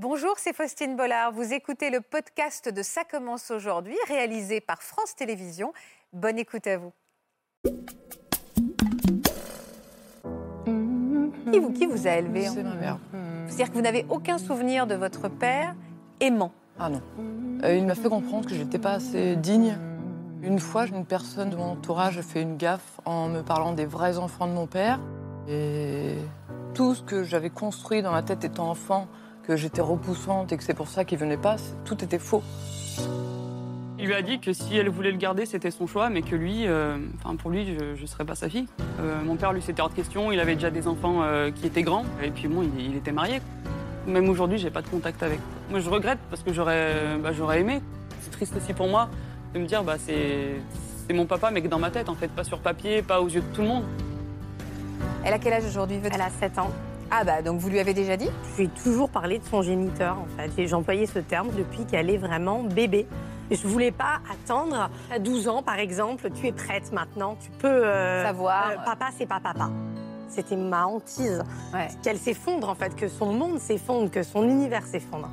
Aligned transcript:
Bonjour, 0.00 0.34
c'est 0.36 0.54
Faustine 0.54 0.94
Bollard. 0.94 1.32
Vous 1.32 1.52
écoutez 1.52 1.90
le 1.90 2.00
podcast 2.00 2.72
de 2.72 2.82
Ça 2.82 3.02
commence 3.02 3.50
aujourd'hui, 3.50 3.96
réalisé 4.06 4.60
par 4.60 4.80
France 4.80 5.16
Télévisions. 5.16 5.72
Bonne 6.12 6.38
écoute 6.38 6.68
à 6.68 6.76
vous. 6.78 6.92
Qui 11.52 11.58
vous, 11.58 11.72
qui 11.72 11.86
vous 11.86 12.06
a 12.06 12.12
élevé 12.12 12.46
C'est 12.46 12.62
ma 12.62 12.76
mère. 12.76 12.98
C'est-à-dire 13.48 13.70
que 13.70 13.74
vous 13.74 13.80
n'avez 13.80 14.06
aucun 14.08 14.38
souvenir 14.38 14.86
de 14.86 14.94
votre 14.94 15.28
père 15.28 15.74
aimant. 16.20 16.52
Ah 16.78 16.90
non. 16.90 17.02
Euh, 17.64 17.74
il 17.74 17.84
m'a 17.84 17.96
fait 17.96 18.08
comprendre 18.08 18.46
que 18.46 18.54
je 18.54 18.62
n'étais 18.62 18.78
pas 18.78 18.92
assez 18.92 19.34
digne. 19.34 19.76
Une 20.44 20.60
fois, 20.60 20.86
une 20.86 21.06
personne 21.06 21.50
de 21.50 21.56
mon 21.56 21.72
entourage 21.72 22.18
a 22.18 22.22
fait 22.22 22.42
une 22.42 22.56
gaffe 22.56 23.00
en 23.04 23.26
me 23.26 23.42
parlant 23.42 23.72
des 23.72 23.86
vrais 23.86 24.18
enfants 24.18 24.46
de 24.46 24.52
mon 24.52 24.68
père. 24.68 25.00
Et 25.48 26.14
tout 26.72 26.94
ce 26.94 27.02
que 27.02 27.24
j'avais 27.24 27.50
construit 27.50 28.00
dans 28.00 28.12
ma 28.12 28.22
tête 28.22 28.44
étant 28.44 28.70
enfant, 28.70 29.08
que 29.48 29.56
j'étais 29.56 29.80
repoussante 29.80 30.52
et 30.52 30.58
que 30.58 30.62
c'est 30.62 30.74
pour 30.74 30.88
ça 30.88 31.06
qu'il 31.06 31.16
venait 31.16 31.38
pas, 31.38 31.56
tout 31.86 32.04
était 32.04 32.18
faux. 32.18 32.42
Il 33.98 34.06
lui 34.06 34.14
a 34.14 34.20
dit 34.20 34.40
que 34.40 34.52
si 34.52 34.76
elle 34.76 34.90
voulait 34.90 35.10
le 35.10 35.16
garder, 35.16 35.46
c'était 35.46 35.70
son 35.70 35.86
choix, 35.86 36.10
mais 36.10 36.20
que 36.20 36.36
lui, 36.36 36.66
euh, 36.66 36.98
enfin 37.16 37.34
pour 37.34 37.50
lui, 37.50 37.74
je 37.74 38.00
ne 38.00 38.06
serais 38.06 38.26
pas 38.26 38.34
sa 38.34 38.50
fille. 38.50 38.66
Euh, 39.00 39.22
mon 39.24 39.36
père, 39.36 39.54
lui, 39.54 39.62
c'était 39.62 39.80
hors 39.80 39.88
de 39.88 39.94
question. 39.94 40.30
Il 40.30 40.38
avait 40.38 40.54
déjà 40.54 40.70
des 40.70 40.86
enfants 40.86 41.22
euh, 41.22 41.50
qui 41.50 41.66
étaient 41.66 41.82
grands, 41.82 42.04
et 42.22 42.30
puis 42.30 42.46
bon, 42.46 42.62
il, 42.62 42.90
il 42.90 42.96
était 42.96 43.10
marié. 43.10 43.40
Même 44.06 44.28
aujourd'hui, 44.28 44.58
j'ai 44.58 44.70
pas 44.70 44.82
de 44.82 44.88
contact 44.88 45.22
avec. 45.22 45.40
Moi, 45.70 45.80
je 45.80 45.88
regrette 45.88 46.18
parce 46.28 46.42
que 46.42 46.52
j'aurais, 46.52 47.16
bah, 47.22 47.32
j'aurais 47.32 47.60
aimé. 47.60 47.80
C'est 48.20 48.30
triste 48.30 48.54
aussi 48.54 48.74
pour 48.74 48.88
moi 48.88 49.08
de 49.54 49.60
me 49.60 49.66
dire, 49.66 49.82
bah 49.82 49.96
c'est, 49.98 50.56
c'est 51.06 51.14
mon 51.14 51.24
papa, 51.24 51.50
mais 51.50 51.62
que 51.62 51.68
dans 51.68 51.78
ma 51.78 51.90
tête, 51.90 52.10
en 52.10 52.14
fait, 52.14 52.28
pas 52.28 52.44
sur 52.44 52.58
papier, 52.58 53.00
pas 53.00 53.22
aux 53.22 53.28
yeux 53.28 53.40
de 53.40 53.54
tout 53.54 53.62
le 53.62 53.68
monde. 53.68 53.84
Elle 55.24 55.32
a 55.32 55.38
quel 55.38 55.54
âge 55.54 55.64
aujourd'hui 55.64 56.00
Elle 56.04 56.20
a 56.20 56.28
7 56.28 56.58
ans. 56.58 56.70
Ah 57.10 57.24
bah 57.24 57.40
donc 57.42 57.58
vous 57.58 57.70
lui 57.70 57.78
avez 57.80 57.94
déjà 57.94 58.16
dit? 58.16 58.28
Je 58.52 58.56
lui 58.58 58.64
ai 58.64 58.82
toujours 58.82 59.08
parlé 59.08 59.38
de 59.38 59.44
son 59.44 59.62
géniteur, 59.62 60.18
en 60.18 60.26
fait. 60.36 60.50
Et 60.60 60.66
J'employais 60.66 61.06
ce 61.06 61.18
terme 61.18 61.48
depuis 61.56 61.84
qu'elle 61.86 62.10
est 62.10 62.18
vraiment 62.18 62.62
bébé. 62.62 63.06
Et 63.50 63.56
je 63.56 63.66
voulais 63.66 63.92
pas 63.92 64.20
attendre 64.30 64.90
à 65.10 65.18
12 65.18 65.48
ans, 65.48 65.62
par 65.62 65.78
exemple, 65.78 66.28
tu 66.30 66.46
es 66.48 66.52
prête 66.52 66.92
maintenant, 66.92 67.36
tu 67.40 67.48
peux 67.50 67.66
euh, 67.66 68.22
Savoir. 68.26 68.70
euh, 68.72 68.74
papa, 68.84 69.06
c'est 69.16 69.24
pas 69.24 69.40
papa. 69.40 69.70
C'était 70.28 70.56
ma 70.56 70.84
hantise. 70.86 71.42
Ouais. 71.72 71.88
Qu'elle 72.02 72.18
s'effondre, 72.18 72.68
en 72.68 72.74
fait, 72.74 72.94
que 72.94 73.08
son 73.08 73.32
monde 73.32 73.58
s'effondre, 73.58 74.10
que 74.10 74.22
son 74.22 74.42
univers 74.42 74.84
s'effondre. 74.84 75.30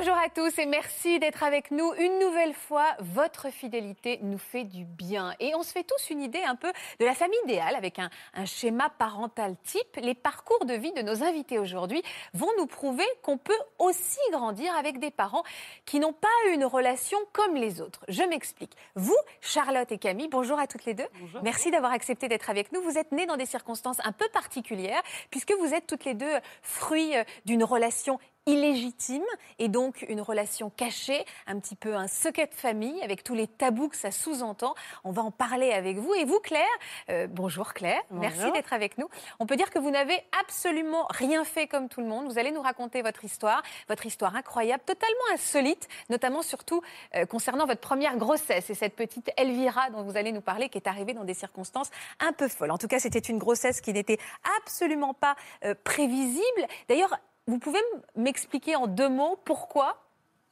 Bonjour 0.00 0.16
à 0.16 0.28
tous 0.28 0.56
et 0.60 0.66
merci 0.66 1.18
d'être 1.18 1.42
avec 1.42 1.72
nous. 1.72 1.92
Une 1.98 2.20
nouvelle 2.20 2.54
fois, 2.54 2.86
votre 3.00 3.50
fidélité 3.50 4.20
nous 4.22 4.38
fait 4.38 4.62
du 4.62 4.84
bien. 4.84 5.34
Et 5.40 5.56
on 5.56 5.64
se 5.64 5.72
fait 5.72 5.82
tous 5.82 6.10
une 6.10 6.22
idée 6.22 6.42
un 6.46 6.54
peu 6.54 6.72
de 7.00 7.04
la 7.04 7.14
famille 7.14 7.38
idéale 7.42 7.74
avec 7.74 7.98
un, 7.98 8.08
un 8.34 8.44
schéma 8.44 8.90
parental 8.90 9.56
type. 9.64 9.96
Les 10.00 10.14
parcours 10.14 10.66
de 10.66 10.74
vie 10.74 10.92
de 10.92 11.02
nos 11.02 11.24
invités 11.24 11.58
aujourd'hui 11.58 12.00
vont 12.32 12.46
nous 12.58 12.66
prouver 12.66 13.02
qu'on 13.24 13.38
peut 13.38 13.58
aussi 13.80 14.20
grandir 14.30 14.72
avec 14.76 15.00
des 15.00 15.10
parents 15.10 15.42
qui 15.84 15.98
n'ont 15.98 16.12
pas 16.12 16.28
une 16.52 16.64
relation 16.64 17.18
comme 17.32 17.56
les 17.56 17.80
autres. 17.80 18.04
Je 18.06 18.22
m'explique. 18.22 18.76
Vous, 18.94 19.18
Charlotte 19.40 19.90
et 19.90 19.98
Camille, 19.98 20.28
bonjour 20.28 20.60
à 20.60 20.68
toutes 20.68 20.84
les 20.84 20.94
deux. 20.94 21.08
Bonjour. 21.18 21.42
Merci 21.42 21.72
d'avoir 21.72 21.90
accepté 21.90 22.28
d'être 22.28 22.50
avec 22.50 22.70
nous. 22.70 22.80
Vous 22.82 22.98
êtes 22.98 23.10
nés 23.10 23.26
dans 23.26 23.36
des 23.36 23.46
circonstances 23.46 23.98
un 24.04 24.12
peu 24.12 24.28
particulières 24.28 25.02
puisque 25.32 25.54
vous 25.58 25.74
êtes 25.74 25.88
toutes 25.88 26.04
les 26.04 26.14
deux 26.14 26.38
fruits 26.62 27.16
euh, 27.16 27.24
d'une 27.46 27.64
relation 27.64 28.20
illégitime 28.48 29.24
et 29.58 29.68
donc 29.68 30.06
une 30.08 30.22
relation 30.22 30.70
cachée, 30.70 31.24
un 31.46 31.58
petit 31.60 31.76
peu 31.76 31.94
un 31.94 32.08
secret 32.08 32.46
de 32.46 32.54
famille 32.54 33.00
avec 33.02 33.22
tous 33.22 33.34
les 33.34 33.46
tabous 33.46 33.88
que 33.88 33.96
ça 33.96 34.10
sous-entend. 34.10 34.74
On 35.04 35.12
va 35.12 35.22
en 35.22 35.30
parler 35.30 35.72
avec 35.72 35.98
vous. 35.98 36.14
Et 36.14 36.24
vous, 36.24 36.40
Claire, 36.40 36.64
euh, 37.10 37.26
bonjour 37.28 37.74
Claire, 37.74 38.00
merci 38.10 38.50
d'être 38.52 38.72
avec 38.72 38.96
nous. 38.96 39.08
On 39.38 39.44
peut 39.44 39.56
dire 39.56 39.70
que 39.70 39.78
vous 39.78 39.90
n'avez 39.90 40.18
absolument 40.40 41.06
rien 41.10 41.44
fait 41.44 41.66
comme 41.66 41.88
tout 41.90 42.00
le 42.00 42.06
monde. 42.06 42.26
Vous 42.26 42.38
allez 42.38 42.50
nous 42.50 42.62
raconter 42.62 43.02
votre 43.02 43.22
histoire, 43.22 43.62
votre 43.86 44.06
histoire 44.06 44.34
incroyable, 44.34 44.82
totalement 44.86 45.14
insolite, 45.34 45.86
notamment 46.08 46.40
surtout 46.40 46.80
euh, 47.16 47.26
concernant 47.26 47.66
votre 47.66 47.82
première 47.82 48.16
grossesse 48.16 48.70
et 48.70 48.74
cette 48.74 48.96
petite 48.96 49.30
Elvira 49.36 49.90
dont 49.90 50.02
vous 50.02 50.16
allez 50.16 50.32
nous 50.32 50.40
parler 50.40 50.70
qui 50.70 50.78
est 50.78 50.88
arrivée 50.88 51.12
dans 51.12 51.24
des 51.24 51.34
circonstances 51.34 51.90
un 52.18 52.32
peu 52.32 52.48
folles. 52.48 52.70
En 52.70 52.78
tout 52.78 52.88
cas, 52.88 52.98
c'était 52.98 53.18
une 53.18 53.38
grossesse 53.38 53.82
qui 53.82 53.92
n'était 53.92 54.18
absolument 54.62 55.12
pas 55.12 55.36
euh, 55.64 55.74
prévisible. 55.84 56.66
D'ailleurs, 56.88 57.18
vous 57.48 57.58
pouvez 57.58 57.80
m'expliquer 58.14 58.76
en 58.76 58.86
deux 58.86 59.08
mots 59.08 59.38
pourquoi 59.44 59.96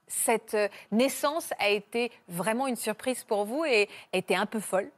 cette 0.09 0.55
euh, 0.55 0.69
naissance 0.91 1.53
a 1.59 1.69
été 1.69 2.11
vraiment 2.29 2.67
une 2.67 2.77
surprise 2.77 3.23
pour 3.23 3.45
vous 3.45 3.65
et 3.65 3.89
été 4.13 4.35
un 4.35 4.47
peu 4.47 4.61
folle? 4.61 4.91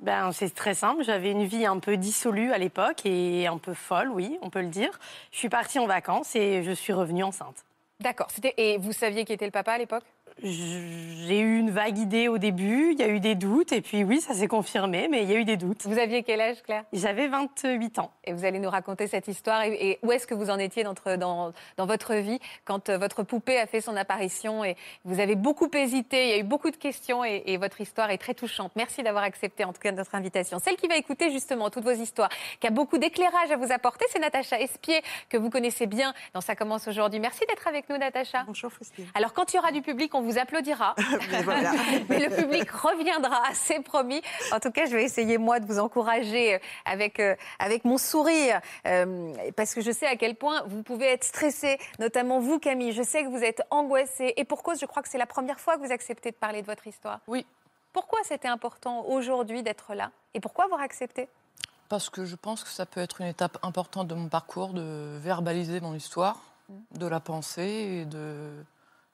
Ben, 0.00 0.32
c'est 0.32 0.52
très 0.52 0.74
simple. 0.74 1.04
J'avais 1.04 1.30
une 1.30 1.44
vie 1.44 1.66
un 1.66 1.78
peu 1.78 1.96
dissolue 1.96 2.52
à 2.52 2.58
l'époque 2.58 3.06
et 3.06 3.46
un 3.46 3.58
peu 3.58 3.74
folle, 3.74 4.10
oui, 4.10 4.38
on 4.42 4.50
peut 4.50 4.60
le 4.60 4.68
dire. 4.68 4.90
Je 5.30 5.38
suis 5.38 5.48
partie 5.48 5.78
en 5.78 5.86
vacances 5.86 6.34
et 6.34 6.64
je 6.64 6.72
suis 6.72 6.92
revenue 6.92 7.22
enceinte. 7.22 7.64
D'accord. 8.00 8.28
Et 8.56 8.76
vous 8.78 8.92
saviez 8.92 9.24
qui 9.24 9.32
était 9.32 9.44
le 9.44 9.52
papa 9.52 9.72
à 9.72 9.78
l'époque? 9.78 10.04
J'ai 10.42 11.40
eu 11.40 11.58
une 11.58 11.70
vague 11.70 11.96
idée 11.96 12.28
au 12.28 12.38
début, 12.38 12.92
il 12.92 12.98
y 12.98 13.02
a 13.02 13.08
eu 13.08 13.20
des 13.20 13.34
doutes, 13.34 13.72
et 13.72 13.80
puis 13.80 14.02
oui, 14.02 14.20
ça 14.20 14.34
s'est 14.34 14.48
confirmé, 14.48 15.08
mais 15.08 15.22
il 15.22 15.30
y 15.30 15.34
a 15.34 15.38
eu 15.38 15.44
des 15.44 15.56
doutes. 15.56 15.86
Vous 15.86 15.98
aviez 15.98 16.22
quel 16.22 16.40
âge, 16.40 16.62
Claire? 16.62 16.84
J'avais 16.92 17.28
28 17.28 17.98
ans. 18.00 18.10
Et 18.24 18.32
vous 18.32 18.44
allez 18.44 18.58
nous 18.58 18.68
raconter 18.68 19.06
cette 19.06 19.28
histoire 19.28 19.62
et, 19.62 19.72
et 19.72 19.98
où 20.02 20.10
est-ce 20.10 20.26
que 20.26 20.34
vous 20.34 20.50
en 20.50 20.58
étiez 20.58 20.82
dans, 20.82 20.94
dans, 21.16 21.52
dans 21.76 21.86
votre 21.86 22.14
vie 22.14 22.40
quand 22.64 22.88
euh, 22.88 22.98
votre 22.98 23.22
poupée 23.22 23.58
a 23.58 23.66
fait 23.66 23.80
son 23.80 23.96
apparition 23.96 24.64
et 24.64 24.76
vous 25.04 25.20
avez 25.20 25.36
beaucoup 25.36 25.68
hésité, 25.72 26.24
il 26.24 26.30
y 26.30 26.32
a 26.32 26.38
eu 26.38 26.44
beaucoup 26.44 26.70
de 26.70 26.76
questions 26.76 27.24
et, 27.24 27.42
et 27.46 27.56
votre 27.56 27.80
histoire 27.80 28.10
est 28.10 28.18
très 28.18 28.34
touchante. 28.34 28.72
Merci 28.76 29.02
d'avoir 29.02 29.24
accepté 29.24 29.64
en 29.64 29.72
tout 29.72 29.80
cas 29.80 29.92
notre 29.92 30.14
invitation. 30.14 30.58
Celle 30.58 30.76
qui 30.76 30.88
va 30.88 30.96
écouter 30.96 31.30
justement 31.30 31.70
toutes 31.70 31.84
vos 31.84 31.90
histoires, 31.90 32.28
qui 32.60 32.66
a 32.66 32.70
beaucoup 32.70 32.98
d'éclairage 32.98 33.50
à 33.50 33.56
vous 33.56 33.72
apporter, 33.72 34.04
c'est 34.10 34.18
Natacha 34.18 34.60
Espier 34.60 35.00
que 35.28 35.36
vous 35.36 35.50
connaissez 35.50 35.86
bien 35.86 36.12
dans 36.32 36.40
Ça 36.40 36.56
commence 36.56 36.88
aujourd'hui. 36.88 37.20
Merci 37.20 37.44
d'être 37.48 37.66
avec 37.68 37.88
nous, 37.88 37.96
Natacha. 37.96 38.44
Bonjour 38.46 38.72
Faustine. 38.72 39.06
Alors, 39.14 39.32
quand 39.32 39.52
il 39.52 39.56
y 39.56 39.58
aura 39.58 39.72
du 39.72 39.82
public, 39.82 40.14
on 40.14 40.22
vous 40.24 40.38
applaudira. 40.38 40.94
Mais 41.30 41.42
voilà. 41.42 41.72
Mais 42.08 42.28
le 42.28 42.34
public 42.34 42.70
reviendra, 42.70 43.42
c'est 43.54 43.80
promis. 43.80 44.22
En 44.52 44.60
tout 44.60 44.70
cas, 44.70 44.86
je 44.86 44.92
vais 44.92 45.04
essayer, 45.04 45.38
moi, 45.38 45.60
de 45.60 45.66
vous 45.66 45.78
encourager 45.78 46.54
euh, 46.54 46.58
avec, 46.84 47.20
euh, 47.20 47.34
avec 47.58 47.84
mon 47.84 47.98
sourire. 47.98 48.60
euh, 48.86 49.32
parce 49.56 49.74
que 49.74 49.80
je 49.80 49.90
sais 49.90 50.06
à 50.06 50.16
quel 50.16 50.34
point 50.34 50.62
vous 50.66 50.82
pouvez 50.82 51.06
être 51.06 51.24
stressé, 51.24 51.78
notamment 51.98 52.40
vous, 52.40 52.58
Camille. 52.58 52.92
Je 52.92 53.02
sais 53.02 53.22
que 53.22 53.28
vous 53.28 53.44
êtes 53.44 53.62
angoissée. 53.70 54.34
Et 54.36 54.44
pour 54.44 54.62
cause, 54.62 54.80
je 54.80 54.86
crois 54.86 55.02
que 55.02 55.08
c'est 55.08 55.18
la 55.18 55.26
première 55.26 55.60
fois 55.60 55.76
que 55.76 55.86
vous 55.86 55.92
acceptez 55.92 56.30
de 56.30 56.36
parler 56.36 56.62
de 56.62 56.66
votre 56.66 56.86
histoire. 56.86 57.20
Oui, 57.26 57.46
Pourquoi 57.92 58.20
c'était 58.24 58.48
important 58.48 59.04
aujourd'hui 59.06 59.62
d'être 59.62 59.94
là 59.94 60.10
Et 60.34 60.40
pourquoi 60.40 60.64
avoir 60.64 60.80
accepté? 60.80 61.28
Parce 61.88 62.10
que 62.10 62.24
je 62.24 62.34
pense 62.34 62.64
que 62.64 62.70
ça 62.70 62.86
peut 62.86 63.00
être 63.00 63.20
une 63.20 63.26
étape 63.26 63.58
importante 63.62 64.08
de 64.08 64.14
mon 64.14 64.28
parcours 64.28 64.72
de 64.72 65.18
verbaliser 65.20 65.80
mon 65.80 65.94
histoire, 65.94 66.40
de 66.92 67.06
la 67.06 67.20
penser 67.20 67.62
et 67.62 68.04
de, 68.04 68.50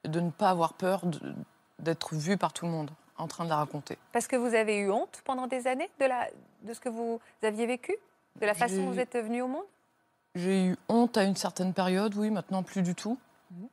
de 0.04 0.20
ne 0.20 0.30
pas 0.30 0.50
avoir 0.50 0.74
peur 0.74 1.02
d'être 1.78 2.14
vue 2.14 2.36
par 2.36 2.52
tout 2.52 2.66
le 2.66 2.70
monde 2.70 2.90
en 3.18 3.28
train 3.28 3.44
de 3.44 3.50
la 3.50 3.56
raconter. 3.56 3.98
Parce 4.12 4.26
que 4.26 4.36
vous 4.36 4.54
avez 4.54 4.78
eu 4.78 4.90
honte 4.90 5.22
pendant 5.24 5.46
des 5.46 5.66
années 5.66 5.90
de, 6.00 6.06
la, 6.06 6.28
de 6.62 6.72
ce 6.72 6.80
que 6.80 6.88
vous 6.88 7.20
aviez 7.42 7.66
vécu 7.66 7.94
De 8.40 8.46
la 8.46 8.54
façon 8.54 8.76
dont 8.76 8.90
vous 8.90 8.98
êtes 8.98 9.16
venu 9.16 9.42
au 9.42 9.48
monde? 9.48 9.64
J'ai 10.34 10.64
eu 10.66 10.76
honte 10.88 11.16
à 11.16 11.24
une 11.24 11.36
certaine 11.36 11.74
période, 11.74 12.14
oui, 12.14 12.30
maintenant 12.30 12.62
plus 12.62 12.82
du 12.82 12.94
tout. 12.94 13.18
Mhm. 13.50 13.68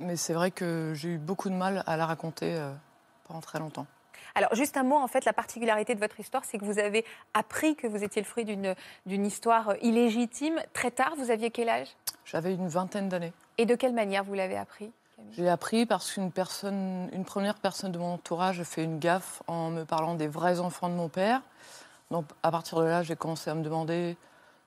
Mais 0.00 0.16
c'est 0.16 0.34
vrai 0.34 0.50
que 0.50 0.92
j'ai 0.94 1.10
eu 1.10 1.18
beaucoup 1.18 1.48
de 1.48 1.54
mal 1.54 1.82
à 1.86 1.96
la 1.96 2.04
raconter 2.04 2.54
euh, 2.54 2.72
pendant 3.24 3.40
très 3.40 3.58
longtemps. 3.58 3.86
Alors, 4.34 4.52
juste 4.54 4.76
un 4.76 4.82
mot, 4.82 4.96
en 4.96 5.06
fait, 5.06 5.24
la 5.24 5.32
particularité 5.32 5.94
de 5.94 6.00
votre 6.00 6.18
histoire, 6.18 6.44
c'est 6.44 6.58
que 6.58 6.64
vous 6.64 6.80
avez 6.80 7.04
appris 7.34 7.76
que 7.76 7.86
vous 7.86 8.02
étiez 8.02 8.20
le 8.20 8.26
fruit 8.26 8.44
d'une 8.44 9.26
histoire 9.26 9.76
illégitime 9.80 10.60
très 10.72 10.90
tard. 10.90 11.14
Vous 11.16 11.30
aviez 11.30 11.52
quel 11.52 11.68
âge? 11.68 11.88
J'avais 12.24 12.52
une 12.52 12.66
vingtaine 12.66 13.08
d'années. 13.08 13.32
Et 13.58 13.66
de 13.66 13.76
quelle 13.76 13.94
manière 13.94 14.24
vous 14.24 14.34
l'avez 14.34 14.56
appris? 14.56 14.90
J'ai 15.32 15.48
appris 15.48 15.86
parce 15.86 16.12
qu'une 16.12 16.30
personne, 16.30 17.08
une 17.12 17.24
première 17.24 17.56
personne 17.56 17.92
de 17.92 17.98
mon 17.98 18.14
entourage 18.14 18.60
a 18.60 18.64
fait 18.64 18.84
une 18.84 18.98
gaffe 18.98 19.42
en 19.46 19.70
me 19.70 19.84
parlant 19.84 20.14
des 20.14 20.28
vrais 20.28 20.60
enfants 20.60 20.88
de 20.88 20.94
mon 20.94 21.08
père. 21.08 21.40
Donc 22.10 22.26
à 22.42 22.50
partir 22.50 22.78
de 22.78 22.84
là, 22.84 23.02
j'ai 23.02 23.16
commencé 23.16 23.50
à 23.50 23.54
me 23.54 23.62
demander 23.62 24.16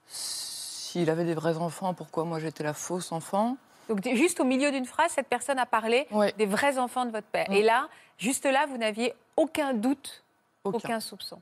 s'il 0.07 1.09
avait 1.09 1.25
des 1.25 1.33
vrais 1.33 1.57
enfants, 1.57 1.93
pourquoi 1.93 2.23
moi 2.23 2.39
j'étais 2.39 2.63
la 2.63 2.73
fausse 2.73 3.11
enfant. 3.11 3.57
Donc, 3.89 4.05
juste 4.15 4.39
au 4.39 4.43
milieu 4.43 4.71
d'une 4.71 4.85
phrase, 4.85 5.11
cette 5.11 5.27
personne 5.27 5.59
a 5.59 5.65
parlé 5.65 6.07
Ouais, 6.11 6.33
des 6.37 6.45
vrais 6.45 6.77
enfants 6.77 7.05
de 7.05 7.11
votre 7.11 7.27
père. 7.27 7.49
Mm. 7.49 7.53
Et 7.53 7.63
là, 7.63 7.87
juste 8.17 8.45
là, 8.45 8.65
vous 8.67 8.77
n'aviez 8.77 9.13
aucun 9.37 9.73
doute, 9.73 10.23
aucun, 10.63 10.77
aucun. 10.77 10.99
soupçon. 10.99 11.39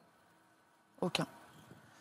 aucun. 1.02 1.26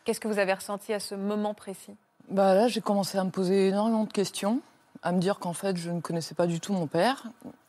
Qu'est-ce 0.04 0.20
que 0.20 0.28
vous 0.28 0.38
avez 0.38 0.52
ressenti 0.52 0.92
à 0.92 1.00
ce 1.00 1.14
moment 1.14 1.54
précis? 1.54 1.96
Bah 2.28 2.54
là, 2.54 2.68
j'ai 2.68 2.80
commencé 2.80 3.16
à 3.16 3.24
me 3.24 3.30
poser 3.30 3.68
énormément 3.68 4.04
de 4.04 4.12
questions, 4.12 4.60
à 5.04 5.12
me 5.12 5.20
dire 5.20 5.38
qu'en 5.38 5.52
fait, 5.52 5.76
je 5.76 5.90
ne 5.90 6.00
connaissais 6.00 6.34
pas 6.34 6.46
du 6.48 6.58
tout 6.60 6.72
mon 6.72 6.86
père 6.88 7.22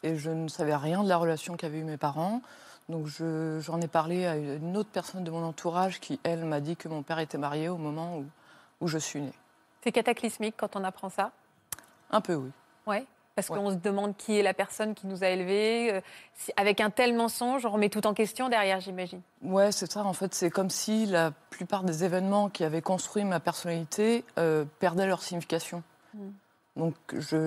et 0.04 0.16
je 0.16 0.32
ne 0.32 0.48
savais 0.48 0.76
rien 0.76 1.04
de 1.04 1.10
la 1.10 1.18
relation 1.18 1.56
qu'avaient 1.58 1.80
eu 1.80 1.84
mes 1.84 1.98
parents. 1.98 2.42
Donc 2.90 3.08
je- 3.08 3.60
j'en 3.62 3.80
ai 3.82 3.88
parlé 3.88 4.26
à 4.26 4.36
une 4.38 4.78
autre 4.78 4.90
personne 4.92 5.24
de 5.24 5.30
mon 5.32 5.44
entourage 5.44 6.00
qui, 6.00 6.20
elle, 6.24 6.46
m'a 6.46 6.60
dit 6.62 6.76
que 6.76 6.88
mon 6.88 7.04
père 7.04 7.20
était 7.20 7.38
marié 7.38 7.68
au 7.70 7.78
moment 7.78 8.18
où, 8.18 8.26
où 8.82 8.88
je 8.88 8.98
suis 8.98 9.22
née. 9.22 9.34
C'est 9.84 9.92
cataclysmique 9.92 10.56
quand 10.58 10.76
on 10.76 10.84
apprend 10.84 11.10
ça? 11.10 11.32
Un 12.10 12.22
peu, 12.22 12.36
oui. 12.36 12.50
Ouais. 12.88 13.06
Parce 13.36 13.50
Ouais. 13.50 13.58
qu'on 13.58 13.72
se 13.72 13.76
demande 13.76 14.16
qui 14.16 14.38
est 14.40 14.44
la 14.44 14.54
personne 14.54 14.96
qui 14.96 15.08
nous 15.08 15.22
a 15.24 15.28
élevés. 15.28 15.92
euh, 15.94 16.02
avec 16.56 16.80
un 16.80 16.90
tel 16.90 17.14
mensonge, 17.16 17.66
on 17.66 17.70
remet 17.72 17.90
tout 17.90 18.08
en 18.08 18.14
question 18.14 18.48
derrière, 18.48 18.80
j'imagine. 18.80 19.20
Ouais, 19.42 19.74
c'est 19.74 19.92
ça. 19.92 20.06
En 20.06 20.14
fait, 20.14 20.34
c'est 20.34 20.50
comme 20.50 20.70
si 20.70 21.06
la 21.06 21.32
plupart 21.50 21.84
des 21.84 22.06
événements 22.06 22.48
qui 22.50 22.64
avaient 22.64 22.82
construit 22.82 23.26
ma 23.26 23.42
personnalité 23.42 24.24
euh, 24.40 24.64
perdaient 24.80 25.06
leur 25.08 25.22
signification. 25.22 25.84
Mm. 26.14 26.30
Donc, 26.76 26.96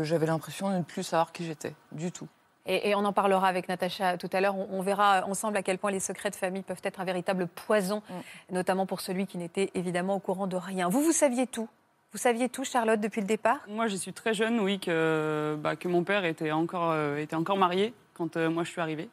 j'avais 0.02 0.26
l'impression 0.26 0.70
de 0.70 0.76
ne 0.76 0.82
plus 0.82 1.02
savoir 1.02 1.32
qui 1.32 1.44
j'étais, 1.44 1.74
du 1.92 2.10
tout. 2.12 2.28
Et, 2.66 2.90
et 2.90 2.94
on 2.94 3.04
en 3.04 3.12
parlera 3.12 3.48
avec 3.48 3.68
Natacha 3.68 4.18
tout 4.18 4.28
à 4.32 4.40
l'heure. 4.40 4.56
On, 4.56 4.68
on 4.70 4.82
verra 4.82 5.24
ensemble 5.26 5.56
à 5.56 5.62
quel 5.62 5.78
point 5.78 5.90
les 5.90 6.00
secrets 6.00 6.30
de 6.30 6.36
famille 6.36 6.62
peuvent 6.62 6.80
être 6.82 7.00
un 7.00 7.04
véritable 7.04 7.46
poison, 7.46 8.02
notamment 8.50 8.86
pour 8.86 9.00
celui 9.00 9.26
qui 9.26 9.38
n'était 9.38 9.70
évidemment 9.74 10.16
au 10.16 10.18
courant 10.18 10.46
de 10.46 10.56
rien. 10.56 10.88
Vous, 10.88 11.02
vous 11.02 11.12
saviez 11.12 11.46
tout 11.46 11.68
Vous 12.12 12.18
saviez 12.18 12.48
tout, 12.48 12.64
Charlotte, 12.64 13.00
depuis 13.00 13.20
le 13.20 13.26
départ? 13.26 13.60
Moi, 13.68 13.86
je 13.86 13.96
suis 13.96 14.12
très 14.12 14.34
jeune, 14.34 14.60
oui, 14.60 14.78
que, 14.80 15.56
bah, 15.60 15.76
que 15.76 15.88
mon 15.88 16.04
père 16.04 16.24
était 16.24 16.52
encore, 16.52 16.90
euh, 16.90 17.16
était 17.16 17.36
encore 17.36 17.56
marié 17.58 17.94
quand 18.14 18.36
euh, 18.36 18.50
moi 18.50 18.64
je 18.64 18.70
suis 18.70 18.80
arrivée. 18.80 19.08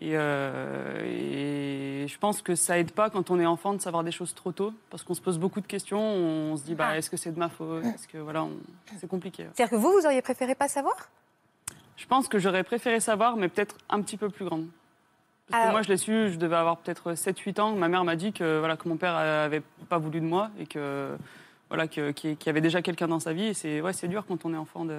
Et, 0.00 0.12
euh, 0.14 1.02
et 1.04 2.06
je 2.06 2.18
pense 2.18 2.40
que 2.40 2.54
ça 2.54 2.78
aide 2.78 2.92
pas 2.92 3.10
quand 3.10 3.30
on 3.30 3.40
est 3.40 3.46
enfant 3.46 3.74
de 3.74 3.80
savoir 3.80 4.04
des 4.04 4.12
choses 4.12 4.32
trop 4.34 4.52
tôt, 4.52 4.72
parce 4.90 5.02
qu'on 5.02 5.14
se 5.14 5.20
pose 5.20 5.38
beaucoup 5.38 5.60
de 5.60 5.66
questions. 5.66 6.00
On 6.00 6.56
se 6.56 6.62
dit, 6.62 6.74
bah, 6.76 6.88
Ah. 6.90 6.98
est-ce 6.98 7.10
que 7.10 7.16
c'est 7.16 7.32
de 7.32 7.38
ma 7.38 7.48
faute? 7.48 7.84
Est-ce 7.84 8.06
que 8.06 8.18
voilà, 8.18 8.44
on- 8.44 8.52
c'est 8.98 9.08
compliqué. 9.08 9.46
C'est-à-dire 9.54 9.70
que 9.70 9.76
vous, 9.82 9.90
vous 9.92 10.06
auriez 10.06 10.22
préféré 10.22 10.54
pas 10.54 10.68
savoir? 10.68 10.94
Je 11.96 12.06
pense 12.06 12.28
que 12.28 12.38
j'aurais 12.38 12.62
préféré 12.62 13.00
savoir, 13.00 13.36
mais 13.36 13.48
peut-être 13.48 13.76
un 13.90 14.00
petit 14.02 14.16
peu 14.16 14.28
plus 14.30 14.44
grande. 14.44 14.66
Parce 15.48 15.60
que 15.60 15.62
Alors- 15.64 15.72
moi, 15.72 15.82
je 15.82 15.88
l'ai 15.88 15.96
su, 15.96 16.30
je 16.30 16.36
devais 16.38 16.56
avoir 16.56 16.76
peut-être 16.76 17.14
7-8 17.14 17.58
ans. 17.58 17.72
Ma 17.74 17.88
mère 17.88 18.04
m'a 18.04 18.14
dit 18.16 18.32
que, 18.32 18.58
voilà, 18.60 18.76
que 18.76 18.88
mon 18.88 18.96
père 18.96 19.16
avait 19.16 19.62
pas 19.88 19.98
voulu 19.98 20.20
de 20.20 20.26
moi 20.26 20.50
et 20.60 20.66
que, 20.66 21.16
voilà, 21.70 21.86
que- 21.88 22.12
y 22.24 22.48
avait 22.48 22.60
déjà 22.60 22.80
quelqu'un 22.82 23.08
dans 23.08 23.20
sa 23.20 23.32
vie. 23.32 23.44
Et 23.48 23.54
c'est 23.54 23.80
ouais, 23.80 23.92
c'est 23.92 24.08
dur 24.08 24.24
quand 24.26 24.44
on 24.44 24.54
est 24.54 24.56
enfant 24.56 24.84
de. 24.84 24.98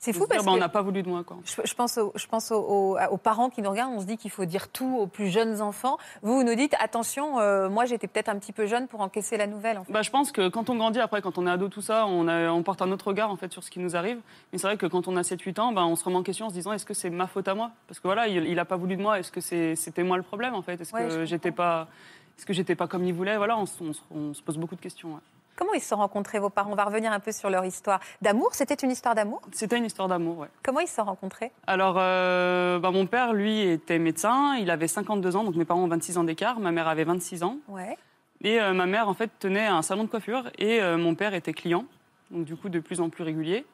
C'est 0.00 0.12
fou 0.12 0.20
se 0.22 0.26
dire, 0.26 0.36
parce 0.36 0.44
bah, 0.44 0.52
on 0.52 0.54
que 0.54 0.60
n'a 0.60 0.68
pas 0.68 0.82
voulu 0.82 1.02
de 1.02 1.08
moi. 1.08 1.24
Quoi. 1.24 1.38
je, 1.44 1.54
je 1.64 1.74
pense, 1.74 1.98
aux, 1.98 2.12
je 2.14 2.26
pense 2.28 2.52
aux, 2.52 2.96
parents 3.22 3.50
qui 3.50 3.62
nous 3.62 3.70
regardent. 3.70 3.94
On 3.96 4.00
se 4.00 4.06
dit 4.06 4.16
qu'il 4.16 4.30
faut 4.30 4.44
dire 4.44 4.68
tout 4.68 4.96
aux 5.00 5.06
plus 5.08 5.28
jeunes 5.28 5.60
enfants. 5.60 5.98
Vous, 6.22 6.34
vous 6.36 6.42
nous 6.44 6.54
dites 6.54 6.74
attention, 6.78 7.40
euh, 7.40 7.68
moi 7.68 7.84
j'étais 7.84 8.06
peut-être 8.06 8.28
un 8.28 8.38
petit 8.38 8.52
peu 8.52 8.66
jeune 8.66 8.86
pour 8.86 9.00
encaisser 9.00 9.36
la 9.36 9.46
nouvelle. 9.48 9.78
En 9.78 9.84
fait. 9.84 9.92
Bah, 9.92 10.02
je 10.02 10.10
pense 10.10 10.30
que 10.32 10.48
quand 10.48 10.70
on 10.70 10.76
grandit, 10.76 11.00
après, 11.00 11.20
quand 11.20 11.36
on 11.38 11.46
est 11.46 11.50
ado, 11.50 11.68
tout 11.68 11.82
ça, 11.82 12.06
on, 12.06 12.28
a- 12.28 12.50
on 12.50 12.62
porte 12.62 12.80
un 12.82 12.90
autre 12.92 13.08
regard 13.08 13.30
en 13.30 13.36
fait, 13.36 13.52
sur 13.52 13.62
ce 13.64 13.70
qui 13.70 13.80
nous 13.80 13.96
arrive. 13.96 14.18
Mais 14.52 14.58
c'est 14.58 14.66
vrai 14.68 14.76
que 14.76 14.86
quand 14.86 15.08
on 15.08 15.16
a 15.16 15.22
7-8 15.22 15.58
ans, 15.60 15.72
bah, 15.72 15.84
on 15.84 15.96
se 15.96 16.04
remet 16.04 16.16
en 16.16 16.22
question 16.22 16.46
en 16.46 16.50
se 16.50 16.54
disant 16.54 16.72
est-ce 16.72 16.86
que 16.86 16.94
c'est 16.94 17.10
ma 17.10 17.26
faute 17.26 17.48
à 17.48 17.54
moi? 17.54 17.70
Parce 17.88 17.98
que 17.98 18.06
voilà, 18.08 18.28
il 18.28 18.54
n'a 18.54 18.64
pas 18.64 18.76
voulu 18.76 18.96
de 18.96 19.02
moi. 19.02 19.18
Est-ce 19.18 19.32
que 19.32 19.40
c'était 19.40 20.02
moi 20.04 20.16
le 20.16 20.22
problème 20.22 20.54
en 20.54 20.62
fait? 20.62 20.80
Est-ce 20.80 20.94
Ouais, 20.94 21.08
que 21.08 21.24
j'étais 21.24 21.50
pas. 21.52 21.88
Est-ce 22.36 22.46
que 22.46 22.52
j'étais 22.52 22.76
pas 22.76 22.86
comme 22.86 23.04
il 23.04 23.12
voulait? 23.14 23.36
Voilà, 23.36 23.58
on, 23.58 23.66
se- 23.66 23.82
on 23.82 23.92
se- 23.92 24.00
on 24.14 24.32
se 24.34 24.42
pose 24.42 24.58
beaucoup 24.58 24.76
de 24.76 24.80
questions. 24.80 25.08
ouais. 25.14 25.20
Comment 25.58 25.74
ils 25.74 25.80
se 25.80 25.88
sont 25.88 25.96
rencontrés, 25.96 26.38
vos 26.38 26.50
parents? 26.50 26.70
On 26.70 26.76
va 26.76 26.84
revenir 26.84 27.10
un 27.10 27.18
peu 27.18 27.32
sur 27.32 27.50
leur 27.50 27.64
histoire 27.64 27.98
d'amour. 28.22 28.50
C'était 28.52 28.76
une 28.76 28.92
histoire 28.92 29.16
d'amour? 29.16 29.42
C'était 29.50 29.76
une 29.76 29.86
histoire 29.86 30.06
d'amour, 30.06 30.38
ouais. 30.38 30.48
Comment 30.62 30.78
ils 30.78 30.86
se 30.86 30.94
sont 30.94 31.04
rencontrés? 31.04 31.50
Alors, 31.66 31.96
euh, 31.98 32.78
bah, 32.78 32.92
mon 32.92 33.06
père, 33.06 33.32
lui, 33.32 33.62
était 33.62 33.98
médecin. 33.98 34.54
Il 34.60 34.70
avait 34.70 34.86
52 34.86 35.34
ans, 35.34 35.42
donc 35.42 35.56
mes 35.56 35.64
parents 35.64 35.82
ont 35.82 35.88
26 35.88 36.16
ans 36.16 36.22
d'écart. 36.22 36.60
Ma 36.60 36.70
mère 36.70 36.86
avait 36.86 37.02
26 37.02 37.42
ans. 37.42 37.56
Ouais. 37.66 37.98
Et 38.40 38.60
euh, 38.60 38.72
ma 38.72 38.86
mère, 38.86 39.08
en 39.08 39.14
fait, 39.14 39.32
tenait 39.40 39.66
un 39.66 39.82
salon 39.82 40.04
de 40.04 40.08
coiffure 40.08 40.44
et 40.58 40.80
euh, 40.80 40.96
mon 40.96 41.16
père 41.16 41.34
était 41.34 41.52
client, 41.52 41.86
donc 42.30 42.44
du 42.44 42.54
coup 42.54 42.68
de 42.68 42.78
plus 42.78 43.00
en 43.00 43.08
plus 43.08 43.24
régulier. 43.24 43.66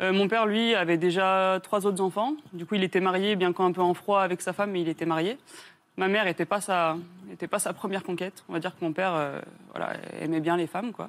Euh, 0.00 0.12
mon 0.12 0.28
père, 0.28 0.46
lui, 0.46 0.76
avait 0.76 0.98
déjà 0.98 1.58
trois 1.62 1.86
autres 1.86 2.02
enfants. 2.02 2.34
Du 2.52 2.66
coup, 2.66 2.74
il 2.76 2.84
était 2.84 3.00
marié, 3.00 3.34
bien 3.34 3.52
qu'un 3.52 3.72
peu 3.72 3.80
en 3.80 3.94
froid 3.94 4.20
avec 4.20 4.42
sa 4.42 4.52
femme, 4.52 4.70
mais 4.70 4.82
il 4.82 4.88
était 4.88 5.06
marié. 5.06 5.38
Ma 5.96 6.08
mère 6.08 6.24
n'était 6.26 6.44
pas, 6.44 6.60
sa- 6.60 6.96
était 7.32 7.46
pas 7.48 7.58
sa 7.58 7.72
première 7.72 8.02
conquête. 8.02 8.44
On 8.48 8.52
va 8.52 8.58
dire 8.58 8.72
que 8.78 8.84
mon 8.84 8.92
père 8.92 9.14
euh, 9.14 9.40
voilà, 9.70 9.94
aimait 10.20 10.40
bien 10.40 10.56
les 10.56 10.66
femmes, 10.66 10.92
quoi. 10.92 11.08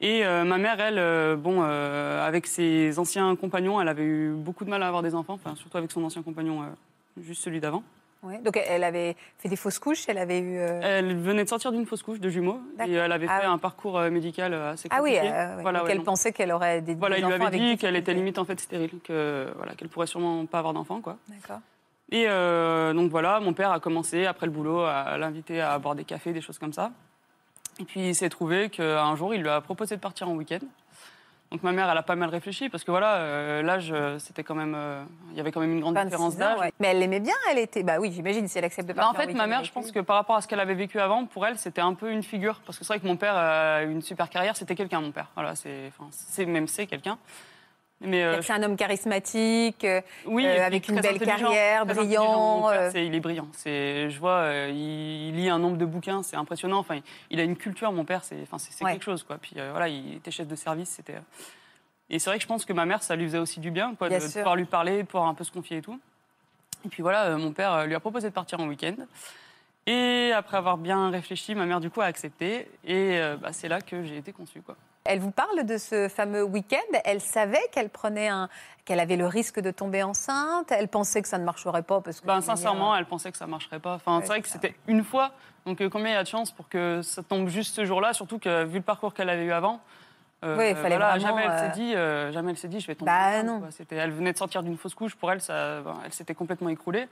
Et 0.00 0.24
euh, 0.26 0.42
ma 0.44 0.58
mère, 0.58 0.80
elle, 0.80 0.98
euh, 0.98 1.36
bon, 1.36 1.62
avec 1.62 2.46
ses 2.48 2.98
anciens 2.98 3.36
compagnons, 3.36 3.80
elle 3.80 3.86
avait 3.88 4.02
eu 4.02 4.32
beaucoup 4.34 4.64
de 4.64 4.70
mal 4.70 4.82
à 4.82 4.88
avoir 4.88 5.02
des 5.02 5.14
enfants, 5.14 5.34
enfin, 5.34 5.54
surtout 5.54 5.76
avec 5.78 5.92
son 5.92 6.02
ancien 6.02 6.22
compagnon, 6.22 6.62
juste 7.20 7.42
celui 7.44 7.60
d'avant. 7.60 7.84
Ouais. 8.24 8.38
Donc 8.38 8.56
elle 8.56 8.84
avait 8.84 9.16
fait 9.38 9.48
des 9.48 9.56
fausses 9.56 9.80
couches, 9.80 10.04
elle 10.08 10.18
avait 10.18 10.38
eu. 10.40 10.56
Elle 10.56 11.16
venait 11.16 11.42
de 11.44 11.48
sortir 11.48 11.72
d'une 11.72 11.86
fausse 11.86 12.02
couche 12.04 12.20
de 12.20 12.28
jumeaux 12.28 12.60
et 12.86 12.92
elle 12.92 13.10
avait 13.10 13.26
Ah 13.28 13.40
fait 13.40 13.46
oui. 13.46 13.52
un 13.52 13.58
parcours 13.58 14.00
médical 14.02 14.54
assez 14.54 14.88
Ah 14.92 15.02
oui, 15.02 15.14
compliqué. 15.14 15.34
euh, 15.34 15.56
ouais. 15.56 15.62
Voilà, 15.62 15.78
donc 15.80 15.86
ouais, 15.86 15.92
elle 15.92 15.98
donc- 15.98 16.06
pensait 16.06 16.32
qu'elle 16.32 16.52
aurait 16.52 16.80
des, 16.82 16.94
Voilà, 16.94 17.16
des 17.16 17.22
il 17.22 17.26
lui 17.26 17.34
avait 17.34 17.50
dit 17.58 17.76
qu'elle 17.78 17.96
était 17.96 18.14
limite 18.14 18.38
en 18.38 18.44
fait 18.44 18.58
stérile, 18.60 18.90
que 19.02 19.48
voilà, 19.56 19.74
qu'elle 19.74 19.88
pourrait 19.88 20.06
sûrement 20.06 20.46
pas 20.46 20.58
avoir 20.60 20.72
d'enfant 20.72 21.00
quoi. 21.00 21.16
D'accord. 21.28 21.58
Et 22.10 22.26
euh, 22.28 22.92
donc 22.92 23.10
voilà, 23.10 23.40
mon 23.40 23.52
père 23.54 23.72
a 23.72 23.80
commencé 23.80 24.26
après 24.26 24.46
le 24.46 24.52
boulot 24.52 24.80
à 24.82 25.16
l'inviter 25.16 25.60
à 25.60 25.78
boire 25.78 25.94
des 25.94 26.04
cafés, 26.04 26.32
des 26.32 26.42
choses 26.42 26.58
comme 26.58 26.72
ça. 26.72 26.90
Et 27.80 27.84
puis 27.84 28.08
il 28.08 28.14
s'est 28.14 28.28
trouvé 28.28 28.68
qu'un 28.68 29.16
jour 29.16 29.34
il 29.34 29.40
lui 29.42 29.48
a 29.48 29.60
proposé 29.62 29.96
de 29.96 30.00
partir 30.00 30.28
en 30.28 30.34
week-end. 30.34 30.58
Donc 31.50 31.62
ma 31.62 31.72
mère, 31.72 31.90
elle 31.90 31.98
a 31.98 32.02
pas 32.02 32.16
mal 32.16 32.30
réfléchi 32.30 32.70
parce 32.70 32.82
que 32.82 32.90
voilà, 32.90 33.16
euh, 33.16 33.62
l'âge, 33.62 33.90
euh, 33.92 34.18
c'était 34.18 34.42
quand 34.42 34.54
même, 34.54 34.74
euh, 34.74 35.02
il 35.32 35.36
y 35.36 35.40
avait 35.40 35.52
quand 35.52 35.60
même 35.60 35.72
une 35.72 35.80
grande 35.80 35.94
26 35.96 36.06
différence 36.08 36.36
d'âge. 36.38 36.58
ouais. 36.58 36.72
Mais 36.80 36.88
elle 36.88 36.98
l'aimait 36.98 37.20
bien, 37.20 37.34
elle 37.50 37.58
était. 37.58 37.82
Bah 37.82 37.96
oui, 38.00 38.10
j'imagine 38.10 38.48
si 38.48 38.56
elle 38.56 38.64
accepte 38.64 38.88
de 38.88 38.94
Bah, 38.94 39.02
partir. 39.02 39.20
en 39.20 39.22
fait, 39.26 39.34
ma 39.34 39.46
mère, 39.46 39.62
je 39.62 39.70
pense 39.70 39.92
que 39.92 40.00
par 40.00 40.16
rapport 40.16 40.36
à 40.36 40.40
ce 40.40 40.48
qu'elle 40.48 40.60
avait 40.60 40.74
vécu 40.74 40.98
avant, 40.98 41.26
pour 41.26 41.46
elle, 41.46 41.58
c'était 41.58 41.82
un 41.82 41.92
peu 41.92 42.10
une 42.10 42.22
figure. 42.22 42.58
Parce 42.64 42.78
que 42.78 42.84
c'est 42.86 42.94
vrai 42.94 43.00
que 43.00 43.06
mon 43.06 43.16
père 43.16 43.36
a 43.36 43.82
eu 43.82 43.90
une 43.92 44.00
super 44.00 44.30
carrière, 44.30 44.56
c'était 44.56 44.74
quelqu'un, 44.74 45.02
mon 45.02 45.12
père. 45.12 45.26
Voilà, 45.34 45.54
c'est, 45.54 45.88
enfin, 45.88 46.08
c'est 46.10 46.46
même 46.46 46.68
c'est 46.68 46.86
quelqu'un. 46.86 47.18
Mais 48.04 48.22
euh, 48.22 48.42
C'est 48.42 48.52
un 48.52 48.62
homme 48.62 48.76
charismatique, 48.76 49.84
euh, 49.84 50.00
oui, 50.26 50.44
euh, 50.46 50.66
avec 50.66 50.88
une 50.88 51.00
belle 51.00 51.20
carrière, 51.20 51.86
brillant, 51.86 52.68
père, 52.68 52.96
il 52.96 53.14
est 53.14 53.20
brillant. 53.20 53.48
C'est, 53.52 54.10
je 54.10 54.18
vois, 54.18 54.48
il, 54.68 55.28
il 55.28 55.34
lit 55.36 55.48
un 55.48 55.58
nombre 55.58 55.76
de 55.76 55.84
bouquins, 55.84 56.22
c'est 56.22 56.36
impressionnant. 56.36 56.78
Enfin, 56.78 56.96
il, 56.96 57.02
il 57.30 57.40
a 57.40 57.44
une 57.44 57.56
culture, 57.56 57.92
mon 57.92 58.04
père, 58.04 58.24
c'est, 58.24 58.40
enfin, 58.42 58.58
c'est, 58.58 58.72
c'est 58.72 58.84
Ouais. 58.84 58.92
quelque 58.92 59.04
chose, 59.04 59.22
quoi. 59.22 59.38
Puis 59.38 59.54
voilà, 59.54 59.88
il 59.88 60.16
était 60.16 60.30
chef 60.30 60.48
de 60.48 60.56
service, 60.56 60.88
c'était. 60.90 61.16
Et 62.10 62.18
c'est 62.18 62.28
vrai 62.28 62.38
que 62.38 62.42
je 62.42 62.48
pense 62.48 62.64
que 62.64 62.72
ma 62.72 62.84
mère, 62.84 63.02
ça 63.02 63.16
lui 63.16 63.24
faisait 63.24 63.38
aussi 63.38 63.60
du 63.60 63.70
bien, 63.70 63.94
quoi, 63.94 64.08
Bien 64.08 64.18
de, 64.18 64.24
pouvoir 64.24 64.56
lui 64.56 64.64
parler, 64.64 65.02
de 65.02 65.06
pouvoir 65.06 65.28
un 65.28 65.34
peu 65.34 65.44
se 65.44 65.52
confier 65.52 65.78
et 65.78 65.82
tout. 65.82 65.98
Et 66.84 66.88
puis 66.88 67.02
voilà, 67.02 67.36
mon 67.36 67.52
père 67.52 67.86
lui 67.86 67.94
a 67.94 68.00
proposé 68.00 68.28
de 68.28 68.34
partir 68.34 68.60
en 68.60 68.66
week-end. 68.66 68.96
Et 69.86 70.32
après 70.32 70.56
avoir 70.56 70.78
bien 70.78 71.10
réfléchi, 71.10 71.54
ma 71.54 71.66
mère 71.66 71.80
du 71.80 71.90
coup 71.90 72.00
a 72.00 72.04
accepté. 72.04 72.70
Et 72.84 73.18
euh, 73.18 73.36
bah, 73.36 73.52
c'est 73.52 73.68
là 73.68 73.80
que 73.80 74.04
j'ai 74.04 74.16
été 74.16 74.32
conçue, 74.32 74.62
quoi. 74.62 74.76
Elle 75.04 75.18
vous 75.18 75.32
parle 75.32 75.64
de 75.66 75.78
ce 75.78 76.08
fameux 76.08 76.44
week-end. 76.44 76.98
Elle 77.04 77.20
savait 77.20 77.68
qu'elle 77.72 77.88
prenait 77.88 78.28
un, 78.28 78.48
qu'elle 78.84 79.00
avait 79.00 79.16
le 79.16 79.26
risque 79.26 79.58
de 79.58 79.72
tomber 79.72 80.04
enceinte. 80.04 80.70
Elle 80.70 80.86
pensait 80.86 81.22
que 81.22 81.28
ça 81.28 81.38
ne 81.38 81.44
marcherait 81.44 81.82
pas 81.82 82.00
parce 82.00 82.20
que. 82.20 82.26
Ben, 82.26 82.34
manière, 82.34 82.46
sincèrement, 82.46 82.96
elle 82.96 83.06
pensait 83.06 83.32
que 83.32 83.38
ça 83.38 83.48
marcherait 83.48 83.80
pas. 83.80 83.94
Enfin, 83.94 84.18
Ouais, 84.18 84.22
c'est 84.22 84.28
vrai 84.28 84.42
que 84.42 84.48
c'était 84.48 84.74
une 84.86 85.02
fois. 85.02 85.32
Donc, 85.66 85.80
euh, 85.80 85.88
combien 85.88 86.10
il 86.10 86.14
y 86.14 86.16
a 86.16 86.22
de 86.22 86.28
chances 86.28 86.52
pour 86.52 86.68
que 86.68 87.02
ça 87.02 87.22
tombe 87.22 87.48
juste 87.48 87.74
ce 87.74 87.84
jour-là? 87.84 88.12
Surtout 88.12 88.38
que, 88.38 88.64
vu 88.64 88.78
le 88.78 88.84
parcours 88.84 89.12
qu'elle 89.14 89.28
avait 89.28 89.44
eu 89.44 89.52
avant, 89.52 89.80
euh, 90.44 90.56
Oui, 90.56 90.70
il 90.70 90.76
fallait 90.76 90.96
voilà, 90.96 91.16
vraiment, 91.16 91.38
jamais 91.38 91.42
elle 91.48 91.58
s'est 91.58 91.80
dit, 91.80 91.94
euh, 91.94 92.32
jamais 92.32 92.50
elle 92.50 92.58
s'est 92.58 92.68
dit, 92.68 92.80
je 92.80 92.86
vais 92.86 92.94
tomber. 92.94 93.10
Bah, 93.10 93.28
enceinte, 93.28 93.46
non. 93.46 93.60
quoi. 93.60 93.70
C'était, 93.72 93.96
elle 93.96 94.12
venait 94.12 94.32
de 94.32 94.38
sortir 94.38 94.62
d'une 94.62 94.76
fausse 94.76 94.94
couche. 94.94 95.16
Pour 95.16 95.32
elle, 95.32 95.40
ça, 95.40 95.80
ben, 95.80 95.98
elle 96.04 96.12
s'était 96.12 96.34
complètement 96.34 96.68
écroulée. 96.68 97.08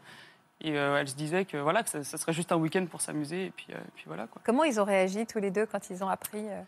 Et 0.63 0.77
euh, 0.79 0.99
elle 0.99 1.09
se 1.09 1.15
disait 1.15 1.45
que 1.45 1.57
voilà, 1.57 1.83
que 1.83 1.89
ça, 1.89 2.05
ça 2.05 2.19
serait 2.19 2.33
juste 2.33 2.53
un 2.53 2.57
week-end 2.57 2.85
pour 2.87 3.01
s'amuser. 3.01 3.47
Et 3.47 3.51
puis, 3.51 3.69
euh, 3.71 3.79
puis 3.95 4.05
voilà 4.07 4.27
quoi. 4.27 4.43
Comment 4.45 4.65
ils 4.65 4.81
ont 4.81 4.85
réagi 4.85 5.27
tous 5.27 5.39
les 5.39 5.51
deux 5.51 5.67
quand 5.67 5.91
ils 5.91 6.05
ont 6.05 6.09
appris 6.09 6.47
euh? 6.49 6.61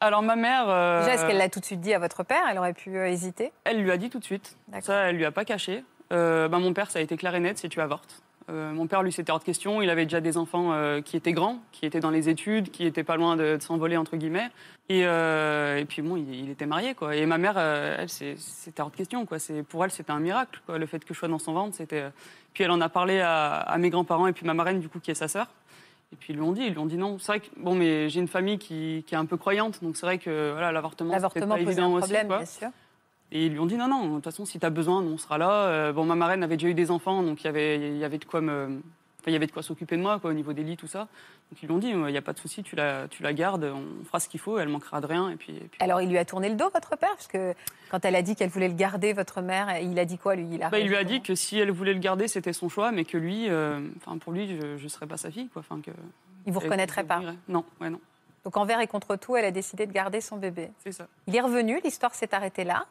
Alors 0.00 0.22
ma 0.22 0.36
mère, 0.36 0.66
Déjà, 0.66 1.14
est-ce 1.14 1.26
qu'elle 1.26 1.38
l'a 1.38 1.48
tout 1.48 1.60
de 1.60 1.64
suite 1.64 1.80
dit 1.80 1.94
à 1.94 1.98
votre 1.98 2.22
père? 2.22 2.42
Elle 2.50 2.58
aurait 2.58 2.74
pu 2.74 2.98
hésiter? 2.98 3.50
Elle 3.64 3.80
lui 3.80 3.90
a 3.90 3.96
dit 3.96 4.10
tout 4.10 4.18
de 4.18 4.24
suite. 4.24 4.56
Ça, 4.82 5.08
elle 5.08 5.16
lui 5.16 5.24
a 5.24 5.30
pas 5.30 5.46
caché. 5.46 5.84
Bah, 6.10 6.48
mon 6.48 6.74
père, 6.74 6.90
ça 6.90 6.98
a 6.98 7.02
été 7.02 7.16
clair 7.16 7.34
et 7.34 7.40
net, 7.40 7.56
c'est 7.56 7.70
tu 7.70 7.80
avortes. 7.80 8.22
Euh, 8.48 8.72
mon 8.72 8.86
père, 8.86 9.02
lui, 9.02 9.12
c'était 9.12 9.32
hors 9.32 9.40
de 9.40 9.44
question. 9.44 9.82
Il 9.82 9.90
avait 9.90 10.04
déjà 10.04 10.20
des 10.20 10.36
enfants 10.36 10.72
euh, 10.72 11.00
qui 11.00 11.16
étaient 11.16 11.32
grands, 11.32 11.58
qui 11.72 11.84
étaient 11.84 12.00
dans 12.00 12.10
les 12.10 12.28
études, 12.28 12.70
qui 12.70 12.86
étaient 12.86 13.02
pas 13.02 13.16
loin 13.16 13.36
de, 13.36 13.56
de 13.56 13.62
s'envoler, 13.62 13.96
entre 13.96 14.16
guillemets. 14.16 14.48
Et, 14.88 15.04
euh, 15.04 15.78
et 15.78 15.84
puis, 15.84 16.00
bon, 16.02 16.16
il, 16.16 16.32
il 16.32 16.50
était 16.50 16.66
marié, 16.66 16.94
quoi. 16.94 17.16
Et 17.16 17.26
ma 17.26 17.38
mère, 17.38 17.58
elle, 17.58 18.08
c'était 18.08 18.80
hors 18.80 18.90
de 18.90 18.96
question, 18.96 19.26
quoi. 19.26 19.38
Pour 19.68 19.84
elle, 19.84 19.90
c'était 19.90 20.12
un 20.12 20.20
miracle, 20.20 20.60
quoi. 20.66 20.78
Le 20.78 20.86
fait 20.86 21.04
que 21.04 21.12
je 21.12 21.18
sois 21.18 21.28
dans 21.28 21.40
son 21.40 21.52
ventre, 21.52 21.76
c'était... 21.76 22.04
Puis 22.52 22.64
elle 22.64 22.70
en 22.70 22.80
a 22.80 22.88
parlé 22.88 23.20
à, 23.20 23.56
à 23.56 23.78
mes 23.78 23.90
grands-parents 23.90 24.28
et 24.28 24.32
puis 24.32 24.46
ma 24.46 24.54
marraine, 24.54 24.80
du 24.80 24.88
coup, 24.88 25.00
qui 25.00 25.10
est 25.10 25.14
sa 25.14 25.28
sœur. 25.28 25.48
Et 26.12 26.16
puis 26.16 26.32
ils 26.32 26.36
lui 26.36 26.42
ont 26.42 26.52
dit, 26.52 26.62
ils 26.62 26.72
lui 26.72 26.78
ont 26.78 26.86
dit 26.86 26.96
non. 26.96 27.18
C'est 27.18 27.32
vrai 27.32 27.40
que 27.40 27.46
bon, 27.56 27.74
mais 27.74 28.08
j'ai 28.08 28.20
une 28.20 28.28
famille 28.28 28.58
qui, 28.58 29.04
qui 29.06 29.14
est 29.14 29.18
un 29.18 29.26
peu 29.26 29.36
croyante, 29.36 29.82
donc 29.82 29.96
c'est 29.96 30.06
vrai 30.06 30.18
que 30.18 30.52
voilà, 30.52 30.70
l'avortement, 30.70 31.12
c'est 31.12 31.46
pas 31.46 31.58
évident 31.58 31.96
un 31.96 31.98
aussi, 31.98 32.12
quoi. 32.12 32.38
bien 32.38 32.46
sûr. 32.46 32.68
Et 33.32 33.46
ils 33.46 33.52
lui 33.52 33.58
ont 33.58 33.66
dit 33.66 33.76
non, 33.76 33.88
non, 33.88 34.06
de 34.08 34.14
toute 34.16 34.24
façon, 34.24 34.44
si 34.44 34.58
tu 34.60 34.66
as 34.66 34.70
besoin, 34.70 35.02
on 35.02 35.18
sera 35.18 35.36
là. 35.38 35.50
Euh, 35.66 35.92
bon, 35.92 36.04
ma 36.04 36.14
marraine 36.14 36.42
avait 36.44 36.56
déjà 36.56 36.68
eu 36.68 36.74
des 36.74 36.90
enfants, 36.90 37.22
donc 37.22 37.42
il 37.42 37.46
y 37.46 37.48
avait, 37.48 37.76
il 37.90 37.96
y 37.98 38.04
avait 38.04 38.18
de 38.18 38.24
quoi 38.24 38.40
me. 38.40 38.80
Il 39.28 39.32
y 39.32 39.36
avait 39.36 39.48
de 39.48 39.50
quoi 39.52 39.64
s'occuper 39.64 39.96
de 39.96 40.02
moi, 40.02 40.20
quoi, 40.20 40.30
au 40.30 40.34
niveau 40.34 40.52
des 40.52 40.62
lits, 40.62 40.76
tout 40.76 40.86
ça. 40.86 41.08
Donc 41.50 41.60
ils 41.60 41.66
lui 41.66 41.74
ont 41.74 41.78
dit, 41.78 41.88
il 41.88 41.96
n'y 41.98 42.16
a 42.16 42.22
pas 42.22 42.32
de 42.32 42.38
souci, 42.38 42.62
tu 42.62 42.76
la, 42.76 43.08
tu 43.08 43.24
la 43.24 43.32
gardes, 43.32 43.64
on 43.64 44.04
fera 44.04 44.20
ce 44.20 44.28
qu'il 44.28 44.38
faut, 44.38 44.56
elle 44.56 44.68
manquera 44.68 45.00
de 45.00 45.06
rien. 45.06 45.30
Et 45.30 45.34
puis, 45.34 45.52
et 45.56 45.58
puis- 45.68 45.80
Alors, 45.80 46.00
il 46.00 46.08
lui 46.08 46.18
a 46.18 46.24
tourné 46.24 46.48
le 46.48 46.54
dos, 46.54 46.70
votre 46.72 46.90
père? 46.96 47.10
Parce 47.10 47.26
que 47.26 47.52
quand 47.90 48.04
elle 48.04 48.14
a 48.14 48.22
dit 48.22 48.36
qu'elle 48.36 48.50
voulait 48.50 48.68
le 48.68 48.74
garder, 48.74 49.12
votre 49.14 49.40
mère, 49.40 49.80
il 49.80 49.98
a 49.98 50.04
dit 50.04 50.16
quoi, 50.16 50.36
lui? 50.36 50.46
Il 50.52 50.62
a, 50.62 50.68
Bah, 50.70 50.78
il 50.78 50.86
lui 50.86 50.94
a 50.94 51.02
dit 51.02 51.22
que 51.22 51.34
si 51.34 51.58
elle 51.58 51.72
voulait 51.72 51.92
le 51.94 51.98
garder, 51.98 52.28
c'était 52.28 52.52
son 52.52 52.68
choix, 52.68 52.92
mais 52.92 53.04
que 53.04 53.16
lui, 53.18 53.48
euh, 53.48 53.80
pour 54.20 54.32
lui, 54.32 54.46
je 54.78 54.80
ne 54.84 54.88
serais 54.88 55.08
pas 55.08 55.16
sa 55.16 55.32
fille, 55.32 55.48
quoi. 55.48 55.64
Que. 55.84 55.90
Il 56.46 56.52
vous 56.52 56.60
reconnaîtrait 56.60 57.02
pas? 57.02 57.20
Non, 57.48 57.64
ouais, 57.80 57.90
non, 57.90 57.98
Donc, 58.46 58.56
envers 58.58 58.78
et 58.78 58.86
contre 58.86 59.16
tout, 59.16 59.34
elle 59.34 59.44
a 59.44 59.50
décidé 59.50 59.86
de 59.86 59.92
garder 59.92 60.20
son 60.20 60.36
bébé. 60.36 60.70
c'est 60.78 60.92
ça. 60.92 61.08
Il 61.26 61.34
est 61.34 61.40
revenu, 61.40 61.80
l'histoire 61.82 62.14
s'est 62.14 62.32
arrêtée 62.32 62.62
là. 62.62 62.86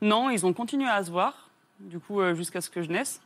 Non, 0.00 0.30
ils 0.30 0.46
ont 0.46 0.54
continué 0.54 0.88
à 0.88 1.04
se 1.04 1.10
voir, 1.10 1.50
du 1.78 2.00
coup, 2.00 2.22
euh, 2.22 2.34
jusqu'à 2.34 2.62
ce 2.62 2.70
que 2.70 2.80
je 2.80 2.88
naisse. 2.88 3.20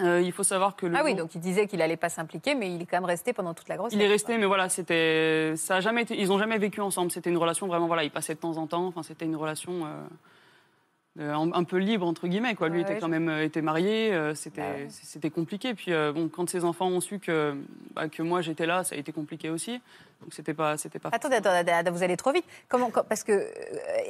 Euh, 0.00 0.20
il 0.20 0.32
faut 0.32 0.42
savoir 0.42 0.74
que 0.74 0.86
le 0.86 0.96
Ah 0.96 1.04
oui, 1.04 1.14
donc 1.14 1.36
il 1.36 1.40
disait 1.40 1.68
qu'il 1.68 1.80
allait 1.82 1.96
pas 1.96 2.08
s'impliquer, 2.08 2.56
mais 2.56 2.74
il 2.74 2.82
est 2.82 2.86
quand 2.86 2.96
même 2.96 3.04
resté 3.04 3.32
pendant 3.32 3.54
toute 3.54 3.68
la 3.68 3.76
grossesse. 3.76 3.96
Il 3.96 4.02
est 4.02 4.08
resté, 4.08 4.36
mais 4.38 4.46
voilà, 4.46 4.68
c'était, 4.68 5.54
ça 5.54 5.76
a 5.76 5.80
jamais 5.80 6.02
été, 6.02 6.20
ils 6.20 6.32
ont 6.32 6.38
jamais 6.38 6.58
vécu 6.58 6.80
ensemble. 6.80 7.12
C'était 7.12 7.30
une 7.30 7.38
relation 7.38 7.68
vraiment, 7.68 7.86
voilà, 7.86 8.02
ils 8.02 8.10
passaient 8.10 8.34
de 8.34 8.40
temps 8.40 8.56
en 8.56 8.66
temps. 8.66 8.86
Enfin, 8.86 9.04
c'était 9.04 9.26
une 9.26 9.36
relation, 9.36 9.86
euh, 9.86 10.02
un, 11.20 11.52
un 11.52 11.64
peu 11.64 11.76
libre 11.76 12.06
entre 12.06 12.26
guillemets 12.26 12.54
quoi. 12.54 12.68
Lui 12.68 12.78
Ouais, 12.78 12.82
était 12.84 12.94
je- 12.96 13.00
quand 13.00 13.08
même 13.08 13.28
euh, 13.28 13.44
était 13.44 13.60
marié, 13.62 14.12
euh, 14.14 14.34
c'était 14.34 14.60
Bah 14.62 14.68
ouais. 14.78 14.86
c'était 14.90 15.30
compliqué. 15.30 15.74
Puis 15.74 15.92
euh, 15.92 16.12
bon, 16.12 16.28
quand 16.28 16.48
ses 16.48 16.64
enfants 16.64 16.86
ont 16.88 17.00
su 17.00 17.18
que 17.18 17.54
bah, 17.94 18.08
que 18.08 18.22
moi 18.22 18.40
j'étais 18.40 18.66
là, 18.66 18.82
ça 18.84 18.94
a 18.94 18.98
été 18.98 19.12
compliqué 19.12 19.50
aussi. 19.50 19.80
Donc 20.22 20.32
c'était 20.32 20.54
pas 20.54 20.76
c'était 20.78 20.98
pas. 20.98 21.10
Attendez, 21.12 21.36
attendez, 21.36 21.90
vous 21.90 22.02
allez 22.02 22.16
trop 22.16 22.32
vite. 22.32 22.44
Comment, 22.68 22.90
co- 22.90 23.02
parce 23.02 23.24
que 23.24 23.32
euh, 23.32 23.46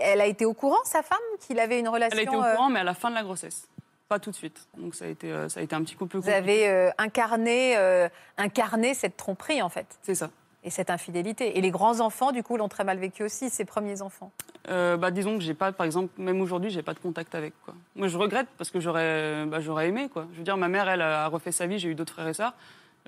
elle 0.00 0.20
a 0.20 0.26
été 0.26 0.44
au 0.44 0.54
courant, 0.54 0.78
sa 0.84 1.02
femme, 1.02 1.18
qu'il 1.40 1.58
avait 1.58 1.80
une 1.80 1.88
relation. 1.88 2.18
Elle 2.18 2.28
a 2.28 2.30
été 2.30 2.36
au 2.36 2.42
euh, 2.44 2.54
courant, 2.54 2.68
mais 2.70 2.80
à 2.80 2.84
la 2.84 2.94
fin 2.94 3.10
de 3.10 3.14
la 3.16 3.22
grossesse, 3.22 3.66
pas 4.08 4.18
tout 4.18 4.30
de 4.30 4.36
suite. 4.36 4.68
Donc 4.76 4.94
ça 4.94 5.06
a 5.06 5.08
été 5.08 5.32
euh, 5.32 5.48
ça 5.48 5.60
a 5.60 5.62
été 5.62 5.74
un 5.74 5.82
petit 5.82 5.96
peu 5.96 6.06
plus 6.06 6.18
Vous 6.20 6.26
compliqué. 6.30 6.38
avez 6.66 6.68
euh, 6.68 6.90
incarné, 6.98 7.76
euh, 7.78 8.08
incarné 8.38 8.94
cette 8.94 9.16
tromperie 9.16 9.60
en 9.62 9.68
fait 9.70 9.86
C'est 10.02 10.14
ça. 10.14 10.30
Et 10.64 10.70
cette 10.70 10.90
infidélité. 10.90 11.58
Et 11.58 11.60
les 11.60 11.70
grands 11.70 12.00
enfants, 12.00 12.32
du 12.32 12.42
coup, 12.42 12.56
l'ont 12.56 12.68
très 12.68 12.84
mal 12.84 12.98
vécu 12.98 13.22
aussi, 13.22 13.50
ces 13.50 13.64
premiers 13.64 14.02
enfants. 14.02 14.30
Euh, 14.68 14.96
bah, 14.96 15.10
disons 15.10 15.36
que 15.36 15.42
j'ai 15.42 15.54
pas, 15.54 15.72
par 15.72 15.86
exemple, 15.86 16.10
même 16.18 16.40
aujourd'hui, 16.40 16.70
j'ai 16.70 16.82
pas 16.82 16.94
de 16.94 17.00
contact 17.00 17.34
avec. 17.34 17.52
Quoi. 17.64 17.74
Moi, 17.96 18.08
je 18.08 18.16
regrette 18.16 18.48
parce 18.58 18.70
que 18.70 18.80
j'aurais, 18.80 19.44
bah, 19.46 19.60
j'aurais 19.60 19.88
aimé. 19.88 20.08
Quoi. 20.12 20.26
Je 20.32 20.38
veux 20.38 20.44
dire, 20.44 20.56
ma 20.56 20.68
mère, 20.68 20.88
elle 20.88 21.02
a 21.02 21.26
refait 21.28 21.52
sa 21.52 21.66
vie. 21.66 21.78
J'ai 21.78 21.88
eu 21.88 21.94
d'autres 21.94 22.12
frères 22.12 22.28
et 22.28 22.34
sœurs. 22.34 22.54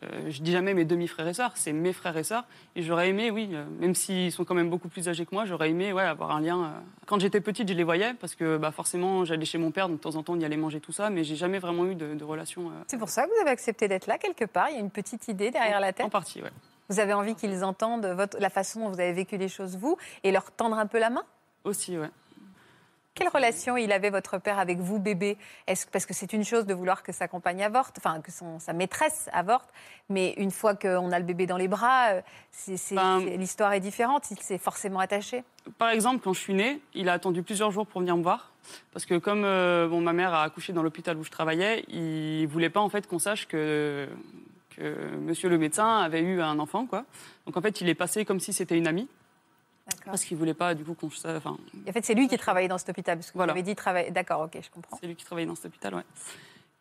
Euh, 0.03 0.29
je 0.29 0.43
dis 0.43 0.51
jamais 0.51 0.75
mes 0.75 0.85
demi-frères 0.85 1.29
et 1.29 1.35
sœurs, 1.35 1.53
c'est 1.55 1.73
mes 1.73 1.93
frères 1.93 2.17
et 2.17 2.25
sœurs. 2.25 2.45
Et 2.75 2.83
j'aurais 2.83 3.11
aimé, 3.11 3.31
oui, 3.31 3.51
euh, 3.53 3.65
même 3.79 3.95
s'ils 3.95 4.33
sont 4.33 4.45
quand 4.45 4.57
même 4.57 4.69
beaucoup 4.69 4.89
plus 4.89 5.09
âgés 5.09 5.25
que 5.25 5.33
moi, 5.33 5.45
j'aurais 5.45 5.71
aimé 5.71 5.93
ouais, 5.93 6.03
avoir 6.03 6.33
un 6.33 6.41
lien. 6.41 6.65
euh. 6.65 6.69
Quand 7.07 7.21
j'étais 7.21 7.41
petite, 7.41 7.69
je 7.69 7.75
les 7.75 7.85
voyais 7.85 8.13
parce 8.15 8.35
que 8.35 8.57
bah, 8.57 8.73
forcément, 8.73 9.25
j'allais 9.25 9.45
chez 9.45 9.57
mon 9.57 9.71
père, 9.71 9.89
donc 9.89 9.99
de 9.99 10.03
temps 10.03 10.17
en 10.17 10.25
temps, 10.25 10.33
on 10.33 10.41
y 10.41 10.45
allait 10.45 10.57
manger 10.57 10.81
tout 10.81 10.91
ça, 10.91 11.11
mais 11.11 11.23
j'ai 11.23 11.37
jamais 11.37 11.61
vraiment 11.61 11.87
eu 11.87 11.95
de, 11.95 12.15
de 12.15 12.25
relation. 12.25 12.73
C'est 12.89 12.99
pour 12.99 13.09
ça 13.09 13.25
que 13.25 13.29
vous 13.31 13.41
avez 13.43 13.51
accepté 13.51 13.87
d'être 13.87 14.09
là 14.09 14.19
quelque 14.19 14.47
part. 14.47 14.69
Il 14.71 14.75
y 14.75 14.79
a 14.79 14.81
une 14.81 14.91
petite 14.91 15.29
idée 15.29 15.53
derrière 15.53 15.79
la 15.79 15.93
tête. 15.93 16.05
En 16.05 16.11
partie, 16.11 16.43
ouais. 16.43 16.51
Vous 16.89 17.01
avez 17.01 17.13
envie 17.15 17.35
qu'ils 17.35 17.65
entendent 17.65 18.07
votre, 18.07 18.39
la 18.39 18.51
façon 18.51 18.81
dont 18.81 18.91
vous 18.91 19.01
avez 19.01 19.13
vécu 19.13 19.37
les 19.37 19.49
choses, 19.49 19.77
vous, 19.77 19.97
et 20.23 20.33
leur 20.33 20.51
tendre 20.53 20.79
un 20.79 20.87
peu 20.87 20.99
la 20.99 21.11
main? 21.11 21.25
Aussi, 21.65 21.99
ouais. 21.99 22.11
Quelle 23.15 23.29
relation 23.29 23.77
il 23.77 23.93
avait, 23.93 24.11
votre 24.11 24.39
père, 24.39 24.59
avec 24.59 24.79
vous, 24.81 24.99
bébé? 24.99 25.39
Est-ce, 25.69 25.87
Parce 25.87 26.05
que 26.05 26.13
c'est 26.13 26.33
une 26.33 26.45
chose 26.45 26.67
de 26.67 26.75
vouloir 26.75 27.05
que 27.05 27.13
sa 27.13 27.29
compagne 27.29 27.63
avorte, 27.63 27.95
enfin, 27.99 28.21
que 28.21 28.33
son, 28.33 28.59
sa 28.59 28.73
maîtresse 28.73 29.31
avorte, 29.33 29.71
mais 30.09 30.33
une 30.37 30.51
fois 30.51 30.75
qu'on 30.75 31.13
a 31.13 31.19
le 31.21 31.25
bébé 31.25 31.47
dans 31.47 31.57
les 31.57 31.69
bras, 31.69 32.09
euh, 32.15 32.23
Ben- 32.91 33.21
l'histoire 33.39 33.73
est 33.73 33.79
différente. 33.79 34.29
Il 34.33 34.41
s'est 34.41 34.59
forcément 34.59 34.99
attaché? 34.99 35.45
Par 35.79 35.91
exemple, 35.91 36.23
quand 36.25 36.33
je 36.33 36.41
suis 36.41 36.55
née, 36.55 36.81
il 36.93 37.09
a 37.09 37.13
attendu 37.13 37.45
plusieurs 37.45 37.71
jours 37.71 37.87
pour 37.87 38.01
venir 38.01 38.17
me 38.17 38.23
voir. 38.25 38.51
Parce 38.93 39.07
que 39.07 39.15
comme 39.19 39.45
euh, 39.45 39.87
bon, 39.87 40.01
ma 40.01 40.13
mère 40.13 40.35
a 40.35 40.43
accouché 40.43 40.73
dans 40.73 40.83
l'hôpital 40.83 41.17
où 41.17 41.23
je 41.23 41.31
travaillais, 41.31 41.85
il 41.89 42.47
voulait 42.47 42.69
pas 42.71 42.81
en 42.81 42.89
fait 42.89 43.07
qu'on 43.07 43.21
sache 43.21 43.47
que, 43.47 44.09
que 44.77 45.17
monsieur 45.17 45.49
le 45.49 45.59
médecin 45.59 45.99
avait 45.99 46.21
eu 46.21 46.41
un 46.41 46.59
enfant. 46.59 46.87
Quoi. 46.87 47.05
Donc 47.47 47.57
en 47.57 47.61
fait, 47.61 47.81
il 47.81 47.89
est 47.89 47.95
passé 47.95 48.25
comme 48.25 48.41
si 48.41 48.53
c'était 48.53 48.77
une 48.77 48.87
amie. 48.87 49.09
Parce 50.07 50.25
qu'il 50.25 50.39
voulait 50.39 50.55
pas 50.55 50.75
du 50.75 50.83
coup 50.83 50.95
qu'on 50.95 51.11
sache. 51.11 51.37
Enfin, 51.37 51.59
En 51.89 51.93
fait, 51.93 52.05
c'est 52.05 52.15
lui 52.15 52.27
qui 52.27 52.39
travaillait 52.39 52.69
dans 52.69 52.79
cet 52.79 52.89
hôpital, 52.89 53.19
parce 53.19 53.31
que 53.31 53.37
Voilà. 53.37 53.53
vous 53.53 53.59
avez 53.59 53.63
dit 53.63 53.75
travailler. 53.77 54.11
D'accord, 54.11 54.41
ok, 54.43 54.59
je 54.63 54.71
comprends. 54.71 54.97
c'est 55.01 55.07
lui 55.07 55.15
qui 55.15 55.25
travaillait 55.27 55.47
dans 55.47 55.55
cet 55.55 55.67
hôpital, 55.67 55.95
ouais. 55.95 56.03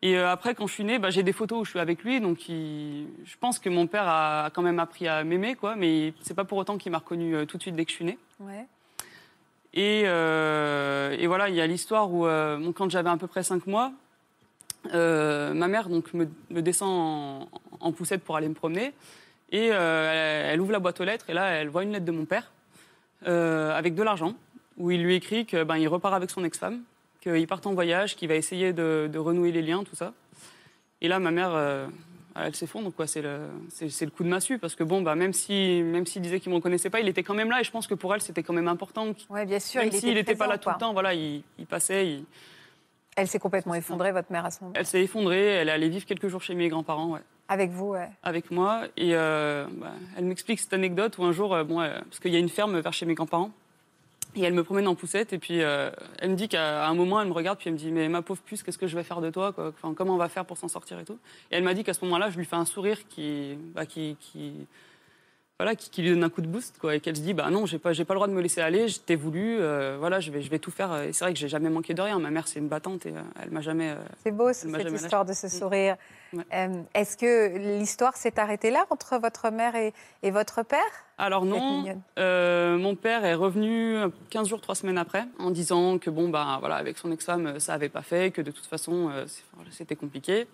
Et 0.00 0.16
euh, 0.18 0.30
après, 0.30 0.54
quand 0.54 0.66
je 0.66 0.72
suis 0.74 0.84
née, 0.84 0.98
bah, 0.98 1.10
j'ai 1.10 1.22
des 1.22 1.32
photos 1.32 1.60
où 1.60 1.64
je 1.64 1.70
suis 1.70 1.78
avec 1.78 2.02
lui. 2.02 2.20
Donc 2.20 2.48
il- 2.48 3.06
je 3.24 3.36
pense 3.38 3.58
que 3.58 3.68
mon 3.68 3.86
père 3.86 4.06
a 4.08 4.50
quand 4.54 4.62
même 4.62 4.78
appris 4.78 5.06
à 5.06 5.22
m'aimer, 5.22 5.54
quoi. 5.54 5.76
Mais 5.76 6.14
c'est 6.22 6.34
pas 6.34 6.44
pour 6.44 6.56
autant 6.58 6.78
qu'il 6.78 6.92
m'a 6.92 6.98
reconnu 6.98 7.34
euh, 7.36 7.44
tout 7.46 7.56
de 7.58 7.62
suite 7.62 7.74
dès 7.76 7.84
que 7.84 7.90
je 7.90 7.96
suis 7.96 8.04
née. 8.06 8.18
Ouais. 8.40 8.66
Et, 9.74 10.02
euh, 10.06 11.16
et 11.18 11.26
voilà, 11.26 11.48
il 11.50 11.54
y 11.56 11.60
a 11.60 11.66
l'histoire 11.66 12.10
où, 12.12 12.20
bon, 12.26 12.72
quand 12.72 12.88
j'avais 12.90 13.10
à 13.10 13.16
peu 13.16 13.26
près 13.26 13.42
5 13.42 13.66
mois, 13.66 13.92
ma 14.92 15.68
mère 15.68 15.88
donc, 15.88 16.12
me, 16.14 16.28
me 16.50 16.62
descend 16.62 16.90
en, 16.90 17.48
en 17.84 17.92
poussette 17.92 18.22
pour 18.24 18.36
aller 18.36 18.48
me 18.48 18.54
promener. 18.54 18.92
Et 19.52 19.68
euh, 19.70 20.44
elle, 20.46 20.54
elle 20.54 20.60
ouvre 20.60 20.72
la 20.72 20.78
boîte 20.80 21.00
aux 21.00 21.04
lettres 21.04 21.30
et 21.30 21.34
là, 21.34 21.50
elle 21.50 21.68
voit 21.68 21.82
une 21.84 21.92
lettre 21.92 22.04
de 22.06 22.10
mon 22.12 22.24
père 22.24 22.50
euh, 23.28 23.76
avec 23.76 23.94
de 23.94 24.02
l'argent, 24.02 24.34
où 24.78 24.90
il 24.90 25.02
lui 25.02 25.14
écrit 25.14 25.46
qu'il 25.46 25.62
ben, 25.64 25.76
il 25.76 25.86
repart 25.86 26.14
avec 26.14 26.30
son 26.30 26.42
ex-femme, 26.44 26.80
qu'il 27.20 27.46
part 27.46 27.60
en 27.64 27.72
voyage, 27.74 28.16
qu'il 28.16 28.28
va 28.28 28.34
essayer 28.34 28.72
de, 28.72 29.08
de 29.12 29.18
renouer 29.18 29.52
les 29.52 29.62
liens, 29.62 29.84
tout 29.84 29.94
ça. 29.96 30.12
Et 31.00 31.08
là, 31.08 31.18
ma 31.20 31.30
mère, 31.30 31.50
euh, 31.54 31.86
elle 32.34 32.56
s'effondre, 32.56 32.92
quoi. 32.92 33.06
C'est 33.06 33.22
le, 33.22 33.38
c'est, 33.68 33.88
c'est 33.90 34.04
le 34.06 34.10
coup 34.10 34.24
de 34.24 34.28
massue, 34.28 34.58
parce 34.58 34.74
que 34.74 34.82
bon, 34.82 35.02
bah, 35.02 35.14
même 35.14 35.32
si, 35.32 35.82
même 35.84 36.06
s'il 36.06 36.22
disait 36.22 36.40
qu'il 36.40 36.50
me 36.50 36.56
reconnaissait 36.56 36.90
pas, 36.90 37.00
il 37.00 37.08
était 37.08 37.22
quand 37.22 37.34
même 37.34 37.50
là, 37.50 37.60
et 37.60 37.64
je 37.64 37.70
pense 37.70 37.86
que 37.86 37.94
pour 37.94 38.12
elle, 38.14 38.22
c'était 38.22 38.42
quand 38.42 38.54
même 38.54 38.68
important. 38.68 39.14
Ouais, 39.30 39.44
bien 39.46 39.60
sûr. 39.60 39.80
même 39.82 39.90
il 39.92 39.98
s'il 40.00 40.14
n'était 40.14 40.34
pas 40.34 40.46
là 40.46 40.58
tout 40.58 40.70
le 40.70 40.78
temps, 40.78 40.92
voilà, 40.92 41.14
il, 41.14 41.42
il 41.58 41.66
passait, 41.66 42.06
il- 42.08 42.24
Elle 43.16 43.28
s'est 43.28 43.38
complètement 43.38 43.74
effondrée, 43.74 44.10
votre 44.12 44.32
mère, 44.32 44.44
à 44.46 44.50
ce 44.50 44.60
moment. 44.62 44.72
elle 44.76 44.86
s'est 44.86 45.02
effondrée, 45.02 45.46
elle 45.46 45.68
est 45.68 45.72
allée 45.72 45.88
vivre 45.90 46.06
quelques 46.06 46.28
jours 46.28 46.42
chez 46.42 46.54
mes 46.54 46.68
grands-parents, 46.68 47.10
ouais, 47.10 47.20
Avec 47.48 47.70
vous, 47.70 47.90
ouais. 47.90 48.08
avec 48.22 48.50
moi. 48.50 48.84
Et 48.96 49.14
euh, 49.14 49.66
bah, 49.72 49.92
elle 50.16 50.24
m'explique 50.24 50.60
cette 50.60 50.72
anecdote 50.72 51.18
où 51.18 51.24
un 51.24 51.32
jour, 51.32 51.54
euh, 51.54 51.64
bon, 51.64 51.80
euh, 51.80 51.98
parce 52.00 52.18
qu'il 52.20 52.32
y 52.32 52.36
a 52.36 52.38
une 52.38 52.48
ferme 52.48 52.78
vers 52.78 52.92
chez 52.92 53.04
mes 53.04 53.14
grands-parents, 53.14 53.50
et 54.34 54.42
elle 54.42 54.54
me 54.54 54.64
promène 54.64 54.88
en 54.88 54.94
poussette, 54.94 55.32
et 55.32 55.38
puis 55.38 55.58
elle 55.58 56.30
me 56.30 56.34
dit 56.34 56.48
qu'à 56.48 56.88
un 56.88 56.94
moment, 56.94 57.20
elle 57.20 57.28
me 57.28 57.32
regarde, 57.32 57.56
puis 57.56 57.68
elle 57.68 57.74
me 57.74 57.78
dit, 57.78 57.92
mais 57.92 58.08
ma 58.08 58.20
pauvre 58.20 58.40
puce, 58.42 58.64
qu'est-ce 58.64 58.78
que 58.78 58.88
je 58.88 58.96
vais 58.96 59.04
faire 59.04 59.20
de 59.20 59.30
toi 59.30 59.54
enfin, 59.56 59.94
Comment 59.94 60.14
on 60.14 60.18
va 60.18 60.28
faire 60.28 60.44
pour 60.44 60.58
s'en 60.58 60.66
sortir 60.66 60.98
et 60.98 61.04
tout 61.04 61.18
Et 61.52 61.56
elle 61.56 61.62
m'a 61.62 61.72
dit 61.72 61.84
qu'à 61.84 61.94
ce 61.94 62.04
moment-là, 62.04 62.30
je 62.30 62.38
lui 62.38 62.44
fais 62.44 62.56
un 62.56 62.64
sourire 62.64 63.06
qui, 63.08 63.56
bah, 63.74 63.86
qui, 63.86 64.16
qui, 64.18 64.66
voilà, 65.58 65.76
qui, 65.76 65.88
qui 65.88 66.02
lui 66.02 66.10
donne 66.10 66.24
un 66.24 66.30
coup 66.30 66.40
de 66.40 66.48
boost, 66.48 66.78
quoi, 66.80 66.96
et 66.96 67.00
qu'elle 67.00 67.14
se 67.14 67.20
dit, 67.20 67.32
bah 67.32 67.48
non, 67.48 67.64
j'ai 67.64 67.78
pas, 67.78 67.92
j'ai 67.92 68.04
pas 68.04 68.14
le 68.14 68.18
droit 68.18 68.26
de 68.26 68.32
me 68.32 68.42
laisser 68.42 68.60
aller, 68.60 68.88
je 68.88 68.98
t'ai 68.98 69.14
voulu, 69.14 69.58
euh, 69.60 69.96
voilà, 70.00 70.18
je 70.18 70.32
vais, 70.32 70.42
je 70.42 70.50
vais 70.50 70.58
tout 70.58 70.72
faire. 70.72 71.02
Et 71.02 71.12
c'est 71.12 71.24
vrai 71.24 71.32
que 71.32 71.38
j'ai 71.38 71.48
jamais 71.48 71.70
manqué 71.70 71.94
de 71.94 72.02
rien. 72.02 72.18
Ma 72.18 72.30
mère, 72.30 72.48
c'est 72.48 72.58
une 72.58 72.66
battante, 72.66 73.06
et 73.06 73.10
euh, 73.10 73.20
elle 73.40 73.50
m'a 73.50 73.60
jamais. 73.60 73.90
euh, 73.90 73.96
C'est 74.24 74.32
beau, 74.32 74.52
cette 74.52 74.68
histoire 74.92 75.24
de 75.24 75.32
ce 75.32 75.46
sourire. 75.48 75.96
Ouais. 76.32 76.42
Euh, 76.52 76.82
Est-ce 76.94 77.16
que 77.16 77.56
l'histoire 77.78 78.16
s'est 78.16 78.36
arrêtée 78.40 78.72
là 78.72 78.84
entre 78.90 79.16
votre 79.20 79.50
mère 79.50 79.76
et, 79.76 79.94
et 80.24 80.32
votre 80.32 80.64
père? 80.64 80.80
Alors 81.18 81.44
non, 81.44 81.84
mon 82.16 82.96
père 82.96 83.24
est 83.24 83.34
revenu 83.36 83.96
15 84.30 84.48
jours, 84.48 84.60
3 84.60 84.74
semaines 84.74 84.98
après, 84.98 85.22
en 85.38 85.52
disant 85.52 85.98
que 85.98 86.10
bon, 86.10 86.30
bah, 86.30 86.56
voilà, 86.58 86.74
avec 86.74 86.98
son 86.98 87.12
ex-femme, 87.12 87.60
ça 87.60 87.74
avait 87.74 87.88
pas 87.88 88.02
fait, 88.02 88.32
que 88.32 88.42
de 88.42 88.50
toute 88.50 88.66
façon, 88.66 89.08
c'était 89.70 89.94
compliqué. 89.94 90.48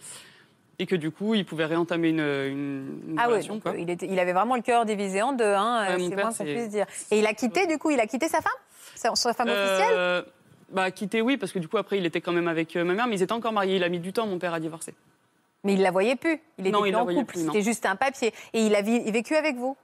Et 0.80 0.87
que 0.87 0.96
du 0.96 1.10
coup, 1.10 1.34
il 1.34 1.44
pouvait 1.44 1.66
réentamer 1.66 2.08
une, 2.08 2.20
une, 2.20 3.00
une 3.10 3.16
Ah 3.18 3.26
oui, 3.26 3.34
relation. 3.34 3.54
donc, 3.54 3.62
quoi. 3.62 3.72
euh, 3.72 3.78
il, 3.78 3.88
était- 3.90 4.06
il 4.10 4.18
avait 4.18 4.32
vraiment 4.32 4.56
le 4.56 4.62
cœur 4.62 4.84
divisé 4.87 5.20
en 5.22 5.32
deux, 5.32 5.44
hein, 5.44 5.84
Ouais, 5.87 5.94
euh, 6.02 6.08
c'est 6.08 6.16
moins 6.16 6.32
qu'on 6.32 6.44
puisse 6.44 6.68
dire. 6.70 6.87
Et 7.10 7.18
il 7.18 7.26
a 7.26 7.34
quitté, 7.34 7.66
du 7.66 7.76
coup, 7.78 7.90
il 7.90 8.00
a 8.00 8.06
quitté 8.06 8.26
sa 8.28 8.40
femme? 8.40 8.52
Sa 8.96 9.14
sa 9.14 9.32
femme 9.34 9.49
officielle? 9.49 9.94
Euh, 9.94 10.22
bah, 10.70 10.90
quitter, 10.90 11.20
oui, 11.20 11.37
parce 11.37 11.52
que 11.52 11.58
du 11.58 11.68
coup, 11.68 11.76
après, 11.76 11.99
il 11.99 12.06
était 12.06 12.20
quand 12.20 12.32
même 12.32 12.49
avec 12.49 12.75
ma 12.76 12.94
mère, 12.94 13.06
mais 13.06 13.16
ils 13.16 13.22
étaient 13.22 13.32
encore 13.32 13.52
mariés. 13.52 13.76
Il 13.76 13.84
a 13.84 13.88
mis 13.90 14.00
du 14.00 14.12
temps, 14.12 14.26
mon 14.26 14.38
père, 14.38 14.54
à 14.54 14.60
divorcer. 14.60 14.94
Mais 15.64 15.75
il 15.75 15.82
la 15.82 15.90
voyait 15.90 16.16
plus. 16.16 16.40
Il 16.58 16.66
était 16.66 16.70
Non, 16.70 16.80
plus 16.80 16.88
il 16.88 16.96
en 16.96 17.04
couple. 17.06 17.37
C'était 17.37 17.60
juste 17.62 17.84
un 17.84 17.96
papier. 17.96 18.32
Et 18.54 18.62
il 18.62 18.75
a 18.75 18.80
vécu 18.80 19.34
avec 19.37 19.56
vous? 19.56 19.76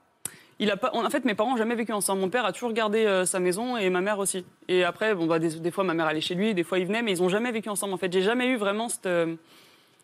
Il 0.59 0.71
a 0.71 0.77
pas, 0.77 0.89
en 0.95 1.07
fait, 1.11 1.23
mes 1.25 1.35
parents 1.35 1.51
n'ont 1.51 1.57
jamais 1.57 1.75
vécu 1.75 1.93
ensemble. 1.93 2.19
Mon 2.21 2.29
père 2.29 2.43
a 2.45 2.51
toujours 2.51 2.73
gardé 2.73 3.05
euh, 3.05 3.25
sa 3.25 3.39
maison 3.39 3.77
et 3.77 3.91
ma 3.91 4.01
mère 4.01 4.17
aussi. 4.17 4.43
Et 4.67 4.83
après, 4.83 5.13
bon, 5.13 5.27
bah, 5.27 5.37
des, 5.37 5.59
des 5.59 5.69
fois, 5.69 5.83
ma 5.83 5.93
mère 5.93 6.07
allait 6.07 6.21
chez 6.21 6.33
lui, 6.33 6.55
des 6.55 6.63
fois, 6.63 6.79
il 6.79 6.87
venait, 6.87 7.03
mais 7.03 7.11
ils 7.11 7.21
n'ont 7.21 7.29
jamais 7.29 7.51
vécu 7.51 7.69
ensemble. 7.69 7.93
En 7.93 7.97
fait, 7.97 8.11
j'ai 8.11 8.23
jamais 8.23 8.47
eu 8.47 8.55
vraiment 8.55 8.89
cette, 8.89 9.05
euh, 9.05 9.35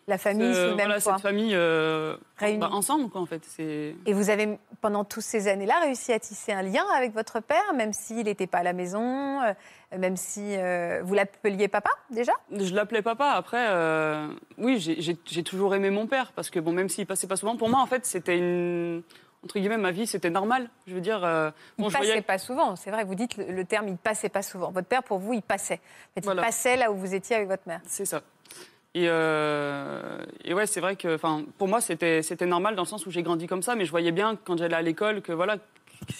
La 0.06 0.18
famille 0.18 0.52
sous 0.54 0.60
le 0.60 0.66
même 0.74 0.86
voilà, 0.86 1.00
toit. 1.00 1.12
cette 1.14 1.22
famille 1.22 1.54
euh, 1.54 2.16
Réunie. 2.36 2.58
bah, 2.58 2.68
ensemble, 2.72 3.08
quoi, 3.08 3.22
en 3.22 3.26
fait. 3.26 3.42
Et 3.58 3.94
vous 4.12 4.28
avez, 4.28 4.58
pendant 4.82 5.02
toutes 5.04 5.22
ces 5.22 5.48
années-là, 5.48 5.80
réussi 5.82 6.12
à 6.12 6.18
tisser 6.18 6.52
un 6.52 6.60
lien 6.62 6.84
avec 6.94 7.14
votre 7.14 7.40
père, 7.40 7.72
même 7.74 7.92
s'il 7.94 8.24
n'était 8.24 8.46
pas 8.46 8.58
à 8.58 8.62
la 8.62 8.74
maison, 8.74 9.40
euh, 9.42 9.52
même 9.96 10.16
si 10.18 10.56
euh, 10.56 11.00
vous 11.04 11.14
l'appeliez 11.14 11.68
papa, 11.68 11.88
déjà? 12.10 12.32
Je 12.52 12.74
l'appelais 12.74 13.00
papa. 13.00 13.30
Après, 13.30 13.66
euh, 13.70 14.28
oui, 14.58 14.78
j'ai- 14.78 15.42
toujours 15.42 15.74
aimé 15.74 15.88
mon 15.90 16.06
père 16.06 16.32
parce 16.32 16.50
que 16.50 16.60
bon, 16.60 16.72
même 16.72 16.90
s'il 16.90 17.06
passait 17.06 17.26
pas 17.26 17.36
souvent, 17.36 17.56
pour 17.56 17.70
moi, 17.70 17.80
en 17.80 17.86
fait, 17.86 18.04
c'était 18.04 18.36
une 18.36 19.02
entre 19.42 19.58
guillemets 19.58 19.76
ma 19.76 19.90
vie, 19.90 20.06
c'était 20.06 20.30
normal. 20.30 20.70
Je 20.86 20.94
veux 20.94 21.02
dire, 21.02 21.22
euh, 21.22 21.50
bon, 21.78 21.88
Il 21.88 21.90
je 21.90 21.96
passait 21.98 22.06
voyais. 22.06 22.22
pas 22.22 22.38
souvent, 22.38 22.76
c'est 22.76 22.90
vrai, 22.90 23.04
vous 23.04 23.14
dites 23.14 23.36
le, 23.36 23.44
le 23.52 23.64
terme 23.66 23.88
il 23.88 23.96
passait 23.98 24.30
pas 24.30 24.40
souvent. 24.40 24.70
Votre 24.70 24.86
père, 24.88 25.02
pour 25.02 25.18
vous, 25.18 25.34
il 25.34 25.42
passait. 25.42 25.80
En 25.82 26.14
fait, 26.14 26.24
Voilà. 26.24 26.40
Il 26.40 26.44
passait 26.46 26.76
là 26.76 26.90
où 26.90 26.94
vous 26.96 27.14
étiez 27.14 27.36
avec 27.36 27.48
votre 27.48 27.62
mère. 27.66 27.80
C'est 27.86 28.06
ça. 28.06 28.22
Et, 28.94 29.06
euh, 29.08 30.18
et 30.44 30.54
ouais, 30.54 30.66
c'est 30.66 30.80
vrai 30.80 30.94
que, 30.94 31.18
pour 31.58 31.68
moi, 31.68 31.80
c'était 31.80 32.46
normal 32.46 32.76
dans 32.76 32.82
le 32.82 32.88
sens 32.88 33.06
où 33.06 33.10
j'ai 33.10 33.22
grandi 33.22 33.46
comme 33.46 33.62
ça, 33.62 33.74
mais 33.74 33.84
je 33.84 33.90
voyais 33.90 34.12
bien 34.12 34.36
quand 34.44 34.56
j'allais 34.56 34.76
à 34.76 34.82
l'école 34.82 35.20
que 35.20 35.32
voilà, 35.32 35.56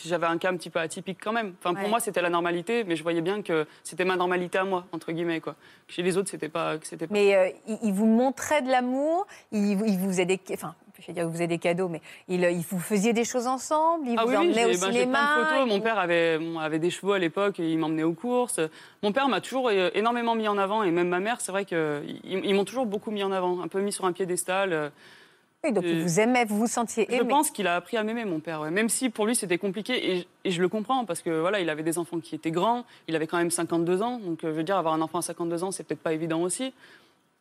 j'avais 0.05 0.27
un 0.27 0.39
cas 0.39 0.51
un 0.51 0.57
petit 0.57 0.71
peu 0.71 0.81
atypique 0.81 1.19
quand 1.23 1.33
même. 1.33 1.55
Enfin, 1.61 1.75
Ouais. 1.75 1.81
pour 1.81 1.91
moi, 1.91 2.01
c'était 2.01 2.23
la 2.23 2.31
normalité, 2.31 2.85
mais 2.85 2.97
je 2.97 3.03
voyais 3.03 3.21
bien 3.21 3.43
que 3.43 3.67
c'était 3.85 4.05
ma 4.05 4.17
normalité 4.17 4.59
à 4.59 4.65
moi 4.65 4.87
entre 4.93 5.13
guillemets 5.13 5.41
quoi. 5.41 5.55
Chez 5.89 6.03
les 6.03 6.17
autres, 6.17 6.31
c'était 6.31 6.49
pas, 6.49 6.79
que 6.79 6.87
c'était 6.87 7.07
pas. 7.07 7.13
Mais 7.15 7.35
euh, 7.37 7.51
il, 7.83 7.93
vous 7.93 8.07
montrait 8.07 8.63
de 8.63 8.71
l'amour, 8.71 9.27
il, 9.53 9.81
il 9.87 9.99
vous 9.99 10.09
faisait 10.09 10.27
des, 10.27 10.41
enfin, 10.53 10.75
je 11.03 11.07
vais 11.09 11.13
dire, 11.13 11.27
vous 11.27 11.33
faisait 11.33 11.47
des 11.47 11.59
cadeaux, 11.59 11.89
mais 11.89 12.01
il, 12.29 12.43
il 12.43 12.65
vous 12.71 12.79
faisiez 12.79 13.13
des 13.13 13.25
choses 13.25 13.47
ensemble, 13.47 14.07
il 14.09 14.17
Ah 14.19 14.25
vous 14.25 14.31
oui, 14.31 14.37
emmenait 14.37 14.65
au 14.65 14.69
ben, 14.69 14.73
j'ai 14.75 14.93
cinéma. 15.01 15.19
plein 15.19 15.39
de 15.41 15.45
photos. 15.45 15.59
il 15.67 15.69
Mon 15.69 15.81
père 15.81 15.99
avait, 15.99 16.39
bon, 16.39 16.59
avait 16.59 16.79
des 16.79 16.91
chevaux 16.91 17.13
à 17.13 17.19
l'époque 17.19 17.59
et 17.61 17.71
il 17.71 17.79
m'emmenait 17.79 18.03
aux 18.05 18.13
courses. 18.13 18.61
Mon 19.03 19.13
père 19.13 19.29
m'a 19.29 19.41
toujours 19.41 19.69
euh, 19.71 19.91
énormément 19.95 20.35
mis 20.35 20.49
en 20.49 20.59
avant 20.59 20.83
et 20.83 20.91
même 20.91 21.09
ma 21.09 21.21
mère, 21.21 21.41
c'est 21.41 21.53
vrai 21.53 21.65
qu'ils 21.65 22.21
ils 22.25 22.55
m'ont 22.55 22.65
toujours 22.65 22.87
beaucoup 22.87 23.11
mis 23.11 23.23
en 23.23 23.33
avant, 23.33 23.61
un 23.63 23.69
peu 23.69 23.81
mis 23.81 23.93
sur 23.93 24.05
un 24.05 24.13
piédestal. 24.13 24.73
euh. 24.73 24.89
Oui, 25.65 25.73
donc 25.73 25.85
il 25.87 25.99
Euh, 25.99 26.03
vous 26.03 26.21
aimait, 26.21 26.45
vous 26.45 26.59
vous 26.59 26.67
sentiez 26.67 27.07
Je 27.09 27.15
aimé. 27.17 27.25
pense 27.29 27.51
qu'il 27.51 27.67
a 27.67 27.75
appris 27.77 27.97
à 27.97 28.03
m'aimer, 28.03 28.27
mon 28.27 28.39
père. 28.39 28.61
ouais. 28.61 28.71
Même 28.71 28.91
si 28.91 29.09
pour 29.09 29.25
lui 29.27 29.35
c'était 29.35 29.57
compliqué 29.57 30.11
et, 30.11 30.19
je- 30.21 30.25
et 30.45 30.51
je 30.51 30.61
le 30.61 30.69
comprends 30.69 31.07
parce 31.07 31.23
que 31.23 31.31
voilà, 31.41 31.59
il 31.61 31.71
avait 31.71 31.83
des 31.83 31.97
enfants 31.99 32.21
qui 32.21 32.35
étaient 32.35 32.51
grands. 32.51 32.85
Il 33.09 33.17
avait 33.17 33.27
quand 33.27 33.39
même 33.39 33.51
52 33.51 34.03
ans, 34.03 34.19
donc 34.19 34.45
euh, 34.45 34.49
je 34.51 34.57
veux 34.57 34.63
dire 34.63 34.77
avoir 34.77 34.93
un 34.93 35.01
enfant 35.01 35.19
à 35.19 35.23
52 35.23 35.65
ans, 35.65 35.71
c'est 35.71 35.83
peut-être 35.85 36.03
pas 36.03 36.13
évident 36.13 36.43
aussi. 36.43 36.75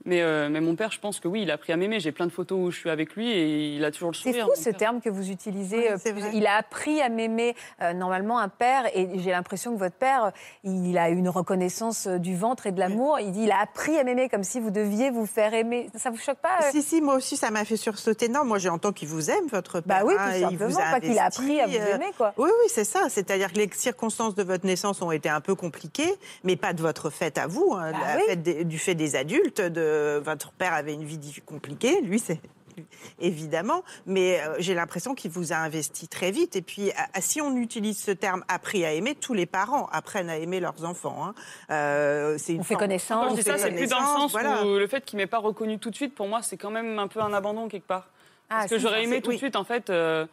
Mais, 0.05 0.21
euh, 0.21 0.49
mais 0.49 0.59
mon 0.59 0.75
père, 0.75 0.91
je 0.91 0.99
pense 0.99 1.21
que 1.21 1.29
oui, 1.29 1.43
il 1.43 1.49
a 1.51 1.53
appris 1.53 1.71
à 1.71 1.77
m'aimer. 1.77 2.01
J'ai 2.01 2.11
plein 2.11 2.25
de 2.25 2.31
photos 2.31 2.59
où 2.59 2.71
je 2.71 2.77
suis 2.77 2.89
avec 2.89 3.15
lui 3.15 3.31
et 3.31 3.75
il 3.77 3.85
a 3.85 3.89
toujours 3.91 4.09
le 4.11 4.15
C'est 4.15 4.23
sourire. 4.31 4.43
fou 4.47 4.51
mon 4.51 4.55
ce 4.61 4.69
père. 4.71 4.77
terme 4.77 4.99
que 5.01 5.09
vous 5.09 5.31
utilisez. 5.31 5.77
Oui, 5.77 5.87
euh, 5.91 5.95
c'est 5.97 6.11
plus- 6.11 6.25
il 6.33 6.45
a 6.45 6.57
appris 6.57 7.01
à 7.01 7.07
m'aimer. 7.07 7.55
euh, 7.81 7.93
normalement, 7.93 8.37
un 8.39 8.49
père, 8.49 8.85
et 8.97 9.07
j'ai 9.19 9.31
l'impression 9.31 9.73
que 9.73 9.79
votre 9.79 9.95
père, 9.95 10.25
euh, 10.25 10.31
il 10.65 10.97
a 10.97 11.07
une 11.09 11.29
reconnaissance 11.29 12.07
euh, 12.07 12.17
du 12.17 12.35
ventre 12.35 12.67
et 12.67 12.73
de 12.73 12.79
l'amour. 12.79 13.17
Il 13.21 13.31
dit 13.31 13.43
il 13.43 13.51
a 13.51 13.61
appris 13.61 13.97
à 13.97 14.03
m'aimer 14.03 14.27
comme 14.27 14.43
si 14.43 14.59
vous 14.59 14.71
deviez 14.71 15.09
vous 15.09 15.25
faire 15.25 15.53
aimer. 15.53 15.89
Ça 15.95 16.09
vous 16.09 16.17
choque 16.17 16.39
pas 16.39 16.57
euh 16.63 16.71
Si, 16.71 16.81
si, 16.81 16.99
moi 16.99 17.15
aussi, 17.15 17.37
ça 17.37 17.49
m'a 17.49 17.63
fait 17.63 17.77
sursauter. 17.77 18.27
Non, 18.27 18.43
moi, 18.43 18.57
j'entends 18.57 18.91
qu'il 18.91 19.07
vous 19.07 19.29
aime, 19.31 19.47
votre 19.51 19.79
père. 19.79 19.99
Bah 19.99 20.05
oui, 20.05 20.15
hein, 20.19 20.31
tout 20.31 20.35
et 20.35 20.39
il 20.51 20.57
vous 20.57 20.71
simplement. 20.71 20.79
a 20.79 20.91
Pas 20.91 20.99
qu'il 20.99 21.17
a 21.17 21.23
appris 21.25 21.61
à 21.61 21.67
vous 21.67 21.75
euh, 21.77 21.95
aimer, 21.95 22.11
quoi. 22.17 22.33
Oui, 22.37 22.49
oui, 22.49 22.67
c'est 22.67 22.83
ça. 22.83 23.07
C'est-à-dire 23.07 23.53
que 23.53 23.57
les 23.59 23.69
circonstances 23.73 24.35
de 24.35 24.43
votre 24.43 24.65
naissance 24.65 25.01
ont 25.01 25.11
été 25.11 25.29
un 25.29 25.39
peu 25.39 25.55
compliquées, 25.55 26.13
mais 26.43 26.57
pas 26.57 26.73
de 26.73 26.81
votre 26.81 27.09
fait 27.09 27.37
à 27.37 27.47
vous, 27.47 27.73
hein, 27.73 27.91
Bah 27.93 27.97
la 28.05 28.17
oui. 28.17 28.23
fête 28.27 28.41
des- 28.43 28.63
du 28.65 28.77
fait 28.79 28.95
des 28.95 29.15
adultes. 29.15 29.61
De, 29.61 29.82
votre 30.23 30.51
père 30.51 30.73
avait 30.73 30.93
une 30.93 31.03
vie 31.05 31.41
compliquée, 31.45 32.01
lui, 32.01 32.19
c'est 32.19 32.39
évidemment, 33.19 33.83
mais 34.05 34.41
euh, 34.41 34.55
j'ai 34.59 34.73
l'impression 34.73 35.13
qu'il 35.15 35.29
vous 35.31 35.53
a 35.53 35.57
investi 35.57 36.07
très 36.07 36.31
vite. 36.31 36.55
Et 36.55 36.61
puis, 36.61 36.91
à- 36.93 37.07
à- 37.13 37.21
si 37.21 37.39
on 37.41 37.55
utilise 37.55 37.99
ce 38.01 38.11
terme 38.11 38.43
appris 38.47 38.83
à 38.85 38.93
aimer, 38.93 39.13
tous 39.15 39.33
les 39.33 39.45
parents 39.45 39.87
apprennent 39.91 40.29
à 40.29 40.37
aimer 40.37 40.59
leurs 40.59 40.83
enfants. 40.83 41.25
hein. 41.25 41.35
Euh, 41.69 42.35
c'est 42.39 42.53
une 42.53 42.61
On 42.61 42.63
fait 42.63 42.75
connaissance. 42.75 43.25
Quand 43.27 43.35
je 43.35 43.41
dis 43.41 43.43
ça, 43.43 43.57
c'est 43.57 43.71
plus 43.71 43.87
dans 43.89 43.99
le 43.99 44.05
sens 44.05 44.31
voilà. 44.31 44.65
où 44.65 44.77
le 44.77 44.87
fait 44.87 45.05
qu'il 45.05 45.17
m'ait 45.17 45.27
pas 45.27 45.37
reconnu 45.37 45.77
tout 45.79 45.89
de 45.91 45.95
suite, 45.95 46.15
pour 46.15 46.27
moi, 46.27 46.41
c'est 46.41 46.57
quand 46.57 46.71
même 46.71 46.97
un 46.99 47.07
peu 47.07 47.21
un 47.21 47.33
abandon 47.33 47.67
quelque 47.67 47.87
part. 47.87 48.07
Ah, 48.49 48.59
Parce 48.61 48.71
que 48.71 48.79
j'aurais 48.79 49.03
aimé 49.03 49.21
tout 49.21 49.29
oui. 49.29 49.35
de 49.35 49.39
suite, 49.39 49.55
en 49.55 49.63
fait, 49.63 49.89
euh, 49.89 50.25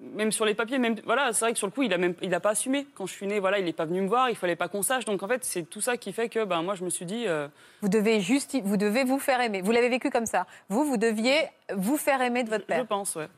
même 0.00 0.32
sur 0.32 0.44
les 0.44 0.54
papiers, 0.54 0.78
même 0.78 0.96
voilà, 1.04 1.32
c'est 1.32 1.44
vrai 1.44 1.52
que 1.52 1.58
sur 1.58 1.66
le 1.66 1.72
coup, 1.72 1.82
il 1.82 1.92
a 1.92 1.98
même, 1.98 2.14
il 2.22 2.34
a 2.34 2.40
pas 2.40 2.50
assumé. 2.50 2.86
Quand 2.94 3.06
je 3.06 3.12
suis 3.12 3.26
née, 3.26 3.38
voilà, 3.38 3.58
il 3.58 3.64
n'est 3.64 3.72
pas 3.72 3.84
venu 3.84 4.00
me 4.00 4.08
voir, 4.08 4.30
il 4.30 4.36
fallait 4.36 4.56
pas 4.56 4.68
qu'on 4.68 4.82
sache. 4.82 5.04
Donc 5.04 5.22
en 5.22 5.28
fait, 5.28 5.44
c'est 5.44 5.62
tout 5.68 5.80
ça 5.80 5.96
qui 5.96 6.12
fait 6.12 6.28
que, 6.28 6.44
ben 6.44 6.62
moi, 6.62 6.74
je 6.74 6.84
me 6.84 6.90
suis 6.90 7.04
dit, 7.04 7.24
euh, 7.26 7.48
Vous 7.82 7.88
devez 7.88 8.20
juste, 8.20 8.56
vous 8.62 8.76
devez 8.76 9.04
vous 9.04 9.18
faire 9.18 9.40
aimer. 9.40 9.60
Vous 9.62 9.72
l'avez 9.72 9.88
vécu 9.90 10.10
comme 10.10 10.26
ça. 10.26 10.46
Vous, 10.68 10.84
vous 10.84 10.96
deviez 10.96 11.36
vous 11.74 11.96
faire 11.98 12.22
aimer 12.22 12.44
de 12.44 12.48
votre 12.50 12.62
je 12.62 12.66
père. 12.66 12.86
pense, 12.86 13.14
ouais. 13.16 13.28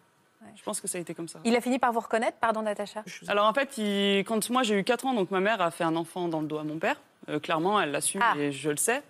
Je 0.57 0.63
pense 0.63 0.81
que 0.81 0.89
ça 0.89 0.99
a 0.99 1.01
été 1.01 1.15
comme 1.15 1.29
ça. 1.29 1.39
Il 1.45 1.55
a 1.57 1.61
fini 1.61 1.79
par 1.79 1.93
vous 1.93 2.01
reconnaître, 2.01 2.37
pardon 2.41 2.63
Natacha? 2.63 3.05
Alors 3.29 3.47
en 3.47 3.55
fait, 3.55 3.79
il- 3.79 4.25
quand 4.27 4.51
moi 4.51 4.63
j'ai 4.65 4.75
eu 4.79 4.85
4 4.85 5.07
ans, 5.07 5.15
donc 5.15 5.31
ma 5.31 5.41
mère 5.41 5.61
a 5.63 5.71
fait 5.71 5.85
un 5.85 5.95
enfant 5.97 6.29
dans 6.29 6.41
le 6.41 6.47
dos 6.47 6.59
à 6.59 6.65
mon 6.65 6.79
père. 6.79 6.97
Euh, 7.29 7.39
clairement, 7.39 7.81
elle 7.81 7.93
l'assume 7.93 8.21
Ah. 8.23 8.35
et 8.37 8.51
je 8.53 8.71
le 8.71 8.77
sais. 8.77 9.03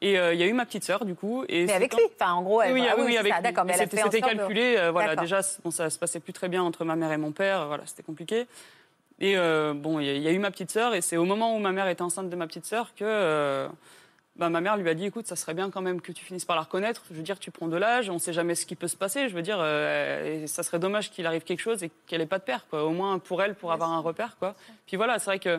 Et 0.00 0.18
euh, 0.18 0.32
il 0.32 0.38
y 0.40 0.42
a 0.42 0.46
eu 0.46 0.52
ma 0.52 0.64
petite 0.64 0.84
sœur, 0.84 1.04
du 1.04 1.14
coup. 1.16 1.44
Et 1.48 1.66
Mais 1.66 1.72
avec 1.72 1.90
quand- 1.90 1.98
lui. 1.98 2.04
Enfin, 2.18 2.32
en 2.32 2.42
gros, 2.42 2.62
elle. 2.62 2.72
Oui, 2.72 2.80
oui, 2.82 2.86
ah 2.90 2.94
oui, 2.98 3.04
oui, 3.06 3.16
avec 3.16 3.32
ça, 3.32 3.38
lui. 3.38 3.42
D'accord, 3.44 3.64
mais 3.64 3.72
C'était 3.74 3.96
de- 4.02 4.18
calculé. 4.18 4.76
euh, 4.76 4.90
voilà, 4.92 5.16
déjà, 5.16 5.40
bon, 5.64 5.70
ça 5.72 5.90
se 5.90 5.98
passait 5.98 6.20
plus 6.20 6.32
très 6.32 6.48
bien 6.48 6.62
entre 6.62 6.84
ma 6.84 6.94
mère 6.96 7.10
et 7.12 7.16
mon 7.16 7.32
père. 7.32 7.66
Voilà, 7.66 7.82
c'était 7.86 8.04
compliqué. 8.04 8.46
Et 9.20 9.36
euh, 9.36 9.74
bon, 9.74 9.98
il 9.98 10.06
y, 10.06 10.10
a- 10.10 10.14
il 10.14 10.22
y 10.22 10.28
a 10.28 10.30
eu 10.30 10.38
ma 10.38 10.52
petite 10.52 10.70
sœur, 10.70 10.94
et 10.94 11.00
c'est 11.00 11.16
au 11.16 11.24
moment 11.24 11.56
où 11.56 11.58
ma 11.58 11.72
mère 11.72 11.88
était 11.88 12.02
enceinte 12.02 12.30
de 12.30 12.36
ma 12.36 12.46
petite 12.46 12.64
sœur 12.66 12.94
que 12.94 13.02
euh, 13.04 13.66
bah, 14.36 14.48
ma 14.50 14.60
mère 14.60 14.76
lui 14.76 14.88
a 14.88 14.94
dit 14.94 15.06
écoute, 15.06 15.26
ça 15.26 15.34
serait 15.34 15.54
bien 15.54 15.68
quand 15.70 15.80
même 15.80 16.00
que 16.00 16.12
tu 16.12 16.24
finisses 16.24 16.44
par 16.44 16.54
la 16.54 16.62
reconnaître. 16.62 17.02
Je 17.10 17.16
veux 17.16 17.22
dire, 17.24 17.40
tu 17.40 17.50
prends 17.50 17.66
de 17.66 17.76
l'âge, 17.76 18.08
on 18.08 18.14
ne 18.14 18.18
sait 18.20 18.32
jamais 18.32 18.54
ce 18.54 18.64
qui 18.66 18.76
peut 18.76 18.86
se 18.86 18.94
passer. 18.96 19.28
Je 19.28 19.34
veux 19.34 19.42
dire, 19.42 19.58
et 19.64 20.46
ça 20.46 20.62
serait 20.62 20.78
dommage 20.78 21.10
qu'il 21.10 21.26
arrive 21.26 21.42
quelque 21.42 21.58
chose 21.58 21.82
et 21.82 21.90
qu'elle 22.06 22.20
n'ait 22.20 22.26
pas 22.26 22.38
de 22.38 22.44
père, 22.44 22.66
quoi. 22.70 22.84
Au 22.84 22.90
moins 22.90 23.18
pour 23.18 23.42
elle, 23.42 23.56
pour 23.56 23.72
avoir 23.72 23.90
un 23.90 23.98
repère, 23.98 24.36
quoi. 24.38 24.54
Puis 24.86 24.96
voilà, 24.96 25.18
c'est 25.18 25.24
vrai 25.26 25.38
que 25.40 25.58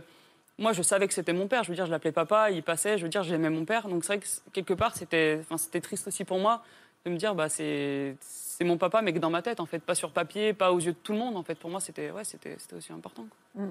moi, 0.59 0.73
je 0.73 0.81
savais 0.81 1.07
que 1.07 1.13
c'était 1.13 1.33
mon 1.33 1.47
père. 1.47 1.63
Je 1.63 1.69
veux 1.69 1.75
dire, 1.75 1.85
je 1.85 1.91
l'appelais 1.91 2.11
papa, 2.11 2.51
il 2.51 2.61
passait. 2.61 2.97
Je 2.97 3.03
veux 3.03 3.09
dire, 3.09 3.23
j'aimais 3.23 3.49
mon 3.49 3.65
père. 3.65 3.87
Donc 3.87 4.03
c'est 4.03 4.17
vrai 4.17 4.19
que 4.19 4.27
quelque 4.51 4.73
part, 4.73 4.95
c'était, 4.95 5.41
triste 5.81 6.07
aussi 6.07 6.25
pour 6.25 6.39
moi 6.39 6.63
de 7.05 7.11
me 7.11 7.17
dire, 7.17 7.33
bah, 7.33 7.47
c'est, 7.47 8.17
mon 8.61 8.77
papa, 8.77 9.01
mais 9.01 9.13
que 9.13 9.19
dans 9.19 9.29
ma 9.29 9.41
tête, 9.41 9.61
en 9.61 9.65
fait, 9.65 9.79
pas 9.79 9.95
sur 9.95 10.11
papier, 10.11 10.53
pas 10.53 10.73
aux 10.73 10.79
yeux 10.79 10.91
de 10.91 10.97
tout 10.97 11.13
le 11.13 11.17
monde. 11.17 11.37
En 11.37 11.43
fait, 11.43 11.55
pour 11.55 11.69
moi, 11.69 11.79
c'était, 11.79 12.11
ouais, 12.11 12.25
c'était, 12.25 12.57
aussi 12.75 12.91
important. 12.91 13.25
quoi. 13.55 13.63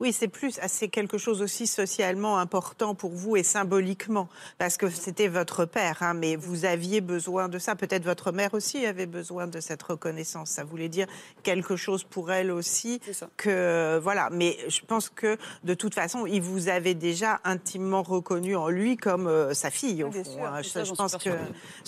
Oui, 0.00 0.14
c'est 0.14 0.28
plus, 0.28 0.58
ah, 0.62 0.68
c'est 0.68 0.88
quelque 0.88 1.18
chose 1.18 1.42
aussi 1.42 1.66
socialement 1.66 2.38
important 2.38 2.94
pour 2.94 3.10
vous 3.10 3.36
et 3.36 3.42
symboliquement, 3.42 4.28
parce 4.56 4.78
que 4.78 4.88
c'était 4.88 5.28
votre 5.28 5.66
père, 5.66 5.98
hein, 6.00 6.14
mais 6.14 6.36
vous 6.36 6.64
aviez 6.64 7.02
besoin 7.02 7.48
de 7.50 7.58
ça. 7.58 7.74
Peut-être 7.76 8.04
votre 8.04 8.32
mère 8.32 8.54
aussi 8.54 8.86
avait 8.86 9.04
besoin 9.06 9.46
de 9.46 9.60
cette 9.60 9.82
reconnaissance. 9.82 10.48
Ça 10.50 10.64
voulait 10.64 10.88
dire 10.88 11.06
quelque 11.42 11.76
chose 11.76 12.02
pour 12.04 12.32
elle 12.32 12.50
aussi. 12.50 13.00
Que 13.36 13.98
voilà, 14.02 14.30
mais 14.32 14.56
je 14.68 14.80
pense 14.86 15.10
que 15.10 15.36
de 15.64 15.74
toute 15.74 15.94
façon, 15.94 16.24
il 16.26 16.40
vous 16.40 16.68
avait 16.68 16.94
déjà 16.94 17.38
intimement 17.44 18.02
reconnu 18.02 18.56
en 18.56 18.68
lui 18.70 18.96
comme 18.96 19.26
euh, 19.26 19.52
sa 19.52 19.70
fille 19.70 20.02
au 20.02 20.08
Oui, 20.08 20.24
fond. 20.24 20.32
sûr, 20.32 20.44
hein. 20.46 20.62
Je, 20.62 20.68
ça, 20.68 20.82
je 20.84 20.88
j'en 20.88 20.94
pense 20.96 21.16
que 21.16 21.30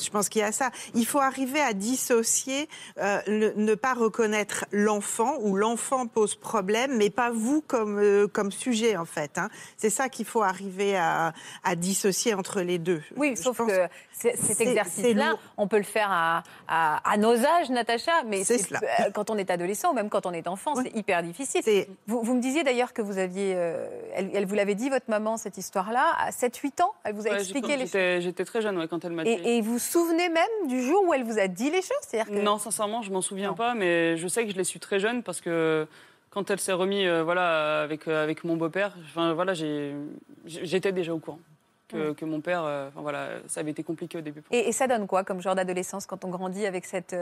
je 0.02 0.10
pense 0.10 0.28
qu'il 0.28 0.40
y 0.42 0.44
a 0.44 0.52
ça. 0.52 0.70
Il 0.94 1.06
faut 1.06 1.20
arriver 1.20 1.60
à 1.60 1.72
dissocier, 1.72 2.68
euh, 2.98 3.20
le- 3.26 3.54
ne 3.56 3.74
pas 3.74 3.94
reconnaître 3.94 4.66
l'enfant 4.70 5.38
ou 5.40 5.56
l'enfant 5.56 6.06
pose 6.06 6.34
problème, 6.34 6.96
mais 6.98 7.08
pas 7.08 7.30
vous 7.30 7.62
comme, 7.62 8.01
euh, 8.02 8.26
comme 8.28 8.50
sujet 8.52 8.96
en 8.96 9.04
fait. 9.04 9.38
hein. 9.38 9.48
C'est 9.76 9.90
ça 9.90 10.08
qu'il 10.08 10.26
faut 10.26 10.42
arriver 10.42 10.96
à, 10.96 11.32
à 11.64 11.74
dissocier 11.76 12.34
entre 12.34 12.60
les 12.60 12.78
deux. 12.78 13.02
Oui, 13.16 13.34
Je 13.36 13.42
sauf 13.42 13.56
pense- 13.58 13.68
que 13.70 13.86
cet 14.12 14.60
exercice-là, 14.60 15.34
on 15.56 15.66
peut 15.66 15.78
le 15.78 15.82
faire 15.82 16.08
à, 16.10 16.42
à- 16.68 17.10
à 17.10 17.16
nos 17.16 17.34
âges, 17.34 17.70
Natacha, 17.70 18.12
mais 18.26 18.42
euh, 18.50 19.10
quand 19.12 19.30
on 19.30 19.36
est 19.36 19.50
adolescent 19.50 19.90
ou 19.90 19.94
même 19.94 20.08
quand 20.10 20.26
on 20.26 20.32
est 20.32 20.46
enfant, 20.46 20.74
Oui. 20.76 20.84
c'est 20.86 20.98
hyper 20.98 21.22
difficile. 21.22 21.62
Vous, 22.06 22.22
vous 22.22 22.34
me 22.34 22.40
disiez 22.40 22.62
d'ailleurs 22.62 22.92
que 22.92 23.02
vous 23.02 23.18
aviez, 23.18 23.54
euh, 23.56 23.86
elle, 24.14 24.30
elle 24.34 24.46
vous 24.46 24.54
l'avait 24.54 24.74
dit, 24.74 24.88
votre 24.90 25.08
maman, 25.08 25.36
cette 25.36 25.58
histoire-là, 25.58 26.14
à 26.18 26.30
7-8 26.30 26.82
ans, 26.82 26.92
elle 27.04 27.14
vous 27.14 27.26
a 27.26 27.30
Ouais, 27.30 27.36
expliqué 27.40 27.76
les 27.76 27.86
choses. 27.86 28.22
j'étais, 28.24 28.44
très 28.44 28.60
jeune 28.62 28.78
ouais, 28.78 28.86
quand 28.88 29.04
elle 29.04 29.12
m'a 29.12 29.24
dit. 29.24 29.30
Et, 29.30 29.58
et 29.58 29.60
vous 29.60 29.72
vous 29.72 29.78
souvenez 29.78 30.28
même 30.28 30.68
du 30.68 30.82
jour 30.82 31.02
où 31.06 31.14
elle 31.14 31.24
vous 31.24 31.38
a 31.38 31.48
dit 31.48 31.70
les 31.70 31.82
choses? 31.82 31.90
C'est-à-dire 32.02 32.32
que- 32.32 32.40
Non, 32.40 32.58
sincèrement, 32.58 33.02
je 33.02 33.10
m'en 33.10 33.22
souviens 33.22 33.48
Non. 33.48 33.54
pas, 33.54 33.74
mais 33.74 34.16
je 34.16 34.28
sais 34.28 34.44
que 34.44 34.52
je 34.52 34.56
l'ai 34.56 34.64
su 34.64 34.78
très 34.78 35.00
jeune 35.00 35.22
parce 35.22 35.40
que 35.40 35.86
quand 36.32 36.50
elle 36.50 36.60
s'est 36.60 36.72
remise 36.72 37.06
euh, 37.06 37.22
voilà, 37.22 37.82
avec, 37.82 38.08
euh, 38.08 38.22
avec 38.22 38.42
mon 38.44 38.56
beau-père, 38.56 38.96
voilà, 39.14 39.52
j'étais 39.54 40.92
déjà 40.92 41.14
au 41.14 41.18
courant 41.18 41.40
que, 41.88 42.12
que 42.12 42.24
mon 42.24 42.40
père, 42.40 42.64
euh, 42.64 42.88
voilà, 42.94 43.28
ça 43.46 43.60
avait 43.60 43.72
été 43.72 43.82
compliqué 43.82 44.16
au 44.16 44.22
début. 44.22 44.40
Pour 44.40 44.54
Et, 44.54 44.68
et 44.68 44.72
ça 44.72 44.86
donne 44.86 45.06
quoi 45.06 45.24
comme 45.24 45.42
genre 45.42 45.54
d'adolescence 45.54 46.06
quand 46.06 46.24
on 46.24 46.30
grandit 46.30 46.64
avec 46.64 46.86
cette. 46.86 47.14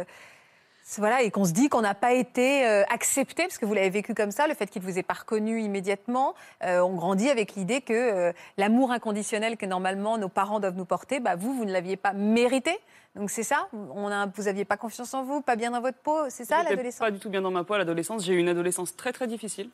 Voilà, 0.99 1.23
et 1.23 1.31
qu'on 1.31 1.45
se 1.45 1.53
dit 1.53 1.69
qu'on 1.69 1.83
n'a 1.83 1.95
pas 1.95 2.13
été 2.13 2.67
euh, 2.67 2.83
accepté, 2.91 3.45
parce 3.45 3.59
que 3.59 3.67
vous 3.67 3.75
l'avez 3.75 3.91
vécu 3.91 4.15
comme 4.15 4.31
ça, 4.31 4.49
le 4.49 4.55
fait 4.55 4.67
qu'il 4.67 4.83
ne 4.83 4.87
vous 4.91 4.99
ait 4.99 5.05
pas 5.05 5.15
reconnu 5.15 5.61
immédiatement. 5.61 6.35
Euh, 6.65 6.81
on 6.81 6.95
grandit 6.95 7.31
avec 7.31 7.55
l'idée 7.55 7.81
que 7.81 7.93
euh, 7.93 8.33
l'amour 8.57 8.91
inconditionnel 8.91 9.57
que 9.57 9.67
normalement 9.67 10.19
nos 10.19 10.29
parents 10.29 10.59
doivent 10.59 10.77
nous 10.77 10.85
porter, 10.85 11.21
bah, 11.21 11.37
vous, 11.37 11.55
vous 11.55 11.65
ne 11.65 11.73
l'aviez 11.73 11.97
pas 11.97 12.13
mérité. 12.13 12.77
Donc 13.17 13.31
c'est 13.31 13.43
ça 13.43 13.69
on 13.73 14.07
a, 14.09 14.27
Vous 14.27 14.45
n'aviez 14.45 14.65
pas 14.65 14.77
confiance 14.77 15.15
en 15.15 15.25
vous, 15.25 15.41
pas 15.41 15.57
bien 15.57 15.71
dans 15.73 15.81
votre 15.81 15.99
peau, 15.99 16.29
c'est 16.29 16.45
ça 16.45 16.63
l'adolescence 16.63 17.01
Pas 17.01 17.11
du 17.11 17.19
tout 17.19 17.31
bien 17.31 17.43
dans 17.43 17.51
ma 17.51 17.65
peau 17.65 17.75
à 17.75 17.79
l'adolescence. 17.79 18.25
J'ai 18.25 18.35
eu 18.35 18.39
une 18.39 18.49
adolescence 18.49 18.95
très 18.97 19.13
très 19.13 19.27
difficile. 19.27 19.71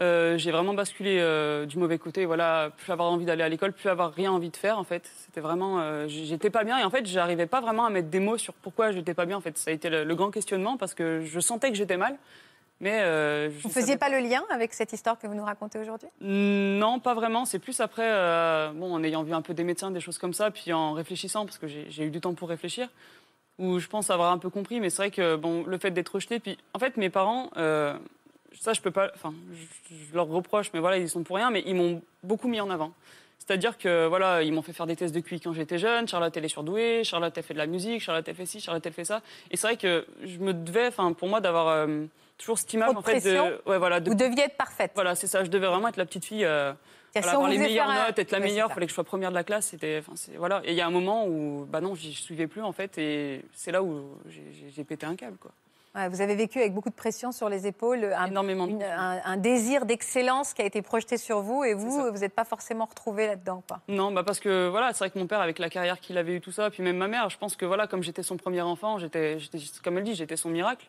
Euh, 0.00 0.38
j'ai 0.38 0.50
vraiment 0.50 0.74
basculé 0.74 1.18
euh, 1.20 1.66
du 1.66 1.78
mauvais 1.78 1.98
côté. 1.98 2.26
Voilà, 2.26 2.70
plus 2.76 2.92
avoir 2.92 3.10
envie 3.10 3.24
d'aller 3.24 3.42
à 3.42 3.48
l'école, 3.48 3.72
plus 3.72 3.88
avoir 3.88 4.12
rien 4.12 4.32
envie 4.32 4.50
de 4.50 4.56
faire. 4.56 4.78
En 4.78 4.84
fait, 4.84 5.10
c'était 5.24 5.40
vraiment, 5.40 5.80
euh, 5.80 6.06
j'étais 6.08 6.50
pas 6.50 6.64
bien 6.64 6.78
et 6.78 6.84
en 6.84 6.90
fait, 6.90 7.06
j'arrivais 7.06 7.46
pas 7.46 7.60
vraiment 7.60 7.84
à 7.86 7.90
mettre 7.90 8.08
des 8.08 8.20
mots 8.20 8.38
sur 8.38 8.54
pourquoi 8.54 8.92
j'étais 8.92 9.14
pas 9.14 9.26
bien. 9.26 9.36
En 9.36 9.40
fait, 9.40 9.56
ça 9.58 9.70
a 9.70 9.74
été 9.74 9.88
le, 9.90 10.04
le 10.04 10.14
grand 10.14 10.30
questionnement 10.30 10.76
parce 10.76 10.94
que 10.94 11.22
je 11.24 11.40
sentais 11.40 11.70
que 11.70 11.76
j'étais 11.76 11.96
mal, 11.96 12.16
mais 12.80 13.00
euh, 13.02 13.50
Vous 13.50 13.68
ne 13.68 13.72
savais 13.72 13.82
faisiez 13.82 13.96
pas 13.98 14.08
le 14.08 14.26
lien 14.26 14.42
avec 14.50 14.72
cette 14.72 14.92
histoire 14.92 15.18
que 15.18 15.26
vous 15.26 15.34
nous 15.34 15.44
racontez 15.44 15.78
aujourd'hui? 15.78 16.08
Non, 16.22 16.98
pas 16.98 17.14
vraiment. 17.14 17.44
C'est 17.44 17.58
plus 17.58 17.78
après, 17.80 18.06
euh, 18.06 18.72
bon, 18.74 18.94
en 18.94 19.04
ayant 19.04 19.22
vu 19.22 19.34
un 19.34 19.42
peu 19.42 19.52
des 19.52 19.64
médecins, 19.64 19.90
des 19.90 20.00
choses 20.00 20.16
comme 20.16 20.32
ça, 20.32 20.50
puis 20.50 20.72
en 20.72 20.92
réfléchissant, 20.92 21.44
parce 21.44 21.58
que 21.58 21.66
j'ai 21.66 21.86
j'ai 21.90 22.04
eu 22.04 22.10
du 22.10 22.20
temps 22.20 22.32
pour 22.32 22.48
réfléchir, 22.48 22.88
où 23.58 23.78
je 23.78 23.86
pense 23.86 24.08
avoir 24.08 24.32
un 24.32 24.38
peu 24.38 24.48
compris. 24.48 24.80
Mais 24.80 24.88
c'est 24.88 25.02
vrai 25.02 25.10
que 25.10 25.36
bon, 25.36 25.64
le 25.66 25.76
fait 25.76 25.90
d'être 25.90 26.14
rejeté, 26.14 26.40
puis 26.40 26.56
en 26.72 26.78
fait, 26.78 26.96
mes 26.96 27.10
parents, 27.10 27.50
euh, 27.58 27.94
ça, 28.60 28.72
je 28.74 28.80
peux 28.80 28.90
pas, 28.90 29.10
enfin, 29.14 29.32
je, 29.52 29.94
je 30.10 30.14
leur 30.14 30.26
reproche, 30.28 30.70
mais 30.74 30.80
voilà, 30.80 30.98
ils 30.98 31.08
sont 31.08 31.22
pour 31.24 31.36
rien, 31.36 31.50
mais 31.50 31.62
ils 31.66 31.74
m'ont 31.74 32.02
beaucoup 32.22 32.46
mis 32.46 32.60
en 32.60 32.70
avant. 32.70 32.92
C'est-à-dire 33.38 33.78
que 33.78 34.06
voilà, 34.06 34.42
ils 34.42 34.52
m'ont 34.52 34.62
fait 34.62 34.74
faire 34.74 34.86
des 34.86 34.94
tests 34.94 35.14
de 35.14 35.20
QI 35.20 35.40
quand 35.40 35.52
j'étais 35.54 35.78
jeune. 35.78 36.06
Charlotte 36.06 36.36
elle 36.36 36.44
est 36.44 36.48
surdouée, 36.48 37.02
Charlotte 37.02 37.32
elle 37.36 37.42
fait 37.42 37.54
de 37.54 37.58
la 37.58 37.66
musique, 37.66 38.00
Charlotte 38.02 38.28
elle 38.28 38.34
fait 38.36 38.46
ci, 38.46 38.60
Charlotte 38.60 38.84
elle 38.86 38.92
fait 38.92 39.04
ça. 39.06 39.22
Et 39.50 39.56
c'est 39.56 39.66
vrai 39.66 39.76
que 39.76 40.06
je 40.22 40.38
me 40.38 40.52
devais, 40.52 40.86
enfin, 40.88 41.12
pour 41.14 41.26
moi, 41.26 41.40
d'avoir 41.40 41.68
euh, 41.68 42.04
toujours 42.38 42.58
cette 42.58 42.72
image 42.74 42.90
en 42.94 43.02
fait 43.02 43.18
de, 43.20 43.60
ouais, 43.68 43.78
voilà, 43.78 43.98
de 43.98 44.08
Vous 44.10 44.14
deviez 44.14 44.44
être 44.44 44.56
parfaite. 44.56 44.92
voilà, 44.94 45.14
c'est 45.16 45.26
ça. 45.26 45.42
Je 45.42 45.50
devais 45.50 45.66
vraiment 45.66 45.88
être 45.88 45.96
la 45.96 46.04
petite 46.06 46.26
fille. 46.26 46.44
euh, 46.44 46.72
voilà, 47.14 47.28
si 47.28 47.34
avoir 47.34 47.50
les 47.50 47.58
meilleures 47.58 47.88
un- 47.88 48.06
notes, 48.06 48.18
être 48.20 48.30
la 48.30 48.38
Ouais, 48.38 48.44
meilleure, 48.44 48.68
il 48.70 48.74
fallait 48.74 48.86
que 48.86 48.90
je 48.90 48.94
sois 48.94 49.02
première 49.04 49.30
de 49.30 49.34
la 49.34 49.42
classe. 49.42 49.66
C'était, 49.68 50.00
voilà. 50.36 50.60
Et 50.64 50.70
il 50.72 50.76
y 50.76 50.80
a 50.82 50.86
un 50.86 50.90
moment 50.92 51.26
où, 51.26 51.66
bah 51.68 51.80
non, 51.80 51.96
j'y 51.96 52.12
suivais 52.14 52.46
plus 52.46 52.62
en 52.62 52.70
fait, 52.72 52.98
et 52.98 53.42
c'est 53.54 53.72
là 53.72 53.82
où 53.82 54.04
j'ai 54.68 54.84
pété 54.84 55.06
un 55.06 55.16
câble, 55.16 55.38
quoi. 55.38 55.50
Vous 55.94 56.20
avez 56.20 56.36
vécu 56.36 56.60
avec 56.60 56.72
beaucoup 56.72 56.88
de 56.88 56.94
pression 56.94 57.32
sur 57.32 57.48
les 57.48 57.66
épaules, 57.66 58.04
un, 58.16 58.26
Énormément. 58.26 58.66
de 58.66 58.72
une- 58.72 58.78
pression. 58.78 58.96
un, 58.96 59.20
un 59.24 59.36
désir 59.36 59.86
d'excellence 59.86 60.54
qui 60.54 60.62
a 60.62 60.64
été 60.64 60.82
projeté 60.82 61.16
sur 61.16 61.40
vous 61.40 61.64
et 61.64 61.74
vous, 61.74 61.90
vous 62.12 62.18
n'êtes 62.18 62.32
pas 62.34 62.44
forcément 62.44 62.84
retrouvé 62.84 63.26
là-dedans. 63.26 63.64
Non, 63.88 64.12
bah 64.12 64.22
parce 64.22 64.38
que 64.38 64.68
voilà, 64.68 64.92
c'est 64.92 65.00
vrai 65.00 65.10
que 65.10 65.18
mon 65.18 65.26
père, 65.26 65.40
avec 65.40 65.58
la 65.58 65.68
carrière 65.68 65.98
qu'il 65.98 66.16
avait 66.16 66.34
eu, 66.36 66.40
tout 66.40 66.52
ça, 66.52 66.70
puis 66.70 66.84
même 66.84 66.96
ma 66.96 67.08
mère, 67.08 67.28
je 67.28 67.38
pense 67.38 67.56
que 67.56 67.66
voilà, 67.66 67.88
comme 67.88 68.04
j'étais 68.04 68.22
son 68.22 68.36
premier 68.36 68.60
enfant, 68.62 68.98
j'étais- 68.98 69.38
comme 69.82 69.98
elle 69.98 70.04
dit, 70.04 70.14
j'étais 70.14 70.36
son 70.36 70.50
miracle. 70.50 70.86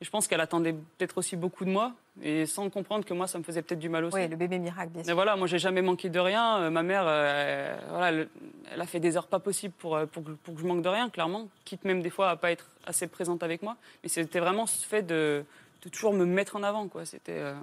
Et 0.00 0.04
je 0.04 0.10
pense 0.10 0.28
qu'elle 0.28 0.42
attendait 0.42 0.74
peut-être 0.74 1.16
aussi 1.16 1.36
beaucoup 1.36 1.64
de 1.64 1.70
moi, 1.70 1.92
et 2.20 2.44
sans 2.44 2.68
comprendre 2.68 3.06
que 3.06 3.14
moi, 3.14 3.26
ça 3.26 3.38
me 3.38 3.44
faisait 3.44 3.62
peut-être 3.62 3.78
du 3.78 3.88
mal 3.88 4.04
aussi. 4.04 4.16
Oui, 4.18 4.28
le 4.28 4.36
bébé 4.36 4.58
miracle, 4.58 4.90
bien 4.90 5.00
Mais 5.00 5.06
sûr. 5.06 5.14
voilà, 5.14 5.36
moi 5.36 5.46
j'ai 5.46 5.58
jamais 5.58 5.80
manqué 5.80 6.10
de 6.10 6.18
rien. 6.20 6.58
Euh, 6.58 6.70
ma 6.70 6.82
mère, 6.82 7.04
euh, 7.06 7.78
voilà, 7.88 8.08
elle, 8.10 8.28
elle 8.72 8.80
a 8.80 8.86
fait 8.86 9.00
des 9.00 9.16
heures 9.16 9.26
pas 9.26 9.38
possibles 9.38 9.72
pour, 9.78 9.96
euh, 9.96 10.04
pour, 10.04 10.22
que- 10.22 10.32
pour 10.32 10.54
que 10.54 10.60
je 10.60 10.66
manque 10.66 10.82
de 10.82 10.88
rien, 10.90 11.08
clairement. 11.08 11.48
Quitte 11.64 11.86
même 11.86 12.02
des 12.02 12.10
fois 12.10 12.28
à 12.28 12.36
pas 12.36 12.50
être 12.50 12.66
assez 12.86 13.06
présente 13.06 13.42
avec 13.42 13.62
moi. 13.62 13.76
Mais 14.02 14.10
c'était 14.10 14.38
vraiment 14.40 14.66
ce 14.66 14.84
fait 14.86 15.02
de, 15.02 15.44
de 15.82 15.88
toujours 15.88 16.12
me 16.12 16.26
mettre 16.26 16.56
en 16.56 16.62
avant, 16.62 16.88
quoi. 16.88 17.06
C'était, 17.06 17.32
euh, 17.38 17.54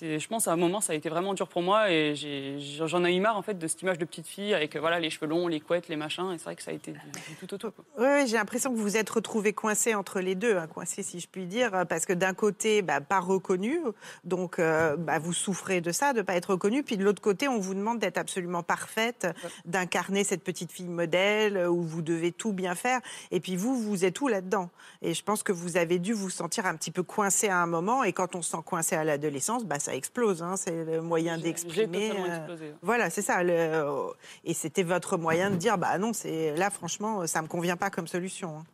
je 0.00 0.26
pense 0.26 0.48
à 0.48 0.52
un 0.52 0.56
moment, 0.56 0.80
ça 0.80 0.92
a 0.92 0.96
été 0.96 1.08
vraiment 1.08 1.34
dur 1.34 1.48
pour 1.48 1.62
moi 1.62 1.90
et 1.90 2.14
j'en 2.16 3.04
ai 3.04 3.14
eu 3.14 3.20
marre 3.20 3.36
en 3.36 3.42
fait 3.42 3.58
de 3.58 3.66
cette 3.66 3.82
image 3.82 3.98
de 3.98 4.04
petite 4.04 4.26
fille 4.26 4.54
avec 4.54 4.76
voilà 4.76 5.00
les 5.00 5.10
cheveux 5.10 5.26
longs, 5.26 5.48
les 5.48 5.60
couettes, 5.60 5.88
les 5.88 5.96
machins. 5.96 6.32
Et 6.32 6.38
c'est 6.38 6.44
vrai 6.44 6.56
que 6.56 6.62
ça 6.62 6.70
a 6.70 6.74
été 6.74 6.92
du, 6.92 6.98
du 7.40 7.46
tout 7.46 7.66
au 7.66 7.70
quoi. 7.70 7.84
Oui, 7.98 8.06
oui, 8.06 8.26
j'ai 8.26 8.36
l'impression 8.36 8.70
que 8.70 8.76
vous 8.76 8.82
vous 8.82 8.96
êtes 8.96 9.10
retrouvé 9.10 9.52
coincé 9.52 9.94
entre 9.94 10.20
les 10.20 10.34
deux, 10.34 10.56
hein, 10.56 10.66
coincé 10.66 11.02
si 11.02 11.20
je 11.20 11.28
puis 11.28 11.46
dire, 11.46 11.86
parce 11.88 12.04
que 12.04 12.12
d'un 12.12 12.34
côté, 12.34 12.82
bah, 12.82 13.00
pas 13.00 13.20
reconnu, 13.20 13.80
donc 14.24 14.58
euh, 14.58 14.96
bah, 14.96 15.18
vous 15.18 15.32
souffrez 15.32 15.80
de 15.80 15.92
ça, 15.92 16.12
de 16.12 16.22
pas 16.22 16.34
être 16.34 16.50
reconnu, 16.50 16.82
puis 16.82 16.96
de 16.96 17.04
l'autre 17.04 17.22
côté, 17.22 17.48
on 17.48 17.58
vous 17.58 17.74
demande 17.74 17.98
d'être 17.98 18.18
absolument 18.18 18.62
parfaite, 18.62 19.26
d'incarner 19.64 20.24
cette 20.24 20.42
petite 20.42 20.72
fille 20.72 20.88
modèle 20.88 21.66
où 21.68 21.82
vous 21.82 22.02
devez 22.02 22.32
tout 22.32 22.52
bien 22.52 22.74
faire, 22.74 23.00
et 23.30 23.40
puis 23.40 23.56
vous, 23.56 23.80
vous 23.80 24.04
êtes 24.04 24.20
où 24.20 24.28
là-dedans? 24.28 24.70
Et 25.00 25.14
je 25.14 25.22
pense 25.22 25.42
que 25.42 25.52
vous 25.52 25.76
avez 25.76 25.98
dû 25.98 26.12
vous 26.12 26.30
sentir 26.30 26.66
un 26.66 26.76
petit 26.76 26.90
peu 26.90 27.02
coincé 27.02 27.48
à 27.48 27.58
un 27.58 27.66
moment, 27.66 28.04
et 28.04 28.12
quand 28.12 28.34
on 28.34 28.42
se 28.42 28.50
sent 28.50 28.62
coincé 28.64 28.96
à 28.96 29.04
l'adolescence, 29.04 29.64
bah, 29.72 29.78
ça 29.78 29.94
explose, 29.94 30.42
hein, 30.42 30.56
c'est 30.56 30.84
le 30.84 31.00
moyen 31.00 31.38
d'exprimer. 31.38 32.10
totalement 32.10 32.46
euh, 32.50 32.72
voilà, 32.82 33.08
c'est 33.08 33.22
ça. 33.22 33.42
le- 33.42 34.10
et 34.44 34.52
c'était 34.52 34.82
votre 34.82 35.16
moyen 35.16 35.50
de 35.50 35.56
dire, 35.56 35.78
bah 35.78 35.96
non, 35.96 36.12
c'est 36.12 36.54
là, 36.56 36.68
franchement, 36.68 37.26
ça 37.26 37.40
me 37.40 37.48
convient 37.48 37.78
pas 37.78 37.88
comme 37.88 38.06
solution. 38.06 38.58
hein. 38.58 38.64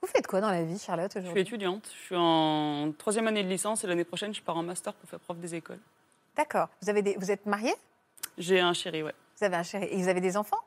Vous 0.00 0.06
faites 0.06 0.26
quoi 0.28 0.40
dans 0.40 0.50
la 0.50 0.62
vie, 0.62 0.78
Charlotte, 0.78 1.10
Je 1.16 1.28
suis 1.28 1.40
étudiante, 1.40 1.90
je 1.92 2.04
suis 2.06 2.16
en 2.16 2.92
troisième 2.96 3.26
année 3.26 3.42
de 3.42 3.48
licence 3.48 3.82
et 3.82 3.86
l'année 3.88 4.04
prochaine 4.04 4.32
je 4.32 4.42
pars 4.42 4.56
en 4.56 4.62
master 4.62 4.92
pour 4.94 5.08
faire 5.10 5.18
prof 5.18 5.36
des 5.38 5.54
écoles. 5.56 5.80
D'accord. 6.36 6.68
Vous, 6.82 6.88
avez 6.90 7.02
des... 7.02 7.16
vous 7.18 7.30
êtes 7.32 7.46
mariée? 7.46 7.74
J'ai 8.38 8.60
un 8.60 8.74
chéri, 8.74 9.02
ouais. 9.02 9.14
Vous 9.38 9.44
avez 9.44 9.56
un 9.56 9.62
chéri 9.64 9.88
et 9.90 9.96
vous 9.96 10.08
avez 10.08 10.20
des 10.20 10.36
enfants? 10.36 10.60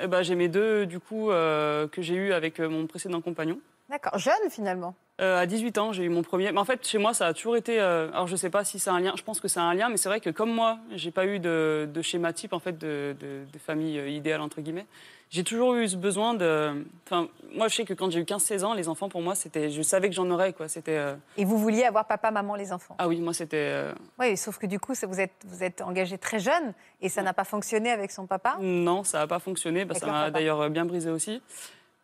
Eh 0.00 0.06
ben, 0.06 0.22
j'ai 0.22 0.34
mes 0.36 0.48
deux 0.48 0.86
du 0.86 1.00
coup 1.00 1.30
euh, 1.30 1.88
que 1.88 2.00
j'ai 2.02 2.14
eu 2.14 2.32
avec 2.32 2.60
euh, 2.60 2.68
mon 2.68 2.86
précédent 2.86 3.20
compagnon. 3.20 3.58
D'accord. 3.88 4.18
Jeune, 4.18 4.50
finalement. 4.50 4.94
Euh, 5.20 5.38
à 5.40 5.46
18 5.46 5.78
ans, 5.78 5.92
j'ai 5.92 6.02
eu 6.04 6.08
mon 6.10 6.22
premier. 6.22 6.52
Mais 6.52 6.58
en 6.58 6.64
fait, 6.66 6.86
chez 6.86 6.98
moi, 6.98 7.14
ça 7.14 7.26
a 7.26 7.32
toujours 7.32 7.56
été. 7.56 7.80
euh, 7.80 8.10
Alors, 8.12 8.26
je 8.26 8.36
sais 8.36 8.50
pas 8.50 8.64
si 8.64 8.78
c'est 8.78 8.90
un 8.90 9.00
lien. 9.00 9.14
Je 9.16 9.22
pense 9.22 9.40
que 9.40 9.48
c'est 9.48 9.60
un 9.60 9.72
lien, 9.72 9.88
mais 9.88 9.96
c'est 9.96 10.08
vrai 10.10 10.20
que 10.20 10.28
comme 10.30 10.52
moi, 10.52 10.78
j'ai 10.92 11.10
pas 11.10 11.24
eu 11.24 11.38
de, 11.38 11.88
de 11.92 12.02
schéma 12.02 12.32
type 12.34 12.52
en 12.52 12.58
fait 12.58 12.76
de, 12.76 13.16
de, 13.18 13.44
de 13.50 13.58
famille 13.58 13.98
euh, 13.98 14.08
idéale 14.10 14.42
entre 14.42 14.60
guillemets. 14.60 14.84
J'ai 15.30 15.42
toujours 15.42 15.74
eu 15.74 15.88
ce 15.88 15.96
besoin 15.96 16.34
de. 16.34 16.84
Enfin, 17.06 17.28
moi, 17.52 17.66
je 17.68 17.74
sais 17.76 17.84
que 17.84 17.94
quand 17.94 18.10
j'ai 18.10 18.20
eu 18.20 18.24
15-16 18.24 18.64
ans, 18.64 18.74
les 18.74 18.88
enfants 18.88 19.08
pour 19.08 19.22
moi, 19.22 19.34
c'était. 19.34 19.70
Je 19.70 19.80
savais 19.82 20.08
que 20.10 20.14
j'en 20.14 20.30
aurais 20.30 20.52
quoi. 20.52 20.68
C'était. 20.68 20.98
euh, 20.98 21.14
Et 21.38 21.44
vous 21.46 21.56
vouliez 21.58 21.84
avoir 21.84 22.04
papa, 22.06 22.30
maman, 22.30 22.54
les 22.54 22.72
enfants? 22.72 22.94
Ah 22.98 23.08
oui, 23.08 23.18
moi, 23.20 23.32
c'était. 23.32 23.86
Oui, 24.18 24.36
sauf 24.36 24.58
que 24.58 24.66
du 24.66 24.78
coup, 24.78 24.92
vous 25.08 25.20
êtes, 25.20 25.32
vous 25.46 25.64
êtes 25.64 25.80
engagé 25.80 26.18
très 26.18 26.38
jeune 26.40 26.74
et 27.00 27.08
ça 27.08 27.22
n'a 27.22 27.32
pas 27.32 27.44
fonctionné 27.44 27.90
avec 27.90 28.10
son 28.12 28.26
papa? 28.26 28.56
Non, 28.60 29.02
ça 29.02 29.18
n'a 29.20 29.26
pas 29.26 29.38
fonctionné. 29.38 29.84
Bah, 29.86 29.94
ça 29.94 30.06
m'a 30.06 30.30
d'ailleurs 30.30 30.68
bien 30.70 30.84
brisé 30.84 31.10
aussi. 31.10 31.40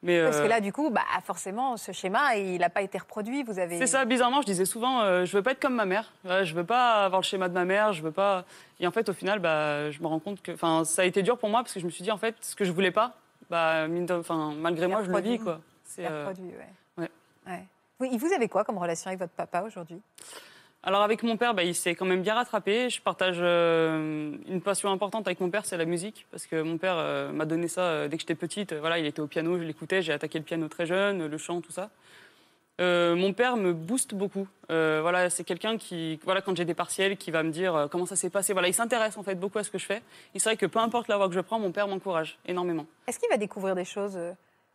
Mais 0.03 0.21
Parce 0.21 0.39
que 0.39 0.45
euh, 0.45 0.49
là, 0.49 0.61
du 0.61 0.73
coup, 0.73 0.91
bah, 0.91 1.03
forcément, 1.25 1.77
ce 1.77 1.93
schéma, 1.93 2.37
il 2.37 2.59
n'a 2.59 2.71
pas 2.71 2.83
été 2.83 2.99
reproduit. 2.99 3.45
Vous 3.45 3.59
avez. 3.61 3.79
C'est 3.79 3.87
ça, 3.87 4.05
bizarrement, 4.05 4.41
je 4.41 4.47
disais 4.47 4.65
souvent, 4.65 5.03
euh, 5.03 5.25
je 5.25 5.37
veux 5.37 5.43
pas 5.43 5.53
être 5.53 5.61
comme 5.61 5.77
ma 5.77 5.85
mère. 5.85 6.13
Voilà, 6.25 6.43
je 6.43 6.55
veux 6.55 6.65
pas 6.65 7.05
avoir 7.05 7.21
le 7.21 7.25
schéma 7.25 7.49
de 7.49 7.55
ma 7.55 7.65
mère, 7.65 7.93
je 7.93 8.03
veux 8.03 8.11
pas. 8.11 8.45
Et 8.81 8.87
en 8.87 8.91
fait, 8.91 9.09
au 9.09 9.13
final, 9.13 9.39
bah, 9.39 9.91
je 9.93 10.03
me 10.03 10.09
rends 10.09 10.19
compte 10.19 10.43
que, 10.43 10.53
enfin, 10.53 10.85
ça 10.85 11.03
a 11.03 11.05
été 11.05 11.23
dur 11.23 11.39
pour 11.39 11.49
moi 11.49 11.63
parce 11.63 11.73
que 11.73 11.79
je 11.79 11.87
me 11.87 11.91
suis 11.91 12.03
dit, 12.03 12.11
en 12.11 12.17
fait, 12.17 12.35
ce 12.41 12.57
que 12.57 12.65
je 12.65 12.73
voulais 12.73 12.91
pas, 12.91 13.15
bah, 13.49 13.87
enfin, 14.11 14.53
malgré 14.57 14.89
moi, 14.89 15.05
je 15.05 15.11
le 15.11 15.21
vis, 15.21 15.39
quoi. 15.39 15.61
C'est, 15.85 16.05
euh, 16.05 16.27
reproduit, 16.27 16.51
ouais. 16.51 17.03
ouais. 17.03 17.11
Ouais. 17.47 17.65
Oui, 18.01 18.11
et 18.13 18.19
vous 18.19 18.33
avez 18.33 18.49
quoi 18.49 18.65
comme 18.65 18.79
relation 18.79 19.09
avec 19.09 19.21
votre 19.21 19.35
papa 19.35 19.63
aujourd'hui? 19.63 20.01
Alors 20.85 21.03
avec 21.03 21.23
mon 21.23 21.37
père, 21.37 21.55
bah, 21.55 21.63
il 21.63 21.77
s'est 21.77 21.95
quand 21.95 22.07
même 22.07 22.23
bien 22.23 22.35
rattrapé. 22.35 22.91
Je 22.91 23.01
partage 23.01 23.39
euh, 23.41 24.33
une 24.49 24.61
passion 24.61 24.91
importante 24.91 25.29
avec 25.29 25.39
mon 25.41 25.49
père, 25.49 25.65
c'est 25.65 25.77
la 25.77 25.85
musique, 25.85 26.27
parce 26.33 26.47
que 26.47 26.61
mon 26.61 26.77
père 26.77 26.97
euh, 26.97 27.31
m'a 27.31 27.45
donné 27.45 27.69
ça 27.69 27.83
euh, 27.83 28.09
dès 28.09 28.17
que 28.17 28.23
j'étais 28.23 28.35
petite. 28.35 28.73
Voilà, 28.73 28.99
il 28.99 29.07
était 29.07 29.21
au 29.21 29.29
piano, 29.29 29.57
je 29.59 29.63
l'écoutais, 29.63 30.03
j'ai 30.03 30.13
attaqué 30.13 30.39
le 30.39 30.45
piano 30.45 30.67
très 30.67 30.87
jeune, 30.87 31.27
le 31.27 31.39
chant, 31.39 31.61
tout 31.61 31.73
ça. 31.73 31.91
Mon 32.81 33.33
père 33.33 33.57
me 33.57 33.73
booste 33.73 34.13
beaucoup. 34.13 34.49
Voilà, 34.69 35.31
c'est 35.31 35.45
quelqu'un 35.45 35.79
qui, 35.79 36.19
voilà, 36.25 36.41
quand 36.41 36.57
j'ai 36.57 36.65
des 36.65 36.75
partiels, 36.75 37.17
qui 37.17 37.31
va 37.31 37.45
me 37.45 37.53
dire 37.53 37.87
comment 37.93 38.07
ça 38.07 38.17
s'est 38.17 38.29
passé. 38.29 38.53
Voilà, 38.53 38.67
il 38.67 38.75
s'intéresse 38.75 39.17
en 39.17 39.23
fait 39.23 39.37
beaucoup 39.37 39.59
à 39.59 39.63
ce 39.63 39.71
que 39.71 39.79
je 39.79 39.87
fais. 39.87 40.03
C'est 40.35 40.43
vrai 40.47 40.57
que 40.57 40.67
peu 40.67 40.81
importe 40.81 41.07
la 41.07 41.17
voie 41.17 41.29
que 41.29 41.35
je 41.35 41.41
prends, 41.41 41.61
mon 41.61 41.71
père 41.71 41.87
m'encourage 41.87 42.39
énormément. 42.45 42.87
Est-ce 43.07 43.21
qu'il 43.21 43.29
va 43.29 43.37
découvrir 43.37 43.77
des 43.77 43.85
choses 43.85 44.19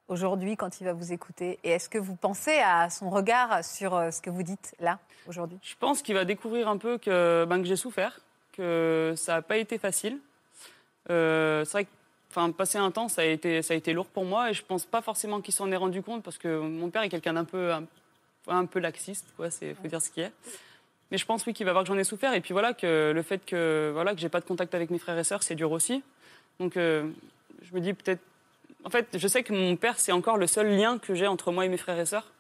aujourd'hui 0.08 0.56
quand 0.56 0.80
il 0.80 0.86
va 0.86 0.94
vous 0.94 1.12
écouter 1.14 1.60
Et 1.64 1.72
est-ce 1.72 1.90
que 1.90 1.98
vous 1.98 2.16
pensez 2.16 2.58
à 2.60 2.90
son 2.90 3.10
regard 3.10 3.64
sur 3.64 3.96
euh, 3.96 4.12
ce 4.12 4.22
que 4.22 4.30
vous 4.30 4.44
dites 4.44 4.76
là, 4.80 5.00
aujourd'hui? 5.28 5.60
Je 5.62 5.76
pense 5.80 6.02
qu'il 6.02 6.16
va 6.16 6.26
découvrir 6.26 6.68
un 6.68 6.78
peu 6.78 6.98
que, 6.98 7.46
ben, 7.46 7.60
que 7.60 7.68
j'ai 7.68 7.76
souffert, 7.76 8.20
que 8.54 9.14
ça 9.16 9.36
n'a 9.36 9.42
pas 9.42 9.58
été 9.58 9.78
facile. 9.78 10.20
Euh, 11.10 11.64
c'est 11.66 11.72
vrai 11.72 11.86
que 11.86 11.90
enfin, 12.32 12.52
passer 12.52 12.78
un 12.78 12.92
temps, 12.92 13.08
ça 13.08 13.22
a, 13.22 13.26
été, 13.26 13.62
ça 13.62 13.74
a 13.74 13.78
été 13.78 13.94
lourd 13.94 14.08
pour 14.08 14.26
moi 14.26 14.50
et 14.50 14.54
je 14.54 14.64
pense 14.64 14.86
pas 14.86 15.02
forcément 15.02 15.42
qu'il 15.42 15.54
s'en 15.54 15.72
est 15.72 15.78
rendu 15.78 16.02
compte 16.02 16.24
parce 16.24 16.38
que 16.38 16.60
mon 16.60 16.90
père 16.90 17.02
est 17.04 17.10
quelqu'un 17.10 17.34
d'un 17.34 17.46
peu, 17.46 17.72
un, 17.74 17.84
un 18.48 18.66
peu 18.66 18.80
laxiste, 18.80 19.26
il 19.62 19.76
faut 19.76 19.88
dire 19.88 20.02
ce 20.02 20.10
qui 20.10 20.22
est. 20.22 20.32
Mais 21.12 21.18
je 21.18 21.26
pense 21.26 21.46
oui 21.46 21.54
qu'il 21.54 21.66
va 21.66 21.72
voir 21.72 21.84
que 21.84 21.88
j'en 21.88 21.98
ai 21.98 22.04
souffert 22.04 22.34
et 22.34 22.42
puis 22.42 22.52
voilà 22.52 22.74
que 22.74 23.14
le 23.16 23.22
fait 23.22 23.46
que 23.46 23.92
voilà 23.94 24.14
que 24.14 24.20
j'ai 24.20 24.30
pas 24.30 24.42
de 24.42 24.46
contact 24.46 24.76
avec 24.76 24.90
mes 24.90 25.00
frères 25.00 25.18
et 25.18 25.24
sœurs, 25.24 25.44
c'est 25.44 25.56
dur 25.56 25.72
aussi. 25.72 26.04
Donc 26.60 26.76
euh, 26.76 27.10
je 27.62 27.74
me 27.74 27.80
dis 27.80 27.94
peut-être, 27.94 28.22
en 28.88 28.90
fait, 28.90 29.18
je 29.18 29.28
sais 29.28 29.44
que 29.44 29.52
mon 29.52 29.76
père 29.76 30.00
c'est 30.00 30.14
encore 30.14 30.38
le 30.38 30.48
seul 30.48 30.70
lien 30.70 30.98
que 30.98 31.14
j'ai 31.14 31.28
entre 31.28 31.52
moi 31.52 31.66
et 31.66 31.70
mes 31.70 31.76
frères 31.78 32.00
et 32.00 32.06
sœurs. 32.06 32.32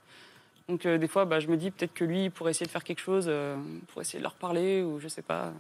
Donc 0.70 0.86
euh, 0.86 0.98
des 0.98 1.10
fois, 1.10 1.26
bah, 1.26 1.42
je 1.42 1.48
me 1.48 1.58
dis 1.58 1.72
peut-être 1.72 1.94
que 1.94 2.06
lui 2.06 2.26
il 2.26 2.32
pourrait 2.32 2.52
essayer 2.52 2.66
de 2.66 2.72
faire 2.72 2.86
quelque 2.86 3.02
chose, 3.02 3.26
euh, 3.28 3.58
pour 3.92 4.02
essayer 4.02 4.20
de 4.20 4.24
leur 4.24 4.36
parler 4.36 4.82
ou 4.82 4.98
je 5.02 5.10
sais 5.10 5.22
pas. 5.22 5.52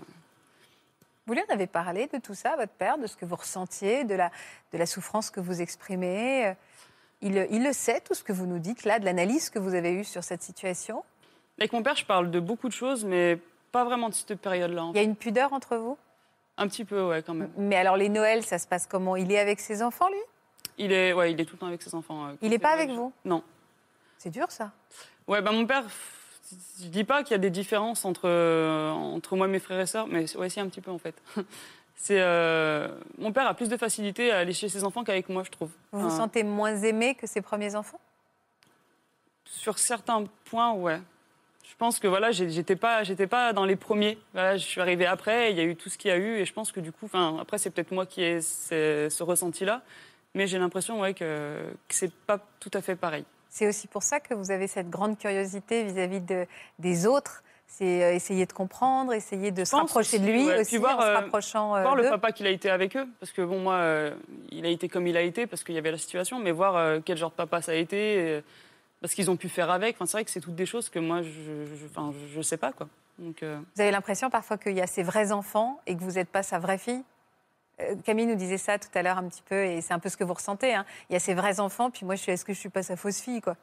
Vous 1.25 1.33
lui 1.33 1.41
en 1.41 1.53
avez 1.53 1.67
parlé 1.67 2.07
de 2.07 2.19
tout 2.19 2.33
ça, 2.33 2.55
votre 2.55 2.71
père, 2.71 2.97
de 2.97 3.05
ce 3.05 3.17
que 3.17 3.25
vous 3.25 3.35
ressentiez, 3.35 4.05
de 4.05 4.15
la, 4.15 4.31
de 4.71 4.77
la 4.77 4.85
souffrance 4.85 5.29
que 5.29 5.41
vous 5.41 5.61
exprimez 5.61 6.47
euh, 6.47 6.53
il, 7.21 7.47
il 7.51 7.63
le 7.65 7.73
sait, 7.73 7.99
tout 7.99 8.13
ce 8.13 8.23
que 8.23 8.31
vous 8.31 8.45
nous 8.45 8.59
dites 8.59 8.85
là, 8.85 8.99
de 8.99 9.03
l'analyse 9.03 9.49
que 9.49 9.59
vous 9.59 9.75
avez 9.75 9.91
eue 9.91 10.05
sur 10.05 10.23
cette 10.23 10.41
situation? 10.41 11.03
Avec 11.57 11.73
mon 11.73 11.83
père, 11.83 11.97
je 11.97 12.05
parle 12.05 12.31
de 12.31 12.39
beaucoup 12.39 12.69
de 12.69 12.73
choses, 12.73 13.03
mais 13.03 13.39
pas 13.73 13.83
vraiment 13.83 14.07
de 14.07 14.13
cette 14.13 14.35
période-là. 14.35 14.85
en 14.85 14.91
Il 14.93 14.97
y 14.97 14.99
a 14.99 15.03
une 15.03 15.17
pudeur 15.17 15.51
entre 15.51 15.75
vous? 15.75 15.97
Un 16.57 16.67
petit 16.67 16.85
peu, 16.85 17.09
ouais, 17.09 17.23
quand 17.23 17.33
même. 17.33 17.51
Mais 17.57 17.75
alors 17.75 17.97
les 17.97 18.07
Noëls, 18.07 18.43
ça 18.43 18.57
se 18.57 18.67
passe 18.67 18.87
comment? 18.87 19.15
Il 19.15 19.31
est 19.31 19.39
avec 19.39 19.59
ses 19.59 19.81
enfants, 19.83 20.07
lui? 20.09 20.19
Il 20.77 20.91
est, 20.91 21.13
ouais, 21.13 21.31
il 21.31 21.41
est 21.41 21.45
tout 21.45 21.55
le 21.55 21.59
temps 21.59 21.67
avec 21.67 21.81
ses 21.81 21.95
enfants. 21.95 22.27
euh, 22.27 22.33
Il 22.41 22.49
n'est 22.49 22.59
pas 22.59 22.71
avec 22.71 22.89
vous 22.89 23.11
Non. 23.25 23.43
C'est 24.17 24.29
dur, 24.29 24.51
ça. 24.51 24.71
Ouais, 25.27 25.41
bah 25.41 25.51
mon 25.51 25.65
père, 25.65 25.83
je 26.81 26.87
dis 26.87 27.03
pas 27.03 27.23
qu'il 27.23 27.31
y 27.31 27.35
a 27.35 27.39
des 27.39 27.49
différences 27.49 28.05
entre, 28.05 28.27
euh, 28.27 28.89
entre 28.91 29.35
moi 29.35 29.47
et 29.47 29.49
mes 29.49 29.59
frères 29.59 29.79
et 29.79 29.85
sœurs, 29.85 30.07
mais 30.07 30.35
ouais, 30.37 30.49
si 30.49 30.59
un 30.59 30.67
petit 30.67 30.81
peu 30.81 30.91
en 30.91 30.97
fait. 30.99 31.15
C'est 31.99 32.21
euh, 32.21 32.89
mon 33.17 33.31
père 33.33 33.47
a 33.47 33.55
plus 33.55 33.69
de 33.69 33.75
facilité 33.77 34.31
à 34.31 34.37
aller 34.39 34.53
chez 34.53 34.69
ses 34.69 34.83
enfants 34.83 35.03
qu'avec 35.03 35.29
moi, 35.29 35.43
je 35.43 35.49
trouve. 35.49 35.71
Vous 35.91 36.09
vous 36.09 36.15
sentez 36.15 36.43
moins 36.43 36.75
aimé 36.75 37.15
que 37.15 37.25
ses 37.25 37.41
premiers 37.41 37.75
enfants? 37.75 37.99
Sur 39.45 39.79
certains 39.79 40.25
points, 40.45 40.73
ouais. 40.73 40.99
Je 41.67 41.75
pense 41.75 41.99
que 41.99 42.07
voilà, 42.07 42.31
j'étais 42.31 42.75
pas, 42.75 43.03
j'étais 43.03 43.27
pas 43.27 43.51
dans 43.51 43.65
les 43.65 43.75
premiers. 43.75 44.17
Voilà, 44.33 44.57
je 44.57 44.63
suis 44.65 44.79
arrivée 44.79 45.05
après. 45.07 45.51
Il 45.51 45.57
y 45.57 45.59
a 45.59 45.63
eu 45.63 45.75
tout 45.75 45.89
ce 45.89 45.97
qu'il 45.97 46.09
y 46.09 46.13
a 46.13 46.17
eu, 46.17 46.37
et 46.37 46.45
je 46.45 46.53
pense 46.53 46.71
que 46.71 46.79
du 46.79 46.91
coup, 46.91 47.05
enfin, 47.05 47.37
après, 47.41 47.57
c'est 47.57 47.71
peut-être 47.71 47.91
moi 47.91 48.05
qui 48.05 48.21
ai 48.23 48.41
ce, 48.41 49.07
ce 49.09 49.23
ressenti-là, 49.23 49.81
mais 50.37 50.47
j'ai 50.47 50.59
l'impression, 50.59 51.01
ouais, 51.01 51.13
que, 51.13 51.57
que 51.87 51.95
c'est 51.95 52.13
pas 52.13 52.39
tout 52.59 52.71
à 52.73 52.81
fait 52.81 52.95
pareil. 52.95 53.25
C'est 53.49 53.67
aussi 53.67 53.87
pour 53.87 54.03
ça 54.03 54.19
que 54.19 54.33
vous 54.33 54.51
avez 54.51 54.67
cette 54.67 54.89
grande 54.89 55.17
curiosité 55.17 55.83
vis-à-vis 55.83 56.21
de, 56.21 56.45
des 56.79 57.07
autres. 57.07 57.43
C'est 57.69 58.03
euh, 58.03 58.13
essayer 58.13 58.45
de 58.45 58.53
comprendre, 58.53 59.13
essayer 59.13 59.51
de 59.51 59.65
se 59.65 59.75
rapprocher 59.75 60.19
de 60.19 60.25
lui 60.25 60.45
ouais. 60.45 60.61
aussi, 60.61 60.71
Puis 60.71 60.77
voir, 60.77 60.99
en 60.99 61.01
se 61.01 61.07
euh, 61.07 61.15
rapprochant 61.15 61.75
euh, 61.75 61.81
voir 61.81 61.95
le 61.95 62.03
papa 62.03 62.31
qu'il 62.31 62.47
a 62.47 62.49
été 62.49 62.69
avec 62.69 62.95
eux, 62.95 63.05
parce 63.19 63.33
que 63.33 63.41
bon, 63.41 63.59
moi, 63.59 63.73
euh, 63.75 64.15
il 64.51 64.65
a 64.65 64.69
été 64.69 64.87
comme 64.87 65.05
il 65.05 65.17
a 65.17 65.21
été, 65.21 65.47
parce 65.47 65.63
qu'il 65.63 65.75
y 65.75 65.77
avait 65.77 65.91
la 65.91 65.97
situation, 65.97 66.39
mais 66.39 66.51
voir 66.51 66.77
euh, 66.77 66.99
quel 67.03 67.17
genre 67.17 67.31
de 67.31 67.35
papa 67.35 67.61
ça 67.61 67.73
a 67.73 67.75
été, 67.75 68.41
parce 69.01 69.13
qu'ils 69.13 69.29
ont 69.29 69.35
pu 69.35 69.49
faire 69.49 69.69
avec. 69.69 69.95
Enfin, 69.95 70.05
c'est 70.05 70.17
vrai 70.17 70.23
que 70.23 70.31
c'est 70.31 70.39
toutes 70.39 70.55
des 70.55 70.65
choses 70.65 70.87
que 70.87 70.99
moi, 70.99 71.23
je, 71.23 71.29
je, 71.29 71.85
enfin, 71.87 72.13
je, 72.13 72.35
je 72.37 72.41
sais 72.41 72.57
pas, 72.57 72.71
quoi. 72.71 72.87
Donc, 73.19 73.43
Vous 73.43 73.81
avez 73.81 73.91
l'impression 73.91 74.29
parfois 74.29 74.57
qu'il 74.57 74.73
y 74.73 74.81
a 74.81 74.87
ses 74.87 75.03
vrais 75.03 75.31
enfants 75.31 75.81
et 75.87 75.95
que 75.95 76.01
vous 76.01 76.13
n'êtes 76.13 76.29
pas 76.29 76.43
sa 76.43 76.59
vraie 76.59 76.77
fille? 76.77 77.03
Camille 78.03 78.25
nous 78.25 78.35
disait 78.35 78.57
ça 78.57 78.79
tout 78.79 78.87
à 78.95 79.03
l'heure 79.03 79.17
un 79.17 79.27
petit 79.27 79.43
peu, 79.43 79.65
et 79.65 79.81
c'est 79.81 79.93
un 79.93 79.99
peu 79.99 80.09
ce 80.09 80.17
que 80.17 80.23
vous 80.23 80.33
ressentez. 80.33 80.73
hein. 80.73 80.85
Il 81.09 81.13
y 81.13 81.15
a 81.15 81.19
ses 81.19 81.33
vrais 81.33 81.59
enfants, 81.59 81.89
puis 81.91 82.05
moi, 82.05 82.15
je 82.15 82.21
suis, 82.21 82.31
est-ce 82.31 82.43
que 82.45 82.53
je 82.53 82.59
suis 82.59 82.69
pas 82.69 82.83
sa 82.83 82.95
fausse 82.95 83.21
fille, 83.21 83.41
quoi? 83.41 83.55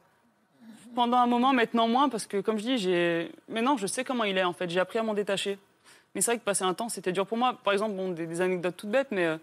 Pendant 0.94 1.16
un 1.18 1.27
moment, 1.27 1.53
maintenant 1.53 1.88
moins, 1.88 2.09
parce 2.09 2.27
que 2.27 2.40
comme 2.40 2.57
je 2.57 2.62
dis, 2.62 2.79
j'ai, 2.79 3.33
maintenant, 3.48 3.77
je 3.77 3.87
sais 3.88 4.05
comment 4.05 4.22
il 4.22 4.38
est. 4.38 4.44
En 4.44 4.53
fait, 4.53 4.70
j'ai 4.70 4.79
appris 4.79 5.00
à 5.00 5.03
m'en 5.03 5.14
détacher. 5.14 5.59
Mais 6.14 6.20
c'est 6.20 6.31
vrai 6.31 6.38
que 6.38 6.44
passer 6.44 6.62
un 6.62 6.74
temps, 6.74 6.88
c'était 6.88 7.11
dur 7.11 7.27
pour 7.27 7.37
moi. 7.37 7.59
Par 7.64 7.72
exemple, 7.72 7.94
bon, 7.96 8.11
des, 8.11 8.27
des 8.29 8.40
anecdotes 8.40 8.77
toutes 8.77 8.90
bêtes, 8.90 9.09
mais 9.11 9.24
euh, 9.24 9.37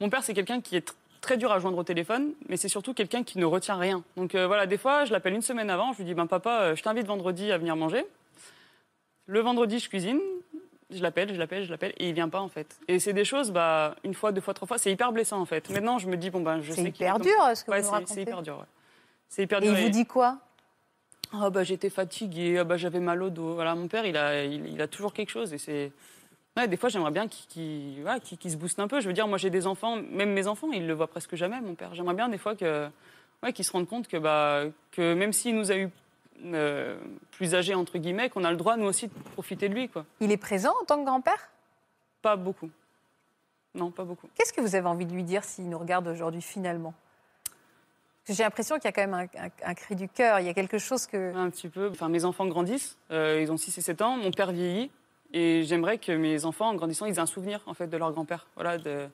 mon 0.00 0.08
père, 0.08 0.22
c'est 0.24 0.32
quelqu'un 0.32 0.62
qui 0.62 0.76
est 0.76 0.88
tr- 0.88 0.94
très 1.20 1.36
dur 1.36 1.52
à 1.52 1.58
joindre 1.58 1.76
au 1.76 1.84
téléphone, 1.84 2.32
mais 2.48 2.56
c'est 2.56 2.68
surtout 2.68 2.94
quelqu'un 2.94 3.22
qui 3.22 3.38
ne 3.38 3.44
retient 3.44 3.76
rien. 3.76 4.02
Donc 4.16 4.34
euh, 4.34 4.46
voilà, 4.46 4.64
des 4.64 4.78
fois, 4.78 5.04
je 5.04 5.12
l'appelle 5.12 5.34
une 5.34 5.42
semaine 5.42 5.68
avant, 5.68 5.92
je 5.92 5.98
lui 5.98 6.04
dis, 6.06 6.14
ben 6.14 6.26
papa, 6.26 6.60
euh, 6.62 6.74
je 6.76 6.82
t'invite 6.82 7.06
vendredi 7.06 7.52
à 7.52 7.58
venir 7.58 7.76
manger. 7.76 8.06
Le 9.26 9.40
vendredi, 9.40 9.78
je 9.78 9.90
cuisine. 9.90 10.20
Je 10.90 11.02
l'appelle, 11.02 11.32
je 11.34 11.38
l'appelle, 11.38 11.64
je 11.64 11.70
l'appelle, 11.70 11.92
et 11.98 12.08
il 12.08 12.14
vient 12.14 12.28
pas 12.28 12.40
en 12.40 12.48
fait. 12.48 12.78
Et 12.86 13.00
c'est 13.00 13.12
des 13.12 13.24
choses, 13.24 13.50
bah, 13.50 13.96
une 14.04 14.14
fois, 14.14 14.30
deux 14.30 14.40
fois, 14.40 14.54
trois 14.54 14.68
fois, 14.68 14.78
c'est 14.78 14.92
hyper 14.92 15.10
blessant 15.12 15.40
en 15.40 15.44
fait. 15.44 15.68
Maintenant, 15.70 15.98
je 15.98 16.06
me 16.08 16.16
dis, 16.16 16.30
bon 16.30 16.40
ben, 16.42 16.60
je 16.60 16.70
C'est 16.72 16.82
sais 16.84 16.92
qu'il 16.92 17.02
est 17.04 17.08
hyper 17.08 17.18
dur, 17.18 17.32
ce 17.56 17.64
que 17.64 17.70
Ouais, 17.72 17.80
vous 17.80 17.90
c'est- 18.06 18.14
c'est 18.14 18.22
hyper 18.22 18.42
dur. 18.42 18.58
Ouais. 18.58 18.64
C'est 19.28 19.42
hyper 19.42 19.58
Et 19.58 19.62
dur. 19.62 19.72
il 19.76 19.80
vous 19.80 19.86
Et- 19.88 19.90
dit 19.90 20.06
quoi? 20.06 20.38
Ah 21.32 21.50
bah 21.50 21.64
j'étais 21.64 21.90
fatiguée, 21.90 22.58
ah 22.58 22.64
bah 22.64 22.76
j'avais 22.76 23.00
mal 23.00 23.20
au 23.20 23.30
dos. 23.30 23.54
Voilà, 23.54 23.74
mon 23.74 23.88
père 23.88 24.06
il 24.06 24.16
a, 24.16 24.44
il, 24.44 24.64
il 24.68 24.80
a 24.80 24.86
toujours 24.86 25.12
quelque 25.12 25.30
chose 25.30 25.52
et 25.52 25.58
c'est. 25.58 25.90
Ouais, 26.56 26.68
des 26.68 26.76
fois 26.76 26.88
j'aimerais 26.88 27.10
bien 27.10 27.26
qu'il 27.26 28.04
qu'il 28.38 28.50
se 28.52 28.56
booste 28.56 28.78
un 28.78 28.86
peu. 28.86 29.00
Je 29.00 29.08
veux 29.08 29.12
dire, 29.12 29.26
moi 29.26 29.36
j'ai 29.36 29.50
des 29.50 29.66
enfants, 29.66 29.96
même 29.96 30.32
mes 30.32 30.46
enfants 30.46 30.70
ils 30.72 30.86
le 30.86 30.94
voient 30.94 31.08
presque 31.08 31.34
jamais 31.34 31.60
mon 31.60 31.74
père. 31.74 31.92
J'aimerais 31.96 32.14
bien 32.14 32.28
des 32.28 32.38
fois 32.38 32.54
que, 32.54 32.88
ouais, 33.42 33.52
qu'ils 33.52 33.64
se 33.64 33.72
rendent 33.72 33.88
compte 33.88 34.06
que 34.06 34.16
bah 34.18 34.62
que 34.92 35.14
même 35.14 35.32
s'il 35.32 35.56
nous 35.56 35.72
a 35.72 35.76
eu 35.76 35.90
euh, 36.44 36.98
plus 37.32 37.54
âgé, 37.54 37.74
entre 37.74 37.98
guillemets, 37.98 38.30
qu'on 38.30 38.44
a 38.44 38.50
le 38.50 38.56
droit, 38.56 38.76
nous 38.76 38.86
aussi, 38.86 39.08
de 39.08 39.12
profiter 39.32 39.68
de 39.68 39.74
lui. 39.74 39.88
Quoi. 39.88 40.04
Il 40.20 40.30
est 40.32 40.36
présent 40.36 40.72
en 40.80 40.84
tant 40.84 40.98
que 41.00 41.04
grand-père? 41.04 41.50
Pas 42.22 42.36
beaucoup. 42.36 42.70
Non, 43.74 43.90
pas 43.90 44.04
beaucoup. 44.04 44.28
Qu'est-ce 44.34 44.52
que 44.52 44.60
vous 44.60 44.74
avez 44.74 44.86
envie 44.88 45.06
de 45.06 45.12
lui 45.12 45.22
dire 45.24 45.44
s'il 45.44 45.68
nous 45.68 45.78
regarde 45.78 46.06
aujourd'hui 46.08 46.42
finalement? 46.42 46.94
J'ai 48.28 48.42
l'impression 48.42 48.76
qu'il 48.76 48.86
y 48.86 48.88
a 48.88 48.92
quand 48.92 49.06
même 49.06 49.14
un, 49.14 49.44
un- 49.44 49.50
un 49.70 49.74
cri 49.74 49.94
du 49.94 50.08
cœur, 50.08 50.40
il 50.40 50.46
y 50.46 50.48
a 50.48 50.54
quelque 50.54 50.78
chose 50.78 51.06
que... 51.06 51.32
Un 51.36 51.48
petit 51.50 51.68
peu. 51.68 51.88
Enfin, 51.90 52.08
mes 52.08 52.24
enfants 52.24 52.46
grandissent, 52.46 52.98
euh, 53.12 53.38
ils 53.40 53.52
ont 53.52 53.56
6 53.56 53.78
et 53.78 53.80
7 53.80 54.02
ans, 54.02 54.16
mon 54.16 54.32
père 54.32 54.50
vieillit, 54.50 54.90
et 55.32 55.62
j'aimerais 55.62 55.98
que 55.98 56.10
mes 56.10 56.44
enfants, 56.44 56.68
en 56.70 56.74
grandissant, 56.74 57.06
ils 57.06 57.14
aient 57.14 57.20
un 57.20 57.26
souvenir, 57.26 57.60
en 57.66 57.74
fait, 57.74 57.86
de 57.86 57.96
leur 57.96 58.10
grand-père. 58.12 58.46
Voilà, 58.56 58.78
de, 58.78 59.08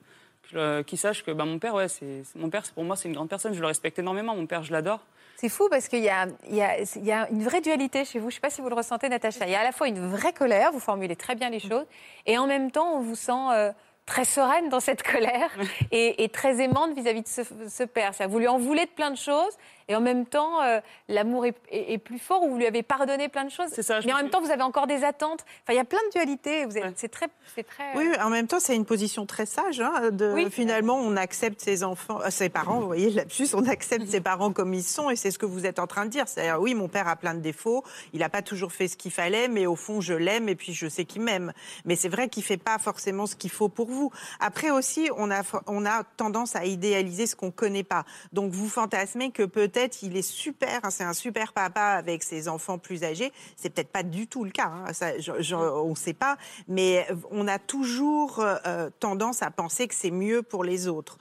euh, 0.55 0.83
qu'ils 0.83 0.97
sachent 0.97 1.23
que 1.23 1.31
bah, 1.31 1.45
mon 1.45 1.59
père, 1.59 1.73
ouais, 1.73 1.87
c'est, 1.87 2.23
mon 2.35 2.49
père, 2.49 2.63
pour 2.73 2.83
moi, 2.83 2.95
c'est 2.95 3.07
une 3.07 3.15
grande 3.15 3.29
personne, 3.29 3.53
je 3.53 3.61
le 3.61 3.67
respecte 3.67 3.99
énormément, 3.99 4.35
mon 4.35 4.45
père, 4.45 4.63
je 4.63 4.71
l'adore. 4.71 4.99
C'est 5.37 5.49
fou 5.49 5.67
parce 5.69 5.87
qu'il 5.87 6.03
y 6.03 6.09
a, 6.09 6.27
y, 6.49 6.59
y 6.59 7.11
une 7.31 7.43
vraie 7.43 7.61
dualité 7.61 8.05
chez 8.05 8.19
vous. 8.19 8.29
Je 8.29 8.35
ne 8.35 8.35
sais 8.35 8.41
pas 8.41 8.49
si 8.49 8.61
vous 8.61 8.69
le 8.69 8.75
ressentez, 8.75 9.09
Natacha. 9.09 9.45
Il 9.45 9.51
y 9.51 9.55
a 9.55 9.61
à 9.61 9.63
la 9.63 9.71
fois 9.71 9.87
une 9.87 10.07
vraie 10.07 10.31
colère, 10.31 10.71
vous 10.71 10.79
formulez 10.79 11.15
très 11.15 11.35
bien 11.35 11.49
les 11.49 11.59
choses, 11.59 11.85
et 12.25 12.37
en 12.37 12.47
même 12.47 12.71
temps, 12.71 12.97
on 12.97 13.01
vous 13.01 13.15
sent 13.15 13.31
euh, 13.51 13.71
très 14.05 14.25
sereine 14.25 14.69
dans 14.69 14.79
cette 14.79 15.03
colère 15.11 15.49
et, 15.91 16.23
et 16.23 16.29
très 16.29 16.61
aimante 16.61 16.93
vis-à-vis 16.95 17.23
de 17.23 17.27
ce, 17.27 17.41
ce 17.69 17.83
père. 17.83 18.11
Vous 18.29 18.39
lui 18.39 18.47
en 18.47 18.57
voulez 18.57 18.85
de 18.85 18.91
plein 18.91 19.11
de 19.11 19.17
choses, 19.17 19.57
et 19.87 19.95
en 19.95 20.01
même 20.01 20.25
temps, 20.25 20.61
euh, 20.61 20.79
l'amour 21.07 21.45
est, 21.45 21.55
est- 21.69 21.93
est 21.93 21.97
plus 21.97 22.19
fort, 22.19 22.43
ou 22.43 22.49
vous 22.51 22.57
lui 22.57 22.65
avez 22.65 22.83
pardonné 22.83 23.29
plein 23.29 23.45
de 23.45 23.49
choses. 23.51 23.69
C'est 23.71 23.83
ça, 23.83 23.99
Mais 24.05 24.11
en 24.13 24.17
me 24.17 24.21
même 24.21 24.25
suis- 24.27 24.31
temps, 24.31 24.41
vous 24.41 24.51
avez 24.51 24.63
encore 24.63 24.87
des 24.87 25.03
attentes. 25.03 25.41
Enfin, 25.63 25.73
il 25.73 25.75
y 25.75 25.79
a 25.79 25.83
plein 25.85 25.99
de 26.07 26.11
dualités. 26.11 26.65
Vous 26.65 26.77
êtes, 26.77 26.83
Ouais. 26.83 26.93
C'est 26.95 27.09
très, 27.09 27.27
c'est 27.55 27.63
très. 27.63 27.95
Oui, 27.95 28.09
en 28.21 28.29
même 28.29 28.47
temps, 28.47 28.59
c'est 28.59 28.75
une 28.75 28.85
position 28.85 29.25
très 29.25 29.45
sage. 29.45 29.81
hein, 29.81 30.11
de, 30.11 30.31
Oui. 30.33 30.47
Finalement, 30.51 30.95
on 30.95 31.15
accepte 31.17 31.61
ses 31.61 31.83
enfants, 31.83 32.19
euh, 32.21 32.29
ses 32.29 32.49
parents, 32.49 32.79
vous 32.79 32.87
voyez, 32.87 33.09
lapsus, 33.09 33.47
on 33.53 33.65
accepte 33.67 34.07
ses 34.07 34.21
parents 34.21 34.51
comme 34.51 34.73
ils 34.73 34.83
sont, 34.83 35.09
et 35.09 35.15
c'est 35.15 35.31
ce 35.31 35.39
que 35.39 35.45
vous 35.45 35.65
êtes 35.65 35.79
en 35.79 35.87
train 35.87 36.05
de 36.05 36.09
dire. 36.09 36.27
C'est-à-dire, 36.27 36.59
oui, 36.61 36.73
mon 36.75 36.87
père 36.87 37.07
a 37.07 37.15
plein 37.15 37.33
de 37.33 37.39
défauts, 37.39 37.83
il 38.13 38.19
n'a 38.19 38.29
pas 38.29 38.41
toujours 38.41 38.71
fait 38.71 38.87
ce 38.87 38.95
qu'il 38.97 39.11
fallait, 39.11 39.47
mais 39.47 39.65
au 39.65 39.75
fond, 39.75 40.01
je 40.01 40.13
l'aime, 40.13 40.49
et 40.49 40.55
puis 40.55 40.73
je 40.73 40.87
sais 40.87 41.05
qu'il 41.05 41.21
m'aime. 41.21 41.53
Mais 41.85 41.95
c'est 41.95 42.09
vrai 42.09 42.29
qu'il 42.29 42.43
fait 42.43 42.57
pas 42.57 42.77
forcément 42.77 43.25
ce 43.25 43.35
qu'il 43.35 43.49
faut 43.51 43.69
pour 43.69 43.87
vous. 43.89 44.11
Après 44.39 44.69
aussi, 44.71 45.09
on 45.17 45.31
a, 45.31 45.41
on 45.67 45.85
a 45.85 46.03
tendance 46.17 46.55
à 46.55 46.65
idéaliser 46.65 47.27
ce 47.27 47.35
qu'on 47.35 47.51
connaît 47.51 47.83
pas. 47.83 48.05
Donc, 48.31 48.51
vous 48.51 48.69
fantasmez 48.69 49.31
que 49.31 49.43
peut-être 49.73 50.03
il 50.03 50.15
est 50.15 50.21
super, 50.21 50.79
hein, 50.83 50.89
c'est 50.89 51.03
un 51.03 51.13
super 51.13 51.51
papa 51.53 51.81
avec 51.81 52.23
ses 52.23 52.47
enfants 52.47 52.77
plus 52.77 53.03
âgés. 53.03 53.31
C'est 53.57 53.69
peut-être 53.69 53.91
pas 53.91 54.03
du 54.03 54.27
tout 54.27 54.43
le 54.43 54.51
cas. 54.51 54.67
hein, 54.67 54.93
ça, 54.93 55.17
je- 55.19 55.41
je- 55.41 55.55
on 55.55 55.89
ne 55.89 55.95
sait 55.95 56.13
pas. 56.13 56.37
Mais 56.67 57.07
on 57.31 57.47
a 57.47 57.59
toujours 57.59 58.39
euh, 58.39 58.89
tendance 58.99 59.41
à 59.41 59.51
penser 59.51 59.87
que 59.87 59.95
c'est 59.95 60.11
mieux 60.11 60.43
pour 60.43 60.63
les 60.63 60.87
autres. 60.87 61.17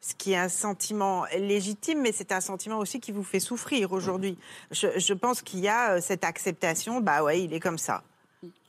Ce 0.00 0.14
qui 0.14 0.32
est 0.32 0.36
un 0.36 0.48
sentiment 0.48 1.24
légitime, 1.36 2.00
mais 2.02 2.12
c'est 2.12 2.30
un 2.30 2.40
sentiment 2.40 2.78
aussi 2.78 3.00
qui 3.00 3.12
vous 3.12 3.24
fait 3.24 3.40
souffrir 3.40 3.92
aujourd'hui. 3.92 4.38
Je, 4.70 4.98
je 4.98 5.14
pense 5.14 5.42
qu'il 5.42 5.60
y 5.60 5.68
a 5.68 5.92
euh, 5.94 6.00
cette 6.00 6.24
acceptation, 6.24 7.00
bah 7.00 7.24
ouais, 7.24 7.42
il 7.42 7.52
est 7.52 7.60
comme 7.60 7.78
ça. 7.78 8.02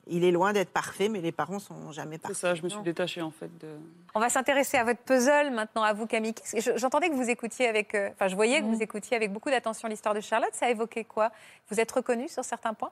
Il 0.09 0.23
est 0.23 0.31
loin 0.31 0.53
d'être 0.53 0.69
parfait, 0.71 1.09
mais 1.09 1.19
les 1.21 1.31
parents 1.31 1.59
sont 1.59 1.91
jamais 1.91 2.15
C'est 2.15 2.21
parfaits. 2.21 2.37
ça, 2.37 2.55
je 2.55 2.61
me 2.63 2.69
suis 2.69 2.81
détachée, 2.81 3.21
en 3.21 3.31
fait, 3.31 3.49
de... 3.59 3.67
On 4.15 4.19
va 4.19 4.29
s'intéresser 4.29 4.77
à 4.77 4.83
votre 4.83 5.01
puzzle 5.01 5.51
maintenant, 5.51 5.83
à 5.83 5.93
vous, 5.93 6.07
Camille. 6.07 6.33
J'entendais 6.77 7.09
que 7.09 7.15
vous 7.15 7.29
écoutiez 7.29 7.67
avec. 7.67 7.93
euh, 7.93 8.09
Enfin, 8.13 8.27
je 8.29 8.35
voyais 8.35 8.59
que 8.61 8.65
Mhm. 8.65 8.75
vous 8.75 8.81
écoutiez 8.81 9.17
avec 9.17 9.33
beaucoup 9.33 9.49
d'attention 9.49 9.87
l'histoire 9.87 10.13
de 10.15 10.21
Charlotte. 10.21 10.53
Ça 10.53 10.69
évoquait 10.69 11.03
quoi? 11.03 11.31
Vous 11.69 11.79
êtes 11.79 11.91
reconnue 11.91 12.29
sur 12.29 12.45
certains 12.45 12.73
points? 12.73 12.91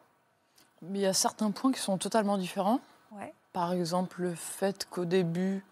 Il 0.82 0.98
y 0.98 1.06
a 1.06 1.14
certains 1.14 1.52
points 1.52 1.72
qui 1.72 1.80
sont 1.80 1.98
totalement 1.98 2.38
différents. 2.38 2.80
Ouais. 3.12 3.34
Par 3.54 3.72
exemple, 3.72 4.22
le 4.22 4.36
fait 4.36 4.86
qu'au 4.90 5.06
début, 5.06 5.64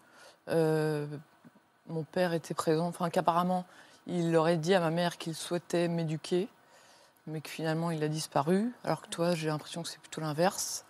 euh, 0.48 1.06
mon 1.88 2.04
père 2.04 2.32
était 2.32 2.54
présent, 2.54 2.86
enfin 2.86 3.10
qu'apparemment, 3.10 3.66
il 4.06 4.34
aurait 4.36 4.56
dit 4.56 4.74
à 4.74 4.80
ma 4.80 4.90
mère 4.90 5.18
qu'il 5.18 5.34
souhaitait 5.34 5.88
m'éduquer, 5.88 6.48
mais 7.26 7.40
que 7.42 7.50
finalement, 7.50 7.90
il 7.90 8.02
a 8.02 8.08
disparu. 8.08 8.72
Alors 8.82 9.02
que 9.02 9.08
toi, 9.08 9.34
j'ai 9.34 9.48
l'impression 9.48 9.82
que 9.82 9.88
c'est 9.88 10.00
plutôt 10.00 10.22
l'inverse. 10.22 10.84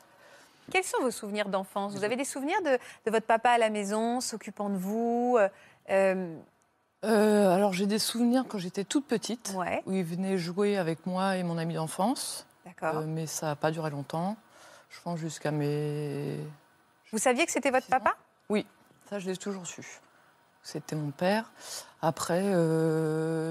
Quels 0.70 0.84
sont 0.84 1.00
vos 1.00 1.10
souvenirs 1.10 1.48
d'enfance? 1.48 1.94
Vous 1.94 2.04
avez 2.04 2.16
des 2.16 2.24
souvenirs 2.24 2.60
de, 2.62 2.78
de 3.06 3.10
votre 3.10 3.26
papa 3.26 3.50
à 3.50 3.58
la 3.58 3.70
maison, 3.70 4.20
s'occupant 4.20 4.70
de 4.70 4.76
vous 4.76 5.36
euh, 5.38 5.48
euh, 5.90 6.36
Euh, 7.04 7.54
alors, 7.54 7.72
j'ai 7.72 7.86
des 7.86 7.98
souvenirs 7.98 8.44
quand 8.48 8.58
j'étais 8.58 8.84
toute 8.84 9.06
petite, 9.06 9.52
Ouais, 9.56 9.82
où 9.86 9.92
il 9.92 10.04
venait 10.04 10.38
jouer 10.38 10.78
avec 10.78 11.06
moi 11.06 11.36
et 11.36 11.42
mon 11.42 11.58
ami 11.58 11.74
d'enfance, 11.74 12.46
d'accord. 12.64 12.98
Euh, 12.98 13.04
mais 13.06 13.26
ça 13.26 13.46
n'a 13.46 13.56
pas 13.56 13.70
duré 13.70 13.90
longtemps. 13.90 14.36
Je 14.88 15.00
pense 15.02 15.18
jusqu'à 15.18 15.50
mes 15.50 16.38
vous 17.12 17.18
saviez 17.18 17.46
que 17.46 17.52
c'était 17.52 17.70
votre 17.70 17.86
papa? 17.86 18.16
Ça, 19.08 19.18
je 19.18 19.26
l'ai 19.26 19.36
toujours 19.36 19.66
su. 19.66 19.84
C'était 20.62 20.96
mon 20.96 21.10
père. 21.10 21.52
Après, 22.02 22.42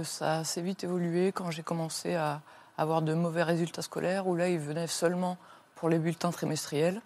ça 0.03 0.33
a 0.33 0.39
assez 0.39 0.61
vite 0.61 0.83
évolué 0.83 1.31
quand 1.31 1.51
j'ai 1.51 1.63
commencé 1.63 2.15
à 2.15 2.41
avoir 2.77 3.01
de 3.03 3.13
mauvais 3.13 3.43
résultats 3.43 3.83
scolaires, 3.83 4.27
où 4.27 4.35
là, 4.35 4.49
il 4.49 4.59
venait 4.59 4.87
seulement 4.87 5.37
pour 5.83 5.89
les 5.89 5.99
bulletins 5.99 6.31
trimestriels, 6.31 7.01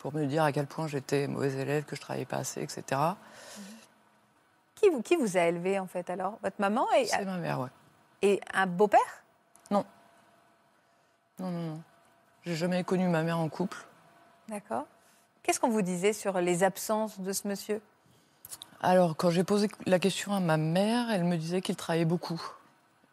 pour 0.00 0.12
me 0.12 0.26
dire 0.26 0.42
à 0.42 0.50
quel 0.50 0.66
point 0.66 0.88
j'étais 0.88 1.28
mauvais 1.28 1.52
élève, 1.52 1.84
que 1.84 1.94
je 1.94 2.00
travaillais 2.00 2.26
pas 2.26 2.38
assez, 2.38 2.60
etc. 2.60 3.00
qui 4.74 4.90
vous, 4.90 5.00
qui 5.00 5.14
vous 5.14 5.36
a 5.36 5.42
élevé 5.42 5.78
en 5.78 5.86
fait 5.86 6.10
alors? 6.10 6.36
Votre 6.42 6.56
maman 6.58 6.88
et, 6.98 7.06
C'est 7.06 7.24
ma 7.24 7.36
mère, 7.36 7.60
ouais. 7.60 7.68
et 8.20 8.40
un 8.52 8.66
beau-père? 8.66 9.22
Non, 9.70 9.84
non, 11.38 11.52
non. 11.52 11.80
J'ai 12.44 12.56
jamais 12.56 12.82
connu 12.82 13.06
ma 13.06 13.22
mère 13.22 13.38
en 13.38 13.48
couple. 13.48 13.78
D'accord. 14.48 14.86
Qu'est-ce 15.44 15.60
qu'on 15.60 15.70
vous 15.70 15.82
disait 15.82 16.12
sur 16.12 16.40
les 16.40 16.64
absences 16.64 17.20
de 17.20 17.32
ce 17.32 17.46
monsieur? 17.46 17.80
Alors, 18.80 19.14
quand 19.16 19.30
j'ai 19.30 19.44
posé 19.44 19.68
la 19.86 20.00
question 20.00 20.32
à 20.32 20.40
ma 20.40 20.56
mère, 20.56 21.12
elle 21.12 21.22
me 21.22 21.36
disait 21.36 21.60
qu'il 21.60 21.76
travaillait 21.76 22.04
beaucoup 22.04 22.42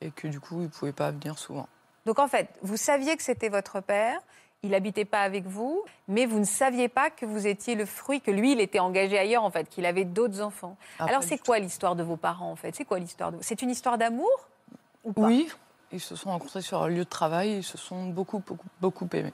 et 0.01 0.09
que 0.09 0.27
du 0.27 0.39
coup, 0.39 0.63
il 0.63 0.69
pouvait 0.69 0.91
pas 0.91 1.11
venir 1.11 1.37
souvent. 1.37 1.69
Donc 2.07 2.17
en 2.17 2.27
fait, 2.27 2.49
vous 2.63 2.77
saviez 2.77 3.15
que 3.15 3.21
c'était 3.21 3.49
votre 3.49 3.79
père, 3.79 4.19
il 4.63 4.71
n'habitait 4.71 5.05
pas 5.05 5.21
avec 5.21 5.45
vous, 5.45 5.83
mais 6.07 6.25
vous 6.25 6.39
ne 6.39 6.45
saviez 6.45 6.87
pas 6.87 7.09
que 7.09 7.25
vous 7.25 7.47
étiez 7.47 7.75
le 7.75 7.85
fruit, 7.85 8.21
que 8.21 8.29
lui, 8.31 8.51
il 8.51 8.59
était 8.59 8.79
engagé 8.79 9.17
ailleurs 9.17 9.43
en 9.43 9.49
fait, 9.49 9.67
qu'il 9.69 9.85
avait 9.85 10.05
d'autres 10.05 10.41
enfants. 10.41 10.77
Ah, 10.99 11.05
Alors 11.05 11.23
c'est 11.23 11.39
quoi 11.39 11.57
l'histoire 11.59 11.95
de 11.95 12.03
vos 12.03 12.17
parents 12.17 12.51
en 12.51 12.55
fait? 12.55 12.75
C'est 12.75 12.85
quoi 12.85 12.99
l'histoire 12.99 13.31
de 13.31 13.37
C'est 13.41 13.61
une 13.61 13.71
histoire 13.71 13.97
d'amour 13.97 14.29
ou 15.03 15.13
pas? 15.13 15.21
Oui, 15.21 15.49
ils 15.91 15.99
se 15.99 16.15
sont 16.15 16.29
rencontrés 16.29 16.61
sur 16.61 16.79
leur 16.79 16.89
lieu 16.89 17.03
de 17.03 17.09
travail, 17.09 17.57
ils 17.57 17.63
se 17.63 17.77
sont 17.77 18.07
beaucoup, 18.07 18.39
beaucoup, 18.39 18.67
beaucoup 18.79 19.07
aimés. 19.13 19.33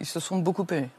Ils 0.00 0.06
se 0.06 0.20
sont 0.20 0.38
beaucoup 0.38 0.66
aimés. 0.70 0.90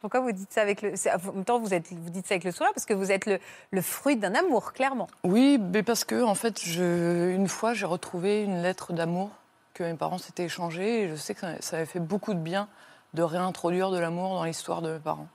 Pourquoi 0.00 0.20
vous 0.20 0.32
dites 0.32 0.52
ça 0.52 0.60
avec 0.60 0.82
le 0.82 0.92
En 0.92 1.32
même 1.32 1.44
temps, 1.46 1.58
vous, 1.58 1.72
êtes, 1.72 1.90
vous 1.90 2.10
dites 2.10 2.26
ça 2.26 2.34
avec 2.34 2.44
le 2.44 2.52
sourire 2.52 2.72
parce 2.74 2.84
que 2.84 2.92
vous 2.92 3.10
êtes 3.10 3.24
le, 3.24 3.38
le 3.70 3.80
fruit 3.80 4.16
d'un 4.16 4.34
amour, 4.34 4.74
clairement. 4.74 5.06
Oui, 5.24 5.58
mais 5.58 5.82
parce 5.82 6.04
que, 6.04 6.22
en 6.22 6.34
fait, 6.34 6.60
je, 6.60 7.30
une 7.34 7.48
fois, 7.48 7.72
j'ai 7.72 7.86
retrouvé 7.86 8.42
une 8.42 8.60
lettre 8.60 8.92
d'amour 8.92 9.30
que 9.74 9.82
mes 9.82 9.94
parents 9.94 10.18
s'étaient 10.18 10.44
échangée 10.44 11.02
et 11.02 11.08
je 11.08 11.14
sais 11.16 11.34
que 11.34 11.40
ça, 11.40 11.60
ça 11.60 11.76
avait 11.76 11.86
fait 11.86 12.00
beaucoup 12.00 12.32
de 12.32 12.38
bien 12.38 12.68
de 13.12 13.22
réintroduire 13.22 13.90
de 13.90 13.98
l'amour 13.98 14.30
dans 14.30 14.44
l'histoire 14.44 14.82
de 14.82 14.94
mes 14.94 14.98
parents. 14.98 15.28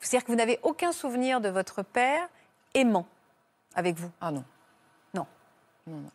C'est-à-dire 0.00 0.24
que 0.26 0.32
vous 0.32 0.38
n'avez 0.38 0.60
aucun 0.62 0.92
souvenir 0.92 1.40
de 1.40 1.48
votre 1.48 1.82
père 1.82 2.28
aimant 2.74 3.06
avec 3.74 3.96
vous? 3.96 4.10
Ah 4.20 4.30
non. 4.30 4.44
Non. 5.14 5.26
Non, 5.86 5.96
non. 5.96 6.10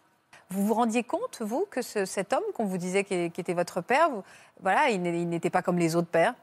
Vous 0.50 0.66
vous 0.66 0.74
rendiez 0.74 1.04
compte, 1.04 1.42
vous, 1.42 1.66
que 1.70 1.82
ce- 1.82 2.06
cet 2.06 2.32
homme 2.32 2.44
qu'on 2.56 2.66
vous 2.66 2.78
disait 2.78 3.04
qui, 3.04 3.32
qui 3.32 3.42
était 3.42 3.54
votre 3.54 3.82
père, 3.82 4.10
vous- 4.10 4.24
voilà, 4.62 4.90
il 4.90 5.02
n'était 5.02 5.50
pas 5.50 5.62
comme 5.62 5.78
les 5.80 5.96
autres 5.96 6.08
pères, 6.08 6.36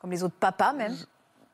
comme 0.00 0.10
les 0.10 0.22
autres 0.22 0.34
papas 0.38 0.72
même? 0.72 0.96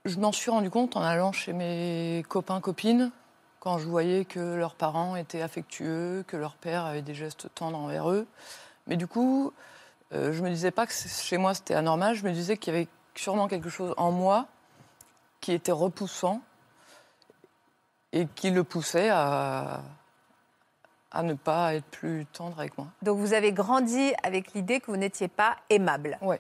Je 0.05 0.19
m'en 0.19 0.33
suis 0.33 0.51
rendu 0.51 0.71
compte 0.71 0.97
en 0.97 1.03
allant 1.03 1.33
chez 1.33 1.53
mes 1.53 2.25
copains, 2.29 2.61
copines, 2.61 3.11
quand 3.59 3.79
je 3.79 3.87
voyais 3.87 4.25
que 4.25 4.39
leurs 4.57 4.75
parents 4.75 5.17
étaient 5.17 5.41
affectueux, 5.43 6.25
que 6.29 6.37
leur 6.37 6.55
père 6.55 6.85
avait 6.85 7.03
des 7.03 7.15
gestes 7.15 7.49
tendres 7.55 7.79
envers 7.79 8.11
eux. 8.11 8.27
Mais 8.87 8.97
du 8.97 9.07
coup, 9.07 9.53
euh, 10.13 10.33
je 10.33 10.43
me 10.43 10.51
disais 10.51 10.71
pas 10.71 10.87
que 10.87 10.93
chez 10.93 11.39
moi 11.39 11.55
c'était 11.55 11.75
anormal, 11.75 12.15
je 12.15 12.25
me 12.25 12.33
disais 12.33 12.57
qu'il 12.57 12.75
y 12.75 12.77
avait 12.77 12.89
sûrement 13.15 13.49
quelque 13.49 13.69
chose 13.69 13.95
en 13.97 14.11
moi 14.11 14.47
qui 15.41 15.53
était 15.53 15.73
repoussant 15.73 16.41
et 18.13 18.27
qui 18.35 18.51
le 18.51 18.65
poussait 18.65 19.11
à, 19.11 19.83
à 21.11 21.23
ne 21.23 21.35
pas 21.35 21.75
être 21.75 21.87
plus 21.87 22.27
tendre 22.27 22.59
avec 22.59 22.77
moi. 22.77 22.89
Donc 23.03 23.19
vous 23.19 23.33
avez 23.33 23.53
grandi 23.53 24.13
avec 24.23 24.53
l'idée 24.53 24.81
que 24.81 24.91
vous 24.91 24.97
n'étiez 24.97 25.29
pas 25.29 25.57
aimable. 25.71 26.19
Oui. 26.23 26.37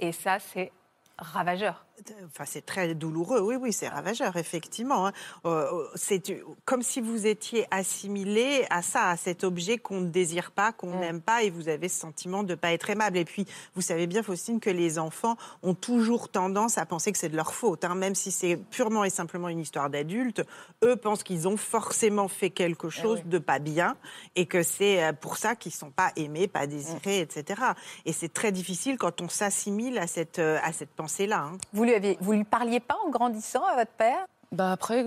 Et 0.00 0.12
ça, 0.12 0.38
c'est 0.38 0.72
ravageur. 1.18 1.84
Enfin, 2.26 2.44
c'est 2.46 2.64
très 2.64 2.94
douloureux, 2.94 3.40
oui, 3.40 3.56
oui, 3.56 3.72
c'est 3.72 3.88
ravageur, 3.88 4.36
effectivement. 4.36 5.06
hein. 5.08 5.12
Euh, 5.44 5.86
c'est 5.94 6.22
comme 6.64 6.82
si 6.82 7.00
vous 7.00 7.26
étiez 7.26 7.66
assimilé 7.70 8.64
à 8.70 8.82
ça, 8.82 9.10
à 9.10 9.16
cet 9.16 9.44
objet 9.44 9.78
qu'on 9.78 10.00
ne 10.00 10.08
désire 10.08 10.50
pas, 10.52 10.72
qu'on 10.72 10.94
Mm. 10.96 11.00
n'aime 11.00 11.20
pas, 11.20 11.42
et 11.42 11.50
vous 11.50 11.68
avez 11.68 11.88
ce 11.88 11.98
sentiment 12.00 12.42
de 12.42 12.50
ne 12.50 12.54
pas 12.54 12.72
être 12.72 12.88
aimable. 12.90 13.18
Et 13.18 13.24
puis, 13.24 13.46
vous 13.74 13.80
savez 13.82 14.06
bien, 14.06 14.22
Faustine, 14.22 14.60
que 14.60 14.70
les 14.70 14.98
enfants 14.98 15.36
ont 15.62 15.74
toujours 15.74 16.28
tendance 16.28 16.78
à 16.78 16.86
penser 16.86 17.12
que 17.12 17.18
c'est 17.18 17.28
de 17.28 17.36
leur 17.36 17.52
faute, 17.54 17.84
hein, 17.84 17.94
même 17.94 18.14
si 18.14 18.30
c'est 18.30 18.56
purement 18.56 19.04
et 19.04 19.10
simplement 19.10 19.48
une 19.48 19.60
histoire 19.60 19.90
d'adulte. 19.90 20.42
Eux 20.84 20.96
pensent 20.96 21.22
qu'ils 21.22 21.48
ont 21.48 21.56
forcément 21.56 22.28
fait 22.28 22.50
quelque 22.50 22.88
chose 22.90 23.18
Eh 23.20 23.24
oui. 23.24 23.30
de 23.30 23.38
pas 23.38 23.58
bien, 23.58 23.96
et 24.36 24.46
que 24.46 24.62
c'est 24.62 25.02
euh, 25.02 25.12
pour 25.12 25.36
ça 25.36 25.56
qu'ils 25.56 25.72
sont 25.72 25.90
pas 25.90 26.12
aimés, 26.16 26.46
pas 26.48 26.66
Mm. 26.66 26.70
désirés, 26.70 27.20
etc. 27.20 27.62
Et 28.04 28.12
c'est 28.12 28.32
très 28.32 28.52
difficile 28.52 28.98
quand 28.98 29.20
on 29.20 29.28
s'assimile 29.28 29.98
à 29.98 30.06
cette, 30.06 30.38
euh, 30.38 30.58
à 30.62 30.72
cette 30.72 30.90
pensée-là. 30.90 31.40
hein. 31.52 31.58
Vous 31.88 31.92
lui, 31.92 31.96
aviez, 31.96 32.18
vous 32.20 32.32
lui 32.32 32.44
parliez 32.44 32.80
pas 32.80 32.98
en 33.06 33.08
grandissant 33.08 33.64
à 33.64 33.74
votre 33.74 33.92
père? 33.92 34.26
Bah 34.52 34.72
après, 34.72 35.06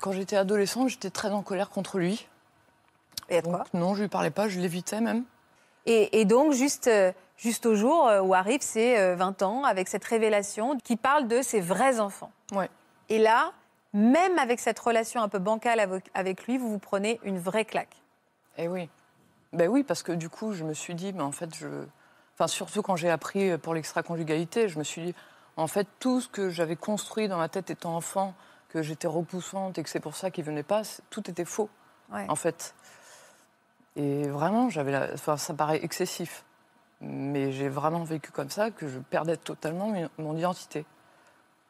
quand 0.00 0.12
j'étais 0.12 0.36
adolescente, 0.36 0.88
j'étais 0.88 1.10
très 1.10 1.30
en 1.30 1.42
colère 1.42 1.70
contre 1.70 1.98
lui. 1.98 2.28
Et 3.30 3.38
à 3.38 3.42
Donc 3.42 3.74
non, 3.74 3.96
je 3.96 4.02
lui 4.02 4.08
parlais 4.08 4.30
pas, 4.30 4.48
je 4.48 4.60
l'évitais 4.60 5.00
même. 5.00 5.24
Et, 5.86 6.20
et 6.20 6.24
donc, 6.24 6.52
juste, 6.52 6.86
euh, 6.86 7.10
juste 7.36 7.66
au 7.66 7.74
jour 7.74 8.06
euh, 8.06 8.20
où 8.20 8.32
arrive 8.32 8.60
ces 8.60 8.96
euh, 8.96 9.16
20 9.16 9.42
ans, 9.42 9.64
avec 9.64 9.88
cette 9.88 10.04
révélation 10.04 10.78
qui 10.78 10.94
parle 10.94 11.26
de 11.26 11.42
ses 11.42 11.60
vrais 11.60 11.98
enfants. 11.98 12.30
Ouais. 12.52 12.70
Et 13.08 13.18
là, 13.18 13.50
même 13.92 14.38
avec 14.38 14.60
cette 14.60 14.78
relation 14.78 15.20
un 15.22 15.28
peu 15.28 15.40
bancale 15.40 15.80
avec, 15.80 16.04
avec 16.14 16.46
lui, 16.46 16.58
vous 16.58 16.70
vous 16.70 16.78
prenez 16.78 17.18
une 17.24 17.40
vraie 17.40 17.64
claque. 17.64 17.96
Eh 18.56 18.68
oui. 18.68 18.88
Ben 19.52 19.68
oui, 19.68 19.82
parce 19.82 20.04
que 20.04 20.12
du 20.12 20.28
coup, 20.28 20.52
je 20.52 20.62
me 20.62 20.74
suis 20.74 20.94
dit, 20.94 21.12
mais 21.12 21.22
en 21.22 21.32
fait, 21.32 21.52
je. 21.56 21.66
Enfin, 22.34 22.46
surtout 22.46 22.82
quand 22.82 22.94
j'ai 22.94 23.10
appris 23.10 23.58
pour 23.58 23.74
l'extra-conjugalité, 23.74 24.68
je 24.68 24.78
me 24.78 24.84
suis 24.84 25.02
dit, 25.02 25.14
en 25.56 25.66
fait, 25.66 25.86
tout 25.98 26.20
ce 26.20 26.28
que 26.28 26.50
j'avais 26.50 26.76
construit 26.76 27.28
dans 27.28 27.38
ma 27.38 27.48
tête 27.48 27.70
étant 27.70 27.96
enfant, 27.96 28.34
que 28.70 28.82
j'étais 28.82 29.08
repoussante 29.08 29.78
et 29.78 29.82
que 29.82 29.88
c'est 29.90 30.00
pour 30.00 30.14
ça 30.14 30.30
qu'il 30.30 30.44
venait 30.44 30.62
pas, 30.62 30.82
tout 31.10 31.28
était 31.30 31.44
faux, 31.44 31.68
Ouais. 32.12 32.24
en 32.28 32.36
fait. 32.36 32.74
Et 33.96 34.28
vraiment, 34.28 34.68
j'avais 34.70 34.92
la... 34.92 35.12
enfin, 35.14 35.36
ça 35.36 35.54
paraît 35.54 35.82
excessif. 35.84 36.44
Mais 37.00 37.50
j'ai 37.52 37.68
vraiment 37.68 38.04
vécu 38.04 38.30
comme 38.30 38.50
ça, 38.50 38.70
que 38.70 38.86
je 38.86 38.98
perdais 38.98 39.36
totalement 39.36 39.92
mon- 40.18 40.36
identité. 40.36 40.84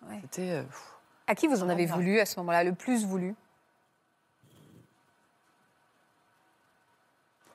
Ouais. 0.08 0.18
C'était. 0.22 0.50
euh. 0.52 0.62
À 1.26 1.34
qui 1.34 1.46
vous 1.46 1.62
en 1.62 1.68
avez 1.68 1.86
voulu 1.86 2.18
à 2.20 2.26
ce 2.26 2.38
moment-là, 2.40 2.64
le 2.64 2.74
plus 2.74 3.04
voulu? 3.06 3.34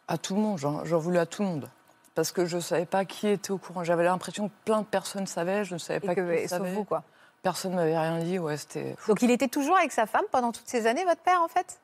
À 0.07 0.17
tout 0.17 0.35
le 0.35 0.41
monde, 0.41 0.57
j'en 0.57 0.99
voulais 0.99 1.19
à 1.19 1.25
tout 1.25 1.41
le 1.43 1.49
monde. 1.49 1.69
Parce 2.15 2.31
que 2.31 2.45
je 2.45 2.55
ne 2.55 2.61
savais 2.61 2.85
pas 2.85 3.03
qui 3.05 3.27
était 3.27 3.51
au 3.51 3.57
courant. 3.57 3.83
J'avais 3.83 4.05
l'impression 4.05 4.47
que 4.47 4.53
plein 4.63 4.79
de 4.81 4.85
personnes 4.85 5.27
savaient, 5.27 5.65
je 5.65 5.73
ne 5.73 5.79
savais 5.79 5.99
Et 6.03 6.07
pas 6.07 6.15
que, 6.15 6.21
qui 6.21 6.43
et 6.43 6.47
sauf 6.47 6.59
savait. 6.59 6.73
vous, 6.73 6.85
quoi. 6.85 7.03
Personne 7.43 7.71
ne 7.71 7.75
m'avait 7.75 7.97
rien 7.97 8.17
dit, 8.19 8.39
ouais, 8.39 8.57
c'était... 8.57 8.95
Donc 9.07 9.21
il 9.21 9.29
était 9.29 9.49
toujours 9.49 9.77
avec 9.77 9.91
sa 9.91 10.05
femme 10.07 10.23
pendant 10.31 10.51
toutes 10.51 10.67
ces 10.67 10.87
années, 10.87 11.03
votre 11.03 11.21
père, 11.21 11.41
en 11.43 11.47
fait? 11.47 11.79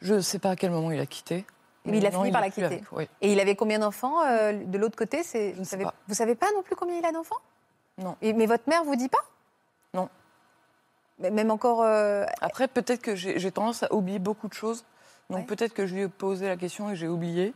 Je 0.00 0.14
ne 0.14 0.20
sais 0.20 0.38
pas 0.38 0.50
à 0.50 0.56
quel 0.56 0.70
moment 0.70 0.90
il 0.92 1.00
a 1.00 1.06
quitté. 1.06 1.44
Mais 1.84 1.98
il 1.98 2.06
a 2.06 2.10
Non, 2.10 2.20
fini 2.20 2.32
par 2.32 2.40
la 2.40 2.48
quitter. 2.50 2.64
avec, 2.64 2.84
oui. 2.92 3.08
Et 3.20 3.32
il 3.32 3.40
avait 3.40 3.56
combien 3.56 3.78
d'enfants 3.80 4.22
euh, 4.24 4.52
de 4.52 4.78
l'autre 4.78 4.96
côté? 4.96 5.22
C'est, 5.22 5.52
vous 5.52 5.60
ne 5.60 5.64
savez, 5.64 5.84
pas. 5.84 5.94
Vous 6.08 6.14
savez 6.14 6.34
pas 6.34 6.46
non 6.54 6.62
plus 6.62 6.76
combien 6.76 6.96
il 6.96 7.04
a 7.04 7.12
d'enfants? 7.12 7.36
Non. 7.98 8.16
Et- 8.22 8.32
mais 8.32 8.46
votre 8.46 8.66
mère 8.68 8.84
vous 8.84 8.96
dit 8.96 9.08
pas? 9.08 9.18
Non. 9.92 10.08
Mais 11.18 11.30
Même 11.30 11.50
encore. 11.50 11.82
euh, 11.82 12.24
Après, 12.40 12.68
peut-être 12.68 13.02
que 13.02 13.14
j'ai 13.14 13.38
j'ai 13.38 13.50
tendance 13.50 13.82
à 13.82 13.92
oublier 13.92 14.18
beaucoup 14.18 14.48
de 14.48 14.54
choses. 14.54 14.84
Donc 15.28 15.40
Ouais. 15.40 15.44
peut-être 15.46 15.74
que 15.74 15.86
je 15.86 15.94
lui 15.94 16.02
ai 16.02 16.08
posé 16.08 16.46
la 16.48 16.56
question 16.56 16.90
et 16.90 16.96
j'ai 16.96 17.08
oublié. 17.08 17.52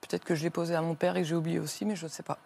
Peut-être 0.00 0.24
que 0.24 0.34
je 0.34 0.42
l'ai 0.42 0.50
posé 0.50 0.74
à 0.74 0.82
mon 0.82 0.94
père 0.94 1.16
et 1.16 1.24
j'ai 1.24 1.34
oublié 1.34 1.58
aussi, 1.58 1.84
mais 1.84 1.96
je 1.96 2.04
ne 2.04 2.10
sais 2.10 2.22
pas. 2.22 2.38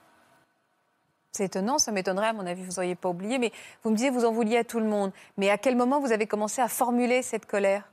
C'est 1.33 1.45
étonnant, 1.45 1.79
ça 1.79 1.91
m'étonnerait, 1.91 2.29
à 2.29 2.33
mon 2.33 2.47
avis, 2.47 2.63
vous 2.63 2.75
n'auriez 2.75 2.95
pas 2.95 3.09
oublié. 3.09 3.39
Mais 3.39 3.53
vous 3.83 3.91
me 3.91 3.97
disiez, 3.97 4.11
vous 4.11 4.25
en 4.25 4.33
vouliez 4.33 4.59
à 4.59 4.65
tout 4.65 4.79
le 4.79 4.87
monde. 4.87 5.13
Mais 5.37 5.51
à 5.51 5.59
quel 5.59 5.77
moment 5.77 6.01
vous 6.01 6.13
avez 6.13 6.27
commencé 6.27 6.63
à 6.63 6.69
formuler 6.69 7.23
cette 7.23 7.47
colère? 7.47 7.89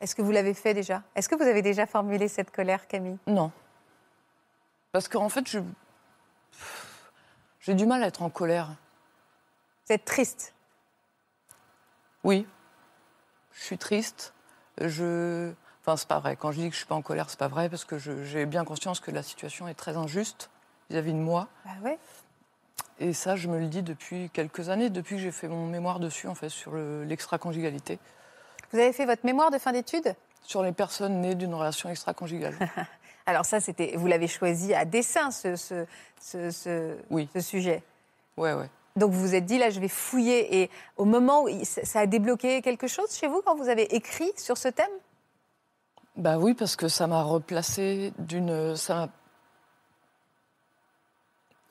Est-ce 0.00 0.14
que 0.14 0.22
vous 0.22 0.30
l'avez 0.30 0.54
fait 0.54 0.72
déjà? 0.72 1.02
Est-ce 1.14 1.28
que 1.28 1.34
vous 1.34 1.42
avez 1.42 1.62
déjà 1.62 1.86
formulé 1.86 2.28
cette 2.28 2.50
colère, 2.52 2.86
Camille? 2.86 3.18
Non. 3.26 3.50
Parce 4.92 5.08
qu'en 5.08 5.28
fait, 5.28 5.48
je... 5.48 5.58
j'ai 7.60 7.74
du 7.74 7.86
mal 7.86 8.02
à 8.02 8.06
être 8.06 8.22
en 8.22 8.30
colère. 8.30 8.68
Vous 9.86 9.92
êtes 9.92 10.04
triste? 10.04 10.54
Oui, 12.22 12.46
je 13.52 13.64
suis 13.64 13.78
triste. 13.78 14.32
Je... 14.80 15.52
Enfin, 15.82 15.96
c'est 15.96 16.08
pas 16.08 16.18
vrai. 16.18 16.36
Quand 16.36 16.52
je 16.52 16.60
dis 16.60 16.66
que 16.68 16.74
je 16.74 16.78
suis 16.78 16.86
pas 16.86 16.94
en 16.94 17.02
colère, 17.02 17.30
c'est 17.30 17.38
pas 17.38 17.48
vrai 17.48 17.68
parce 17.68 17.84
que 17.84 17.98
j'ai 17.98 18.46
bien 18.46 18.64
conscience 18.64 19.00
que 19.00 19.10
la 19.10 19.22
situation 19.22 19.66
est 19.68 19.74
très 19.74 19.96
injuste 19.96 20.50
vis-à-vis 20.90 21.12
de 21.12 21.18
moi. 21.18 21.48
Bah 21.64 21.70
ouais. 21.84 21.98
Et 22.98 23.14
ça, 23.14 23.34
je 23.36 23.48
me 23.48 23.58
le 23.58 23.66
dis 23.66 23.82
depuis 23.82 24.28
quelques 24.30 24.68
années, 24.68 24.90
depuis 24.90 25.16
que 25.16 25.22
j'ai 25.22 25.30
fait 25.30 25.48
mon 25.48 25.66
mémoire 25.66 26.00
dessus, 26.00 26.26
en 26.28 26.34
fait, 26.34 26.50
sur 26.50 26.72
le- 26.72 27.04
l'extra-conjugalité, 27.04 27.98
Vous 28.72 28.78
avez 28.78 28.92
fait 28.92 29.06
votre 29.06 29.24
mémoire 29.26 29.50
de 29.50 29.58
fin 29.58 29.72
d'études? 29.72 30.14
Sur 30.42 30.62
les 30.62 30.70
personnes 30.72 31.20
nées 31.22 31.34
d'une 31.34 31.54
relation 31.54 31.88
extra-conjugale. 31.88 32.54
Alors 33.26 33.44
ça, 33.44 33.58
c'était, 33.60 33.94
vous 33.96 34.06
l'avez 34.06 34.28
choisi 34.28 34.74
à 34.74 34.84
dessein, 34.84 35.30
ce, 35.32 35.56
ce, 35.56 35.86
ce, 36.20 36.50
ce- 36.50 36.96
Oui. 37.10 37.28
ce 37.32 37.40
sujet. 37.40 37.82
Ouais, 38.36 38.52
ouais. 38.52 38.68
Donc 38.96 39.10
vous 39.12 39.20
vous 39.20 39.34
êtes 39.34 39.44
dit, 39.46 39.58
là, 39.58 39.70
je 39.70 39.80
vais 39.80 39.88
fouiller. 39.88 40.62
Et 40.62 40.70
au 40.96 41.04
moment 41.04 41.44
où 41.44 41.48
ça 41.64 42.00
a 42.00 42.06
débloqué 42.06 42.60
quelque 42.62 42.86
chose 42.86 43.12
chez 43.16 43.26
vous 43.28 43.42
quand 43.44 43.56
vous 43.56 43.68
avez 43.68 43.94
écrit 43.94 44.30
sur 44.36 44.56
ce 44.58 44.68
thème? 44.68 44.90
Bah 46.16 46.38
oui, 46.38 46.54
parce 46.54 46.76
que 46.76 46.88
ça 46.88 47.06
m'a 47.06 47.22
replacé 47.22 48.12
d'une. 48.18 48.76
Ça 48.76 49.08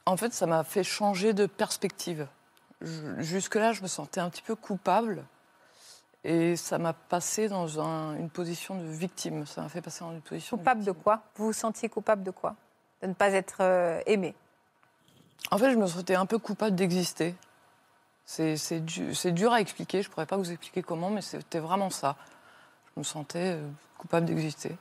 en 0.05 0.17
fait, 0.17 0.33
ça 0.33 0.47
m'a 0.47 0.63
fait 0.63 0.83
changer 0.83 1.33
de 1.33 1.45
perspective. 1.45 2.27
Jusque-là, 2.81 3.73
je 3.73 3.81
me 3.83 3.87
sentais 3.87 4.19
un 4.21 4.29
petit 4.29 4.41
peu 4.41 4.55
coupable. 4.55 5.23
Et 6.23 6.55
ça 6.55 6.79
m'a 6.79 6.93
passé 6.93 7.47
dans 7.47 7.79
un- 7.79 8.15
une 8.17 8.29
position 8.29 8.75
de 8.75 8.83
victime. 8.87 9.45
Ça 9.45 9.61
m'a 9.61 9.69
fait 9.69 9.81
passer 9.81 9.99
dans 10.01 10.11
une 10.11 10.21
position 10.21 10.57
Coupable 10.57 10.83
de 10.83 10.91
quoi? 10.91 11.21
Vous 11.35 11.45
vous 11.47 11.53
sentiez 11.53 11.87
coupable 11.89 12.23
de 12.23 12.31
quoi? 12.31 12.55
De 13.01 13.07
ne 13.07 13.13
pas 13.13 13.29
être 13.31 13.57
euh, 13.61 14.01
aimé? 14.05 14.35
En 15.51 15.57
fait, 15.57 15.71
je 15.71 15.77
me 15.77 15.87
sentais 15.87 16.15
un 16.15 16.25
peu 16.25 16.37
coupable 16.37 16.75
d'exister. 16.75 17.35
C'est 18.25 18.57
c'est 18.57 18.79
du- 18.81 19.15
c'est 19.15 19.31
dur 19.31 19.53
à 19.53 19.61
expliquer. 19.61 20.01
Je 20.01 20.09
pourrais 20.09 20.25
pas 20.25 20.37
vous 20.37 20.51
expliquer 20.51 20.81
comment, 20.81 21.09
mais 21.09 21.21
c'était 21.21 21.59
vraiment 21.59 21.89
ça. 21.89 22.15
Je 22.99 23.01
me 23.01 23.05
sentais 23.05 23.53
euh, 23.55 23.69
coupable 23.97 24.25
d'exister. 24.25 24.75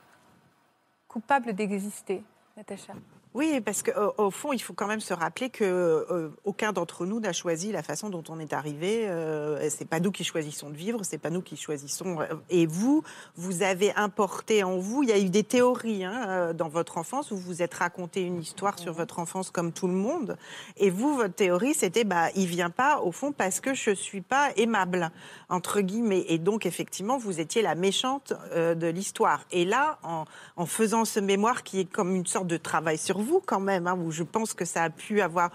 Coupable 1.07 1.53
d'exister, 1.53 2.21
Natacha. 2.57 2.91
Oui, 3.35 3.61
parce 3.61 3.83
qu'au 3.83 4.13
au 4.17 4.31
fond, 4.31 4.53
il 4.53 4.59
faut 4.59 4.73
quand 4.73 4.87
même 4.87 4.99
se 4.99 5.13
rappeler 5.13 5.51
que 5.51 5.63
euh, 5.63 6.29
aucun 6.45 6.73
d'entre 6.73 7.05
nous 7.05 7.19
n'a 7.19 7.31
choisi 7.31 7.71
la 7.71 7.83
façon 7.83 8.09
dont 8.09 8.23
on 8.27 8.39
est 8.39 8.53
arrivé. 8.53 9.07
Euh, 9.07 9.69
c'est 9.69 9.87
pas 9.87 9.99
nous 9.99 10.11
qui 10.11 10.23
choisissons 10.23 10.71
de 10.71 10.75
vivre, 10.75 11.01
c'est 11.03 11.19
pas 11.19 11.29
nous 11.29 11.43
qui 11.43 11.55
choisissons. 11.55 12.19
euh, 12.21 12.25
Et 12.49 12.65
vous, 12.65 13.03
vous 13.35 13.61
avez 13.61 13.93
importé 13.93 14.63
en 14.63 14.79
vous. 14.79 15.03
Il 15.03 15.09
y 15.09 15.11
a 15.11 15.19
eu 15.19 15.29
des 15.29 15.43
théories 15.43 16.03
hein, 16.03 16.25
euh, 16.27 16.53
dans 16.53 16.69
votre 16.69 16.97
enfance. 16.97 17.31
Vous 17.31 17.37
vous 17.37 17.61
êtes 17.61 17.75
raconté 17.75 18.23
une 18.23 18.41
histoire 18.41 18.79
sur 18.79 18.93
votre 18.93 19.19
enfance 19.19 19.51
comme 19.51 19.73
tout 19.73 19.87
le 19.87 19.93
monde. 19.93 20.35
Et 20.77 20.89
vous, 20.89 21.15
votre 21.15 21.35
théorie, 21.35 21.75
c'était 21.75 22.05
bah, 22.05 22.29
il 22.35 22.47
vient 22.47 22.71
pas 22.71 22.99
au 22.99 23.11
fond 23.11 23.31
parce 23.31 23.59
que 23.59 23.75
je 23.75 23.91
suis 23.91 24.21
pas 24.21 24.49
aimable 24.57 25.11
entre 25.49 25.81
guillemets. 25.81 26.25
Et 26.29 26.39
donc 26.39 26.65
effectivement, 26.65 27.19
vous 27.19 27.39
étiez 27.39 27.61
la 27.61 27.75
méchante 27.75 28.33
euh, 28.53 28.73
de 28.73 28.87
l'histoire. 28.87 29.45
Et 29.51 29.65
là, 29.65 29.99
en, 30.01 30.25
en 30.55 30.65
faisant 30.65 31.05
ce 31.05 31.19
mémoire 31.19 31.61
qui 31.61 31.81
est 31.81 31.85
comme 31.85 32.15
une 32.15 32.25
sorte 32.25 32.47
de 32.47 32.57
travail 32.57 32.97
sur 32.97 33.18
vous 33.19 33.41
quand 33.45 33.59
même, 33.59 33.87
hein, 33.87 33.97
où 34.01 34.11
je 34.11 34.23
pense 34.23 34.53
que 34.53 34.65
ça 34.65 34.83
a 34.83 34.89
pu 34.89 35.21
avoir 35.21 35.51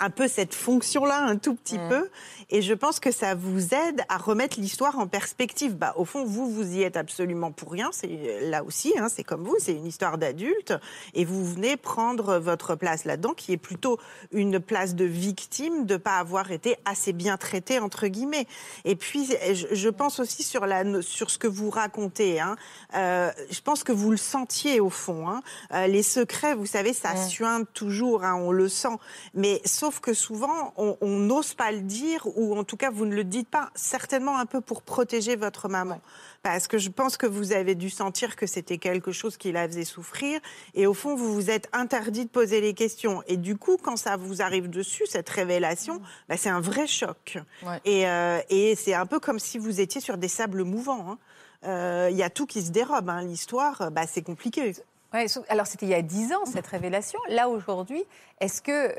un 0.00 0.10
peu 0.10 0.26
cette 0.28 0.54
fonction-là, 0.54 1.22
un 1.22 1.36
tout 1.36 1.54
petit 1.54 1.78
peu. 1.88 2.08
Et 2.48 2.62
je 2.62 2.72
pense 2.74 2.98
que 3.00 3.12
ça 3.12 3.34
vous 3.34 3.74
aide 3.74 4.02
à 4.08 4.16
remettre 4.16 4.58
l'histoire 4.58 4.98
en 4.98 5.06
perspective. 5.06 5.76
Bah, 5.76 5.92
au 5.96 6.04
fond, 6.04 6.24
vous, 6.24 6.50
vous 6.50 6.74
y 6.74 6.82
êtes 6.82 6.96
absolument 6.96 7.52
pour 7.52 7.70
rien. 7.70 7.90
C'est 7.92 8.40
là 8.48 8.64
aussi, 8.64 8.92
hein, 8.98 9.08
c'est 9.08 9.22
comme 9.22 9.44
vous, 9.44 9.56
c'est 9.60 9.74
une 9.74 9.86
histoire 9.86 10.18
d'adulte. 10.18 10.74
Et 11.14 11.24
vous 11.24 11.44
venez 11.44 11.76
prendre 11.76 12.38
votre 12.38 12.74
place 12.74 13.04
là-dedans, 13.04 13.34
qui 13.34 13.52
est 13.52 13.58
plutôt 13.58 13.98
une 14.32 14.58
place 14.58 14.94
de 14.94 15.04
victime 15.04 15.84
de 15.84 15.96
pas 15.96 16.18
avoir 16.18 16.50
été 16.50 16.76
assez 16.86 17.12
bien 17.12 17.36
traité 17.36 17.78
entre 17.78 18.06
guillemets. 18.06 18.46
Et 18.84 18.96
puis, 18.96 19.28
je, 19.52 19.88
pense 19.90 20.18
aussi 20.18 20.42
sur 20.42 20.64
la, 20.66 21.02
sur 21.02 21.30
ce 21.30 21.38
que 21.38 21.46
vous 21.46 21.68
racontez. 21.68 22.40
Hein, 22.40 22.56
euh, 22.94 23.30
je 23.50 23.60
pense 23.60 23.84
que 23.84 23.92
vous 23.92 24.10
le 24.10 24.16
sentiez 24.16 24.80
au 24.80 24.90
fond. 24.90 25.28
Hein. 25.28 25.42
Euh, 25.72 25.86
les 25.86 26.02
secrets, 26.02 26.54
vous 26.54 26.66
savez, 26.66 26.92
ça 26.94 27.10
Ouais. 27.10 27.26
suinte 27.28 27.68
toujours, 27.74 28.24
hein, 28.24 28.34
on 28.36 28.52
le 28.52 28.68
sent. 28.68 28.96
Mais 29.34 29.60
sauf 29.64 29.89
que 29.98 30.12
souvent, 30.14 30.72
on 30.76 30.96
n'ose 31.18 31.54
pas 31.54 31.72
le 31.72 31.80
dire, 31.80 32.24
ou 32.36 32.56
en 32.56 32.62
tout 32.62 32.76
cas, 32.76 32.90
vous 32.90 33.06
ne 33.06 33.14
le 33.16 33.24
dites 33.24 33.48
pas, 33.48 33.70
certainement 33.74 34.38
un 34.38 34.46
peu 34.46 34.60
pour 34.60 34.82
protéger 34.82 35.34
votre 35.34 35.68
maman. 35.68 36.00
Parce 36.44 36.68
que 36.68 36.78
je 36.78 36.88
pense 36.90 37.16
que 37.16 37.26
vous 37.26 37.52
avez 37.52 37.74
dû 37.74 37.90
sentir 37.90 38.36
que 38.36 38.46
c'était 38.46 38.78
quelque 38.78 39.10
chose 39.10 39.36
qui 39.36 39.50
la 39.52 39.66
faisait 39.66 39.84
souffrir. 39.84 40.40
Et 40.74 40.86
au 40.86 40.94
fond, 40.94 41.16
vous 41.16 41.34
vous 41.34 41.50
êtes 41.50 41.68
interdit 41.72 42.24
de 42.26 42.30
poser 42.30 42.60
les 42.60 42.74
questions. 42.74 43.22
Et 43.26 43.36
du 43.36 43.56
coup, 43.56 43.76
quand 43.82 43.96
ça 43.96 44.16
vous 44.16 44.40
arrive 44.40 44.70
dessus, 44.70 45.04
cette 45.06 45.28
révélation, 45.28 46.00
bah, 46.28 46.36
c'est 46.36 46.48
un 46.50 46.60
vrai 46.60 46.86
choc. 46.86 47.38
Ouais. 47.66 47.80
Et, 47.84 48.06
euh, 48.06 48.38
et 48.50 48.76
c'est 48.76 48.94
un 48.94 49.06
peu 49.06 49.18
comme 49.18 49.38
si 49.40 49.58
vous 49.58 49.80
étiez 49.80 50.00
sur 50.00 50.16
des 50.16 50.28
sables 50.28 50.62
mouvants. 50.62 51.10
hein. 51.10 51.18
Euh, 51.64 52.08
Il 52.10 52.16
y 52.16 52.22
a 52.22 52.30
tout 52.30 52.46
qui 52.46 52.62
se 52.62 52.70
dérobe. 52.70 53.10
hein. 53.10 53.22
L'histoire, 53.22 53.90
bah, 53.90 54.02
c'est 54.10 54.22
compliqué. 54.22 54.72
Ouais, 55.12 55.26
sauf- 55.28 55.44
alors 55.48 55.66
c'était 55.66 55.86
il 55.86 55.90
y 55.90 55.94
a 55.94 56.02
10 56.02 56.32
ans 56.32 56.46
cette 56.46 56.68
révélation. 56.68 57.18
Là 57.28 57.48
aujourd'hui, 57.48 58.04
est-ce 58.40 58.62
que 58.62 58.94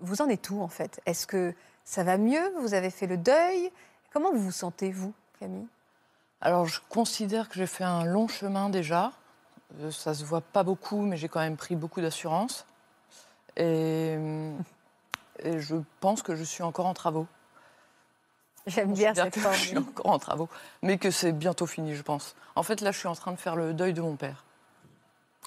vous 0.00 0.22
en 0.22 0.28
êtes 0.28 0.50
où 0.50 0.60
en 0.62 0.68
fait? 0.68 1.00
Est-ce 1.06 1.26
que 1.26 1.54
ça 1.84 2.04
va 2.04 2.18
mieux? 2.18 2.52
Vous 2.60 2.74
avez 2.74 2.90
fait 2.90 3.06
le 3.06 3.16
deuil? 3.16 3.70
Comment 4.12 4.32
vous 4.32 4.40
vous 4.40 4.52
sentez 4.52 4.90
vous, 4.90 5.12
Camille? 5.38 5.66
Alors, 6.40 6.66
je 6.66 6.80
considère 6.88 7.48
que 7.48 7.54
j'ai 7.54 7.66
fait 7.66 7.84
un 7.84 8.04
long 8.04 8.28
chemin 8.28 8.68
déjà. 8.68 9.12
Euh, 9.80 9.90
Ça 9.90 10.14
se 10.14 10.24
voit 10.24 10.40
pas 10.40 10.62
beaucoup, 10.62 11.00
mais 11.00 11.16
j'ai 11.16 11.28
quand 11.28 11.40
même 11.40 11.56
pris 11.56 11.76
beaucoup 11.76 12.00
d'assurance. 12.00 12.66
Et, 13.56 14.18
et 15.38 15.60
je 15.60 15.76
pense 16.00 16.22
que 16.22 16.36
je 16.36 16.44
suis 16.44 16.62
encore 16.62 16.86
en 16.86 16.94
travaux. 16.94 17.26
J'aime 18.66 18.92
bien 18.92 19.14
cette 19.14 19.38
forme. 19.38 19.54
Je 19.54 19.60
suis 19.60 19.78
encore 19.78 20.10
en 20.10 20.18
travaux, 20.18 20.48
mais 20.82 20.98
que 20.98 21.10
c'est 21.10 21.32
bientôt 21.32 21.66
fini, 21.66 21.94
je 21.94 22.02
pense. 22.02 22.34
En 22.54 22.62
fait, 22.62 22.80
là, 22.80 22.90
je 22.90 22.98
suis 22.98 23.08
en 23.08 23.14
train 23.14 23.32
de 23.32 23.38
faire 23.38 23.56
le 23.56 23.72
deuil 23.72 23.94
de 23.94 24.02
mon 24.02 24.16
père. 24.16 24.44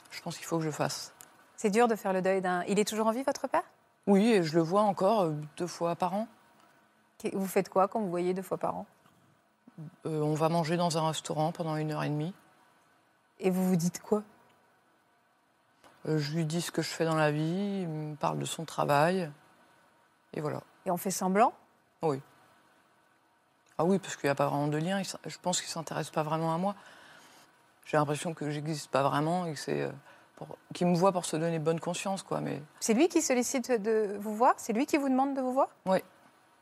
Je 0.09 0.21
pense 0.21 0.37
qu'il 0.37 0.45
faut 0.45 0.57
que 0.57 0.63
je 0.63 0.71
fasse. 0.71 1.13
C'est 1.55 1.69
dur 1.69 1.87
de 1.87 1.95
faire 1.95 2.13
le 2.13 2.21
deuil 2.21 2.41
d'un. 2.41 2.63
Il 2.63 2.79
est 2.79 2.87
toujours 2.87 3.07
en 3.07 3.11
vie, 3.11 3.23
votre 3.23 3.47
père? 3.47 3.63
Oui, 4.09 4.31
et 4.31 4.41
je 4.41 4.55
le 4.55 4.61
vois 4.63 4.81
encore 4.81 5.21
euh, 5.21 5.33
deux 5.55 5.67
fois 5.67 5.95
par 5.95 6.15
an. 6.15 6.27
Vous 7.31 7.45
faites 7.45 7.69
quoi 7.69 7.87
quand 7.87 7.99
vous 7.99 8.09
voyez 8.09 8.33
deux 8.33 8.41
fois 8.41 8.57
par 8.57 8.75
an? 8.75 8.87
Euh, 10.07 10.21
on 10.21 10.33
va 10.33 10.49
manger 10.49 10.77
dans 10.77 10.97
un 10.97 11.07
restaurant 11.07 11.51
pendant 11.51 11.75
une 11.75 11.91
heure 11.91 12.03
et 12.03 12.09
demie. 12.09 12.33
Et 13.39 13.51
vous 13.51 13.63
vous 13.63 13.75
dites 13.75 14.01
quoi? 14.01 14.23
Euh, 16.07 16.17
je 16.17 16.33
lui 16.33 16.45
dis 16.45 16.59
ce 16.61 16.71
que 16.71 16.81
je 16.81 16.89
fais 16.89 17.05
dans 17.05 17.15
la 17.15 17.31
vie, 17.31 17.81
il 17.81 17.87
me 17.87 18.15
parle 18.15 18.39
de 18.39 18.45
son 18.45 18.65
travail. 18.65 19.29
Et 20.33 20.41
voilà. 20.41 20.63
Et 20.87 20.91
on 20.91 20.97
fait 20.97 21.11
semblant? 21.11 21.53
Oui. 22.01 22.19
Ah 23.77 23.85
oui, 23.85 23.99
parce 23.99 24.15
qu'il 24.15 24.25
n'y 24.25 24.31
a 24.31 24.35
pas 24.35 24.47
vraiment 24.47 24.69
de 24.69 24.77
lien. 24.77 25.01
Je 25.03 25.37
pense 25.37 25.61
qu'il 25.61 25.69
ne 25.69 25.73
s'intéresse 25.73 26.09
pas 26.09 26.23
vraiment 26.23 26.53
à 26.55 26.57
moi. 26.57 26.73
J'ai 27.85 27.97
l'impression 27.97 28.33
que 28.33 28.49
j'existe 28.49 28.89
pas 28.89 29.03
vraiment 29.03 29.45
et 29.45 29.53
que 29.53 29.59
c'est. 29.59 29.83
euh, 29.83 29.91
pour- 30.45 30.57
qu'il 30.73 30.87
me 30.87 30.95
voit 30.95 31.11
pour 31.11 31.25
se 31.25 31.35
donner 31.37 31.59
bonne 31.59 31.79
conscience, 31.79 32.23
quoi. 32.23 32.41
Mais 32.41 32.61
C'est 32.79 32.93
lui 32.93 33.07
qui 33.07 33.21
sollicite 33.21 33.71
de 33.71 34.17
vous 34.19 34.35
voir? 34.35 34.53
C'est 34.57 34.73
lui 34.73 34.85
qui 34.85 34.97
vous 34.97 35.09
demande 35.09 35.35
de 35.35 35.41
vous 35.41 35.53
voir? 35.53 35.69
Oui. 35.85 35.99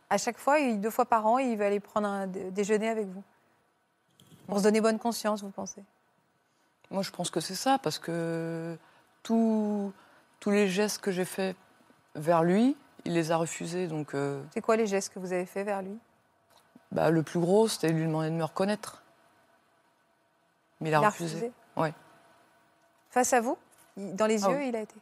À 0.09 0.17
chaque 0.17 0.37
fois, 0.37 0.59
il- 0.59 0.79
deux 0.79 0.89
fois 0.89 1.05
par 1.05 1.25
an, 1.25 1.37
il 1.37 1.57
va 1.57 1.65
aller 1.67 1.79
prendre 1.79 2.07
un 2.07 2.27
dé- 2.27 2.51
déjeuner 2.51 2.89
avec 2.89 3.07
vous? 3.07 3.23
Pour 4.47 4.59
se 4.59 4.63
donner 4.63 4.79
bonne 4.81 4.99
conscience, 4.99 5.41
vous 5.43 5.49
pensez? 5.49 5.83
Moi, 6.89 7.03
je 7.03 7.11
pense 7.11 7.29
que 7.29 7.41
c'est 7.41 7.55
ça, 7.55 7.77
parce 7.77 7.99
que 7.99 8.77
tous 9.23 9.91
tous 10.39 10.51
les 10.51 10.67
gestes 10.67 10.99
que 11.01 11.11
j'ai 11.11 11.25
faits 11.25 11.57
vers 12.15 12.43
lui, 12.43 12.77
il 13.05 13.13
les 13.13 13.31
a 13.31 13.37
refusés. 13.37 13.87
Donc, 13.87 14.13
euh, 14.13 14.41
C'est 14.53 14.61
quoi 14.61 14.75
les 14.77 14.85
gestes 14.87 15.11
que 15.13 15.19
vous 15.19 15.33
avez 15.33 15.45
faits 15.47 15.65
vers 15.65 15.81
lui? 15.81 15.97
Bah, 16.91 17.09
le 17.09 17.23
plus 17.23 17.39
gros, 17.39 17.67
c'était 17.67 17.89
de 17.91 17.97
lui 17.97 18.05
demander 18.05 18.29
de 18.29 18.35
me 18.35 18.43
reconnaître. 18.43 19.01
Mais 20.79 20.89
il 20.89 20.93
a, 20.93 20.99
refusé. 20.99 21.51
Ouais. 21.75 21.93
Face 23.09 23.33
à 23.33 23.41
vous? 23.41 23.57
Il- 23.57 23.66
Dans 23.97 24.25
les 24.27 24.45
Ah 24.45 24.51
yeux, 24.51 24.63
il 24.65 24.75
a 24.75 24.81
été 24.81 24.95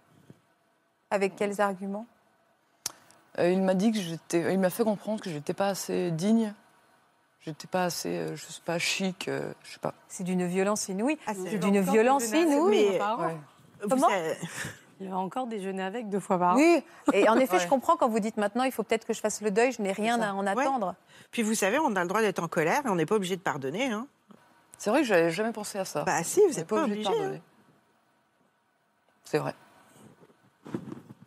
Avec 1.11 1.35
quels 1.35 1.59
arguments? 1.61 2.05
Euh, 3.39 3.49
il 3.51 3.61
m'a 3.61 3.73
dit 3.73 3.91
que 3.91 3.99
j'étais. 3.99 4.53
Il 4.53 4.59
m'a 4.59 4.69
fait 4.69 4.83
comprendre 4.83 5.21
que 5.21 5.29
j'étais 5.29 5.53
pas 5.53 5.67
assez 5.67 6.11
digne. 6.11 6.53
J'étais 7.41 7.67
pas 7.67 7.83
assez, 7.85 8.09
euh, 8.17 8.35
je 8.35 8.45
sais 8.45 8.61
pas, 8.63 8.79
chic, 8.79 9.27
euh, 9.27 9.51
je 9.63 9.73
sais 9.73 9.79
pas. 9.79 9.93
C'est 10.07 10.23
d'une 10.23 10.45
violence 10.47 10.87
inouïe. 10.89 11.17
Ah, 11.27 11.33
c'est- 11.35 11.59
d'une 11.59 11.79
violence 11.81 12.31
inouïe. 12.31 12.87
Mais- 12.93 12.99
Ouais. 12.99 13.37
Comment? 13.87 14.07
Il 15.01 15.09
va 15.09 15.17
encore 15.17 15.45
déjeuner 15.45 15.83
avec 15.83 16.07
deux 16.09 16.21
fois 16.21 16.39
par 16.39 16.53
an. 16.53 16.55
Oui, 16.55 16.81
et 17.11 17.27
en 17.27 17.35
effet, 17.37 17.57
Ouais. 17.57 17.59
je 17.63 17.67
comprends 17.67 17.97
quand 17.97 18.07
vous 18.07 18.21
dites 18.21 18.37
maintenant, 18.37 18.63
il 18.63 18.71
faut 18.71 18.81
peut-être 18.83 19.05
que 19.05 19.13
je 19.13 19.19
fasse 19.19 19.41
le 19.41 19.51
deuil, 19.51 19.73
je 19.73 19.81
n'ai 19.81 19.91
rien 19.91 20.21
à 20.21 20.31
en 20.33 20.45
Ouais. 20.47 20.51
attendre. 20.61 20.95
Puis 21.31 21.41
vous 21.43 21.53
savez, 21.53 21.77
on 21.79 21.93
a 21.97 22.01
le 22.01 22.07
droit 22.07 22.21
d'être 22.21 22.41
en 22.41 22.47
colère 22.47 22.85
et 22.85 22.89
on 22.89 22.95
n'est 22.95 23.05
pas 23.05 23.15
obligé 23.15 23.35
de 23.35 23.41
pardonner. 23.41 23.87
Hein. 23.91 24.07
C'est 24.77 24.89
vrai 24.89 25.01
que 25.01 25.05
j'avais 25.07 25.31
jamais 25.31 25.51
pensé 25.51 25.77
à 25.77 25.83
ça. 25.85 26.03
Bah 26.05 26.23
si, 26.23 26.39
vous 26.49 26.55
n'êtes 26.55 26.65
pas 26.67 26.83
obligé. 26.83 26.99
de 27.01 27.03
pardonner. 27.03 27.41
C'est 29.25 29.37
vrai. 29.39 29.53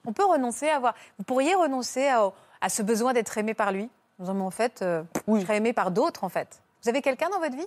On 0.07 0.12
peut 0.12 0.24
renoncer 0.24 0.68
à 0.68 0.76
avoir. 0.76 0.94
Vous 1.18 1.24
pourriez 1.24 1.55
renoncer 1.55 2.09
à, 2.09 2.30
à 2.61 2.68
ce 2.68 2.82
besoin 2.82 3.12
d'être 3.12 3.36
aimé 3.36 3.55
par 3.55 3.72
lui? 3.72 3.90
Mais 4.18 4.28
en 4.28 4.51
fait, 4.51 4.82
euh, 4.82 5.03
Oui. 5.26 5.40
je 5.40 5.44
serais 5.46 5.59
aimé 5.59 5.72
par 5.72 5.90
d'autres, 5.90 6.24
en 6.24 6.28
fait. 6.28 6.61
Vous 6.82 6.88
avez 6.88 7.03
quelqu'un 7.03 7.28
dans 7.28 7.38
votre 7.40 7.57
vie? 7.57 7.66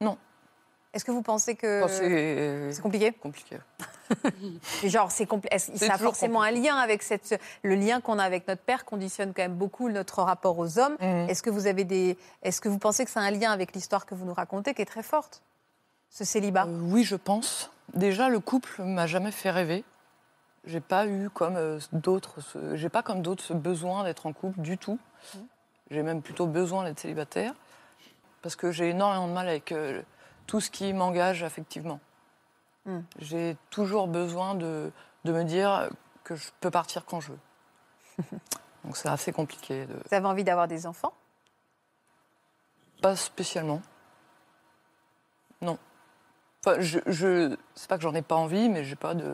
Non. 0.00 0.18
Est-ce 0.92 1.04
que 1.04 1.10
vous 1.10 1.22
pensez 1.22 1.54
que 1.56 1.84
Enfin, 1.84 1.92
c'est 1.94 2.72
c'est 2.72 2.82
compliqué? 2.82 3.12
compliqué. 3.12 3.58
Genre, 4.84 5.10
c'est 5.10 5.28
C'est 5.58 5.76
Ça 5.78 5.94
a 5.94 5.98
forcément 5.98 6.40
un 6.42 6.50
lien 6.50 6.76
avec 6.76 7.02
cette. 7.02 7.38
Le 7.62 7.74
lien 7.74 8.00
qu'on 8.00 8.18
a 8.18 8.24
avec 8.24 8.48
notre 8.48 8.62
père 8.62 8.84
conditionne 8.84 9.32
quand 9.34 9.42
même 9.42 9.54
beaucoup 9.56 9.88
notre 9.90 10.22
rapport 10.22 10.58
aux 10.58 10.78
hommes. 10.78 10.96
Mhm. 11.00 11.28
Est-ce 11.28 11.42
que 11.42 11.50
vous 11.50 11.66
avez 11.66 11.84
des. 11.84 12.16
Est-ce 12.42 12.60
que 12.60 12.68
vous 12.68 12.78
pensez 12.78 13.04
que 13.04 13.10
c'est 13.10 13.18
un 13.18 13.30
lien 13.30 13.52
avec 13.52 13.74
l'histoire 13.74 14.06
que 14.06 14.14
vous 14.14 14.24
nous 14.24 14.32
racontez 14.34 14.72
qui 14.74 14.82
est 14.82 14.86
très 14.86 15.02
forte? 15.02 15.42
Ce 16.10 16.24
célibat? 16.24 16.64
Euh, 16.66 16.80
oui, 16.84 17.04
je 17.04 17.16
pense. 17.16 17.70
Déjà, 17.94 18.28
le 18.28 18.40
couple 18.40 18.82
m'a 18.82 19.06
jamais 19.06 19.32
fait 19.32 19.50
rêver. 19.50 19.84
J'ai 20.64 20.80
pas 20.80 21.06
eu 21.06 21.30
comme 21.30 21.56
euh, 21.56 21.78
d'autres, 21.92 22.40
ce- 22.40 22.74
j'ai 22.76 22.88
pas 22.88 23.02
comme 23.02 23.22
d'autres 23.22 23.44
ce 23.44 23.52
besoin 23.52 24.02
d'être 24.04 24.26
en 24.26 24.32
couple 24.32 24.60
du 24.60 24.76
tout. 24.78 24.98
J'ai 25.90 26.02
même 26.02 26.22
plutôt 26.22 26.46
besoin 26.46 26.84
d'être 26.84 26.98
célibataire 26.98 27.54
parce 28.42 28.56
que 28.56 28.72
j'ai 28.72 28.90
énormément 28.90 29.28
de 29.28 29.32
mal 29.32 29.48
avec 29.48 29.70
euh, 29.72 30.02
tout 30.46 30.60
ce 30.60 30.70
qui 30.70 30.92
m'engage 30.92 31.44
affectivement. 31.44 32.00
Mm. 32.86 32.98
J'ai 33.20 33.56
toujours 33.70 34.08
besoin 34.08 34.54
de, 34.56 34.90
de 35.24 35.32
me 35.32 35.44
dire 35.44 35.88
que 36.24 36.34
je 36.34 36.48
peux 36.60 36.70
partir 36.72 37.04
quand 37.06 37.20
je 37.20 37.30
veux. 37.32 38.24
Donc 38.84 38.96
c'est 38.96 39.08
assez 39.08 39.32
compliqué. 39.32 39.86
De... 39.86 39.94
Vous 39.94 40.14
avez 40.14 40.26
envie 40.26 40.44
d'avoir 40.44 40.66
des 40.66 40.86
enfants? 40.86 41.12
Pas 43.00 43.14
spécialement. 43.14 43.80
Enfin, 46.66 46.80
je, 46.80 47.54
c'est 47.76 47.88
pas 47.88 47.96
que 47.96 48.02
j'en 48.02 48.14
ai 48.14 48.22
pas 48.22 48.34
envie, 48.34 48.68
mais 48.68 48.82
j'ai 48.82 48.96
pas 48.96 49.14
de. 49.14 49.32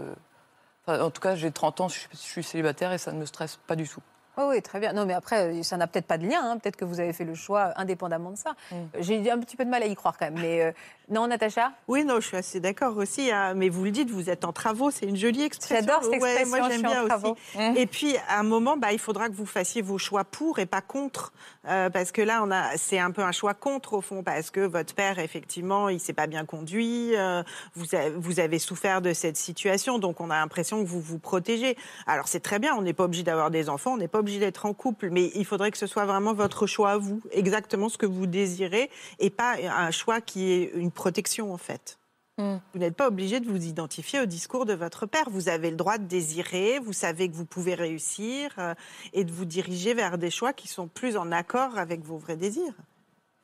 En 0.87 1.11
tout 1.11 1.23
cas, 1.23 1.35
j'ai 1.35 1.51
30 1.51 1.81
ans, 1.81 1.89
je 1.89 2.01
suis 2.13 2.43
célibataire 2.43 2.93
et 2.93 2.99
ça 2.99 3.13
ne 3.13 3.19
me 3.19 3.25
stresse 3.25 3.59
pas 3.67 3.77
du 3.77 3.89
tout. 3.89 4.03
Oui, 4.39 4.45
oui, 4.49 4.63
très 4.63 4.81
bien. 4.81 4.93
Non, 4.93 5.05
mais 5.05 5.13
après, 5.13 5.53
euh, 5.53 5.63
ça 5.63 5.77
n'a 5.77 5.87
peut-être 5.87 6.07
pas 6.07 6.19
de 6.19 6.27
lien. 6.27 6.41
hein. 6.43 6.59
Peut-être 6.59 6.77
que 6.77 6.85
vous 6.85 7.01
avez 7.01 7.13
fait 7.13 7.25
le 7.25 7.35
choix 7.35 7.73
indépendamment 7.77 8.31
de 8.31 8.37
ça. 8.39 8.55
Mm. 8.71 8.77
J'ai 9.01 9.31
un 9.31 9.39
petit 9.39 9.57
peu 9.57 9.65
de 9.65 9.71
mal 9.71 9.83
à 9.83 9.87
y 9.87 9.95
croire 9.95 10.17
quand 10.19 10.25
même. 10.31 10.41
Mais 10.41 10.63
euh, 10.63 10.73
non, 11.11 11.27
Natacha? 11.27 11.73
Oui, 11.89 12.05
non, 12.05 12.17
je 12.21 12.29
suis 12.29 12.37
assez 12.37 12.59
d'accord 12.61 12.97
aussi. 12.97 13.31
hein, 13.31 13.53
mais 13.55 13.69
vous 13.69 13.85
le 13.85 13.91
dites, 13.91 14.11
vous 14.11 14.31
êtes 14.31 14.45
en 14.47 14.53
travaux, 14.53 14.91
c'est 14.91 15.05
une 15.07 15.17
jolie 15.17 15.43
expression. 15.43 15.77
J'adore 15.87 16.03
cette 16.05 16.23
Ouais, 16.23 16.41
expression, 16.41 16.49
moi, 16.49 16.67
je 16.69 16.73
j'aime 16.73 16.83
bien 16.83 17.07
travaux. 17.07 17.33
aussi. 17.33 17.59
Mmh. 17.59 17.77
Et 17.77 17.87
puis, 17.87 18.17
à 18.29 18.39
un 18.41 18.43
moment, 18.43 18.77
bah, 18.79 18.93
il 18.93 18.99
faudra 18.99 19.29
que 19.29 19.35
vous 19.35 19.45
fassiez 19.47 19.83
vos 19.83 19.99
choix 19.99 20.25
pour 20.25 20.59
et 20.59 20.67
pas 20.67 20.81
contre. 20.81 21.33
Euh, 21.69 21.91
parce 21.91 22.11
que 22.11 22.23
là, 22.23 22.41
on 22.43 22.51
a, 22.51 22.77
c'est 22.77 22.99
un 22.99 23.11
peu 23.11 23.23
un 23.23 23.33
choix 23.33 23.55
contre, 23.55 23.93
au 23.93 24.01
fond, 24.01 24.23
parce 24.23 24.51
que 24.51 24.61
votre 24.61 24.95
père, 24.95 25.19
effectivement, 25.19 25.89
il 25.91 26.01
s'est 26.01 26.13
pas 26.15 26.27
bien 26.27 26.45
conduit. 26.47 27.15
euh, 27.17 27.43
vous, 27.75 27.95
avez, 27.95 28.11
vous 28.11 28.41
avez 28.41 28.59
souffert 28.59 29.01
de 29.03 29.13
cette 29.13 29.37
situation, 29.37 29.99
donc 29.99 30.21
on 30.21 30.31
a 30.31 30.37
l'impression 30.37 30.83
que 30.83 30.89
vous 30.89 31.01
vous 31.01 31.19
protégez. 31.19 31.77
Alors, 32.07 32.29
c'est 32.29 32.41
très 32.41 32.59
bien, 32.59 32.75
on 32.75 32.83
n'est 32.83 32.93
pas 32.95 33.05
obligé 33.05 33.23
d'avoir 33.23 33.51
des 33.51 33.69
enfants, 33.69 33.93
on 33.93 33.97
n'est 33.99 34.09
pas 34.09 34.19
obligé 34.23 34.41
d'être 34.41 34.67
en 34.67 34.75
couple, 34.75 35.11
mais 35.11 35.31
il 35.35 35.45
faudrait 35.45 35.71
que 35.71 35.79
ce 35.79 35.87
soit 35.87 36.07
vraiment 36.07 36.33
votre 36.33 36.67
choix 36.67 36.93
à 36.93 36.99
vous, 36.99 37.21
exactement 37.31 37.89
ce 37.89 37.99
que 37.99 38.07
vous 38.07 38.27
désirez, 38.27 38.91
et 39.19 39.31
pas 39.31 39.57
un 39.57 39.91
choix 39.91 40.21
qui 40.21 40.51
est 40.51 40.73
une 40.75 40.91
protection, 40.91 41.53
en 41.53 41.59
fait. 41.59 41.99
Mm. 42.39 42.57
Vous 42.73 42.79
n'êtes 42.79 42.97
pas 42.97 43.09
obligé 43.09 43.41
de 43.41 43.49
vous 43.49 43.65
identifier 43.65 44.21
au 44.21 44.27
discours 44.27 44.65
de 44.65 44.73
votre 44.73 45.07
père. 45.07 45.29
Vous 45.31 45.49
avez 45.49 45.71
le 45.71 45.77
droit 45.77 45.99
de 45.99 46.05
désirer, 46.05 46.79
vous 46.79 46.93
savez 46.93 47.29
que 47.29 47.35
vous 47.35 47.45
pouvez 47.45 47.75
réussir 47.75 48.51
euh, 48.59 48.75
et 49.13 49.25
de 49.25 49.33
vous 49.33 49.45
diriger 49.45 49.95
vers 49.95 50.19
des 50.19 50.31
choix 50.31 50.53
qui 50.53 50.69
sont 50.69 50.89
plus 50.89 51.17
en 51.17 51.31
accord 51.31 51.79
avec 51.79 52.03
vos 52.03 52.17
vrais 52.17 52.37
désirs. 52.37 52.75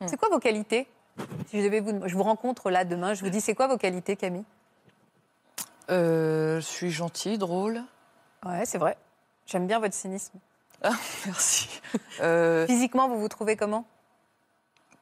c'est 0.05 0.17
quoi 0.17 0.29
vos 0.29 0.39
qualités? 0.39 0.87
Si 1.47 1.59
je, 1.59 1.65
devais 1.65 1.81
vous, 1.81 2.07
je 2.07 2.15
vous 2.15 2.23
rencontre 2.23 2.71
là 2.71 2.85
demain, 2.85 3.13
je 3.13 3.23
vous 3.23 3.29
dis 3.29 3.41
c'est 3.41 3.55
quoi 3.55 3.67
vos 3.67 3.77
qualités, 3.77 4.15
Camille? 4.15 4.45
Euh, 5.89 6.59
je 6.59 6.65
suis 6.65 6.91
gentille, 6.91 7.37
drôle. 7.37 7.83
Ouais, 8.45 8.65
c'est 8.65 8.77
vrai. 8.77 8.97
J'aime 9.45 9.67
bien 9.67 9.79
votre 9.79 9.95
cynisme. 9.95 10.39
Merci. 11.25 11.69
Euh, 12.21 12.65
Physiquement, 12.67 13.07
vous 13.07 13.19
vous 13.19 13.29
trouvez 13.29 13.55
comment? 13.55 13.85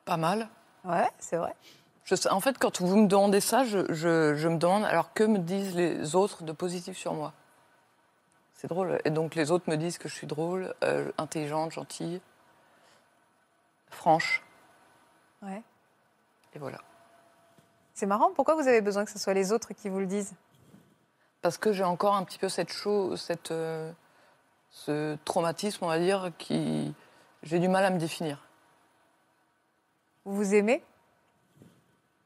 Pas 0.06 0.18
mal. 0.18 0.48
Ouais, 0.86 1.10
c'est 1.20 1.36
vrai. 1.38 1.56
Je 2.06 2.14
sais- 2.16 2.30
en 2.30 2.40
fait, 2.40 2.58
quand 2.60 2.80
vous 2.82 2.96
me 2.96 3.08
demandez 3.08 3.42
ça, 3.42 3.66
je, 3.66 3.80
je- 3.92 4.36
je 4.36 4.48
me 4.48 4.58
demande 4.58 4.86
alors 4.86 5.14
que 5.14 5.24
me 5.24 5.40
disent 5.40 5.76
les 5.76 6.16
autres 6.16 6.44
de 6.44 6.52
positif 6.52 6.96
sur 6.98 7.14
moi? 7.14 7.34
C'est 8.54 8.68
drôle. 8.68 9.00
Et 9.04 9.10
donc 9.10 9.36
les 9.36 9.52
autres 9.52 9.70
me 9.70 9.76
disent 9.78 9.98
que 9.98 10.08
je 10.08 10.14
suis 10.14 10.28
drôle, 10.28 10.74
euh, 10.84 11.12
intelligente, 11.18 11.72
gentille, 11.72 12.22
franche. 13.90 14.44
Ouais. 15.42 15.62
Et 16.54 16.60
voilà. 16.60 16.80
C'est 17.94 18.06
marrant. 18.06 18.30
Pourquoi 18.36 18.56
vous 18.56 18.68
avez 18.68 18.82
besoin 18.82 19.06
que 19.06 19.12
ce 19.12 19.20
soit 19.20 19.34
les 19.34 19.52
autres 19.52 19.74
qui 19.74 19.90
vous 19.90 20.00
le 20.00 20.06
disent? 20.08 20.34
Parce 21.42 21.58
que 21.58 21.72
j'ai 21.74 21.84
encore 21.84 22.16
un 22.16 22.24
petit 22.24 22.40
peu 22.40 22.50
cette 22.50 22.72
chose, 22.72 23.20
cette, 23.22 23.52
euh, 23.52 23.92
ce 24.70 25.16
traumatisme, 25.26 25.84
on 25.86 25.88
va 25.88 26.00
dire, 26.00 26.32
qui. 26.38 26.94
J'ai 27.44 27.60
du 27.60 27.68
mal 27.68 27.86
à 27.86 27.90
me 27.90 28.00
définir. 28.00 28.44
Vous 30.26 30.36
vous 30.36 30.54
aimez? 30.54 30.84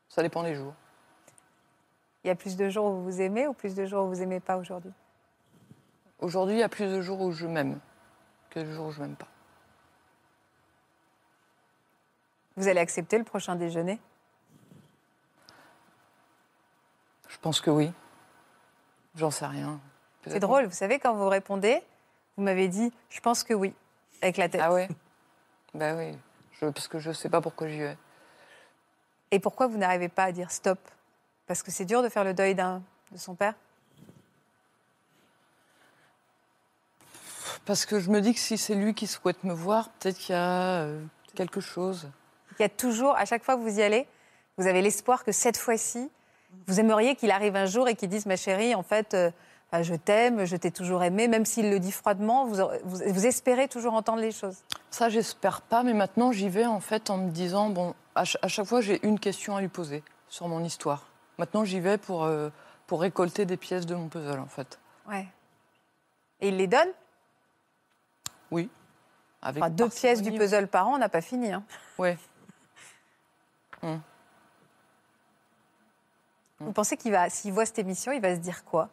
Ça 0.10 0.22
dépend 0.22 0.44
des 0.44 0.56
jours. 0.56 0.74
Il 2.24 2.28
y 2.28 2.32
a 2.32 2.36
plus 2.36 2.56
de 2.56 2.70
jours 2.70 2.86
où 2.86 2.96
vous 2.96 3.04
vous 3.04 3.22
aimez 3.22 3.48
ou 3.48 3.54
plus 3.54 3.76
de 3.76 3.86
jours 3.86 4.06
où 4.06 4.08
vous 4.10 4.22
aimez 4.22 4.40
pas 4.40 4.58
aujourd'hui? 4.58 4.92
Aujourd'hui, 6.20 6.56
il 6.56 6.60
y 6.60 6.64
a 6.64 6.70
plus 6.70 6.86
de 6.86 7.02
jours 7.02 7.20
où 7.22 7.32
je 7.32 7.48
m'aime 7.48 7.80
que 8.50 8.60
de 8.60 8.72
jours 8.72 8.88
où 8.88 8.92
je 8.92 9.02
m'aime 9.02 9.16
pas. 9.16 9.28
Vous 12.58 12.68
allez 12.68 12.80
accepter 12.80 13.18
le 13.18 13.24
prochain 13.24 13.56
déjeuner? 13.56 14.00
Je 17.28 17.38
pense 17.40 17.62
que 17.62 17.72
oui. 17.72 17.92
J'en 19.16 19.32
sais 19.32 19.48
rien. 19.48 19.80
C'est 20.28 20.40
drôle, 20.40 20.66
vous 20.66 20.76
savez, 20.76 21.00
quand 21.00 21.16
vous 21.16 21.28
répondez, 21.28 21.82
vous 22.38 22.44
m'avez 22.44 22.68
dit 22.68 22.92
je 23.10 23.20
pense 23.20 23.44
que 23.44 23.54
oui, 23.54 23.74
avec 24.22 24.38
la 24.38 24.50
tête. 24.50 24.62
Ah 24.64 24.74
ouais? 24.74 24.88
Ben 25.74 25.98
oui. 25.98 26.18
Je, 26.54 26.66
parce 26.66 26.88
que 26.88 27.00
je 27.00 27.12
sais 27.12 27.30
pas 27.30 27.42
pourquoi 27.42 27.68
j'y 27.68 27.80
vais. 27.80 27.98
Et 29.32 29.40
pourquoi 29.40 29.68
vous 29.68 29.78
n'arrivez 29.78 30.10
pas 30.10 30.26
à 30.26 30.32
dire 30.32 30.52
stop? 30.52 30.80
Parce 31.48 31.64
que 31.64 31.72
c'est 31.72 31.86
dur 31.86 32.04
de 32.04 32.10
faire 32.10 32.24
le 32.24 32.34
deuil 32.34 32.56
d'un 32.56 32.82
de 33.12 33.18
son 33.18 33.36
père? 33.36 33.56
Parce 37.66 37.86
que 37.86 38.00
je 38.00 38.10
me 38.10 38.22
dis 38.22 38.34
que 38.34 38.40
si 38.40 38.58
c'est 38.58 38.76
lui 38.76 38.94
qui 38.94 39.08
souhaite 39.08 39.44
me 39.44 39.54
voir, 39.54 39.90
peut-être 39.90 40.18
qu'il 40.18 40.34
y 40.34 40.38
a 40.38 40.82
euh, 40.82 41.04
quelque 41.36 41.62
chose. 41.62 42.10
Il 42.60 42.62
y 42.62 42.66
a 42.66 42.70
toujours, 42.70 43.16
à 43.16 43.26
chaque 43.26 43.44
fois 43.44 43.56
que 43.56 43.62
vous 43.62 43.80
y 43.80 43.82
allez, 43.82 44.08
vous 44.58 44.68
avez 44.68 44.82
l'espoir 44.82 45.24
que 45.24 45.32
cette 45.32 45.58
fois-ci, 45.58 46.10
vous 46.68 46.80
aimeriez 46.80 47.16
qu'il 47.16 47.32
arrive 47.32 47.56
un 47.56 47.66
jour 47.66 47.88
et 47.88 47.96
qu'il 47.96 48.10
dise 48.10 48.26
ma 48.26 48.36
chérie, 48.36 48.76
en 48.76 48.84
fait, 48.84 49.14
euh, 49.14 49.32
enfin, 49.72 49.82
je 49.84 49.96
t'aime, 49.96 50.46
je 50.46 50.56
t'ai 50.56 50.72
toujours 50.72 51.04
aimé, 51.04 51.28
même 51.28 51.46
s'il 51.46 51.70
le 51.70 51.80
dit 51.80 51.92
froidement, 51.92 52.46
vous, 52.46 52.56
vous, 52.84 52.98
vous 53.08 53.26
espérez 53.26 53.68
toujours 53.68 53.94
entendre 53.94 54.20
les 54.22 54.32
choses. 54.32 54.58
Ça, 54.90 55.10
j'espère 55.10 55.62
pas, 55.62 55.84
mais 55.84 55.94
maintenant 55.94 56.32
j'y 56.32 56.50
vais 56.50 56.66
en 56.66 56.80
fait 56.82 57.10
en 57.10 57.18
me 57.18 57.30
disant 57.32 57.70
bon, 57.70 57.94
à, 58.16 58.26
ch- 58.26 58.38
à 58.42 58.48
chaque 58.48 58.66
fois 58.66 58.82
j'ai 58.82 59.06
une 59.06 59.20
question 59.20 59.56
à 59.56 59.62
lui 59.62 59.68
poser 59.70 60.04
sur 60.28 60.48
mon 60.48 60.64
histoire. 60.64 61.06
Maintenant 61.38 61.64
j'y 61.66 61.80
vais 61.80 61.98
pour, 61.98 62.24
euh, 62.26 62.50
pour 62.88 63.02
récolter 63.02 63.46
des 63.46 63.58
pièces 63.58 63.86
de 63.86 63.96
mon 63.96 64.10
puzzle, 64.10 64.40
en 64.40 64.48
fait. 64.48 64.80
Ouais. 65.08 65.26
Et 66.42 66.50
il 66.50 66.58
les 66.58 66.68
donne? 66.68 66.90
Oui. 68.52 68.70
Avec 69.42 69.64
Enfin, 69.64 69.70
Deux 69.72 69.90
pièces 69.90 70.22
du 70.22 70.32
puzzle 70.34 70.68
par 70.68 70.88
an, 70.88 70.96
on 70.96 70.98
n'a 70.98 71.10
pas 71.10 71.22
fini. 71.22 71.52
hein. 71.52 71.64
Ouais. 71.98 72.18
Vous 76.60 76.72
pensez 76.74 76.96
qu'il 76.98 77.12
va, 77.12 77.30
s'il 77.30 77.52
voit 77.54 77.66
cette 77.66 77.80
émission, 77.80 78.12
il 78.12 78.22
va 78.22 78.36
se 78.36 78.40
dire 78.40 78.64
quoi? 78.66 78.90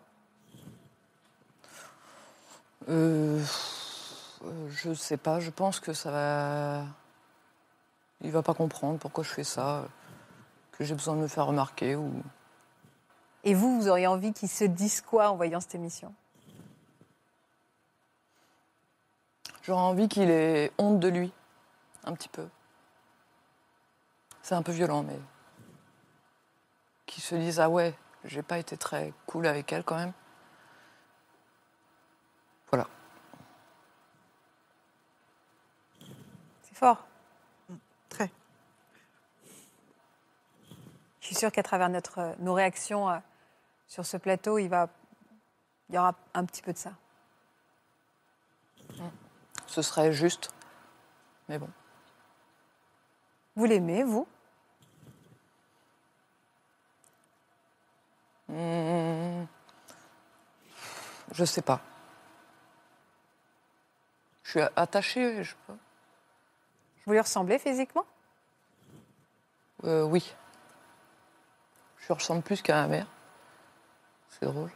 Euh, 2.88 3.42
je 4.70 4.94
sais 4.94 5.16
pas, 5.16 5.40
je 5.40 5.50
pense 5.50 5.80
que 5.80 5.92
ça 5.92 6.10
va. 6.10 6.84
Il 8.20 8.30
va 8.30 8.42
pas 8.42 8.54
comprendre 8.54 8.98
pourquoi 8.98 9.22
je 9.22 9.30
fais 9.30 9.44
ça, 9.44 9.84
que 10.72 10.84
j'ai 10.84 10.94
besoin 10.94 11.14
de 11.14 11.20
me 11.20 11.28
faire 11.28 11.46
remarquer 11.46 11.96
ou. 11.96 12.22
Et 13.44 13.54
vous, 13.54 13.80
vous 13.80 13.88
auriez 13.88 14.06
envie 14.06 14.32
qu'il 14.32 14.48
se 14.48 14.64
dise 14.64 15.00
quoi 15.00 15.30
en 15.30 15.36
voyant 15.36 15.60
cette 15.60 15.74
émission? 15.74 16.12
J'aurais 19.62 19.82
envie 19.82 20.08
qu'il 20.08 20.30
ait 20.30 20.72
honte 20.78 20.98
de 20.98 21.08
lui, 21.08 21.32
un 22.04 22.14
petit 22.14 22.28
peu. 22.28 22.48
C'est 24.42 24.54
un 24.54 24.62
peu 24.62 24.72
violent, 24.72 25.02
mais. 25.02 25.18
Qu'il 27.06 27.22
se 27.22 27.34
dise 27.34 27.60
Ah 27.60 27.68
ouais, 27.68 27.94
j'ai 28.24 28.42
pas 28.42 28.58
été 28.58 28.76
très 28.76 29.12
cool 29.26 29.46
avec 29.46 29.72
elle 29.72 29.84
quand 29.84 29.96
même. 29.96 30.12
Voilà. 32.70 32.86
C'est 36.62 36.74
fort. 36.74 37.06
Très. 38.08 38.30
Je 41.20 41.26
suis 41.26 41.34
sûre 41.34 41.52
qu'à 41.52 41.62
travers 41.62 41.88
notre, 41.88 42.18
euh, 42.18 42.34
nos 42.38 42.54
réactions 42.54 43.08
euh, 43.10 43.18
sur 43.86 44.04
ce 44.04 44.16
plateau, 44.16 44.58
il, 44.58 44.68
va, 44.68 44.88
il 45.88 45.94
y 45.94 45.98
aura 45.98 46.14
un 46.34 46.44
petit 46.44 46.62
peu 46.62 46.72
de 46.72 46.78
ça. 46.78 46.92
Ce 49.66 49.82
serait 49.82 50.12
juste. 50.12 50.50
Mais 51.48 51.58
bon. 51.58 51.68
Vous 53.56 53.64
l'aimez, 53.64 54.04
vous? 54.04 54.26
Hmm. 58.48 59.44
Je 61.32 61.44
sais 61.44 61.62
pas. 61.62 61.82
Je 64.48 64.52
suis 64.52 64.60
attachée, 64.76 65.44
je 65.44 65.50
sais 65.50 65.56
pas. 65.66 65.76
Vous 67.04 67.12
lui 67.12 67.20
ressemblez 67.20 67.58
physiquement? 67.58 68.06
Euh, 69.84 70.04
oui. 70.04 70.34
Je 71.98 72.06
lui 72.06 72.14
ressemble 72.14 72.40
plus 72.40 72.62
qu'à 72.62 72.76
ma 72.80 72.88
mère. 72.88 73.06
C'est 74.30 74.46
drôle. 74.46 74.70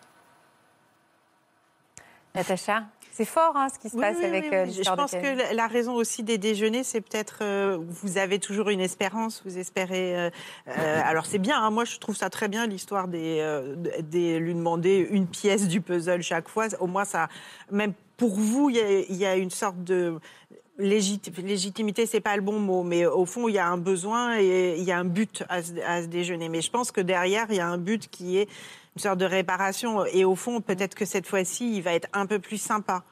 Natacha 2.34 2.84
C'est 3.12 3.24
fort 3.24 3.56
hein, 3.56 3.68
ce 3.72 3.78
qui 3.78 3.88
se 3.88 3.96
Oui, 3.96 4.02
passe 4.02 4.16
oui, 4.18 4.24
avec 4.26 4.44
oui, 4.44 4.54
euh, 4.54 4.64
oui. 4.66 4.82
Je 4.84 4.90
pense 4.90 5.12
que 5.12 5.36
la- 5.38 5.54
la 5.54 5.66
raison 5.68 5.94
aussi 5.94 6.22
des 6.22 6.36
déjeuners, 6.36 6.84
c'est 6.84 7.00
peut-être 7.00 7.38
euh, 7.40 7.78
vous 7.80 8.18
avez 8.18 8.38
toujours 8.38 8.68
une 8.68 8.80
espérance, 8.80 9.42
vous 9.46 9.56
espérez. 9.58 10.18
euh, 10.18 10.30
euh, 10.68 11.00
alors 11.04 11.24
c'est 11.24 11.38
bien, 11.38 11.62
hein, 11.62 11.70
moi 11.70 11.84
je 11.86 11.96
trouve 11.98 12.16
ça 12.16 12.28
très 12.28 12.48
bien 12.48 12.66
l'histoire 12.66 13.08
des, 13.08 13.38
euh, 13.40 13.74
des 14.00 14.38
lui 14.38 14.54
demander 14.54 15.06
une 15.10 15.26
pièce 15.26 15.66
du 15.66 15.80
puzzle 15.80 16.22
chaque 16.22 16.48
fois. 16.48 16.66
Au 16.80 16.86
moins 16.86 17.04
ça, 17.06 17.28
même 17.70 17.92
pour 18.16 18.30
vous, 18.38 18.70
il 18.70 18.76
y 18.76 18.80
a, 18.80 18.90
il 19.00 19.16
y 19.16 19.26
a 19.26 19.36
une 19.36 19.50
sorte 19.50 19.82
de 19.82 20.18
légit- 20.78 21.20
légitimité, 21.42 22.06
c'est 22.06 22.20
pas 22.20 22.36
le 22.36 22.42
bon 22.42 22.58
mot, 22.58 22.82
mais 22.82 23.06
au 23.06 23.26
fond 23.26 23.48
il 23.48 23.54
y 23.54 23.58
a 23.58 23.66
un 23.68 23.78
besoin 23.78 24.38
et 24.38 24.76
il 24.78 24.84
y 24.84 24.92
a 24.92 24.98
un 24.98 25.04
but 25.04 25.42
à 25.48 25.62
ce, 25.62 25.72
à 25.86 26.02
ce 26.02 26.06
déjeuner. 26.06 26.48
Mais 26.48 26.60
je 26.60 26.70
pense 26.70 26.90
que 26.92 27.00
derrière 27.00 27.46
il 27.50 27.56
y 27.56 27.60
a 27.60 27.68
un 27.68 27.78
but 27.78 28.08
qui 28.08 28.38
est 28.38 28.48
une 28.96 29.00
sorte 29.02 29.18
de 29.18 29.24
réparation. 29.24 30.04
Et 30.06 30.24
au 30.24 30.34
fond, 30.34 30.60
peut-être 30.60 30.94
que 30.94 31.06
cette 31.06 31.26
fois-ci, 31.26 31.76
il 31.76 31.82
va 31.82 31.94
être 31.94 32.08
un 32.12 32.26
peu 32.26 32.38
plus 32.38 32.58
sympa. 32.60 33.02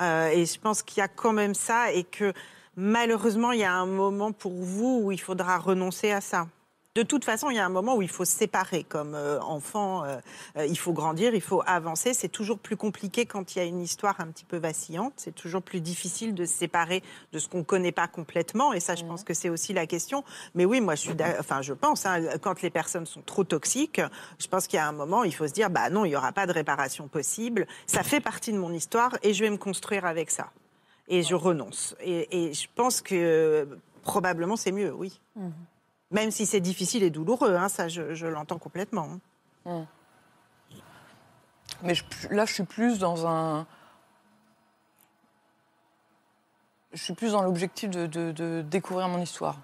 Euh, 0.00 0.28
et 0.30 0.44
je 0.46 0.58
pense 0.58 0.82
qu'il 0.82 0.98
y 0.98 1.00
a 1.00 1.08
quand 1.08 1.32
même 1.32 1.54
ça 1.54 1.92
et 1.92 2.02
que 2.02 2.32
malheureusement, 2.76 3.52
il 3.52 3.60
y 3.60 3.64
a 3.64 3.72
un 3.72 3.86
moment 3.86 4.32
pour 4.32 4.52
vous 4.52 5.00
où 5.04 5.12
il 5.12 5.20
faudra 5.20 5.58
renoncer 5.58 6.10
à 6.10 6.20
ça. 6.20 6.48
De 6.94 7.04
toute 7.04 7.24
façon, 7.24 7.48
il 7.50 7.56
y 7.56 7.60
a 7.60 7.64
un 7.64 7.68
moment 7.68 7.94
où 7.94 8.02
il 8.02 8.08
faut 8.08 8.24
se 8.24 8.32
séparer 8.32 8.82
comme 8.82 9.14
euh, 9.14 9.38
enfant. 9.42 10.04
euh, 10.04 10.16
euh, 10.56 10.66
il 10.66 10.76
faut 10.76 10.92
grandir, 10.92 11.32
il 11.32 11.40
faut 11.40 11.62
avancer. 11.64 12.12
C'est 12.12 12.28
toujours 12.28 12.58
plus 12.58 12.76
compliqué 12.76 13.24
quand 13.24 13.54
il 13.54 13.58
y 13.58 13.62
a 13.62 13.64
une 13.64 13.80
histoire 13.80 14.18
un 14.20 14.26
petit 14.26 14.44
peu 14.44 14.56
vacillante. 14.56 15.12
C'est 15.16 15.34
toujours 15.34 15.62
plus 15.62 15.80
difficile 15.80 16.34
de 16.34 16.44
se 16.44 16.54
séparer 16.54 17.04
de 17.32 17.38
ce 17.38 17.48
qu'on 17.48 17.58
ne 17.58 17.62
connaît 17.62 17.92
pas 17.92 18.08
complètement. 18.08 18.72
Et 18.72 18.80
ça, 18.80 18.96
je 18.96 19.04
pense 19.04 19.22
que 19.22 19.32
c'est 19.32 19.48
aussi 19.48 19.72
la 19.72 19.86
question. 19.86 20.24
Mais 20.56 20.64
oui, 20.64 20.80
moi, 20.80 20.96
je 20.96 21.02
suis, 21.02 21.14
enfin, 21.38 21.62
je 21.62 21.72
pense, 21.72 22.04
hein, 22.04 22.20
quand 22.40 22.62
les 22.62 22.70
personnes 22.70 23.06
sont 23.06 23.22
trop 23.22 23.44
toxiques, 23.44 24.00
je 24.40 24.48
pense 24.48 24.66
qu'il 24.66 24.78
y 24.78 24.80
a 24.80 24.88
un 24.88 24.92
moment, 24.92 25.22
il 25.22 25.34
faut 25.34 25.46
se 25.46 25.52
dire, 25.52 25.70
bah 25.70 25.90
non, 25.90 26.04
il 26.04 26.08
n'y 26.08 26.16
aura 26.16 26.32
pas 26.32 26.46
de 26.46 26.52
réparation 26.52 27.06
possible. 27.06 27.68
Ça 27.86 28.02
fait 28.02 28.20
partie 28.20 28.52
de 28.52 28.58
mon 28.58 28.72
histoire 28.72 29.16
et 29.22 29.34
je 29.34 29.44
vais 29.44 29.50
me 29.50 29.58
construire 29.58 30.04
avec 30.04 30.32
ça. 30.32 30.50
Et 31.06 31.22
je 31.22 31.36
renonce. 31.36 31.94
Et, 32.00 32.48
et 32.48 32.54
je 32.54 32.66
pense 32.74 33.02
que 33.02 33.68
probablement 34.02 34.56
c'est 34.56 34.72
mieux, 34.72 34.92
oui. 34.92 35.20
Même 36.10 36.30
si 36.30 36.46
c'est 36.46 36.60
difficile 36.60 37.02
et 37.02 37.10
douloureux, 37.10 37.54
hein, 37.56 37.68
ça, 37.68 37.88
je, 37.88 38.14
je 38.14 38.26
l'entends 38.26 38.58
complètement. 38.58 39.18
hein. 39.66 39.84
Mais 41.82 41.94
je- 41.94 42.04
là, 42.30 42.44
je 42.46 42.52
suis 42.54 42.64
plus 42.64 42.98
dans 42.98 43.26
un. 43.26 43.66
Je 46.94 47.02
suis 47.02 47.12
plus 47.14 47.32
dans 47.32 47.42
l'objectif 47.42 47.90
de, 47.90 48.06
de- 48.06 48.32
de 48.32 48.62
découvrir 48.62 49.08
mon 49.08 49.20
histoire. 49.20 49.56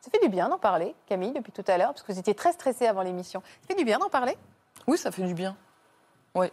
Ça 0.00 0.10
fait 0.10 0.18
du 0.22 0.30
bien 0.30 0.48
d'en 0.48 0.58
parler, 0.58 0.94
Camille, 1.06 1.32
depuis 1.32 1.52
tout 1.52 1.64
à 1.66 1.76
l'heure, 1.76 1.88
parce 1.92 2.02
que 2.02 2.10
vous 2.10 2.18
étiez 2.18 2.34
très 2.34 2.52
stressée 2.54 2.86
avant 2.86 3.02
l'émission. 3.02 3.42
Ça 3.60 3.68
fait 3.68 3.74
du 3.74 3.84
bien 3.84 3.98
d'en 3.98 4.08
parler? 4.08 4.36
Oui, 4.86 4.96
ça 4.96 5.12
fait 5.12 5.22
du 5.22 5.34
bien. 5.34 5.54
Oui. 6.34 6.46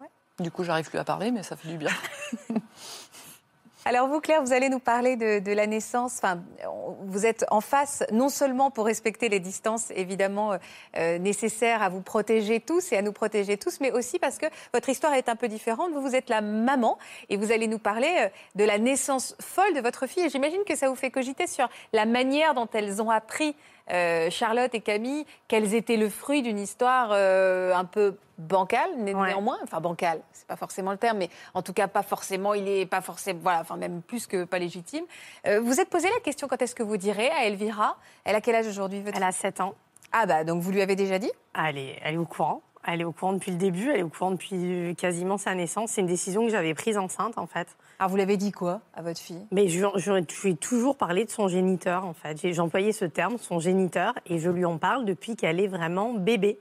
Ouais. 0.00 0.10
Du 0.38 0.50
coup, 0.50 0.62
j'arrive 0.62 0.90
plus 0.90 0.98
à 0.98 1.04
parler, 1.04 1.30
mais 1.30 1.42
ça 1.42 1.56
fait 1.56 1.68
du 1.68 1.78
bien. 1.78 1.90
Alors 3.88 4.08
vous, 4.08 4.18
Claire, 4.18 4.42
vous 4.42 4.52
allez 4.52 4.68
nous 4.68 4.80
parler 4.80 5.14
de, 5.14 5.38
de 5.38 5.52
la 5.52 5.68
naissance. 5.68 6.16
Enfin, 6.16 6.42
vous 7.04 7.24
êtes 7.24 7.44
en 7.52 7.60
face, 7.60 8.02
non 8.10 8.28
seulement 8.28 8.72
pour 8.72 8.84
respecter 8.84 9.28
les 9.28 9.38
distances 9.38 9.92
évidemment 9.94 10.54
euh, 10.54 10.56
euh, 10.96 11.18
nécessaires 11.18 11.84
à 11.84 11.88
vous 11.88 12.00
protéger 12.00 12.58
tous 12.58 12.90
et 12.90 12.96
à 12.96 13.02
nous 13.02 13.12
protéger 13.12 13.56
tous, 13.56 13.78
mais 13.78 13.92
aussi 13.92 14.18
parce 14.18 14.38
que 14.38 14.46
votre 14.74 14.88
histoire 14.88 15.14
est 15.14 15.28
un 15.28 15.36
peu 15.36 15.46
différente. 15.46 15.92
Vous, 15.92 16.00
vous 16.00 16.16
êtes 16.16 16.30
la 16.30 16.40
maman 16.40 16.98
et 17.28 17.36
vous 17.36 17.52
allez 17.52 17.68
nous 17.68 17.78
parler 17.78 18.12
euh, 18.22 18.28
de 18.56 18.64
la 18.64 18.78
naissance 18.78 19.36
folle 19.40 19.72
de 19.74 19.80
votre 19.80 20.08
fille. 20.08 20.24
Et 20.24 20.30
j'imagine 20.30 20.64
que 20.66 20.74
ça 20.74 20.88
vous 20.88 20.96
fait 20.96 21.12
cogiter 21.12 21.46
sur 21.46 21.68
la 21.92 22.06
manière 22.06 22.54
dont 22.54 22.68
elles 22.72 23.00
ont 23.00 23.10
appris, 23.10 23.54
euh, 23.92 24.30
Charlotte 24.30 24.74
et 24.74 24.80
Camille, 24.80 25.24
qu'elles 25.48 25.74
étaient 25.74 25.96
le 25.96 26.08
fruit 26.08 26.42
d'une 26.42 26.58
histoire 26.58 27.10
euh, 27.12 27.72
un 27.74 27.84
peu 27.84 28.16
bancale, 28.38 28.90
né- 28.98 29.14
Ouais. 29.14 29.28
néanmoins. 29.28 29.58
Enfin, 29.62 29.80
bancale, 29.80 30.20
c'est 30.32 30.46
pas 30.46 30.56
forcément 30.56 30.90
le 30.92 30.98
terme, 30.98 31.18
mais 31.18 31.30
en 31.54 31.62
tout 31.62 31.72
cas, 31.72 31.88
pas 31.88 32.02
forcément, 32.02 32.52
il 32.54 32.68
est 32.68 32.86
pas 32.86 33.00
forcément, 33.00 33.40
voilà, 33.42 33.60
enfin, 33.60 33.76
même 33.76 34.02
plus 34.02 34.26
que 34.26 34.44
pas 34.44 34.58
légitime. 34.58 35.04
Euh, 35.46 35.60
vous 35.60 35.80
êtes 35.80 35.88
posé 35.88 36.08
la 36.10 36.20
question 36.20 36.48
quand 36.48 36.60
est-ce 36.60 36.74
que 36.74 36.82
vous 36.82 36.96
direz 36.96 37.30
à 37.30 37.46
Elvira? 37.46 37.96
Elle 38.24 38.34
a 38.36 38.40
quel 38.40 38.54
âge 38.56 38.66
aujourd'hui 38.66 39.02
Elle 39.14 39.22
a 39.22 39.32
7 39.32 39.60
ans. 39.60 39.74
Ah, 40.12 40.26
bah, 40.26 40.44
donc 40.44 40.62
vous 40.62 40.70
lui 40.70 40.82
avez 40.82 40.96
déjà 40.96 41.18
dit? 41.18 41.30
Elle 41.54 41.78
est, 41.78 41.98
elle 42.02 42.14
est 42.14 42.18
au 42.18 42.24
courant. 42.26 42.62
Elle 42.88 43.00
est 43.00 43.04
au 43.04 43.10
courant 43.12 43.32
depuis 43.32 43.50
le 43.50 43.56
début. 43.58 43.90
Elle 43.90 43.98
est 44.00 44.02
au 44.04 44.08
courant 44.08 44.30
depuis 44.30 44.94
quasiment 44.96 45.38
sa 45.38 45.54
naissance. 45.54 45.90
C'est 45.90 46.00
une 46.02 46.06
décision 46.06 46.44
que 46.44 46.50
j'avais 46.50 46.72
prise 46.74 46.96
enceinte, 46.98 47.36
en 47.38 47.46
fait. 47.46 47.66
Alors, 47.98 48.10
vous 48.10 48.16
l'avez 48.16 48.36
dit 48.36 48.52
quoi 48.52 48.82
à 48.94 49.00
votre 49.00 49.20
fille? 49.20 49.46
Mais 49.52 49.68
je, 49.68 49.86
je, 49.96 50.12
lui 50.12 50.52
ai 50.52 50.56
toujours 50.56 50.96
parlé 50.96 51.24
de 51.24 51.30
son 51.30 51.48
géniteur, 51.48 52.04
en 52.04 52.12
fait. 52.12 52.38
J'ai 52.42 52.60
employé 52.60 52.92
ce 52.92 53.06
terme, 53.06 53.38
son 53.38 53.58
géniteur, 53.58 54.12
et 54.26 54.38
je 54.38 54.50
lui 54.50 54.66
en 54.66 54.76
parle 54.76 55.06
depuis 55.06 55.34
qu'elle 55.34 55.60
est 55.60 55.66
vraiment 55.66 56.12
bébé. 56.12 56.58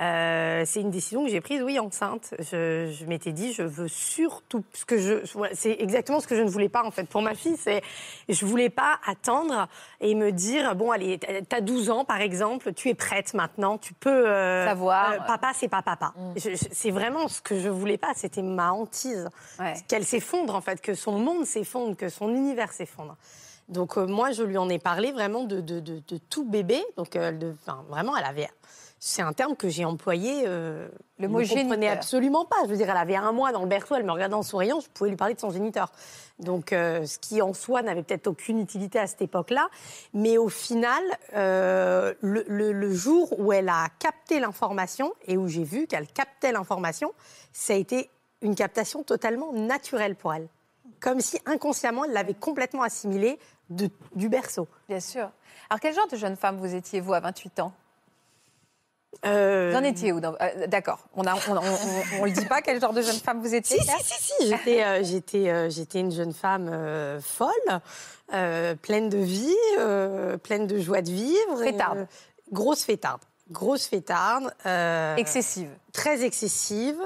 Euh, 0.00 0.62
c'est 0.64 0.80
une 0.80 0.90
décision 0.90 1.22
que 1.24 1.30
j'ai 1.30 1.42
prise, 1.42 1.62
oui, 1.62 1.78
enceinte. 1.78 2.34
Je, 2.38 2.90
je 2.90 3.04
m'étais 3.04 3.32
dit, 3.32 3.52
je 3.52 3.62
veux 3.62 3.88
surtout 3.88 4.64
ce 4.72 4.86
que 4.86 4.96
je. 4.96 5.18
c'est 5.52 5.76
exactement 5.80 6.18
ce 6.20 6.26
que 6.26 6.34
je 6.34 6.40
ne 6.42 6.48
voulais 6.48 6.70
pas 6.70 6.82
en 6.82 6.90
fait 6.90 7.04
pour 7.04 7.20
ma 7.20 7.34
fille. 7.34 7.56
C'est, 7.58 7.82
je 8.28 8.46
voulais 8.46 8.70
pas 8.70 8.98
attendre 9.06 9.68
et 10.00 10.14
me 10.14 10.32
dire, 10.32 10.74
bon, 10.76 10.90
allez, 10.92 11.20
t'as 11.48 11.60
12 11.60 11.90
ans 11.90 12.04
par 12.06 12.20
exemple, 12.22 12.72
tu 12.72 12.88
es 12.88 12.94
prête 12.94 13.34
maintenant, 13.34 13.76
tu 13.76 13.92
peux 13.92 14.28
euh, 14.28 14.66
Savoir. 14.66 15.12
euh, 15.12 15.18
papa, 15.26 15.52
c'est 15.54 15.68
pas 15.68 15.82
papa. 15.82 16.14
Je- 16.36 16.56
c'est 16.72 16.90
vraiment 16.90 17.28
ce 17.28 17.42
que 17.42 17.58
je 17.60 17.68
voulais 17.68 17.98
pas. 17.98 18.12
C'était 18.14 18.42
ma 18.42 18.72
hantise 18.72 19.28
Ouais. 19.60 19.74
qu'elle 19.88 20.04
s'effondre 20.04 20.54
en 20.54 20.62
fait, 20.62 20.80
que 20.80 20.94
son 20.94 21.18
monde 21.18 21.44
s'effondre, 21.44 21.96
que 21.98 22.08
son 22.08 22.30
univers 22.30 22.72
s'effondre. 22.72 23.16
Donc 23.68 23.96
moi, 23.98 24.32
je 24.32 24.42
lui 24.42 24.56
en 24.56 24.68
ai 24.70 24.78
parlé 24.78 25.12
vraiment 25.12 25.44
de, 25.44 25.60
de, 25.60 25.80
de- 25.80 26.02
de 26.08 26.16
tout 26.30 26.44
bébé. 26.44 26.82
Donc 26.96 27.14
enfin, 27.16 27.84
vraiment, 27.90 28.16
elle 28.16 28.24
avait. 28.24 28.48
C'est 29.04 29.22
un 29.22 29.32
terme 29.32 29.56
que 29.56 29.68
j'ai 29.68 29.84
employé. 29.84 30.44
euh, 30.46 30.86
Le 31.18 31.26
mot 31.26 31.40
ne 31.40 31.44
comprenait 31.44 31.66
géniteur. 31.72 31.90
absolument 31.90 32.44
pas. 32.44 32.54
Je 32.62 32.68
veux 32.68 32.76
dire, 32.76 32.88
elle 32.88 32.96
avait 32.96 33.16
un 33.16 33.32
mois 33.32 33.50
dans 33.50 33.62
le 33.62 33.66
berceau, 33.66 33.96
elle 33.96 34.04
me 34.04 34.12
regardait 34.12 34.36
en 34.36 34.44
souriant, 34.44 34.78
je 34.78 34.88
pouvais 34.90 35.10
lui 35.10 35.16
parler 35.16 35.34
de 35.34 35.40
son 35.40 35.50
géniteur. 35.50 35.90
Donc, 36.38 36.72
euh, 36.72 37.04
ce 37.04 37.18
qui 37.18 37.42
en 37.42 37.52
soi 37.52 37.82
n'avait 37.82 38.04
peut-être 38.04 38.28
aucune 38.28 38.60
utilité 38.60 39.00
à 39.00 39.08
cette 39.08 39.20
époque-là. 39.22 39.68
Mais 40.14 40.38
au 40.38 40.48
final, 40.48 41.02
euh, 41.34 42.14
le, 42.20 42.44
le- 42.46 42.70
le 42.70 42.92
jour 42.94 43.36
où 43.40 43.52
elle 43.52 43.68
a 43.70 43.88
capté 43.98 44.38
l'information 44.38 45.12
et 45.26 45.36
où 45.36 45.48
j'ai 45.48 45.64
vu 45.64 45.88
qu'elle 45.88 46.06
captait 46.06 46.52
l'information, 46.52 47.12
ça 47.52 47.72
a 47.72 47.76
été 47.76 48.08
une 48.40 48.54
captation 48.54 49.02
totalement 49.02 49.52
naturelle 49.52 50.14
pour 50.14 50.32
elle. 50.32 50.46
Comme 51.00 51.20
si 51.20 51.40
inconsciemment, 51.46 52.04
elle 52.04 52.12
l'avait 52.12 52.34
complètement 52.34 52.82
assimilée 52.82 53.40
de- 53.68 53.90
du 54.14 54.28
berceau. 54.28 54.68
Bien 54.88 55.00
sûr. 55.00 55.28
Alors, 55.70 55.80
quel 55.80 55.92
genre 55.92 56.06
de 56.06 56.16
jeune 56.16 56.36
femme 56.36 56.58
vous 56.58 56.72
étiez, 56.76 57.00
vous, 57.00 57.14
à 57.14 57.18
28 57.20 57.58
ans? 57.58 57.72
Euh, 59.24 59.70
Vous 59.72 59.78
en 59.78 59.84
étiez 59.84 60.12
où 60.12 60.20
dans- 60.20 60.34
euh, 60.40 60.66
D'accord. 60.66 60.98
On 61.14 61.22
ne 61.22 62.24
le 62.24 62.30
dit 62.32 62.44
pas 62.46 62.60
quel 62.62 62.80
genre 62.80 62.92
de 62.92 63.02
jeune 63.02 63.14
femme 63.16 63.40
vous 63.40 63.54
étiez 63.54 63.78
Si, 63.78 63.86
si, 63.86 64.04
si, 64.04 64.32
si. 64.40 64.48
J'étais, 64.48 64.82
euh, 64.84 65.02
j'étais, 65.04 65.70
j'étais 65.70 66.00
une 66.00 66.10
jeune 66.12 66.32
femme 66.32 66.68
folle, 67.20 67.80
pleine 68.82 69.08
de 69.08 69.18
vie, 69.18 70.38
pleine 70.42 70.66
de 70.66 70.80
joie 70.80 71.02
de 71.02 71.10
vivre. 71.10 71.62
Fêtarde. 71.62 72.06
grosse 72.50 72.84
fêtarde. 72.84 73.20
Grosse 73.50 73.86
fêtarde. 73.86 74.52
Excessive. 75.18 75.68
très 75.92 76.24
excessive. 76.24 76.98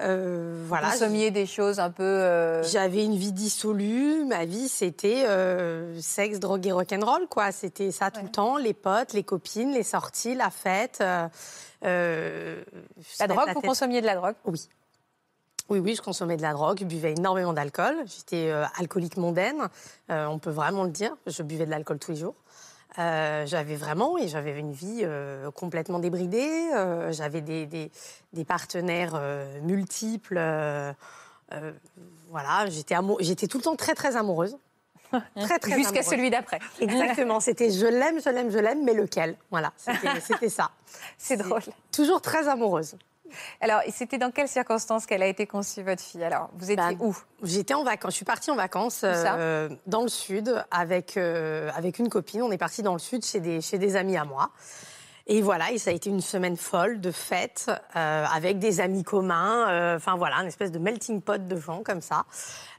Euh, 0.00 0.62
voilà. 0.68 0.90
Consommiez 0.92 1.30
des 1.30 1.46
choses 1.46 1.80
un 1.80 1.90
peu. 1.90 2.02
euh, 2.04 2.62
J'avais 2.62 3.04
une 3.04 3.16
vie 3.16 3.32
dissolue. 3.32 4.24
Ma 4.24 4.44
vie, 4.44 4.68
c'était 4.68 5.24
euh, 5.26 6.00
sexe, 6.00 6.38
drogue 6.38 6.66
et 6.66 6.72
rock'n'roll, 6.72 7.26
quoi. 7.28 7.50
C'était 7.52 7.90
ça 7.90 8.10
tout 8.10 8.18
Ouais. 8.18 8.24
le 8.24 8.30
temps. 8.30 8.56
Les 8.58 8.74
potes, 8.74 9.12
les 9.12 9.24
copines, 9.24 9.72
les 9.72 9.82
sorties, 9.82 10.34
la 10.34 10.50
fête. 10.50 11.02
euh, 11.84 12.62
La 13.20 13.26
drogue, 13.26 13.46
la 13.46 13.52
vous 13.54 13.60
consommiez 13.60 14.00
de 14.00 14.06
la 14.06 14.14
drogue? 14.16 14.34
Oui. 14.44 14.68
Oui, 15.70 15.80
oui, 15.80 15.94
je 15.94 16.00
consommais 16.00 16.38
de 16.38 16.42
la 16.42 16.54
drogue, 16.54 16.78
je 16.80 16.84
buvais 16.86 17.12
énormément 17.12 17.52
d'alcool. 17.52 17.94
J'étais 18.06 18.50
alcoolique 18.78 19.18
mondaine, 19.18 19.68
on 20.08 20.38
peut 20.38 20.48
vraiment 20.50 20.84
le 20.84 20.90
dire. 20.90 21.14
Je 21.26 21.42
buvais 21.42 21.66
de 21.66 21.70
l'alcool 21.70 21.98
tous 21.98 22.12
les 22.12 22.16
jours. 22.16 22.34
Euh, 22.98 23.46
j'avais 23.46 23.76
vraiment, 23.76 24.12
oui, 24.12 24.28
j'avais 24.28 24.58
une 24.58 24.72
vie 24.72 25.00
euh, 25.02 25.50
complètement 25.50 25.98
débridée. 25.98 26.70
euh, 26.74 27.12
j'avais 27.12 27.40
des, 27.40 27.66
des, 27.66 27.90
des 28.32 28.44
partenaires 28.44 29.20
multiples. 29.62 30.40
voilà, 32.30 32.66
j'étais 32.68 33.46
tout 33.46 33.58
le 33.58 33.64
temps 33.64 33.76
très, 33.76 33.94
très 33.94 34.16
amoureuse. 34.16 34.58
Très, 35.40 35.58
très 35.58 35.74
Jusqu'à 35.78 36.02
celui 36.02 36.28
d'après. 36.28 36.58
Exactement, 36.80 37.40
c'était 37.40 37.70
je 37.70 37.86
l'aime, 37.86 38.20
je 38.22 38.28
l'aime, 38.28 38.50
je 38.50 38.58
l'aime, 38.58 38.84
mais 38.84 38.92
lequel? 38.92 39.36
Voilà, 39.50 39.72
c'était 40.20 40.50
ça. 40.50 40.70
C'est 41.16 41.38
drôle. 41.38 41.62
Toujours 41.90 42.20
très 42.20 42.46
amoureuse. 42.46 42.94
Alors, 43.60 43.80
c'était 43.92 44.18
dans 44.18 44.30
quelles 44.30 44.48
circonstances 44.48 45.06
qu'elle 45.06 45.22
a 45.22 45.26
été 45.26 45.46
conçue, 45.46 45.82
votre 45.82 46.02
fille? 46.02 46.24
Alors, 46.24 46.50
vous 46.54 46.70
étiez 46.70 46.94
Bah, 46.96 47.04
où? 47.04 47.16
J'étais 47.42 47.74
en 47.74 47.84
vacances. 47.84 48.12
Je 48.12 48.16
suis 48.16 48.24
partie 48.24 48.50
en 48.50 48.56
vacances 48.56 49.00
euh, 49.04 49.68
dans 49.86 50.02
le 50.02 50.08
sud 50.08 50.64
avec, 50.70 51.16
euh, 51.16 51.70
avec 51.74 51.98
une 51.98 52.08
copine. 52.08 52.42
On 52.42 52.50
est 52.50 52.58
parti 52.58 52.82
dans 52.82 52.92
le 52.94 52.98
sud 52.98 53.24
chez 53.24 53.40
des, 53.40 53.60
chez 53.60 53.78
des 53.78 53.96
amis 53.96 54.16
à 54.16 54.24
moi. 54.24 54.50
Et 55.30 55.42
voilà, 55.42 55.70
et 55.72 55.76
ça 55.76 55.90
a 55.90 55.92
été 55.92 56.08
une 56.08 56.22
semaine 56.22 56.56
folle 56.56 57.02
de 57.02 57.10
fêtes 57.10 57.70
euh, 57.96 58.24
avec 58.34 58.58
des 58.58 58.80
amis 58.80 59.04
communs. 59.04 59.94
Enfin 59.96 60.16
voilà, 60.16 60.36
une 60.36 60.46
espèce 60.46 60.72
de 60.72 60.78
melting 60.78 61.20
pot 61.20 61.46
de 61.46 61.60
gens 61.60 61.82
comme 61.82 62.00
ça. 62.00 62.24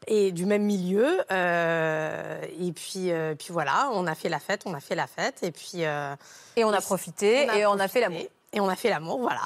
Et 0.08 0.32
du 0.32 0.47
même 0.47 0.64
milieu. 0.64 1.22
euh, 1.32 2.41
et 2.60 2.72
puis, 2.72 3.12
euh, 3.12 3.36
puis 3.36 3.50
voilà, 3.52 3.89
on 3.93 4.08
a 4.08 4.16
fait 4.16 4.30
la 4.30 4.39
fête, 4.39 4.64
on 4.66 4.74
a 4.74 4.80
fait 4.80 4.95
la 4.95 5.06
fête. 5.06 5.43
Et 5.43 5.52
puis. 5.52 5.86
euh, 5.86 6.16
Et 6.56 6.64
on 6.64 6.72
a 6.74 6.80
Et 6.80 6.82
profité 6.82 7.47
et 7.56 7.68
on 7.68 7.78
a 7.78 7.88
fait 7.88 8.02
l'amour. 8.02 8.24
Et 8.52 8.60
on 8.60 8.68
a 8.68 8.76
fait 8.76 8.89
l'amour, 8.89 9.20
voilà. 9.20 9.41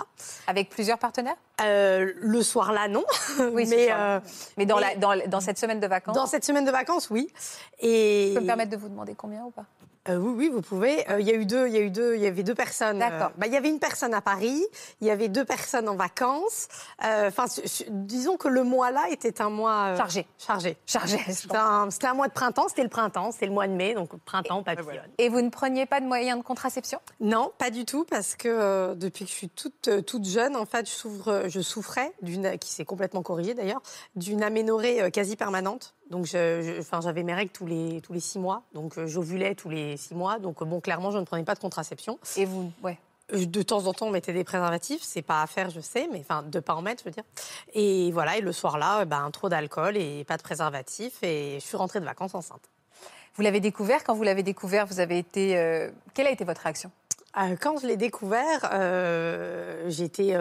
Avec 0.47 0.69
plusieurs 0.69 0.97
partenaires? 0.97 1.35
Euh, 1.61 2.13
le 2.15 2.41
soir-là, 2.41 2.87
non. 2.87 3.03
Oui, 3.51 3.65
mais 3.69 3.89
euh, 3.91 4.19
Mais 4.57 4.65
dans, 4.65 4.79
la, 4.79 4.95
dans, 4.95 5.13
dans 5.27 5.41
cette 5.41 5.57
semaine 5.57 5.79
de 5.81 5.87
vacances? 5.87 6.15
Dans 6.15 6.25
cette 6.25 6.45
semaine 6.45 6.63
de 6.65 6.71
vacances, 6.71 7.09
oui. 7.09 7.29
Et 7.79 8.29
Je 8.29 8.35
peux 8.35 8.41
me 8.41 8.47
permettre 8.47 8.71
de 8.71 8.77
vous 8.77 8.87
demander 8.89 9.13
combien 9.15 9.43
ou 9.43 9.51
pas? 9.51 9.65
Euh, 10.09 10.17
oui, 10.17 10.33
oui, 10.35 10.49
vous 10.49 10.61
pouvez. 10.61 11.09
Euh, 11.09 11.21
Il 11.21 11.27
y 11.27 11.31
a 11.31 11.35
eu 11.35 11.45
deux, 11.45 11.67
il 11.67 11.73
y 11.73 11.77
a 11.77 11.81
eu 11.81 11.89
deux, 11.89 12.15
il 12.15 12.21
y 12.21 12.27
avait 12.27 12.43
deux 12.43 12.55
personnes. 12.55 12.99
D'accord. 12.99 13.27
euh, 13.27 13.37
bah, 13.37 13.47
il 13.47 13.53
y 13.53 13.57
avait 13.57 13.69
une 13.69 13.79
personne 13.79 14.13
à 14.13 14.21
Paris, 14.21 14.61
il 14.99 15.07
y 15.07 15.11
avait 15.11 15.29
deux 15.29 15.45
personnes 15.45 15.87
en 15.87 15.95
vacances. 15.95 16.67
Enfin, 17.01 17.45
disons 17.89 18.35
que 18.37 18.49
le 18.49 18.63
mois-là 18.63 19.05
était 19.11 19.41
un 19.41 19.49
mois 19.49 19.95
Chargé. 19.95 20.27
Chargé. 20.37 20.77
Chargé. 20.85 21.17
C'était 21.29 21.55
un, 21.55 22.13
mois 22.13 22.27
de 22.27 22.33
printemps, 22.33 22.67
c'était 22.67 22.83
le 22.83 22.89
printemps, 22.89 23.31
c'était 23.31 23.45
le 23.45 23.53
mois 23.53 23.67
de 23.67 23.73
mai, 23.73 23.93
donc 23.93 24.15
printemps, 24.25 24.63
papillon. 24.63 25.01
Et 25.17 25.29
vous 25.29 25.41
ne 25.41 25.49
preniez 25.49 25.85
pas 25.85 26.01
de 26.01 26.05
moyens 26.05 26.37
de 26.37 26.43
contraception? 26.43 26.99
Non, 27.19 27.51
pas 27.57 27.69
du 27.69 27.85
tout, 27.85 28.05
parce 28.05 28.35
que 28.35 28.93
depuis 28.95 29.25
que 29.25 29.31
je 29.31 29.35
suis 29.35 29.49
toute, 29.49 30.05
toute 30.05 30.25
jeune, 30.25 30.55
en 30.55 30.65
fait, 30.65 30.85
je, 30.85 30.91
souffre, 30.93 31.43
je 31.47 31.61
souffrais, 31.61 32.11
d'une, 32.21 32.57
qui 32.57 32.71
s'est 32.71 32.85
complètement 32.85 33.21
corrigée 33.21 33.53
d'ailleurs, 33.53 33.81
d'une 34.15 34.43
aménorrhée 34.43 35.09
quasi 35.11 35.35
permanente. 35.35 35.95
Donc, 36.09 36.25
je- 36.25 36.61
je- 36.61 36.79
enfin, 36.79 37.01
j'avais 37.01 37.23
mes 37.23 37.33
règles 37.33 37.51
tous 37.51 37.65
les, 37.65 37.99
tous 38.01 38.13
les 38.13 38.19
six 38.19 38.37
mois, 38.39 38.63
donc 38.73 38.97
euh, 38.97 39.07
j'ovulais 39.07 39.55
tous 39.55 39.69
les 39.69 39.97
six 39.97 40.13
mois. 40.15 40.37
Donc, 40.39 40.61
euh, 40.61 40.65
bon, 40.65 40.79
clairement, 40.79 41.11
je 41.11 41.17
ne 41.17 41.23
prenais 41.23 41.43
pas 41.43 41.55
de 41.55 41.59
contraception. 41.59 42.19
Et 42.37 42.45
vous, 42.45 42.71
ouais. 42.83 42.99
Euh, 43.33 43.45
De 43.45 43.61
temps 43.61 43.87
en 43.87 43.93
temps, 43.93 44.07
on 44.07 44.11
mettait 44.11 44.33
des 44.33 44.43
préservatifs, 44.43 45.01
c'est 45.01 45.21
pas 45.21 45.41
à 45.41 45.47
faire, 45.47 45.69
je 45.69 45.79
sais, 45.79 46.07
mais 46.11 46.19
enfin, 46.19 46.43
de 46.43 46.59
pas 46.59 46.75
en 46.75 46.81
mettre, 46.81 47.01
je 47.03 47.09
veux 47.09 47.13
dire. 47.13 47.23
Et 47.73 48.11
voilà, 48.11 48.37
et 48.37 48.41
le 48.41 48.51
soir-là, 48.51 49.05
ben, 49.05 49.31
trop 49.31 49.47
d'alcool 49.49 49.95
et 49.97 50.23
pas 50.25 50.37
de 50.37 50.43
préservatif, 50.43 51.23
et 51.23 51.55
je 51.59 51.65
suis 51.65 51.77
rentrée 51.77 51.99
de 52.01 52.05
vacances 52.05 52.35
enceinte. 52.35 52.69
Vous 53.35 53.41
l'avez 53.41 53.61
découvert? 53.61 54.03
Quand 54.03 54.13
vous 54.13 54.23
l'avez 54.23 54.43
découvert, 54.43 54.85
vous 54.85 54.99
avez 54.99 55.17
été. 55.17 55.57
euh, 55.57 55.89
Quelle 56.13 56.27
a 56.27 56.31
été 56.31 56.43
votre 56.43 56.61
réaction? 56.61 56.91
Quand 57.61 57.79
je 57.81 57.87
l'ai 57.87 57.97
découvert, 57.97 58.69
j'étais 59.87 60.35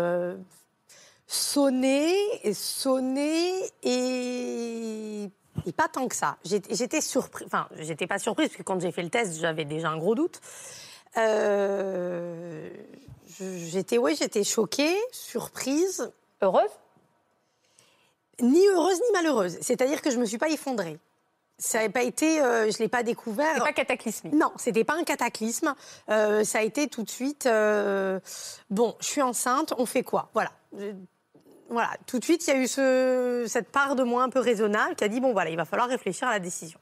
sonnée, 1.27 2.15
sonnée 2.53 3.53
et, 3.83 5.31
et 5.67 5.73
pas 5.73 5.89
tant 5.89 6.09
que 6.09 6.17
ça. 6.17 6.37
J'étais 6.45 7.01
surprise, 7.01 7.47
enfin, 7.47 7.69
j'étais 7.79 8.07
pas 8.07 8.19
surprise 8.19 8.49
parce 8.49 8.59
que 8.59 8.63
quand 8.63 8.81
j'ai 8.81 8.93
fait 8.93 9.03
le 9.03 9.11
test, 9.11 9.39
j'avais 9.39 9.65
déjà 9.65 9.91
un 9.91 9.99
gros 9.99 10.15
doute. 10.15 10.41
Euh, 11.17 12.71
j'étais, 13.39 13.99
oui, 13.99 14.17
j'étais 14.19 14.45
choquée, 14.45 14.97
surprise, 15.13 16.13
Heureuse? 16.43 16.71
Ni 18.41 18.67
heureuse 18.67 18.99
ni 18.99 19.13
malheureuse. 19.13 19.59
C'est-à-dire 19.61 20.03
que 20.03 20.11
je 20.11 20.19
me 20.19 20.25
suis 20.25 20.39
pas 20.39 20.49
effondrée. 20.49 20.99
Ça 21.59 21.81
n'a 21.81 21.89
pas 21.91 22.03
été, 22.03 22.43
euh, 22.43 22.69
je 22.71 22.79
l'ai 22.79 22.89
pas 22.89 23.05
découvert. 23.05 23.55
C'est 23.55 23.61
pas 23.61 23.73
cataclysmique. 23.73 24.33
Non, 24.33 24.51
c'était 24.57 24.83
pas 24.83 24.95
un 24.95 25.05
cataclysme. 25.05 25.75
Euh, 26.09 26.43
ça 26.43 26.59
a 26.59 26.63
été 26.63 26.89
tout 26.89 27.05
de 27.05 27.11
suite. 27.11 27.47
euh, 27.47 28.19
bon, 28.71 28.97
je 28.99 29.07
suis 29.07 29.23
enceinte. 29.23 29.73
On 29.79 29.87
fait 29.87 30.03
quoi? 30.03 30.31
Voilà. 30.35 30.51
Voilà. 31.73 31.91
Tout 32.07 32.19
de 32.19 32.25
suite, 32.25 32.47
il 32.47 32.51
y 32.51 32.57
a 32.57 32.61
eu 32.61 32.67
ce- 32.69 33.45
cette 33.49 33.71
part 33.73 33.97
de 33.97 34.03
moi 34.03 34.23
un 34.23 34.29
peu 34.29 34.39
raisonnable 34.41 34.95
qui 34.95 35.05
a 35.05 35.09
dit 35.09 35.21
bon 35.21 35.33
voilà, 35.33 35.51
il 35.51 35.57
va 35.57 35.65
falloir 35.65 35.89
réfléchir 35.89 36.29
à 36.29 36.33
la 36.33 36.39
décision. 36.39 36.79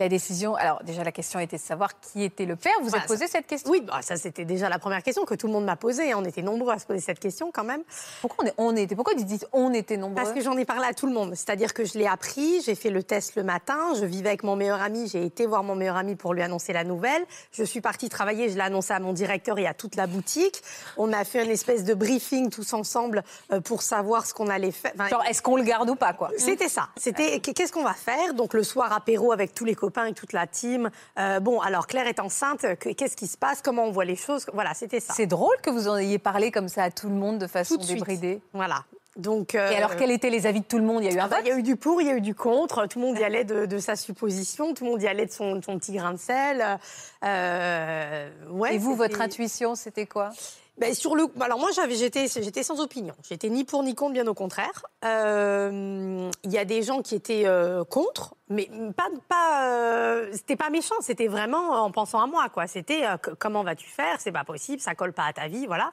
La 0.00 0.08
décision. 0.08 0.54
Alors, 0.56 0.82
déjà, 0.84 1.04
la 1.04 1.12
question 1.12 1.38
était 1.38 1.56
de 1.56 1.62
savoir 1.62 1.98
qui 2.00 2.22
était 2.24 2.44
le 2.46 2.56
père. 2.56 2.72
Vous 2.82 2.88
Voilà, 2.88 3.04
avez 3.04 3.08
posé 3.14 3.26
cette 3.28 3.46
question? 3.46 3.70
Oui, 3.70 3.80
bah, 3.82 4.00
ça 4.02 4.16
c'était 4.16 4.44
déjà 4.44 4.68
la 4.68 4.78
première 4.78 5.02
question 5.02 5.24
que 5.24 5.34
tout 5.34 5.46
le 5.46 5.52
monde 5.52 5.64
m'a 5.64 5.76
posée. 5.76 6.14
On 6.14 6.24
était 6.24 6.42
nombreux 6.42 6.72
à 6.72 6.78
se 6.78 6.86
poser 6.86 7.00
cette 7.00 7.18
question 7.20 7.50
quand 7.52 7.64
même. 7.64 7.82
Pourquoi 8.20 8.44
on, 8.44 8.48
est- 8.48 8.54
on 8.58 8.76
était 8.76 8.94
Pourquoi 8.96 9.14
vous 9.16 9.24
dites 9.24 9.46
on 9.52 9.72
était 9.72 9.96
nombreux? 9.96 10.16
Parce 10.16 10.32
que 10.32 10.40
j'en 10.40 10.56
ai 10.56 10.64
parlé 10.64 10.86
à 10.86 10.94
tout 10.94 11.06
le 11.06 11.12
monde. 11.12 11.34
C'est-à-dire 11.34 11.74
que 11.74 11.84
je 11.84 11.98
l'ai 11.98 12.06
appris, 12.06 12.62
j'ai 12.62 12.74
fait 12.74 12.90
le 12.90 13.02
test 13.02 13.36
le 13.36 13.42
matin, 13.42 13.94
je 13.98 14.04
vivais 14.04 14.30
avec 14.30 14.42
mon 14.42 14.56
meilleur 14.56 14.80
ami, 14.82 15.08
j'ai 15.08 15.24
été 15.24 15.46
voir 15.46 15.62
mon 15.62 15.74
meilleur 15.74 15.96
ami 15.96 16.16
pour 16.16 16.34
lui 16.34 16.42
annoncer 16.42 16.72
la 16.72 16.84
nouvelle. 16.84 17.24
Je 17.52 17.62
suis 17.62 17.80
partie 17.80 18.08
travailler, 18.08 18.48
je 18.48 18.54
l'ai 18.56 18.60
annoncé 18.62 18.92
à 18.92 18.98
mon 19.00 19.12
directeur 19.12 19.58
et 19.58 19.66
à 19.66 19.74
toute 19.74 19.94
la 19.96 20.06
boutique. 20.06 20.62
On 20.96 21.12
a 21.12 21.24
fait 21.24 21.44
une 21.44 21.50
espèce 21.50 21.84
de 21.84 21.94
briefing 21.94 22.50
tous 22.50 22.72
ensemble 22.72 23.22
euh, 23.52 23.60
pour 23.60 23.82
savoir 23.82 24.26
ce 24.26 24.34
qu'on 24.34 24.48
allait 24.48 24.72
faire. 24.72 24.92
Enfin, 24.94 25.08
Genre, 25.08 25.24
est-ce 25.28 25.42
qu'on 25.42 25.56
le 25.56 25.62
garde 25.62 25.88
ou 25.90 25.94
pas, 25.96 26.12
quoi? 26.12 26.30
C'était 26.38 26.68
ça. 26.68 26.88
C'était 26.96 27.40
qu'est-ce 27.40 27.72
qu'on 27.72 27.84
va 27.84 27.94
faire? 27.94 28.34
Donc 28.34 28.54
le 28.54 28.62
soir 28.62 28.92
apéro 28.92 29.32
avec 29.32 29.54
tous 29.54 29.64
les 29.64 29.74
copains 29.82 30.06
et 30.06 30.12
toute 30.12 30.32
la 30.32 30.46
team. 30.46 30.90
Euh, 31.18 31.40
bon, 31.40 31.60
alors 31.60 31.86
Claire 31.88 32.06
est 32.06 32.20
enceinte. 32.20 32.60
que- 32.78 32.90
Qu'est-ce 32.90 33.16
qui 33.16 33.26
se 33.26 33.36
passe? 33.36 33.62
Comment 33.62 33.84
on 33.84 33.90
voit 33.90 34.04
les 34.04 34.16
choses? 34.16 34.46
Voilà, 34.54 34.74
c'était 34.74 35.00
ça. 35.00 35.12
C'est 35.16 35.26
drôle 35.26 35.56
que 35.60 35.70
vous 35.70 35.88
en 35.88 35.96
ayez 35.96 36.18
parlé 36.20 36.50
comme 36.52 36.68
ça 36.68 36.84
à 36.84 36.90
tout 36.90 37.08
le 37.08 37.14
monde 37.16 37.38
de 37.38 37.46
façon 37.48 37.74
Tout 37.74 37.80
de 37.80 37.84
suite. 37.86 37.98
débridée. 37.98 38.40
Voilà. 38.52 38.84
Donc. 39.16 39.54
Et 39.54 39.58
euh, 39.58 39.76
alors, 39.76 39.96
quels 39.96 40.10
étaient 40.12 40.30
les 40.30 40.46
avis 40.46 40.60
de 40.60 40.64
tout 40.66 40.78
le 40.78 40.84
monde? 40.84 41.02
Il 41.02 41.10
y 41.10 41.12
a 41.12 41.16
eu 41.16 41.18
un 41.20 41.24
Ah 41.24 41.28
bah, 41.28 41.36
vote? 41.38 41.46
Il 41.46 41.48
y 41.50 41.52
a 41.52 41.58
eu 41.58 41.62
du 41.62 41.76
pour, 41.76 42.00
il 42.00 42.06
y 42.06 42.10
a 42.10 42.14
eu 42.14 42.20
du 42.22 42.34
contre. 42.34 42.86
Tout 42.86 42.98
le 43.00 43.06
monde 43.06 43.18
y 43.18 43.24
allait 43.24 43.44
de, 43.44 43.66
de 43.66 43.78
sa 43.78 43.96
supposition, 43.96 44.72
tout 44.72 44.84
le 44.84 44.90
monde 44.92 45.02
y 45.02 45.06
allait 45.08 45.26
de 45.26 45.32
son, 45.32 45.56
de 45.56 45.64
son 45.64 45.76
petit 45.78 45.92
grain 45.92 46.12
de 46.12 46.18
sel. 46.18 46.78
Euh, 47.24 48.30
ouais, 48.50 48.76
Et 48.76 48.78
vous, 48.78 48.94
votre 48.94 49.20
intuition, 49.20 49.74
c'était 49.74 50.06
quoi? 50.06 50.30
Ben, 50.78 50.94
sur 50.94 51.14
le, 51.14 51.26
alors 51.40 51.58
moi, 51.58 51.70
j'avais, 51.74 51.94
j'étais, 51.94 52.26
j'étais 52.28 52.62
sans 52.62 52.80
opinion. 52.80 53.14
J'étais 53.28 53.50
ni 53.50 53.64
pour 53.64 53.82
ni 53.82 53.94
contre, 53.94 54.14
bien 54.14 54.26
au 54.26 54.34
contraire. 54.34 54.86
Euh, 55.04 56.30
Il 56.44 56.50
y 56.50 56.56
a 56.56 56.64
des 56.64 56.82
gens 56.82 57.02
qui 57.02 57.14
étaient 57.14 57.46
euh, 57.46 57.84
contre, 57.84 58.34
mais 58.48 58.70
pas, 58.96 59.08
pas, 59.28 59.68
euh, 59.68 60.30
c'était 60.32 60.56
pas 60.56 60.70
méchant. 60.70 60.94
C'était 61.00 61.28
vraiment 61.28 61.84
en 61.84 61.90
pensant 61.90 62.20
à 62.20 62.26
moi, 62.26 62.48
quoi. 62.48 62.66
C'était 62.66 63.04
comment 63.38 63.62
vas-tu 63.62 63.86
faire? 63.86 64.16
C'est 64.18 64.32
pas 64.32 64.44
possible, 64.44 64.80
ça 64.80 64.94
colle 64.94 65.12
pas 65.12 65.24
à 65.24 65.32
ta 65.34 65.46
vie, 65.46 65.66
voilà. 65.66 65.92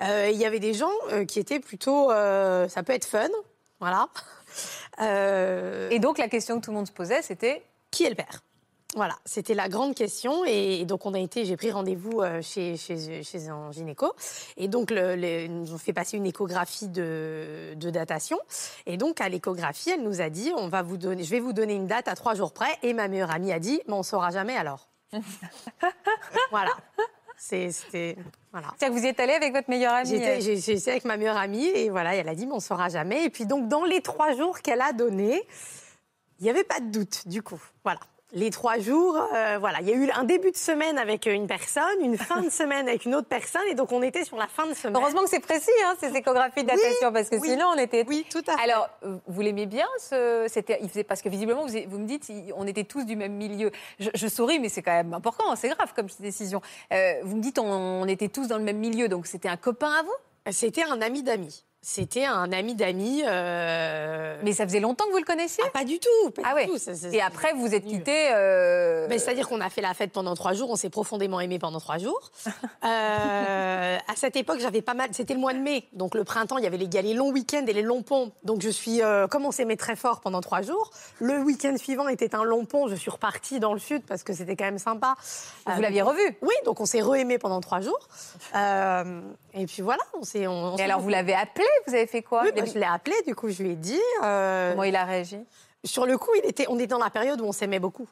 Il 0.00 0.36
y 0.36 0.46
avait 0.46 0.58
des 0.58 0.74
gens 0.74 0.92
qui 1.28 1.38
étaient 1.38 1.60
plutôt, 1.60 2.08
ça 2.08 2.82
peut 2.84 2.94
être 2.94 3.04
fun, 3.04 3.28
voilà. 3.78 4.08
Et 5.90 5.98
donc, 5.98 6.18
la 6.18 6.28
question 6.28 6.60
que 6.60 6.64
tout 6.64 6.70
le 6.70 6.76
monde 6.78 6.86
se 6.86 6.92
posait, 6.92 7.22
c'était 7.22 7.62
qui 7.90 8.04
est 8.04 8.10
le 8.10 8.16
père? 8.16 8.42
Voilà, 8.94 9.16
c'était 9.24 9.54
la 9.54 9.68
grande 9.68 9.94
question. 9.94 10.44
Et, 10.44 10.84
donc, 10.84 11.04
on 11.04 11.14
a 11.14 11.18
été, 11.18 11.44
j'ai 11.44 11.56
pris 11.56 11.70
rendez-vous 11.72 12.20
euh, 12.20 12.40
chez, 12.42 12.76
chez, 12.76 13.22
chez 13.22 13.48
un 13.48 13.72
gynéco. 13.72 14.12
Et 14.56 14.68
donc, 14.68 14.90
le- 14.90 15.46
nous 15.48 15.72
ont 15.74 15.78
fait 15.78 15.92
passer 15.92 16.16
une 16.16 16.26
échographie 16.26 16.88
de, 16.88 17.74
de 17.74 17.90
datation. 17.90 18.38
Et 18.86 18.96
donc, 18.96 19.20
à 19.20 19.28
l'échographie, 19.28 19.90
elle 19.90 20.02
nous 20.02 20.20
a 20.20 20.30
dit 20.30 20.52
on 20.56 20.68
va 20.68 20.82
vous 20.82 20.96
donner, 20.96 21.24
je 21.24 21.30
vais 21.30 21.40
vous 21.40 21.52
donner 21.52 21.74
une 21.74 21.86
date 21.86 22.08
à 22.08 22.14
trois 22.14 22.34
jours 22.34 22.52
près. 22.52 22.78
Et 22.82 22.94
ma 22.94 23.08
meilleure 23.08 23.30
amie 23.30 23.52
a 23.52 23.58
dit 23.58 23.80
mais 23.88 23.94
on 23.94 24.02
saura 24.02 24.30
jamais 24.30 24.56
alors. 24.56 24.88
voilà. 26.50 26.70
C'était. 27.36 28.16
Voilà. 28.52 28.68
C'est-à-dire 28.78 28.94
que 28.94 29.00
vous 29.00 29.06
y 29.06 29.08
êtes 29.08 29.20
allé 29.20 29.32
avec 29.32 29.52
votre 29.52 29.68
meilleure 29.68 29.92
amie 29.92 30.08
J'étais 30.08 30.88
euh, 30.88 30.90
avec 30.92 31.04
ma 31.04 31.16
meilleure 31.16 31.36
amie 31.36 31.66
et 31.66 31.90
voilà, 31.90 32.14
elle 32.14 32.28
a 32.28 32.34
dit, 32.34 32.46
mais 32.46 32.52
on 32.52 32.56
ne 32.56 32.60
saura 32.60 32.88
jamais. 32.88 33.24
Et 33.24 33.30
puis 33.30 33.46
donc, 33.46 33.68
dans 33.68 33.84
les 33.84 34.00
trois 34.00 34.34
jours 34.36 34.60
qu'elle 34.60 34.80
a 34.80 34.92
donnés, 34.92 35.42
il 36.38 36.44
n'y 36.44 36.50
avait 36.50 36.64
pas 36.64 36.80
de 36.80 36.86
doute, 36.86 37.26
du 37.26 37.42
coup. 37.42 37.60
Voilà. 37.82 38.00
Les 38.36 38.50
trois 38.50 38.80
jours, 38.80 39.16
euh, 39.16 39.58
voilà, 39.60 39.78
il 39.80 39.88
y 39.88 39.92
a 39.92 39.94
eu 39.94 40.10
un 40.10 40.24
début 40.24 40.50
de 40.50 40.56
semaine 40.56 40.98
avec 40.98 41.26
une 41.26 41.46
personne, 41.46 42.00
une 42.00 42.18
fin 42.18 42.42
de 42.42 42.50
semaine 42.50 42.88
avec 42.88 43.04
une 43.04 43.14
autre 43.14 43.28
personne, 43.28 43.62
et 43.70 43.74
donc 43.74 43.92
on 43.92 44.02
était 44.02 44.24
sur 44.24 44.36
la 44.36 44.48
fin 44.48 44.66
de 44.66 44.74
semaine. 44.74 45.00
Heureusement 45.00 45.22
que 45.22 45.30
c'est 45.30 45.38
précis, 45.38 45.70
hein, 45.86 45.94
ces 46.00 46.16
échographies 46.16 46.64
de 46.64 46.68
datation, 46.68 47.12
parce 47.12 47.30
que 47.30 47.36
oui. 47.36 47.50
sinon 47.50 47.66
on 47.74 47.78
était. 47.78 48.04
Oui, 48.08 48.26
tout 48.28 48.42
à 48.48 48.56
fait. 48.56 48.62
Alors, 48.64 48.88
euh, 49.04 49.18
vous 49.28 49.40
l'aimez 49.40 49.66
bien 49.66 49.86
ce... 49.98 50.46
C'était, 50.48 50.80
parce 51.04 51.22
que 51.22 51.28
visiblement 51.28 51.64
vous, 51.64 51.72
vous 51.86 51.98
me 51.98 52.06
dites, 52.06 52.30
on 52.56 52.66
était 52.66 52.84
tous 52.84 53.04
du 53.04 53.14
même 53.14 53.34
milieu. 53.34 53.70
Je, 54.00 54.10
je 54.12 54.26
souris, 54.26 54.58
mais 54.58 54.68
c'est 54.68 54.82
quand 54.82 54.90
même 54.90 55.14
important, 55.14 55.54
c'est 55.54 55.68
grave 55.68 55.92
comme 55.94 56.08
décision. 56.18 56.60
Euh, 56.92 57.20
vous 57.22 57.36
me 57.36 57.40
dites, 57.40 57.60
on, 57.60 57.64
on 58.02 58.06
était 58.08 58.28
tous 58.28 58.48
dans 58.48 58.58
le 58.58 58.64
même 58.64 58.78
milieu, 58.78 59.06
donc 59.06 59.28
c'était 59.28 59.48
un 59.48 59.56
copain 59.56 59.92
à 59.92 60.02
vous? 60.02 60.50
C'était 60.50 60.82
un 60.82 61.00
ami 61.00 61.22
d'amis. 61.22 61.64
C'était 61.86 62.24
un 62.24 62.50
ami 62.50 62.74
d'amis. 62.74 63.22
euh, 63.26 64.38
Mais 64.42 64.52
ça 64.54 64.64
faisait 64.64 64.80
longtemps 64.80 65.04
que 65.04 65.10
vous 65.12 65.18
le 65.18 65.24
connaissiez? 65.24 65.62
ah, 65.66 65.70
pas 65.70 65.84
du 65.84 65.98
tout. 66.00 66.30
Pas 66.30 66.40
Ah 66.46 66.54
ouais. 66.54 66.66
tout. 66.66 66.78
Ça, 66.78 66.94
ça, 66.94 67.08
Et 67.12 67.20
après, 67.20 67.52
vous 67.52 67.74
êtes 67.74 67.84
quittés. 67.84 68.30
euh, 68.32 69.06
C'est-à-dire 69.10 69.46
qu'on 69.46 69.60
a 69.60 69.68
fait 69.68 69.82
la 69.82 69.92
fête 69.92 70.10
pendant 70.10 70.34
trois 70.34 70.54
jours, 70.54 70.70
on 70.70 70.76
s'est 70.76 70.88
profondément 70.88 71.40
aimé 71.40 71.58
pendant 71.58 71.80
trois 71.80 71.98
jours. 71.98 72.30
Euh, 72.84 73.96
à 73.96 74.16
cette 74.16 74.36
époque, 74.36 74.58
j'avais 74.60 74.82
pas 74.82 74.92
mal. 74.92 75.08
C'était 75.12 75.32
le 75.32 75.40
mois 75.40 75.54
de 75.54 75.58
mai, 75.58 75.88
donc 75.94 76.14
le 76.14 76.22
printemps, 76.24 76.58
il 76.58 76.64
y 76.64 76.66
avait 76.66 76.76
les, 76.76 76.86
les 76.86 77.14
longs 77.14 77.30
week-ends 77.32 77.64
et 77.66 77.72
les 77.72 77.80
longs 77.82 78.02
ponts. 78.02 78.30
Donc 78.42 78.60
je 78.60 78.68
suis, 78.68 79.02
euh, 79.02 79.26
comme 79.26 79.46
on 79.46 79.50
s'aimait 79.52 79.76
très 79.76 79.96
fort 79.96 80.20
pendant 80.20 80.40
trois 80.42 80.60
jours, 80.60 80.90
le 81.18 81.38
week-end 81.38 81.74
suivant 81.78 82.08
était 82.08 82.34
un 82.34 82.44
long 82.44 82.66
pont. 82.66 82.86
Je 82.88 82.94
suis 82.94 83.10
repartie 83.10 83.58
dans 83.58 83.72
le 83.72 83.78
sud 83.78 84.02
parce 84.06 84.22
que 84.22 84.34
c'était 84.34 84.54
quand 84.54 84.64
même 84.66 84.78
sympa. 84.78 85.14
vous 85.66 85.80
l'aviez 85.80 86.02
revu? 86.02 86.36
Oui, 86.42 86.54
donc 86.66 86.80
on 86.80 86.86
s'est 86.86 87.00
re-aimé 87.00 87.38
pendant 87.38 87.60
trois 87.62 87.80
jours. 87.80 88.06
Et 89.54 89.66
puis 89.66 89.82
voilà, 89.82 90.02
on 90.18 90.22
s'est. 90.24 90.40
Et 90.78 90.82
alors, 90.82 91.00
vous 91.00 91.08
l'avez 91.08 91.34
appelé 91.34 91.64
Vous 91.86 91.94
avez 91.94 92.06
fait 92.06 92.22
quoi 92.22 92.42
Oui, 92.44 92.50
bah, 92.54 92.64
je 92.64 92.74
l'ai 92.78 92.84
appelé, 92.84 93.14
du 93.26 93.34
coup, 93.34 93.48
je 93.50 93.62
lui 93.62 93.70
ai 93.72 93.76
dit. 93.76 94.00
euh, 94.22 94.70
Comment 94.72 94.84
il 94.84 94.96
a 94.96 95.04
réagi? 95.04 95.38
sur 95.84 96.06
le 96.06 96.16
coup, 96.16 96.30
il 96.42 96.48
était, 96.48 96.64
on 96.68 96.76
était 96.76 96.86
dans 96.86 96.98
la 96.98 97.10
période 97.10 97.40
où 97.42 97.44
on 97.44 97.52
s'aimait 97.52 97.78
beaucoup. 97.80 98.08